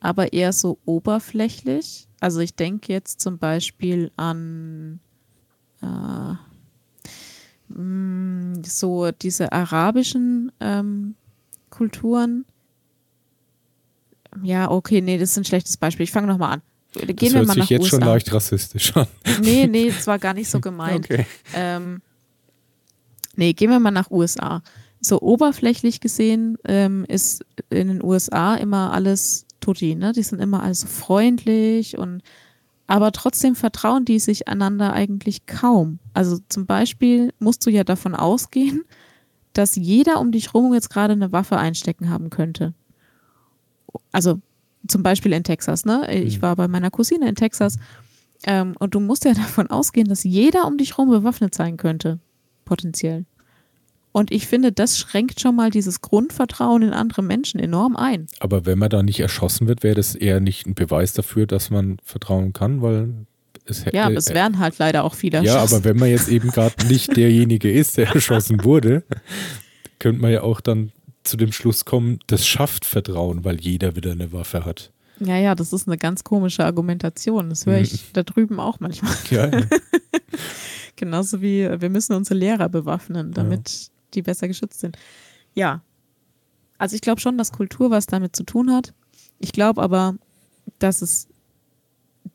aber 0.00 0.32
eher 0.32 0.54
so 0.54 0.78
oberflächlich. 0.86 2.08
Also 2.20 2.40
ich 2.40 2.54
denke 2.54 2.90
jetzt 2.90 3.20
zum 3.20 3.36
Beispiel 3.36 4.10
an 4.16 4.98
äh, 5.82 6.34
mh, 7.68 8.62
so 8.64 9.10
diese 9.10 9.52
arabischen 9.52 10.52
ähm, 10.60 11.16
Kulturen. 11.68 12.46
Ja, 14.42 14.70
okay, 14.70 15.02
nee, 15.02 15.18
das 15.18 15.32
ist 15.32 15.36
ein 15.36 15.44
schlechtes 15.44 15.76
Beispiel. 15.76 16.04
Ich 16.04 16.12
fange 16.12 16.28
nochmal 16.28 16.54
an. 16.54 16.62
Gehen 16.94 17.16
das 17.16 17.32
wir 17.32 17.38
hört 17.40 17.46
mal 17.48 17.54
sich 17.54 17.62
nach 17.62 17.70
jetzt 17.70 17.82
USA. 17.82 17.96
schon 17.96 18.00
leicht 18.00 18.32
rassistisch 18.32 18.96
an. 18.96 19.06
Nee, 19.42 19.66
nee, 19.66 19.90
das 19.90 20.06
war 20.06 20.18
gar 20.18 20.34
nicht 20.34 20.48
so 20.48 20.60
gemeint. 20.60 21.06
Okay. 21.06 21.26
Ähm, 21.54 22.00
nee, 23.36 23.52
gehen 23.52 23.70
wir 23.70 23.80
mal 23.80 23.90
nach 23.90 24.10
USA. 24.10 24.62
So 25.00 25.20
oberflächlich 25.20 26.00
gesehen 26.00 26.56
ähm, 26.64 27.04
ist 27.08 27.44
in 27.68 27.88
den 27.88 28.02
USA 28.02 28.54
immer 28.54 28.92
alles 28.92 29.46
tutti, 29.60 29.94
ne? 29.94 30.12
Die 30.12 30.22
sind 30.22 30.40
immer 30.40 30.62
alles 30.62 30.82
so 30.82 30.86
freundlich 30.86 31.98
und 31.98 32.22
aber 32.86 33.12
trotzdem 33.12 33.54
vertrauen 33.56 34.04
die 34.04 34.18
sich 34.18 34.46
einander 34.46 34.92
eigentlich 34.92 35.46
kaum. 35.46 35.98
Also 36.12 36.38
zum 36.48 36.66
Beispiel 36.66 37.32
musst 37.38 37.64
du 37.66 37.70
ja 37.70 37.82
davon 37.82 38.14
ausgehen, 38.14 38.84
dass 39.54 39.74
jeder 39.76 40.20
um 40.20 40.32
dich 40.32 40.52
rum 40.52 40.74
jetzt 40.74 40.90
gerade 40.90 41.14
eine 41.14 41.32
Waffe 41.32 41.56
einstecken 41.56 42.10
haben 42.10 42.28
könnte. 42.28 42.74
Also 44.12 44.40
zum 44.88 45.02
Beispiel 45.02 45.32
in 45.32 45.44
Texas, 45.44 45.84
ne? 45.84 46.12
Ich 46.12 46.38
Mhm. 46.38 46.42
war 46.42 46.56
bei 46.56 46.68
meiner 46.68 46.90
Cousine 46.90 47.28
in 47.28 47.34
Texas 47.34 47.78
ähm, 48.46 48.74
und 48.78 48.94
du 48.94 49.00
musst 49.00 49.24
ja 49.24 49.32
davon 49.34 49.68
ausgehen, 49.68 50.08
dass 50.08 50.24
jeder 50.24 50.66
um 50.66 50.76
dich 50.78 50.98
rum 50.98 51.10
bewaffnet 51.10 51.54
sein 51.54 51.76
könnte, 51.76 52.18
potenziell. 52.64 53.24
Und 54.12 54.30
ich 54.30 54.46
finde, 54.46 54.70
das 54.70 54.96
schränkt 54.96 55.40
schon 55.40 55.56
mal 55.56 55.70
dieses 55.70 56.00
Grundvertrauen 56.00 56.82
in 56.82 56.90
andere 56.92 57.22
Menschen 57.22 57.58
enorm 57.58 57.96
ein. 57.96 58.28
Aber 58.38 58.64
wenn 58.64 58.78
man 58.78 58.88
da 58.88 59.02
nicht 59.02 59.18
erschossen 59.18 59.66
wird, 59.66 59.82
wäre 59.82 59.96
das 59.96 60.14
eher 60.14 60.38
nicht 60.38 60.66
ein 60.66 60.74
Beweis 60.74 61.14
dafür, 61.14 61.46
dass 61.48 61.70
man 61.70 61.96
vertrauen 62.04 62.52
kann, 62.52 62.80
weil 62.80 63.12
es 63.66 63.84
hätte. 63.84 63.96
Ja, 63.96 64.04
aber 64.06 64.14
es 64.16 64.32
wären 64.32 64.60
halt 64.60 64.78
leider 64.78 65.02
auch 65.02 65.14
viele 65.14 65.42
ja, 65.42 65.54
erschossen. 65.54 65.74
aber 65.76 65.84
wenn 65.84 65.96
man 65.96 66.10
jetzt 66.10 66.28
eben 66.28 66.50
gerade 66.50 66.86
nicht 66.86 67.16
derjenige 67.16 67.72
ist, 67.72 67.96
der 67.96 68.06
erschossen 68.14 68.62
wurde, 68.62 69.02
könnte 69.98 70.20
man 70.22 70.30
ja 70.30 70.42
auch 70.42 70.60
dann 70.60 70.92
zu 71.24 71.36
dem 71.36 71.52
Schluss 71.52 71.84
kommen, 71.84 72.18
das 72.26 72.46
schafft 72.46 72.84
Vertrauen, 72.84 73.44
weil 73.44 73.60
jeder 73.60 73.96
wieder 73.96 74.12
eine 74.12 74.32
Waffe 74.32 74.64
hat. 74.64 74.92
Ja, 75.20 75.36
ja, 75.36 75.54
das 75.54 75.72
ist 75.72 75.86
eine 75.86 75.96
ganz 75.96 76.24
komische 76.24 76.64
Argumentation. 76.64 77.48
Das 77.48 77.66
höre 77.66 77.78
ich 77.78 78.12
da 78.12 78.22
drüben 78.22 78.58
auch 78.60 78.80
manchmal. 78.80 79.14
Ja, 79.30 79.50
Genauso 80.96 81.40
wie 81.40 81.62
äh, 81.62 81.80
wir 81.80 81.90
müssen 81.90 82.14
unsere 82.14 82.38
Lehrer 82.38 82.68
bewaffnen, 82.68 83.32
damit 83.32 83.90
die 84.14 84.22
besser 84.22 84.48
geschützt 84.48 84.80
sind. 84.80 84.96
Ja. 85.54 85.82
Also 86.78 86.96
ich 86.96 87.02
glaube 87.02 87.20
schon, 87.20 87.38
dass 87.38 87.52
Kultur 87.52 87.90
was 87.90 88.06
damit 88.06 88.34
zu 88.34 88.44
tun 88.44 88.72
hat. 88.72 88.92
Ich 89.38 89.52
glaube 89.52 89.82
aber, 89.82 90.16
dass 90.78 91.02
es 91.02 91.28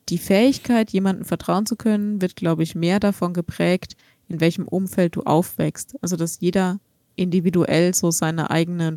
die 0.08 0.18
Fähigkeit, 0.18 0.90
jemandem 0.90 1.24
vertrauen 1.24 1.66
zu 1.66 1.76
können, 1.76 2.20
wird, 2.20 2.36
glaube 2.36 2.62
ich, 2.62 2.74
mehr 2.74 3.00
davon 3.00 3.34
geprägt, 3.34 3.96
in 4.28 4.40
welchem 4.40 4.66
Umfeld 4.66 5.16
du 5.16 5.22
aufwächst. 5.22 5.96
Also 6.00 6.16
dass 6.16 6.40
jeder 6.40 6.80
individuell 7.16 7.94
so 7.94 8.10
seine 8.10 8.50
eigene, 8.50 8.96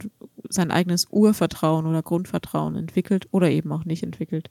sein 0.49 0.72
eigenes 0.72 1.07
Urvertrauen 1.10 1.85
oder 1.85 2.02
Grundvertrauen 2.02 2.76
entwickelt 2.76 3.27
oder 3.31 3.49
eben 3.49 3.72
auch 3.72 3.85
nicht 3.85 4.03
entwickelt. 4.03 4.49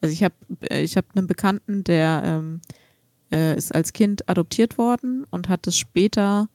Also 0.00 0.12
ich 0.12 0.24
habe 0.24 0.34
ich 0.70 0.96
hab 0.96 1.04
einen 1.14 1.26
Bekannten, 1.26 1.84
der 1.84 2.22
ähm, 2.24 2.60
äh, 3.32 3.56
ist 3.56 3.74
als 3.74 3.92
Kind 3.92 4.28
adoptiert 4.28 4.78
worden 4.78 5.26
und 5.30 5.48
hat 5.48 5.66
es 5.66 5.76
später 5.76 6.48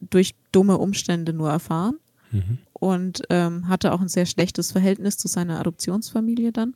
durch 0.00 0.34
dumme 0.52 0.78
Umstände 0.78 1.32
nur 1.32 1.50
erfahren 1.50 1.98
Mhm. 2.34 2.58
und 2.72 3.22
ähm, 3.30 3.68
hatte 3.68 3.92
auch 3.92 4.00
ein 4.00 4.08
sehr 4.08 4.26
schlechtes 4.26 4.72
Verhältnis 4.72 5.16
zu 5.16 5.28
seiner 5.28 5.60
Adoptionsfamilie 5.60 6.52
dann. 6.52 6.74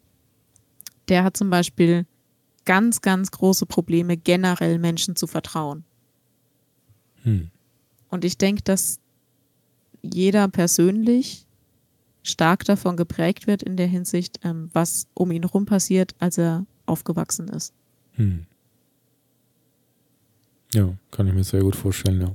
Der 1.09 1.25
hat 1.25 1.37
zum 1.37 1.51
Beispiel 1.51 2.07
ganz, 2.65 3.01
ganz 3.01 3.33
große 3.33 3.67
Probleme, 3.67 4.17
generell 4.17 4.79
Menschen 4.79 5.17
zu 5.17 5.27
vertrauen. 5.27 5.85
Hm. 7.25 7.51
Und 8.11 8.25
ich 8.25 8.39
denke, 8.39 8.63
dass 8.63 9.01
jeder 10.03 10.49
persönlich 10.49 11.47
stark 12.23 12.65
davon 12.65 12.97
geprägt 12.97 13.47
wird 13.47 13.63
in 13.63 13.77
der 13.77 13.87
Hinsicht, 13.87 14.41
ähm, 14.45 14.71
was 14.73 15.07
um 15.15 15.31
ihn 15.31 15.43
herum 15.43 15.67
passiert, 15.67 16.15
als 16.19 16.39
er 16.39 16.67
aufgewachsen 16.87 17.49
ist. 17.49 17.73
Hm. 18.13 18.47
Ja, 20.75 20.93
kann 21.11 21.27
ich 21.27 21.35
mir 21.35 21.45
sehr 21.45 21.63
gut 21.63 21.77
vorstellen, 21.77 22.21
ja. 22.21 22.35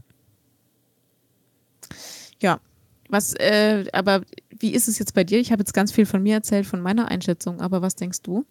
Ja, 2.40 2.60
was, 3.10 3.34
äh, 3.36 3.86
aber 3.94 4.24
wie 4.60 4.74
ist 4.74 4.88
es 4.88 4.98
jetzt 5.00 5.14
bei 5.14 5.24
dir? 5.24 5.40
Ich 5.40 5.52
habe 5.52 5.62
jetzt 5.62 5.74
ganz 5.74 5.92
viel 5.92 6.06
von 6.06 6.24
mir 6.24 6.36
erzählt, 6.36 6.66
von 6.66 6.82
meiner 6.82 7.10
Einschätzung, 7.10 7.62
aber 7.62 7.82
was 7.82 7.96
denkst 7.96 8.22
du? 8.24 8.46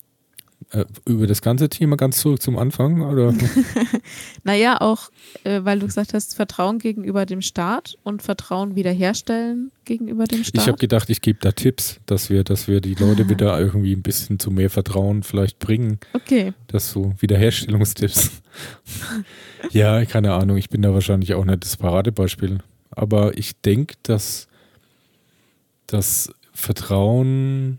Äh, 0.71 0.85
über 1.07 1.27
das 1.27 1.43
ganze 1.43 1.69
Thema 1.69 1.97
ganz 1.97 2.21
zurück 2.21 2.43
zum 2.43 2.59
Anfang, 2.59 3.03
oder? 3.03 3.35
Naja, 4.45 4.81
auch, 4.81 5.11
äh, 5.45 5.61
weil 5.63 5.79
du 5.79 5.87
gesagt 5.87 6.15
hast, 6.15 6.35
Vertrauen 6.35 6.79
gegenüber 6.79 7.27
dem 7.27 7.43
Staat 7.43 7.97
und 8.03 8.23
Vertrauen 8.23 8.75
wiederherstellen 8.75 9.71
gegenüber 9.85 10.25
dem 10.25 10.45
Staat. 10.45 10.61
Ich 10.61 10.69
habe 10.69 10.79
gedacht, 10.79 11.11
ich 11.11 11.21
gebe 11.21 11.39
da 11.41 11.53
Tipps, 11.53 12.01
dass 12.07 12.31
wir, 12.31 12.45
dass 12.45 12.69
wir 12.69 12.81
die 12.81 12.95
Leute 12.95 13.29
wieder 13.29 13.59
irgendwie 13.59 13.95
ein 13.95 14.03
bisschen 14.03 14.39
zu 14.39 14.51
mehr 14.51 14.71
Vertrauen 14.71 15.23
vielleicht 15.23 15.59
bringen. 15.59 15.99
okay, 16.13 16.53
Das 16.67 16.91
so 16.91 17.15
Wiederherstellungstipps. 17.19 18.31
ja, 19.71 20.05
keine 20.05 20.33
Ahnung, 20.33 20.57
ich 20.57 20.69
bin 20.69 20.83
da 20.83 20.93
wahrscheinlich 20.93 21.35
auch 21.35 21.45
nicht 21.45 21.65
das 21.65 21.77
Paradebeispiel. 21.77 22.59
Aber 22.91 23.37
ich 23.39 23.57
denke, 23.61 23.95
dass 24.03 24.49
das 25.87 26.33
Vertrauen, 26.53 27.79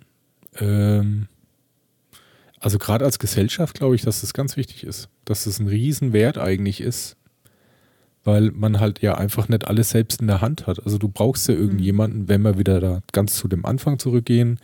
ähm, 0.60 1.28
also 2.64 2.78
gerade 2.80 3.06
als 3.06 3.20
Gesellschaft 3.20 3.76
glaube 3.76 3.96
ich, 3.96 4.02
dass 4.02 4.22
das 4.22 4.34
ganz 4.34 4.58
wichtig 4.58 4.84
ist. 4.84 5.10
Dass 5.26 5.44
das 5.44 5.60
ein 5.60 5.68
Riesenwert 5.68 6.38
eigentlich 6.38 6.82
ist, 6.82 7.16
weil 8.24 8.52
man 8.52 8.80
halt 8.80 9.02
ja 9.02 9.16
einfach 9.16 9.50
nicht 9.50 9.68
alles 9.68 9.90
selbst 9.92 10.22
in 10.22 10.28
der 10.28 10.42
Hand 10.42 10.66
hat. 10.66 10.84
Also 10.86 10.98
du 10.98 11.10
brauchst 11.10 11.48
ja 11.50 11.56
irgendjemanden, 11.56 12.28
wenn 12.30 12.42
wir 12.42 12.58
wieder 12.58 12.80
da 12.80 13.02
ganz 13.12 13.36
zu 13.36 13.48
dem 13.48 13.66
Anfang 13.66 14.00
zurückgehen, 14.00 14.60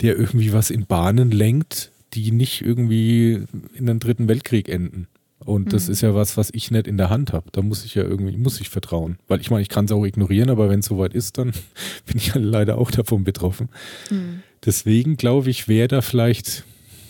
der 0.00 0.16
irgendwie 0.16 0.52
was 0.52 0.70
in 0.70 0.86
Bahnen 0.86 1.30
lenkt, 1.30 1.90
die 2.14 2.30
nicht 2.30 2.62
irgendwie 2.62 3.44
in 3.74 3.86
den 3.86 3.98
dritten 3.98 4.28
Weltkrieg 4.28 4.68
enden. 4.68 5.08
Und 5.44 5.72
das 5.72 5.86
Mhm. 5.88 5.92
ist 5.92 6.00
ja 6.00 6.14
was, 6.14 6.36
was 6.36 6.50
ich 6.54 6.70
nicht 6.70 6.86
in 6.86 6.96
der 6.96 7.10
Hand 7.10 7.32
habe. 7.32 7.50
Da 7.52 7.60
muss 7.60 7.84
ich 7.84 7.94
ja 7.96 8.02
irgendwie, 8.02 8.36
muss 8.36 8.60
ich 8.60 8.70
vertrauen. 8.70 9.18
Weil 9.28 9.40
ich 9.40 9.50
meine, 9.50 9.60
ich 9.62 9.68
kann 9.68 9.84
es 9.84 9.92
auch 9.92 10.04
ignorieren, 10.04 10.48
aber 10.48 10.70
wenn 10.70 10.80
es 10.80 10.86
soweit 10.86 11.12
ist, 11.14 11.36
dann 11.36 11.52
bin 12.06 12.16
ich 12.16 12.28
ja 12.28 12.36
leider 12.36 12.78
auch 12.78 12.90
davon 12.90 13.24
betroffen. 13.24 13.68
hm. 14.08 14.42
Deswegen 14.64 15.18
glaube 15.18 15.50
ich, 15.50 15.68
wäre 15.68 15.88
da 15.88 16.00
vielleicht 16.00 16.64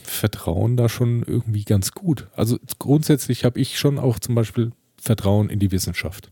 Vertrauen 0.05 0.77
da 0.77 0.89
schon 0.89 1.23
irgendwie 1.23 1.65
ganz 1.65 1.93
gut. 1.93 2.29
Also 2.35 2.59
grundsätzlich 2.79 3.45
habe 3.45 3.61
ich 3.61 3.79
schon 3.79 3.99
auch 3.99 4.19
zum 4.19 4.35
Beispiel 4.35 4.73
Vertrauen 5.01 5.51
in 5.51 5.59
die 5.59 5.73
Wissenschaft. 5.73 6.31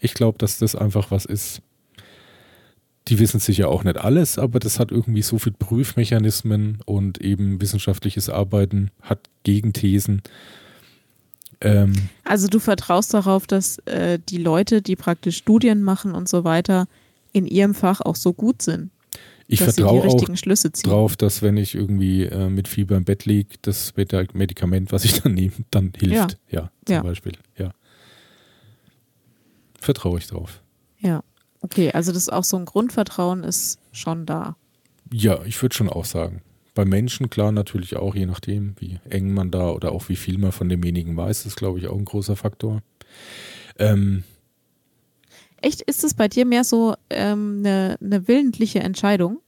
Ich 0.00 0.14
glaube, 0.14 0.38
dass 0.38 0.58
das 0.58 0.74
einfach 0.74 1.10
was 1.10 1.24
ist. 1.24 1.62
Die 3.08 3.18
wissen 3.18 3.40
sicher 3.40 3.68
auch 3.68 3.82
nicht 3.82 3.98
alles, 3.98 4.38
aber 4.38 4.60
das 4.60 4.78
hat 4.78 4.92
irgendwie 4.92 5.22
so 5.22 5.38
viel 5.38 5.52
Prüfmechanismen 5.52 6.78
und 6.84 7.20
eben 7.20 7.60
wissenschaftliches 7.60 8.28
Arbeiten 8.28 8.90
hat 9.00 9.20
Gegenthesen. 9.42 10.22
Ähm, 11.60 11.92
Also 12.24 12.46
du 12.46 12.60
vertraust 12.60 13.12
darauf, 13.12 13.46
dass 13.46 13.78
äh, 13.86 14.18
die 14.28 14.38
Leute, 14.38 14.82
die 14.82 14.96
praktisch 14.96 15.38
Studien 15.38 15.82
machen 15.82 16.14
und 16.14 16.28
so 16.28 16.44
weiter, 16.44 16.86
in 17.32 17.46
ihrem 17.46 17.74
Fach 17.74 18.00
auch 18.00 18.16
so 18.16 18.32
gut 18.32 18.62
sind, 18.62 18.90
ich 19.52 19.60
vertraue 19.62 20.04
auch 20.04 20.24
drauf, 20.82 21.16
dass 21.16 21.42
wenn 21.42 21.56
ich 21.56 21.74
irgendwie 21.74 22.24
äh, 22.24 22.48
mit 22.48 22.68
Fieber 22.68 22.96
im 22.96 23.04
Bett 23.04 23.24
liege, 23.26 23.56
das 23.62 23.94
Medi- 23.96 24.28
Medikament, 24.32 24.92
was 24.92 25.04
ich 25.04 25.12
dann 25.22 25.34
nehme, 25.34 25.52
dann 25.70 25.92
hilft. 25.96 26.38
Ja, 26.50 26.70
zum 26.86 26.94
Ja. 26.94 27.02
Beispiel. 27.02 27.32
Ja. 27.56 27.72
Vertraue 29.80 30.18
ich 30.18 30.26
drauf. 30.28 30.62
Ja, 31.00 31.22
okay, 31.60 31.90
also 31.92 32.12
das 32.12 32.22
ist 32.22 32.32
auch 32.32 32.44
so 32.44 32.56
ein 32.56 32.64
Grundvertrauen 32.64 33.42
ist 33.44 33.78
schon 33.92 34.26
da. 34.26 34.56
Ja, 35.12 35.42
ich 35.44 35.60
würde 35.60 35.74
schon 35.74 35.88
auch 35.88 36.04
sagen. 36.04 36.42
Bei 36.74 36.84
Menschen 36.84 37.28
klar 37.28 37.52
natürlich 37.52 37.96
auch, 37.96 38.14
je 38.14 38.24
nachdem, 38.26 38.74
wie 38.78 38.98
eng 39.10 39.34
man 39.34 39.50
da 39.50 39.70
oder 39.70 39.92
auch 39.92 40.08
wie 40.08 40.16
viel 40.16 40.38
man 40.38 40.52
von 40.52 40.68
demjenigen 40.68 41.16
weiß, 41.16 41.44
ist 41.46 41.56
glaube 41.56 41.78
ich 41.78 41.88
auch 41.88 41.98
ein 41.98 42.04
großer 42.06 42.36
Faktor. 42.36 42.82
Ähm, 43.78 44.24
Echt, 45.62 45.80
ist 45.82 46.04
es 46.04 46.14
bei 46.14 46.28
dir 46.28 46.44
mehr 46.44 46.64
so 46.64 46.94
ähm, 47.10 47.58
eine, 47.60 47.96
eine 48.00 48.28
willentliche 48.28 48.80
Entscheidung? 48.80 49.40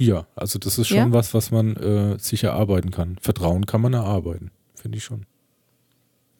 ja, 0.00 0.26
also 0.36 0.58
das 0.60 0.78
ist 0.78 0.88
schon 0.88 0.96
Ja? 0.96 1.12
was, 1.12 1.34
was 1.34 1.50
man 1.50 1.76
äh, 1.76 2.18
sich 2.20 2.44
erarbeiten 2.44 2.90
kann. 2.92 3.16
Vertrauen 3.20 3.66
kann 3.66 3.80
man 3.80 3.94
erarbeiten, 3.94 4.52
finde 4.74 4.98
ich 4.98 5.04
schon. 5.04 5.26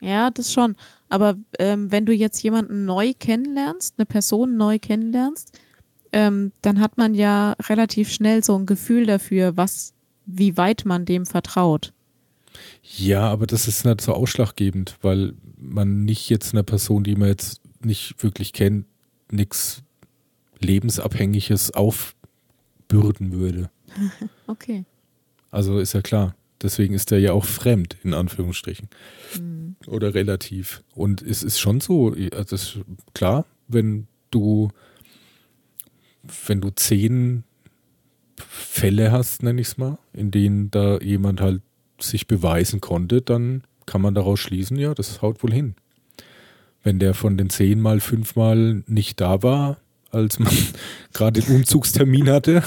Ja, 0.00 0.30
das 0.30 0.52
schon. 0.52 0.76
Aber 1.08 1.36
ähm, 1.58 1.90
wenn 1.90 2.06
du 2.06 2.12
jetzt 2.12 2.40
jemanden 2.42 2.84
neu 2.84 3.14
kennenlernst, 3.18 3.94
eine 3.98 4.06
Person 4.06 4.56
neu 4.56 4.78
kennenlernst, 4.78 5.58
ähm, 6.12 6.52
dann 6.62 6.80
hat 6.80 6.98
man 6.98 7.14
ja 7.14 7.56
relativ 7.68 8.10
schnell 8.12 8.44
so 8.44 8.56
ein 8.56 8.64
Gefühl 8.64 9.06
dafür, 9.06 9.56
was, 9.56 9.92
wie 10.24 10.56
weit 10.56 10.84
man 10.84 11.04
dem 11.04 11.26
vertraut. 11.26 11.92
Ja, 12.82 13.22
aber 13.22 13.46
das 13.46 13.66
ist 13.66 13.84
nicht 13.84 14.00
so 14.00 14.14
ausschlaggebend, 14.14 14.96
weil 15.02 15.34
man 15.58 16.04
nicht 16.04 16.28
jetzt 16.30 16.54
einer 16.54 16.62
Person, 16.62 17.02
die 17.02 17.16
man 17.16 17.28
jetzt 17.28 17.60
nicht 17.82 18.22
wirklich 18.22 18.52
kennt, 18.52 18.86
nichts 19.30 19.82
Lebensabhängiges 20.60 21.72
aufbürden 21.72 23.32
würde. 23.32 23.70
Okay. 24.46 24.86
Also 25.50 25.78
ist 25.78 25.92
ja 25.92 26.00
klar. 26.00 26.34
Deswegen 26.62 26.94
ist 26.94 27.12
er 27.12 27.18
ja 27.18 27.32
auch 27.32 27.44
fremd, 27.44 27.98
in 28.02 28.14
Anführungsstrichen. 28.14 28.88
Mhm. 29.38 29.76
Oder 29.86 30.14
relativ. 30.14 30.82
Und 30.94 31.20
es 31.22 31.42
ist 31.42 31.58
schon 31.60 31.80
so, 31.80 32.14
also 32.32 32.54
es 32.54 32.76
ist 32.76 32.78
klar, 33.14 33.44
wenn 33.68 34.06
du, 34.30 34.70
wenn 36.46 36.60
du 36.60 36.70
zehn 36.70 37.44
Fälle 38.36 39.12
hast, 39.12 39.42
nenne 39.42 39.60
ich 39.60 39.68
es 39.68 39.78
mal, 39.78 39.98
in 40.12 40.30
denen 40.30 40.70
da 40.70 40.98
jemand 40.98 41.40
halt 41.40 41.62
sich 42.00 42.26
beweisen 42.26 42.80
konnte, 42.80 43.22
dann 43.22 43.62
kann 43.86 44.00
man 44.00 44.14
daraus 44.14 44.40
schließen, 44.40 44.78
ja, 44.78 44.94
das 44.94 45.22
haut 45.22 45.42
wohl 45.42 45.52
hin. 45.52 45.74
Wenn 46.82 46.98
der 46.98 47.14
von 47.14 47.36
den 47.36 47.50
zehn 47.50 47.80
mal 47.80 48.00
fünfmal 48.00 48.82
nicht 48.86 49.20
da 49.20 49.42
war, 49.42 49.78
als 50.10 50.38
man 50.38 50.52
gerade 51.12 51.40
den 51.40 51.54
Umzugstermin 51.56 52.28
hatte, 52.30 52.62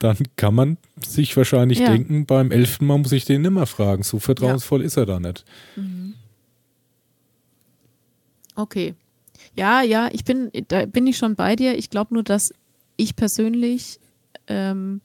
dann 0.00 0.16
kann 0.36 0.54
man 0.54 0.76
sich 1.06 1.36
wahrscheinlich 1.36 1.78
Ja. 1.78 1.90
denken, 1.92 2.26
beim 2.26 2.50
elften 2.50 2.86
Mal 2.86 2.98
muss 2.98 3.12
ich 3.12 3.24
den 3.26 3.42
nimmer 3.42 3.66
fragen. 3.66 4.02
So 4.02 4.18
vertrauensvoll 4.18 4.82
ist 4.82 4.96
er 4.96 5.06
da 5.06 5.20
nicht. 5.20 5.44
Mhm. 5.76 6.14
Okay. 8.56 8.94
Ja, 9.56 9.82
ja, 9.82 10.08
ich 10.12 10.24
bin, 10.24 10.50
da 10.68 10.86
bin 10.86 11.06
ich 11.06 11.16
schon 11.16 11.36
bei 11.36 11.54
dir. 11.56 11.76
Ich 11.78 11.90
glaube 11.90 12.14
nur, 12.14 12.22
dass 12.22 12.52
ich 12.96 13.14
persönlich, 13.16 13.98
ähm, 14.48 15.00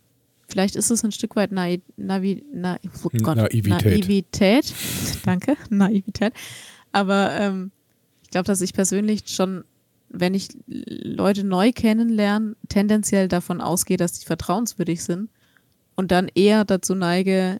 vielleicht 0.47 0.75
ist 0.75 0.89
es 0.91 1.03
ein 1.03 1.11
Stück 1.11 1.35
weit 1.35 1.51
Nai 1.51 1.81
Navi 1.97 2.43
Na 2.53 2.79
oh 3.03 3.09
Gott, 3.21 3.37
Naivität. 3.37 3.85
Naivität. 3.85 4.73
Danke, 5.25 5.55
Naivität. 5.69 6.33
Aber 6.91 7.31
ähm, 7.39 7.71
ich 8.29 8.31
glaube, 8.31 8.45
dass 8.45 8.61
ich 8.61 8.73
persönlich 8.73 9.23
schon, 9.25 9.63
wenn 10.07 10.35
ich 10.35 10.49
Leute 10.67 11.43
neu 11.43 11.71
kennenlerne, 11.71 12.55
tendenziell 12.67 13.27
davon 13.27 13.59
ausgehe, 13.59 13.97
dass 13.97 14.19
die 14.19 14.25
vertrauenswürdig 14.27 15.03
sind 15.03 15.31
und 15.95 16.11
dann 16.11 16.29
eher 16.35 16.63
dazu 16.63 16.93
neige, 16.93 17.59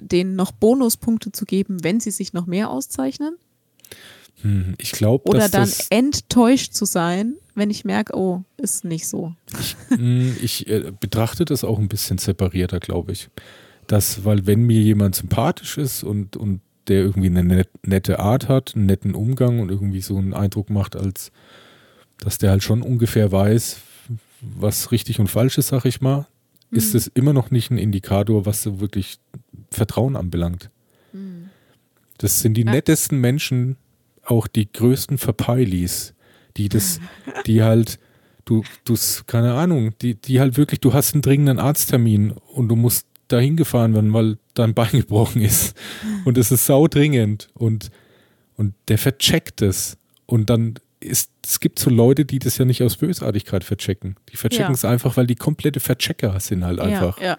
denen 0.00 0.34
noch 0.34 0.52
Bonuspunkte 0.52 1.32
zu 1.32 1.44
geben, 1.44 1.84
wenn 1.84 2.00
sie 2.00 2.10
sich 2.12 2.32
noch 2.32 2.46
mehr 2.46 2.70
auszeichnen. 2.70 3.36
Hm, 4.40 4.74
ich 4.78 4.92
glaube, 4.92 5.28
Oder 5.28 5.50
dann 5.50 5.68
das, 5.68 5.88
enttäuscht 5.90 6.72
zu 6.72 6.86
sein, 6.86 7.34
wenn 7.54 7.68
ich 7.68 7.84
merke, 7.84 8.16
oh, 8.16 8.42
ist 8.56 8.86
nicht 8.86 9.06
so. 9.08 9.34
Hm, 9.88 10.34
ich 10.40 10.66
äh, 10.70 10.94
betrachte 10.98 11.44
das 11.44 11.62
auch 11.62 11.78
ein 11.78 11.88
bisschen 11.88 12.16
separierter, 12.16 12.80
glaube 12.80 13.12
ich. 13.12 13.28
Das, 13.86 14.24
weil 14.24 14.46
wenn 14.46 14.62
mir 14.62 14.80
jemand 14.80 15.14
sympathisch 15.14 15.76
ist 15.76 16.04
und, 16.04 16.38
und 16.38 16.62
der 16.88 17.00
irgendwie 17.00 17.26
eine 17.28 17.44
net, 17.44 17.68
nette 17.84 18.18
Art 18.18 18.48
hat, 18.48 18.74
einen 18.74 18.86
netten 18.86 19.14
Umgang 19.14 19.60
und 19.60 19.70
irgendwie 19.70 20.00
so 20.00 20.16
einen 20.16 20.34
Eindruck 20.34 20.70
macht, 20.70 20.96
als 20.96 21.30
dass 22.18 22.38
der 22.38 22.50
halt 22.50 22.62
schon 22.62 22.82
ungefähr 22.82 23.30
weiß, 23.32 23.78
was 24.40 24.92
richtig 24.92 25.18
und 25.20 25.28
falsch 25.28 25.58
ist, 25.58 25.68
sag 25.68 25.84
ich 25.84 26.00
mal, 26.00 26.26
ist 26.70 26.92
Mhm. 26.92 26.96
es 26.98 27.06
immer 27.08 27.32
noch 27.32 27.50
nicht 27.50 27.70
ein 27.70 27.78
Indikator, 27.78 28.46
was 28.46 28.62
so 28.62 28.80
wirklich 28.80 29.18
Vertrauen 29.70 30.16
anbelangt. 30.16 30.70
Das 32.18 32.40
sind 32.40 32.54
die 32.54 32.62
Ja. 32.64 32.70
nettesten 32.72 33.20
Menschen, 33.20 33.76
auch 34.24 34.46
die 34.46 34.70
größten 34.70 35.18
Verpeilis, 35.18 36.14
die 36.56 36.68
das, 36.68 37.00
die 37.46 37.62
halt, 37.62 37.98
du, 38.44 38.62
du, 38.84 38.94
keine 39.26 39.54
Ahnung, 39.54 39.92
die, 40.00 40.14
die 40.14 40.40
halt 40.40 40.56
wirklich, 40.56 40.80
du 40.80 40.94
hast 40.94 41.14
einen 41.14 41.22
dringenden 41.22 41.58
Arzttermin 41.58 42.32
und 42.32 42.68
du 42.68 42.76
musst 42.76 43.06
dahin 43.28 43.56
gefahren 43.56 43.94
werden, 43.94 44.12
weil 44.12 44.38
dein 44.58 44.74
Bein 44.74 44.90
gebrochen 44.92 45.42
ist. 45.42 45.76
Und 46.24 46.38
es 46.38 46.50
ist 46.50 46.66
saudringend 46.66 47.48
und, 47.54 47.90
und 48.56 48.74
der 48.88 48.98
vercheckt 48.98 49.62
es. 49.62 49.96
Und 50.26 50.50
dann 50.50 50.74
ist, 51.00 51.30
es 51.44 51.60
gibt 51.60 51.78
so 51.78 51.90
Leute, 51.90 52.24
die 52.24 52.38
das 52.38 52.58
ja 52.58 52.64
nicht 52.64 52.82
aus 52.82 52.96
Bösartigkeit 52.96 53.64
verchecken. 53.64 54.16
Die 54.32 54.36
verchecken 54.36 54.68
Ja. 54.70 54.74
es 54.74 54.84
einfach, 54.84 55.16
weil 55.16 55.26
die 55.26 55.36
komplette 55.36 55.80
Verchecker 55.80 56.38
sind 56.40 56.64
halt 56.64 56.80
einfach. 56.80 57.18
Ja, 57.18 57.24
ja. 57.24 57.38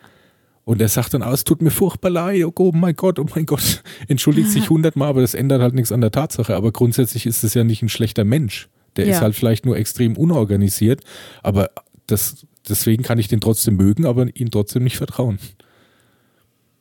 Und 0.64 0.82
er 0.82 0.90
sagt 0.90 1.14
dann, 1.14 1.22
ah, 1.22 1.32
es 1.32 1.46
tut 1.46 1.62
mir 1.62 1.72
furchtbar 1.72 2.10
leid, 2.10 2.44
oh 2.44 2.72
mein 2.74 2.96
Gott, 2.96 3.20
oh 3.20 3.26
mein 3.34 3.46
Gott, 3.46 3.84
entschuldigt 4.10 4.50
sich 4.50 4.70
hundertmal, 4.70 5.08
aber 5.10 5.22
das 5.22 5.34
ändert 5.34 5.62
halt 5.62 5.74
nichts 5.74 5.94
an 5.94 6.02
der 6.02 6.12
Tatsache. 6.12 6.56
Aber 6.56 6.72
grundsätzlich 6.72 7.26
ist 7.26 7.44
es 7.44 7.54
ja 7.54 7.64
nicht 7.64 7.82
ein 7.82 7.90
schlechter 7.90 8.26
Mensch. 8.26 8.68
Der 8.98 9.06
ist 9.06 9.22
halt 9.22 9.36
vielleicht 9.36 9.66
nur 9.66 9.78
extrem 9.78 10.18
unorganisiert, 10.18 11.02
aber 11.44 11.70
das, 12.08 12.48
deswegen 12.68 13.04
kann 13.04 13.20
ich 13.20 13.28
den 13.28 13.40
trotzdem 13.40 13.76
mögen, 13.76 14.06
aber 14.06 14.26
ihm 14.36 14.50
trotzdem 14.50 14.84
nicht 14.84 14.98
vertrauen. 14.98 15.40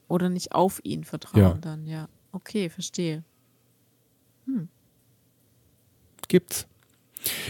Oder 0.08 0.28
nicht 0.28 0.52
auf 0.52 0.80
ihn 0.84 1.04
vertrauen 1.04 1.42
Ja. 1.42 1.54
dann, 1.54 1.86
ja. 1.86 2.08
Okay, 2.32 2.68
verstehe. 2.70 3.24
Gibt's. 6.28 6.66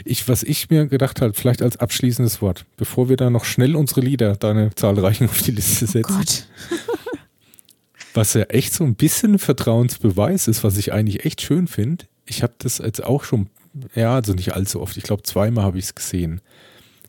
Ich, 0.05 0.29
was 0.29 0.43
ich 0.43 0.71
mir 0.71 0.87
gedacht 0.87 1.21
habe, 1.21 1.35
vielleicht 1.35 1.61
als 1.61 1.77
abschließendes 1.77 2.41
Wort, 2.41 2.65
bevor 2.77 3.09
wir 3.09 3.17
da 3.17 3.29
noch 3.29 3.45
schnell 3.45 3.77
unsere 3.77 4.01
Lieder, 4.01 4.37
deine 4.37 4.75
zahlreichen 4.75 5.29
auf 5.29 5.43
die 5.43 5.51
Liste 5.51 5.87
setzen, 5.87 6.13
Oh 6.15 6.17
Gott. 6.19 6.47
was 8.15 8.33
ja 8.35 8.43
echt 8.45 8.73
so 8.73 8.85
ein 8.85 8.95
bisschen 8.95 9.39
Vertrauensbeweis 9.39 10.49
ist, 10.49 10.65
was 10.65 10.79
ich 10.79 10.93
eigentlich 10.93 11.25
echt 11.27 11.43
schön 11.43 11.67
finde. 11.67 12.07
Ich 12.25 12.43
habe 12.43 12.55
das 12.59 12.79
jetzt 12.79 13.05
auch 13.05 13.25
schon, 13.25 13.51
ja, 13.95 14.15
also 14.15 14.33
nicht 14.33 14.55
allzu 14.55 14.81
oft, 14.81 14.97
ich 14.97 15.03
glaube 15.03 15.23
zweimal 15.25 15.65
habe 15.65 15.79
ich 15.79 15.85
es 15.87 15.95
gesehen. 15.95 16.41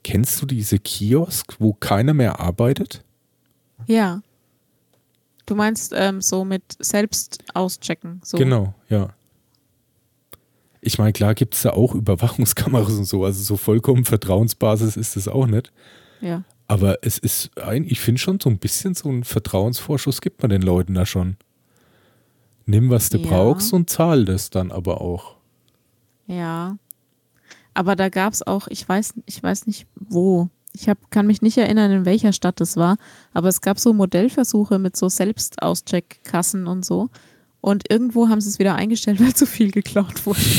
Kennst 0.04 0.42
du 0.42 0.46
diese 0.46 0.78
Kiosk, 0.80 1.56
wo 1.60 1.74
keiner 1.74 2.14
mehr 2.14 2.40
arbeitet? 2.42 3.04
Ja. 3.88 4.22
Du 5.48 5.56
meinst 5.56 5.94
ähm, 5.96 6.22
so 6.22 6.46
mit 6.46 6.64
selbst 6.78 7.44
auschecken. 7.56 8.22
So. 8.24 8.38
Genau, 8.38 8.76
ja. 8.90 9.14
Ich 10.82 11.00
meine, 11.00 11.14
klar 11.14 11.34
gibt 11.34 11.56
es 11.56 11.64
da 11.64 11.72
auch 11.72 11.96
Überwachungskameras 11.96 12.94
und 12.94 13.06
so, 13.06 13.26
also 13.26 13.42
so 13.42 13.58
vollkommen 13.58 14.06
Vertrauensbasis 14.06 14.96
ist 14.96 15.16
das 15.16 15.28
auch 15.28 15.48
nicht. 15.48 15.72
Ja. 16.22 16.44
Aber 16.68 17.00
es 17.02 17.18
ist 17.18 17.58
ein, 17.58 17.86
ich 17.86 18.00
finde 18.00 18.20
schon 18.20 18.40
so 18.40 18.50
ein 18.50 18.60
bisschen 18.60 18.94
so 18.94 19.10
einen 19.10 19.24
Vertrauensvorschuss 19.24 20.22
gibt 20.22 20.42
man 20.42 20.50
den 20.50 20.62
Leuten 20.62 20.94
da 20.94 21.06
schon. 21.06 21.38
Nimm, 22.66 22.90
was 22.90 23.10
du 23.10 23.18
Ja. 23.18 23.28
brauchst 23.30 23.72
und 23.74 23.90
zahl 23.90 24.26
das 24.26 24.50
dann 24.50 24.72
aber 24.72 25.00
auch. 25.02 25.38
Ja. 26.28 26.78
Aber 27.74 27.96
da 27.96 28.10
gab 28.10 28.34
es 28.34 28.46
auch, 28.46 28.68
ich 28.68 28.88
weiß, 28.88 29.14
ich 29.26 29.42
weiß 29.42 29.66
nicht 29.68 29.88
wo. 29.96 30.50
Ich 30.74 30.88
hab, 30.90 31.10
kann 31.12 31.26
mich 31.28 31.42
nicht 31.42 31.58
erinnern, 31.58 31.92
in 31.92 32.06
welcher 32.06 32.34
Stadt 32.34 32.60
das 32.60 32.78
war, 32.78 32.98
aber 33.34 33.48
es 33.50 33.62
gab 33.62 33.80
so 33.80 33.94
Modellversuche 33.94 34.78
mit 34.80 34.96
so 34.96 35.10
Selbstauscheckkassen 35.10 36.68
und 36.68 36.86
so. 36.86 37.10
Und 37.62 37.90
irgendwo 37.90 38.30
haben 38.30 38.40
sie 38.42 38.50
es 38.50 38.60
wieder 38.60 38.76
eingestellt, 38.76 39.20
weil 39.24 39.34
zu 39.34 39.46
viel 39.46 39.72
geklaut 39.72 40.26
wurde. 40.26 40.40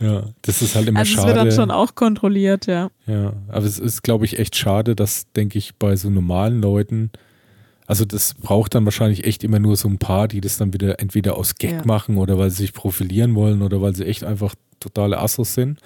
Ja, 0.00 0.24
das 0.40 0.62
ist 0.62 0.74
halt 0.74 0.88
immer 0.88 1.00
also 1.00 1.10
es 1.10 1.16
schade. 1.16 1.26
wird 1.28 1.36
dann 1.36 1.52
schon 1.52 1.70
auch 1.70 1.94
kontrolliert, 1.94 2.66
ja. 2.66 2.90
Ja, 3.06 3.34
aber 3.48 3.66
es 3.66 3.78
ist, 3.78 4.02
glaube 4.02 4.24
ich, 4.24 4.38
echt 4.38 4.56
schade, 4.56 4.96
dass, 4.96 5.30
denke 5.32 5.58
ich, 5.58 5.74
bei 5.74 5.94
so 5.94 6.08
normalen 6.08 6.62
Leuten, 6.62 7.10
also 7.86 8.06
das 8.06 8.32
braucht 8.32 8.74
dann 8.74 8.86
wahrscheinlich 8.86 9.24
echt 9.24 9.44
immer 9.44 9.58
nur 9.58 9.76
so 9.76 9.88
ein 9.88 9.98
paar, 9.98 10.26
die 10.26 10.40
das 10.40 10.56
dann 10.56 10.72
wieder 10.72 11.00
entweder 11.00 11.36
aus 11.36 11.56
Gag 11.56 11.72
Ja. 11.72 11.84
machen 11.84 12.16
oder 12.16 12.38
weil 12.38 12.48
sie 12.50 12.62
sich 12.62 12.72
profilieren 12.72 13.34
wollen 13.34 13.60
oder 13.60 13.82
weil 13.82 13.94
sie 13.94 14.06
echt 14.06 14.24
einfach 14.24 14.54
totale 14.78 15.18
Assos 15.18 15.52
sind, 15.52 15.80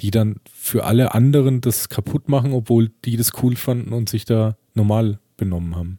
die 0.00 0.10
dann 0.10 0.36
für 0.52 0.84
alle 0.84 1.14
anderen 1.14 1.60
das 1.60 1.88
kaputt 1.88 2.28
machen, 2.28 2.52
obwohl 2.52 2.90
die 3.04 3.16
das 3.16 3.32
cool 3.42 3.56
fanden 3.56 3.92
und 3.92 4.08
sich 4.08 4.24
da 4.24 4.56
normal 4.74 5.18
benommen 5.36 5.76
haben. 5.76 5.98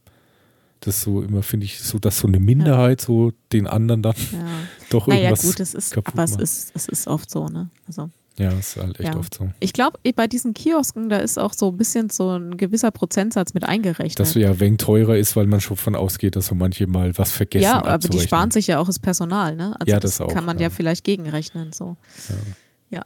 Das 0.79 0.97
ist 0.97 1.01
so 1.03 1.21
immer, 1.21 1.43
finde 1.43 1.65
ich, 1.65 1.79
so, 1.79 1.99
dass 1.99 2.17
so 2.19 2.27
eine 2.27 2.39
Minderheit 2.39 3.01
so 3.01 3.31
den 3.53 3.67
anderen 3.67 4.01
dann 4.01 4.15
ja. 4.31 4.39
doch 4.89 5.05
Naja, 5.07 5.29
irgendwas. 5.29 5.45
gut, 5.45 5.59
es 5.59 5.75
ist, 5.75 5.93
kaputt 5.93 6.13
aber 6.15 6.23
es 6.23 6.31
macht. 6.31 6.41
ist, 6.41 6.71
es 6.75 6.87
ist 6.87 7.07
oft 7.07 7.29
so, 7.29 7.47
ne? 7.47 7.69
Also. 7.87 8.09
ja, 8.39 8.49
ist 8.53 8.77
halt 8.77 8.99
echt 8.99 9.13
Ja. 9.13 9.19
oft 9.19 9.35
so. 9.35 9.51
Ich 9.59 9.73
glaube, 9.73 9.99
bei 10.15 10.25
diesen 10.25 10.55
Kiosken, 10.55 11.09
da 11.09 11.17
ist 11.17 11.37
auch 11.37 11.53
so 11.53 11.69
ein 11.69 11.77
bisschen 11.77 12.09
so 12.09 12.31
ein 12.35 12.57
gewisser 12.57 12.89
Prozentsatz 12.89 13.53
mit 13.53 13.63
eingerechnet. 13.63 14.19
Dass 14.19 14.33
ja 14.33 14.59
wenig 14.59 14.79
teurer 14.79 15.15
ist, 15.17 15.35
weil 15.35 15.45
man 15.45 15.61
schon 15.61 15.77
von 15.77 15.95
ausgeht, 15.95 16.35
dass 16.35 16.47
so 16.47 16.55
manche 16.55 16.87
mal 16.87 17.15
was 17.15 17.31
vergessen 17.31 17.63
ja, 17.65 17.85
aber 17.85 17.99
die 17.99 18.19
sparen 18.19 18.49
sich 18.49 18.65
ja 18.65 18.79
auch 18.79 18.87
das 18.87 18.97
Personal, 18.97 19.55
ne? 19.55 19.75
Also 19.79 19.91
Ja, 19.91 19.99
das, 19.99 20.17
das 20.17 20.21
auch, 20.21 20.33
kann 20.33 20.45
man 20.45 20.57
ja. 20.57 20.63
ja, 20.63 20.69
vielleicht 20.71 21.03
gegenrechnen, 21.03 21.73
so. 21.73 21.95
Ja. 22.89 23.05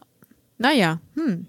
Naja, 0.57 0.99
hm. 1.15 1.47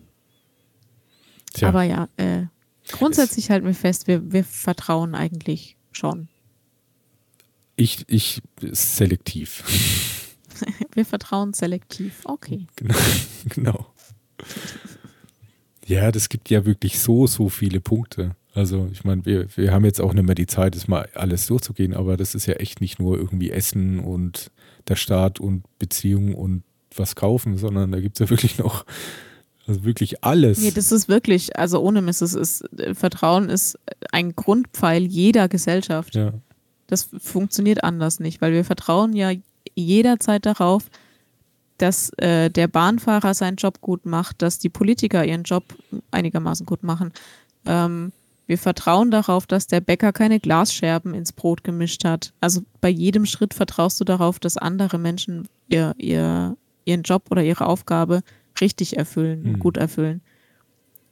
Tja, 1.52 1.68
Aber 1.68 1.82
ja, 1.84 2.08
äh, 2.16 2.44
grundsätzlich 2.90 3.50
halten 3.50 3.66
wir 3.66 3.74
fest, 3.74 4.06
wir, 4.06 4.32
wir 4.32 4.44
vertrauen 4.44 5.14
eigentlich 5.14 5.76
schon. 5.92 6.28
ich, 7.76 8.04
ich 8.08 8.42
selektiv. 8.60 9.62
Wir 10.94 11.04
vertrauen 11.04 11.52
selektiv. 11.52 12.22
Okay. 12.24 12.66
Genau. 12.76 12.94
genau. 13.50 13.86
Ja, 15.84 16.10
das 16.10 16.30
gibt 16.30 16.48
ja 16.48 16.64
wirklich 16.64 16.98
so, 16.98 17.26
so 17.26 17.50
viele 17.50 17.80
Punkte. 17.80 18.34
Also 18.54 18.88
ich 18.90 19.04
meine, 19.04 19.26
wir, 19.26 19.54
wir 19.54 19.70
haben 19.72 19.84
jetzt 19.84 20.00
auch 20.00 20.14
nicht 20.14 20.24
mehr 20.24 20.34
die 20.34 20.46
Zeit, 20.46 20.74
das 20.74 20.88
mal 20.88 21.10
alles 21.14 21.46
durchzugehen, 21.46 21.92
aber 21.92 22.16
das 22.16 22.34
ist 22.34 22.46
ja 22.46 22.54
echt 22.54 22.80
nicht 22.80 22.98
nur 22.98 23.18
irgendwie 23.18 23.50
Essen 23.50 24.00
und 24.00 24.50
der 24.88 24.96
Staat 24.96 25.38
und 25.38 25.64
Beziehungen 25.78 26.34
und 26.34 26.62
was 26.98 27.14
kaufen, 27.16 27.58
sondern 27.58 27.92
da 27.92 28.00
gibt 28.00 28.20
es 28.20 28.26
ja 28.26 28.30
wirklich 28.30 28.58
noch, 28.58 28.84
also 29.66 29.84
wirklich 29.84 30.24
alles. 30.24 30.58
Nee, 30.58 30.70
das 30.70 30.92
ist 30.92 31.08
wirklich, 31.08 31.58
also 31.58 31.80
ohne 31.80 32.02
Mist, 32.02 32.22
es 32.22 32.34
ist, 32.34 32.62
äh, 32.78 32.94
Vertrauen 32.94 33.48
ist 33.48 33.78
ein 34.12 34.34
Grundpfeil 34.36 35.04
jeder 35.04 35.48
Gesellschaft. 35.48 36.14
ja, 36.14 36.32
Das 36.86 37.08
funktioniert 37.18 37.84
anders 37.84 38.20
nicht, 38.20 38.40
weil 38.40 38.52
wir 38.52 38.64
vertrauen 38.64 39.14
ja 39.14 39.32
jederzeit 39.74 40.46
darauf, 40.46 40.84
dass 41.78 42.10
äh, 42.18 42.50
der 42.50 42.68
Bahnfahrer 42.68 43.34
seinen 43.34 43.56
Job 43.56 43.80
gut 43.80 44.06
macht, 44.06 44.40
dass 44.42 44.58
die 44.58 44.70
Politiker 44.70 45.24
ihren 45.24 45.42
Job 45.42 45.64
einigermaßen 46.10 46.64
gut 46.64 46.82
machen. 46.82 47.12
Ähm, 47.66 48.12
wir 48.46 48.58
vertrauen 48.58 49.10
darauf, 49.10 49.46
dass 49.46 49.66
der 49.66 49.80
Bäcker 49.80 50.12
keine 50.12 50.38
Glasscherben 50.38 51.14
ins 51.14 51.32
Brot 51.32 51.64
gemischt 51.64 52.04
hat. 52.04 52.32
Also 52.40 52.62
bei 52.80 52.88
jedem 52.88 53.26
Schritt 53.26 53.54
vertraust 53.54 54.00
du 54.00 54.04
darauf, 54.04 54.38
dass 54.38 54.56
andere 54.56 54.98
Menschen 54.98 55.48
ihr, 55.68 55.94
ihr, 55.98 56.56
ihren 56.86 57.02
Job 57.02 57.24
oder 57.30 57.42
ihre 57.42 57.66
Aufgabe 57.66 58.22
richtig 58.60 58.96
erfüllen, 58.96 59.42
Mhm. 59.42 59.58
gut 59.58 59.76
erfüllen. 59.76 60.22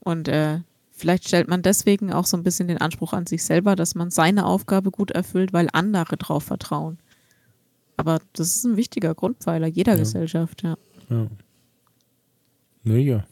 Und 0.00 0.28
äh, 0.28 0.60
vielleicht 0.90 1.28
stellt 1.28 1.48
man 1.48 1.60
deswegen 1.62 2.12
auch 2.12 2.24
so 2.24 2.36
ein 2.38 2.42
bisschen 2.42 2.68
den 2.68 2.78
Anspruch 2.80 3.12
an 3.12 3.26
sich 3.26 3.44
selber, 3.44 3.76
dass 3.76 3.94
man 3.94 4.10
seine 4.10 4.46
Aufgabe 4.46 4.90
gut 4.90 5.10
erfüllt, 5.10 5.52
weil 5.52 5.68
andere 5.72 6.16
drauf 6.16 6.44
vertrauen. 6.44 6.98
Aber 7.96 8.20
das 8.32 8.48
ist 8.56 8.64
ein 8.64 8.76
wichtiger 8.76 9.14
Grundpfeiler 9.14 9.66
jeder 9.66 9.92
Ja. 9.92 9.98
Gesellschaft, 9.98 10.62
ja. 10.62 10.76
Ja. 11.10 11.26
Naja. 12.82 13.24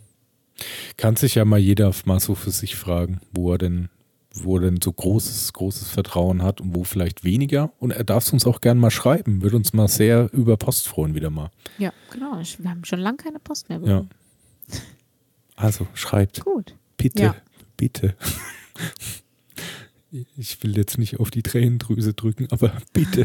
Kann 0.96 1.16
sich 1.16 1.34
ja 1.34 1.44
mal 1.44 1.58
jeder 1.58 1.92
mal 2.04 2.20
so 2.20 2.34
für 2.34 2.50
sich 2.50 2.76
fragen, 2.76 3.20
wo 3.32 3.52
er 3.52 3.58
denn, 3.58 3.88
wo 4.34 4.56
er 4.56 4.62
denn 4.62 4.80
so 4.82 4.92
großes, 4.92 5.52
großes 5.52 5.90
Vertrauen 5.90 6.42
hat 6.42 6.60
und 6.60 6.74
wo 6.74 6.84
vielleicht 6.84 7.22
weniger. 7.24 7.72
Und 7.78 7.90
er 7.90 8.04
darf 8.04 8.24
es 8.24 8.32
uns 8.32 8.46
auch 8.46 8.60
gern 8.60 8.78
mal 8.78 8.90
schreiben. 8.90 9.42
Würde 9.42 9.56
uns 9.56 9.72
mal 9.72 9.88
sehr 9.88 10.32
über 10.32 10.56
Post 10.56 10.88
freuen, 10.88 11.14
wieder 11.14 11.30
mal. 11.30 11.50
Ja, 11.78 11.92
genau. 12.10 12.40
Wir 12.58 12.70
haben 12.70 12.84
schon 12.84 13.00
lange 13.00 13.18
keine 13.18 13.38
Post 13.38 13.68
mehr 13.68 13.78
Ja. 13.78 13.84
bekommen. 13.84 14.10
Also 15.56 15.86
schreibt. 15.94 16.40
Gut. 16.44 16.74
Bitte, 16.96 17.22
Ja. 17.22 17.36
bitte. 17.76 18.16
Ich 20.36 20.62
will 20.62 20.76
jetzt 20.76 20.98
nicht 20.98 21.20
auf 21.20 21.30
die 21.30 21.42
Tränendrüse 21.42 22.12
drücken, 22.12 22.46
aber 22.50 22.72
bitte. 22.92 23.24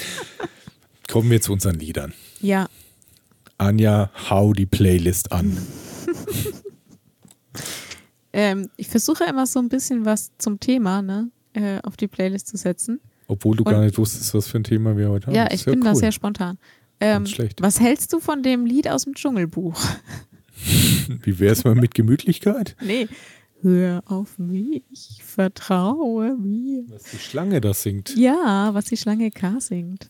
Kommen 1.08 1.28
wir 1.30 1.42
zu 1.42 1.52
unseren 1.52 1.78
Liedern. 1.78 2.14
Ja, 2.40 2.68
Anja, 3.58 4.10
hau 4.30 4.54
die 4.54 4.64
Playlist 4.64 5.30
an. 5.32 5.58
ähm, 8.32 8.68
ich 8.76 8.88
versuche 8.88 9.24
immer 9.24 9.46
so 9.46 9.58
ein 9.58 9.68
bisschen 9.68 10.04
was 10.04 10.30
zum 10.38 10.60
Thema 10.60 11.02
ne, 11.02 11.30
äh, 11.54 11.78
auf 11.82 11.96
die 11.96 12.08
Playlist 12.08 12.46
zu 12.48 12.56
setzen. 12.56 13.00
Obwohl 13.28 13.56
du 13.56 13.64
Und- 13.64 13.72
gar 13.72 13.80
nicht 13.82 13.96
wusstest, 13.98 14.34
was 14.34 14.48
für 14.48 14.58
ein 14.58 14.64
Thema 14.64 14.96
wir 14.96 15.08
heute 15.10 15.28
haben. 15.28 15.34
ja, 15.34 15.48
ich 15.52 15.64
bin 15.64 15.80
da 15.82 15.90
cool. 15.92 15.96
sehr 15.96 16.12
spontan. 16.12 16.58
Ähm, 17.00 17.24
was 17.60 17.80
hältst 17.80 18.12
du 18.12 18.20
von 18.20 18.42
dem 18.42 18.66
Lied 18.66 18.88
aus 18.88 19.04
dem 19.04 19.14
Dschungelbuch? 19.14 19.80
Wie 21.22 21.38
wäre 21.38 21.52
es 21.52 21.64
mal 21.64 21.74
mit 21.74 21.94
Gemütlichkeit? 21.94 22.76
Nee. 22.84 23.08
Hör 23.62 24.02
auf 24.06 24.38
mich, 24.38 25.20
vertraue 25.22 26.34
mir. 26.34 26.82
Was 26.88 27.02
die 27.12 27.18
Schlange 27.18 27.60
da 27.60 27.74
singt. 27.74 28.16
Ja, 28.16 28.70
was 28.72 28.86
die 28.86 28.96
Schlange 28.96 29.30
K 29.30 29.60
singt. 29.60 30.08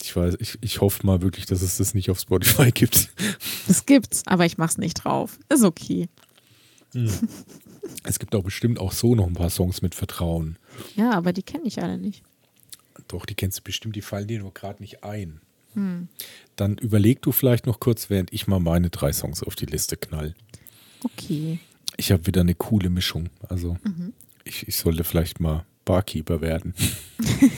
Ich 0.00 0.14
weiß, 0.14 0.36
ich, 0.38 0.56
ich 0.60 0.80
hoffe 0.80 1.04
mal 1.04 1.22
wirklich, 1.22 1.46
dass 1.46 1.60
es 1.62 1.78
das 1.78 1.92
nicht 1.94 2.08
auf 2.08 2.20
Spotify 2.20 2.70
gibt. 2.74 3.08
Das 3.66 3.84
gibt's, 3.84 4.22
aber 4.26 4.46
ich 4.46 4.58
mach's 4.58 4.78
nicht 4.78 4.94
drauf. 4.94 5.40
Ist 5.48 5.64
okay. 5.64 6.08
Es 8.02 8.18
gibt 8.18 8.34
auch 8.34 8.42
bestimmt 8.44 8.78
auch 8.80 8.92
so 8.92 9.14
noch 9.14 9.26
ein 9.26 9.34
paar 9.34 9.50
Songs 9.50 9.80
mit 9.82 9.94
Vertrauen. 9.94 10.58
Ja, 10.96 11.10
aber 11.12 11.32
die 11.32 11.42
kenne 11.42 11.64
ich 11.66 11.82
alle 11.82 11.98
nicht. 11.98 12.22
Doch, 13.08 13.26
die 13.26 13.34
kennst 13.34 13.58
du 13.58 13.62
bestimmt, 13.62 13.94
die 13.96 14.02
fallen 14.02 14.26
dir 14.28 14.38
nur 14.40 14.52
gerade 14.54 14.80
nicht 14.82 15.04
ein. 15.04 15.40
Hm. 15.74 16.08
Dann 16.56 16.78
überleg 16.78 17.22
du 17.22 17.30
vielleicht 17.32 17.66
noch 17.66 17.78
kurz, 17.80 18.08
während 18.10 18.32
ich 18.32 18.46
mal 18.48 18.60
meine 18.60 18.90
drei 18.90 19.12
Songs 19.12 19.42
auf 19.42 19.54
die 19.56 19.66
Liste 19.66 19.96
knall. 19.96 20.34
Okay. 21.04 21.58
Ich 21.96 22.10
habe 22.12 22.26
wieder 22.26 22.40
eine 22.40 22.54
coole 22.54 22.90
Mischung. 22.90 23.28
Also 23.48 23.76
Mhm. 23.84 24.12
ich, 24.44 24.66
ich 24.68 24.76
sollte 24.76 25.04
vielleicht 25.04 25.38
mal 25.40 25.64
Barkeeper 25.84 26.40
werden. 26.40 26.74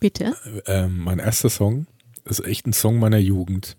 Bitte. 0.00 0.36
Ähm, 0.66 0.98
mein 0.98 1.18
erster 1.18 1.48
Song 1.50 1.86
ist 2.24 2.44
echt 2.44 2.66
ein 2.66 2.72
Song 2.72 2.98
meiner 2.98 3.18
Jugend. 3.18 3.76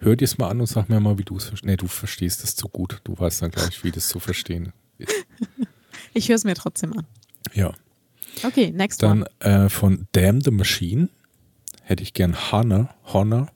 Hör 0.00 0.16
dir 0.16 0.24
es 0.24 0.38
mal 0.38 0.48
an 0.48 0.60
und 0.60 0.66
sag 0.66 0.88
mir 0.88 0.98
mal, 1.00 1.18
wie 1.18 1.24
du 1.24 1.36
es 1.36 1.44
verstehst. 1.44 1.64
Nee, 1.66 1.76
du 1.76 1.86
verstehst 1.86 2.42
es 2.44 2.56
zu 2.56 2.68
gut. 2.68 3.00
Du 3.04 3.18
weißt 3.18 3.42
dann 3.42 3.50
gleich, 3.50 3.84
wie 3.84 3.90
das 3.92 4.08
zu 4.08 4.20
verstehen 4.20 4.72
ist. 4.98 5.12
Ich 6.14 6.28
höre 6.28 6.36
es 6.36 6.44
mir 6.44 6.54
trotzdem 6.54 6.92
an. 6.98 7.06
Ja. 7.54 7.72
Okay, 8.42 8.70
next 8.70 9.02
Dann 9.02 9.22
one. 9.22 9.30
äh, 9.40 9.68
von 9.70 10.08
Damn 10.12 10.40
the 10.42 10.50
Machine 10.50 11.08
hätte 11.82 12.02
ich 12.02 12.12
gern 12.12 12.34
Honor. 12.52 12.94
Honor. 13.04 13.48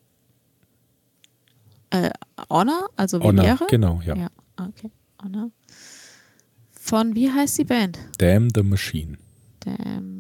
Äh, 1.90 2.10
Honor, 2.48 2.88
also 2.96 3.20
wie 3.20 3.24
Honor, 3.24 3.44
Ehre? 3.44 3.66
genau, 3.68 4.00
ja. 4.04 4.16
Ja, 4.16 4.28
okay. 4.58 4.90
Honor. 5.22 5.50
Von, 6.72 7.14
wie 7.14 7.30
heißt 7.30 7.58
die 7.58 7.64
Band? 7.64 7.98
Damn 8.18 8.48
the 8.54 8.62
Machine. 8.62 9.18
Damn. 9.60 10.15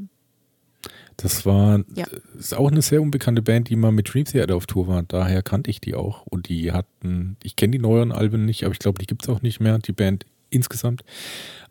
Das 1.16 1.46
war 1.46 1.78
Ja. 1.94 2.04
das 2.34 2.46
ist 2.46 2.54
auch 2.54 2.70
eine 2.70 2.82
sehr 2.82 3.00
unbekannte 3.00 3.40
Band, 3.42 3.70
die 3.70 3.76
mal 3.76 3.92
mit 3.92 4.12
Dream 4.12 4.26
Theater 4.26 4.54
auf 4.56 4.66
Tour 4.66 4.86
war. 4.86 5.02
Daher 5.02 5.42
kannte 5.42 5.70
ich 5.70 5.80
die 5.80 5.94
auch. 5.94 6.26
Und 6.26 6.48
die 6.48 6.72
hatten, 6.72 7.36
ich 7.42 7.56
kenne 7.56 7.72
die 7.72 7.78
neueren 7.78 8.12
Alben 8.12 8.44
nicht, 8.44 8.64
aber 8.64 8.72
ich 8.72 8.78
glaube, 8.78 8.98
die 8.98 9.06
gibt 9.06 9.22
es 9.22 9.28
auch 9.28 9.40
nicht 9.42 9.60
mehr, 9.60 9.78
die 9.78 9.92
Band 9.92 10.26
insgesamt. 10.50 11.04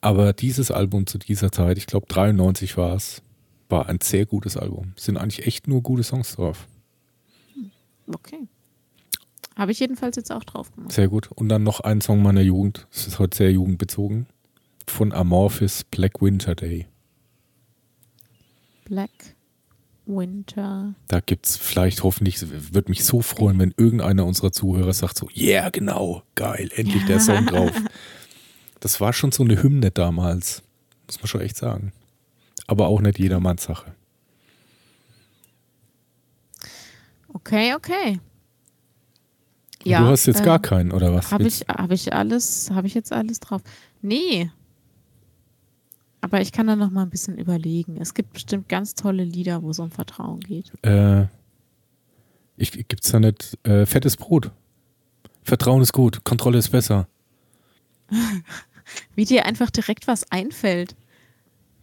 Aber 0.01 0.33
dieses 0.33 0.71
Album 0.71 1.05
zu 1.05 1.17
dieser 1.19 1.51
Zeit, 1.51 1.77
ich 1.77 1.85
glaube 1.85 2.07
93 2.07 2.75
war 2.77 2.95
es, 2.95 3.21
war 3.69 3.87
ein 3.87 3.99
sehr 4.01 4.25
gutes 4.25 4.57
Album. 4.57 4.93
Es 4.97 5.05
sind 5.05 5.17
eigentlich 5.17 5.45
echt 5.45 5.67
nur 5.67 5.81
gute 5.81 6.03
Songs 6.03 6.35
drauf. 6.35 6.67
Okay. 8.07 8.47
Habe 9.55 9.71
ich 9.71 9.79
jedenfalls 9.79 10.15
jetzt 10.17 10.31
auch 10.31 10.43
drauf 10.43 10.71
gemacht. 10.75 10.91
Sehr 10.91 11.07
gut. 11.07 11.29
Und 11.31 11.49
dann 11.49 11.63
noch 11.63 11.79
ein 11.79 12.01
Song 12.01 12.21
meiner 12.21 12.41
Jugend. 12.41 12.87
Es 12.91 13.07
ist 13.07 13.19
heute 13.19 13.37
sehr 13.37 13.51
jugendbezogen. 13.51 14.25
Von 14.87 15.13
Amorphis 15.13 15.83
Black 15.85 16.21
Winter 16.21 16.53
Day. 16.55 16.87
Black 18.85 19.09
Winter. 20.05 20.93
Da 21.07 21.19
gibt 21.19 21.45
es 21.47 21.57
vielleicht 21.57 22.03
hoffentlich, 22.03 22.37
würde 22.73 22.89
mich 22.89 23.03
so 23.03 23.21
freuen, 23.21 23.59
wenn 23.59 23.73
irgendeiner 23.77 24.25
unserer 24.25 24.51
Zuhörer 24.51 24.93
sagt 24.93 25.17
so, 25.17 25.29
yeah, 25.35 25.69
genau, 25.69 26.23
geil, 26.35 26.69
endlich 26.75 27.05
der 27.05 27.19
Song 27.19 27.45
drauf. 27.47 27.71
Das 28.79 29.01
war 29.01 29.13
schon 29.13 29.31
so 29.31 29.43
eine 29.43 29.61
Hymne 29.61 29.91
damals, 29.91 30.63
muss 31.07 31.19
man 31.19 31.27
schon 31.27 31.41
echt 31.41 31.57
sagen. 31.57 31.91
Aber 32.67 32.87
auch 32.87 33.01
nicht 33.01 33.19
jedermanns 33.19 33.63
Sache. 33.63 33.95
Okay, 37.29 37.75
okay. 37.75 38.19
Und 39.85 39.91
du 39.91 40.07
hast 40.07 40.25
jetzt 40.25 40.43
gar 40.43 40.59
keinen, 40.59 40.91
oder 40.91 41.13
was? 41.13 41.31
Habe 41.31 41.43
ich, 41.43 41.61
hab 41.67 41.91
ich 41.91 42.11
alles, 42.11 42.71
habe 42.71 42.87
ich 42.87 42.95
jetzt 42.95 43.11
alles 43.11 43.39
drauf? 43.39 43.61
Nee. 44.01 44.49
Aber 46.25 46.41
ich 46.41 46.51
kann 46.51 46.65
da 46.65 46.75
noch 46.75 46.89
mal 46.89 47.03
ein 47.03 47.11
bisschen 47.11 47.37
überlegen. 47.37 48.01
Es 48.01 48.15
gibt 48.15 48.33
bestimmt 48.33 48.67
ganz 48.67 48.95
tolle 48.95 49.23
Lieder, 49.23 49.61
wo 49.61 49.69
es 49.69 49.77
um 49.77 49.91
Vertrauen 49.91 50.39
geht. 50.39 50.71
Äh, 50.83 51.27
ich, 52.57 52.71
gibt's 52.87 53.11
da 53.11 53.19
nicht 53.19 53.59
äh, 53.61 53.85
fettes 53.85 54.17
Brot? 54.17 54.49
Vertrauen 55.43 55.83
ist 55.83 55.93
gut, 55.93 56.23
Kontrolle 56.23 56.57
ist 56.57 56.69
besser. 56.69 57.07
Wie 59.15 59.25
dir 59.25 59.45
einfach 59.45 59.69
direkt 59.69 60.07
was 60.07 60.31
einfällt. 60.31 60.95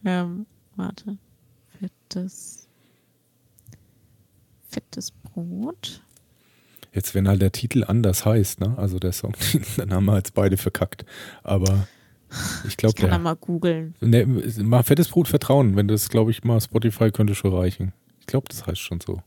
Ähm, 0.04 0.46
warte. 0.74 1.18
Fettes. 1.78 2.66
Fettes 4.68 5.12
Brot. 5.12 6.02
Jetzt, 6.92 7.14
wenn 7.14 7.28
halt 7.28 7.42
der 7.42 7.52
Titel 7.52 7.84
anders 7.84 8.26
heißt, 8.26 8.58
ne? 8.58 8.76
Also 8.76 8.98
der 8.98 9.12
Song, 9.12 9.34
dann 9.76 9.94
haben 9.94 10.06
wir 10.06 10.16
jetzt 10.16 10.34
beide 10.34 10.56
verkackt. 10.56 11.04
Aber 11.44 11.86
Ich 12.66 12.76
glaube, 12.76 12.94
Ich 12.96 13.00
kann 13.02 13.10
da 13.10 13.18
mal 13.18 13.36
googeln. 13.36 13.94
Ne, 14.00 14.26
mal 14.26 14.82
fettes 14.82 15.08
Brot 15.08 15.28
vertrauen, 15.28 15.76
wenn 15.76 15.88
das, 15.88 16.08
glaube 16.08 16.30
ich, 16.30 16.44
mal 16.44 16.60
Spotify 16.60 17.10
könnte 17.10 17.34
schon 17.34 17.54
reichen. 17.54 17.92
Ich 18.20 18.26
glaube, 18.26 18.48
das 18.48 18.66
heißt 18.66 18.80
schon 18.80 19.00
so. 19.00 19.22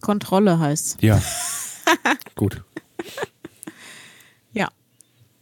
Kontrolle 0.00 0.58
heißt 0.58 1.02
Ja. 1.02 1.20
Gut. 2.34 2.62
Ja. 4.52 4.68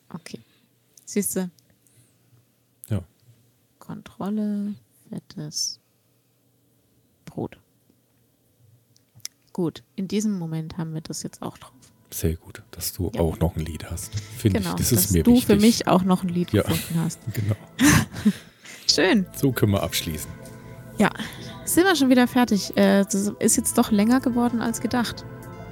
Okay. 0.08 0.40
Siehst 1.04 1.36
du? 1.36 1.50
Ja. 2.88 3.02
Kontrolle, 3.78 4.74
fettes 5.08 5.80
Brot. 7.26 7.58
Gut, 9.52 9.84
in 9.94 10.08
diesem 10.08 10.38
Moment 10.38 10.78
haben 10.78 10.94
wir 10.94 11.00
das 11.00 11.22
jetzt 11.22 11.42
auch 11.42 11.58
drauf. 11.58 11.83
Sehr 12.14 12.36
gut, 12.36 12.62
dass 12.70 12.92
du 12.92 13.10
Ja. 13.12 13.20
auch 13.22 13.40
noch 13.40 13.56
ein 13.56 13.64
Lied 13.64 13.90
hast. 13.90 14.12
Finde 14.38 14.60
Genau, 14.60 14.70
ich, 14.70 14.76
das 14.76 14.92
ist 14.92 15.06
dass 15.06 15.10
mir 15.10 15.24
du 15.24 15.32
wichtig. 15.32 15.46
für 15.46 15.56
mich 15.60 15.88
auch 15.88 16.04
noch 16.04 16.22
ein 16.22 16.28
Lied 16.28 16.52
Ja. 16.52 16.62
gefunden 16.62 17.00
hast. 17.02 17.18
Genau. 17.32 17.56
Schön. 18.88 19.26
So 19.34 19.50
können 19.50 19.72
wir 19.72 19.82
abschließen. 19.82 20.30
Ja, 20.98 21.10
sind 21.64 21.82
wir 21.84 21.96
schon 21.96 22.10
wieder 22.10 22.28
fertig. 22.28 22.76
Äh, 22.76 23.02
Das 23.04 23.32
ist 23.40 23.56
jetzt 23.56 23.76
doch 23.76 23.90
länger 23.90 24.20
geworden 24.20 24.60
als 24.60 24.80
gedacht. 24.80 25.24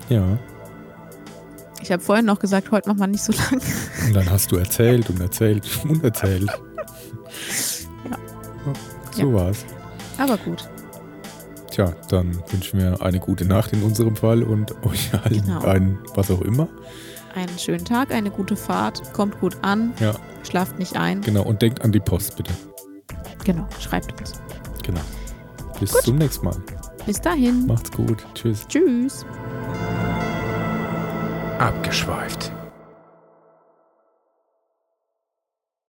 Ja. 0.09 0.37
Ich 1.81 1.93
habe 1.93 2.03
vorhin 2.03 2.25
noch 2.25 2.41
gesagt, 2.41 2.73
heute 2.73 2.89
machen 2.89 2.99
wir 2.99 3.07
nicht 3.07 3.23
so 3.23 3.33
lang. 3.51 3.61
Und 4.09 4.13
dann 4.15 4.29
hast 4.29 4.51
du 4.51 4.57
erzählt 4.57 5.09
und 5.11 5.21
erzählt 5.21 5.65
und 5.85 6.03
erzählt. 6.03 6.49
Ja. 8.11 8.19
So 9.13 9.21
Ja. 9.23 9.33
war's. 9.33 9.65
Aber 10.19 10.37
gut. 10.39 10.69
Tja, 11.73 11.93
dann 12.11 12.39
wünschen 12.51 12.79
wir 12.79 13.01
eine 13.03 13.19
gute 13.19 13.45
Nacht 13.47 13.73
in 13.73 13.83
unserem 13.83 14.15
Fall 14.15 14.43
und 14.43 14.73
euch 14.87 15.11
allen 15.15 15.43
Genau. 15.45 15.63
ein 15.65 15.99
was 16.15 16.31
auch 16.31 16.43
immer. 16.43 16.69
Einen 17.35 17.59
schönen 17.59 17.85
Tag, 17.87 18.13
eine 18.13 18.31
gute 18.31 18.57
Fahrt. 18.57 19.13
Kommt 19.15 19.41
gut 19.41 19.57
an. 19.63 19.95
Ja, 19.99 20.13
Schlaft 20.49 20.79
nicht 20.79 20.97
ein. 20.97 21.23
genau. 21.23 21.43
Und 21.45 21.63
denkt 21.63 21.81
an 21.83 21.91
die 21.91 22.01
Post, 22.01 22.37
bitte. 22.37 22.53
Genau, 23.45 23.67
schreibt 23.81 24.21
uns. 24.21 24.35
Genau. 24.85 25.01
Bis 25.81 25.93
Gut. 25.93 26.03
zum 26.03 26.17
nächsten 26.17 26.45
Mal. 26.45 26.57
Bis 27.07 27.21
dahin. 27.21 27.67
Macht's 27.67 27.91
gut. 27.91 28.25
Tschüss. 28.35 28.67
Tschüss. 28.69 29.25
Abgeschweift. 31.59 32.53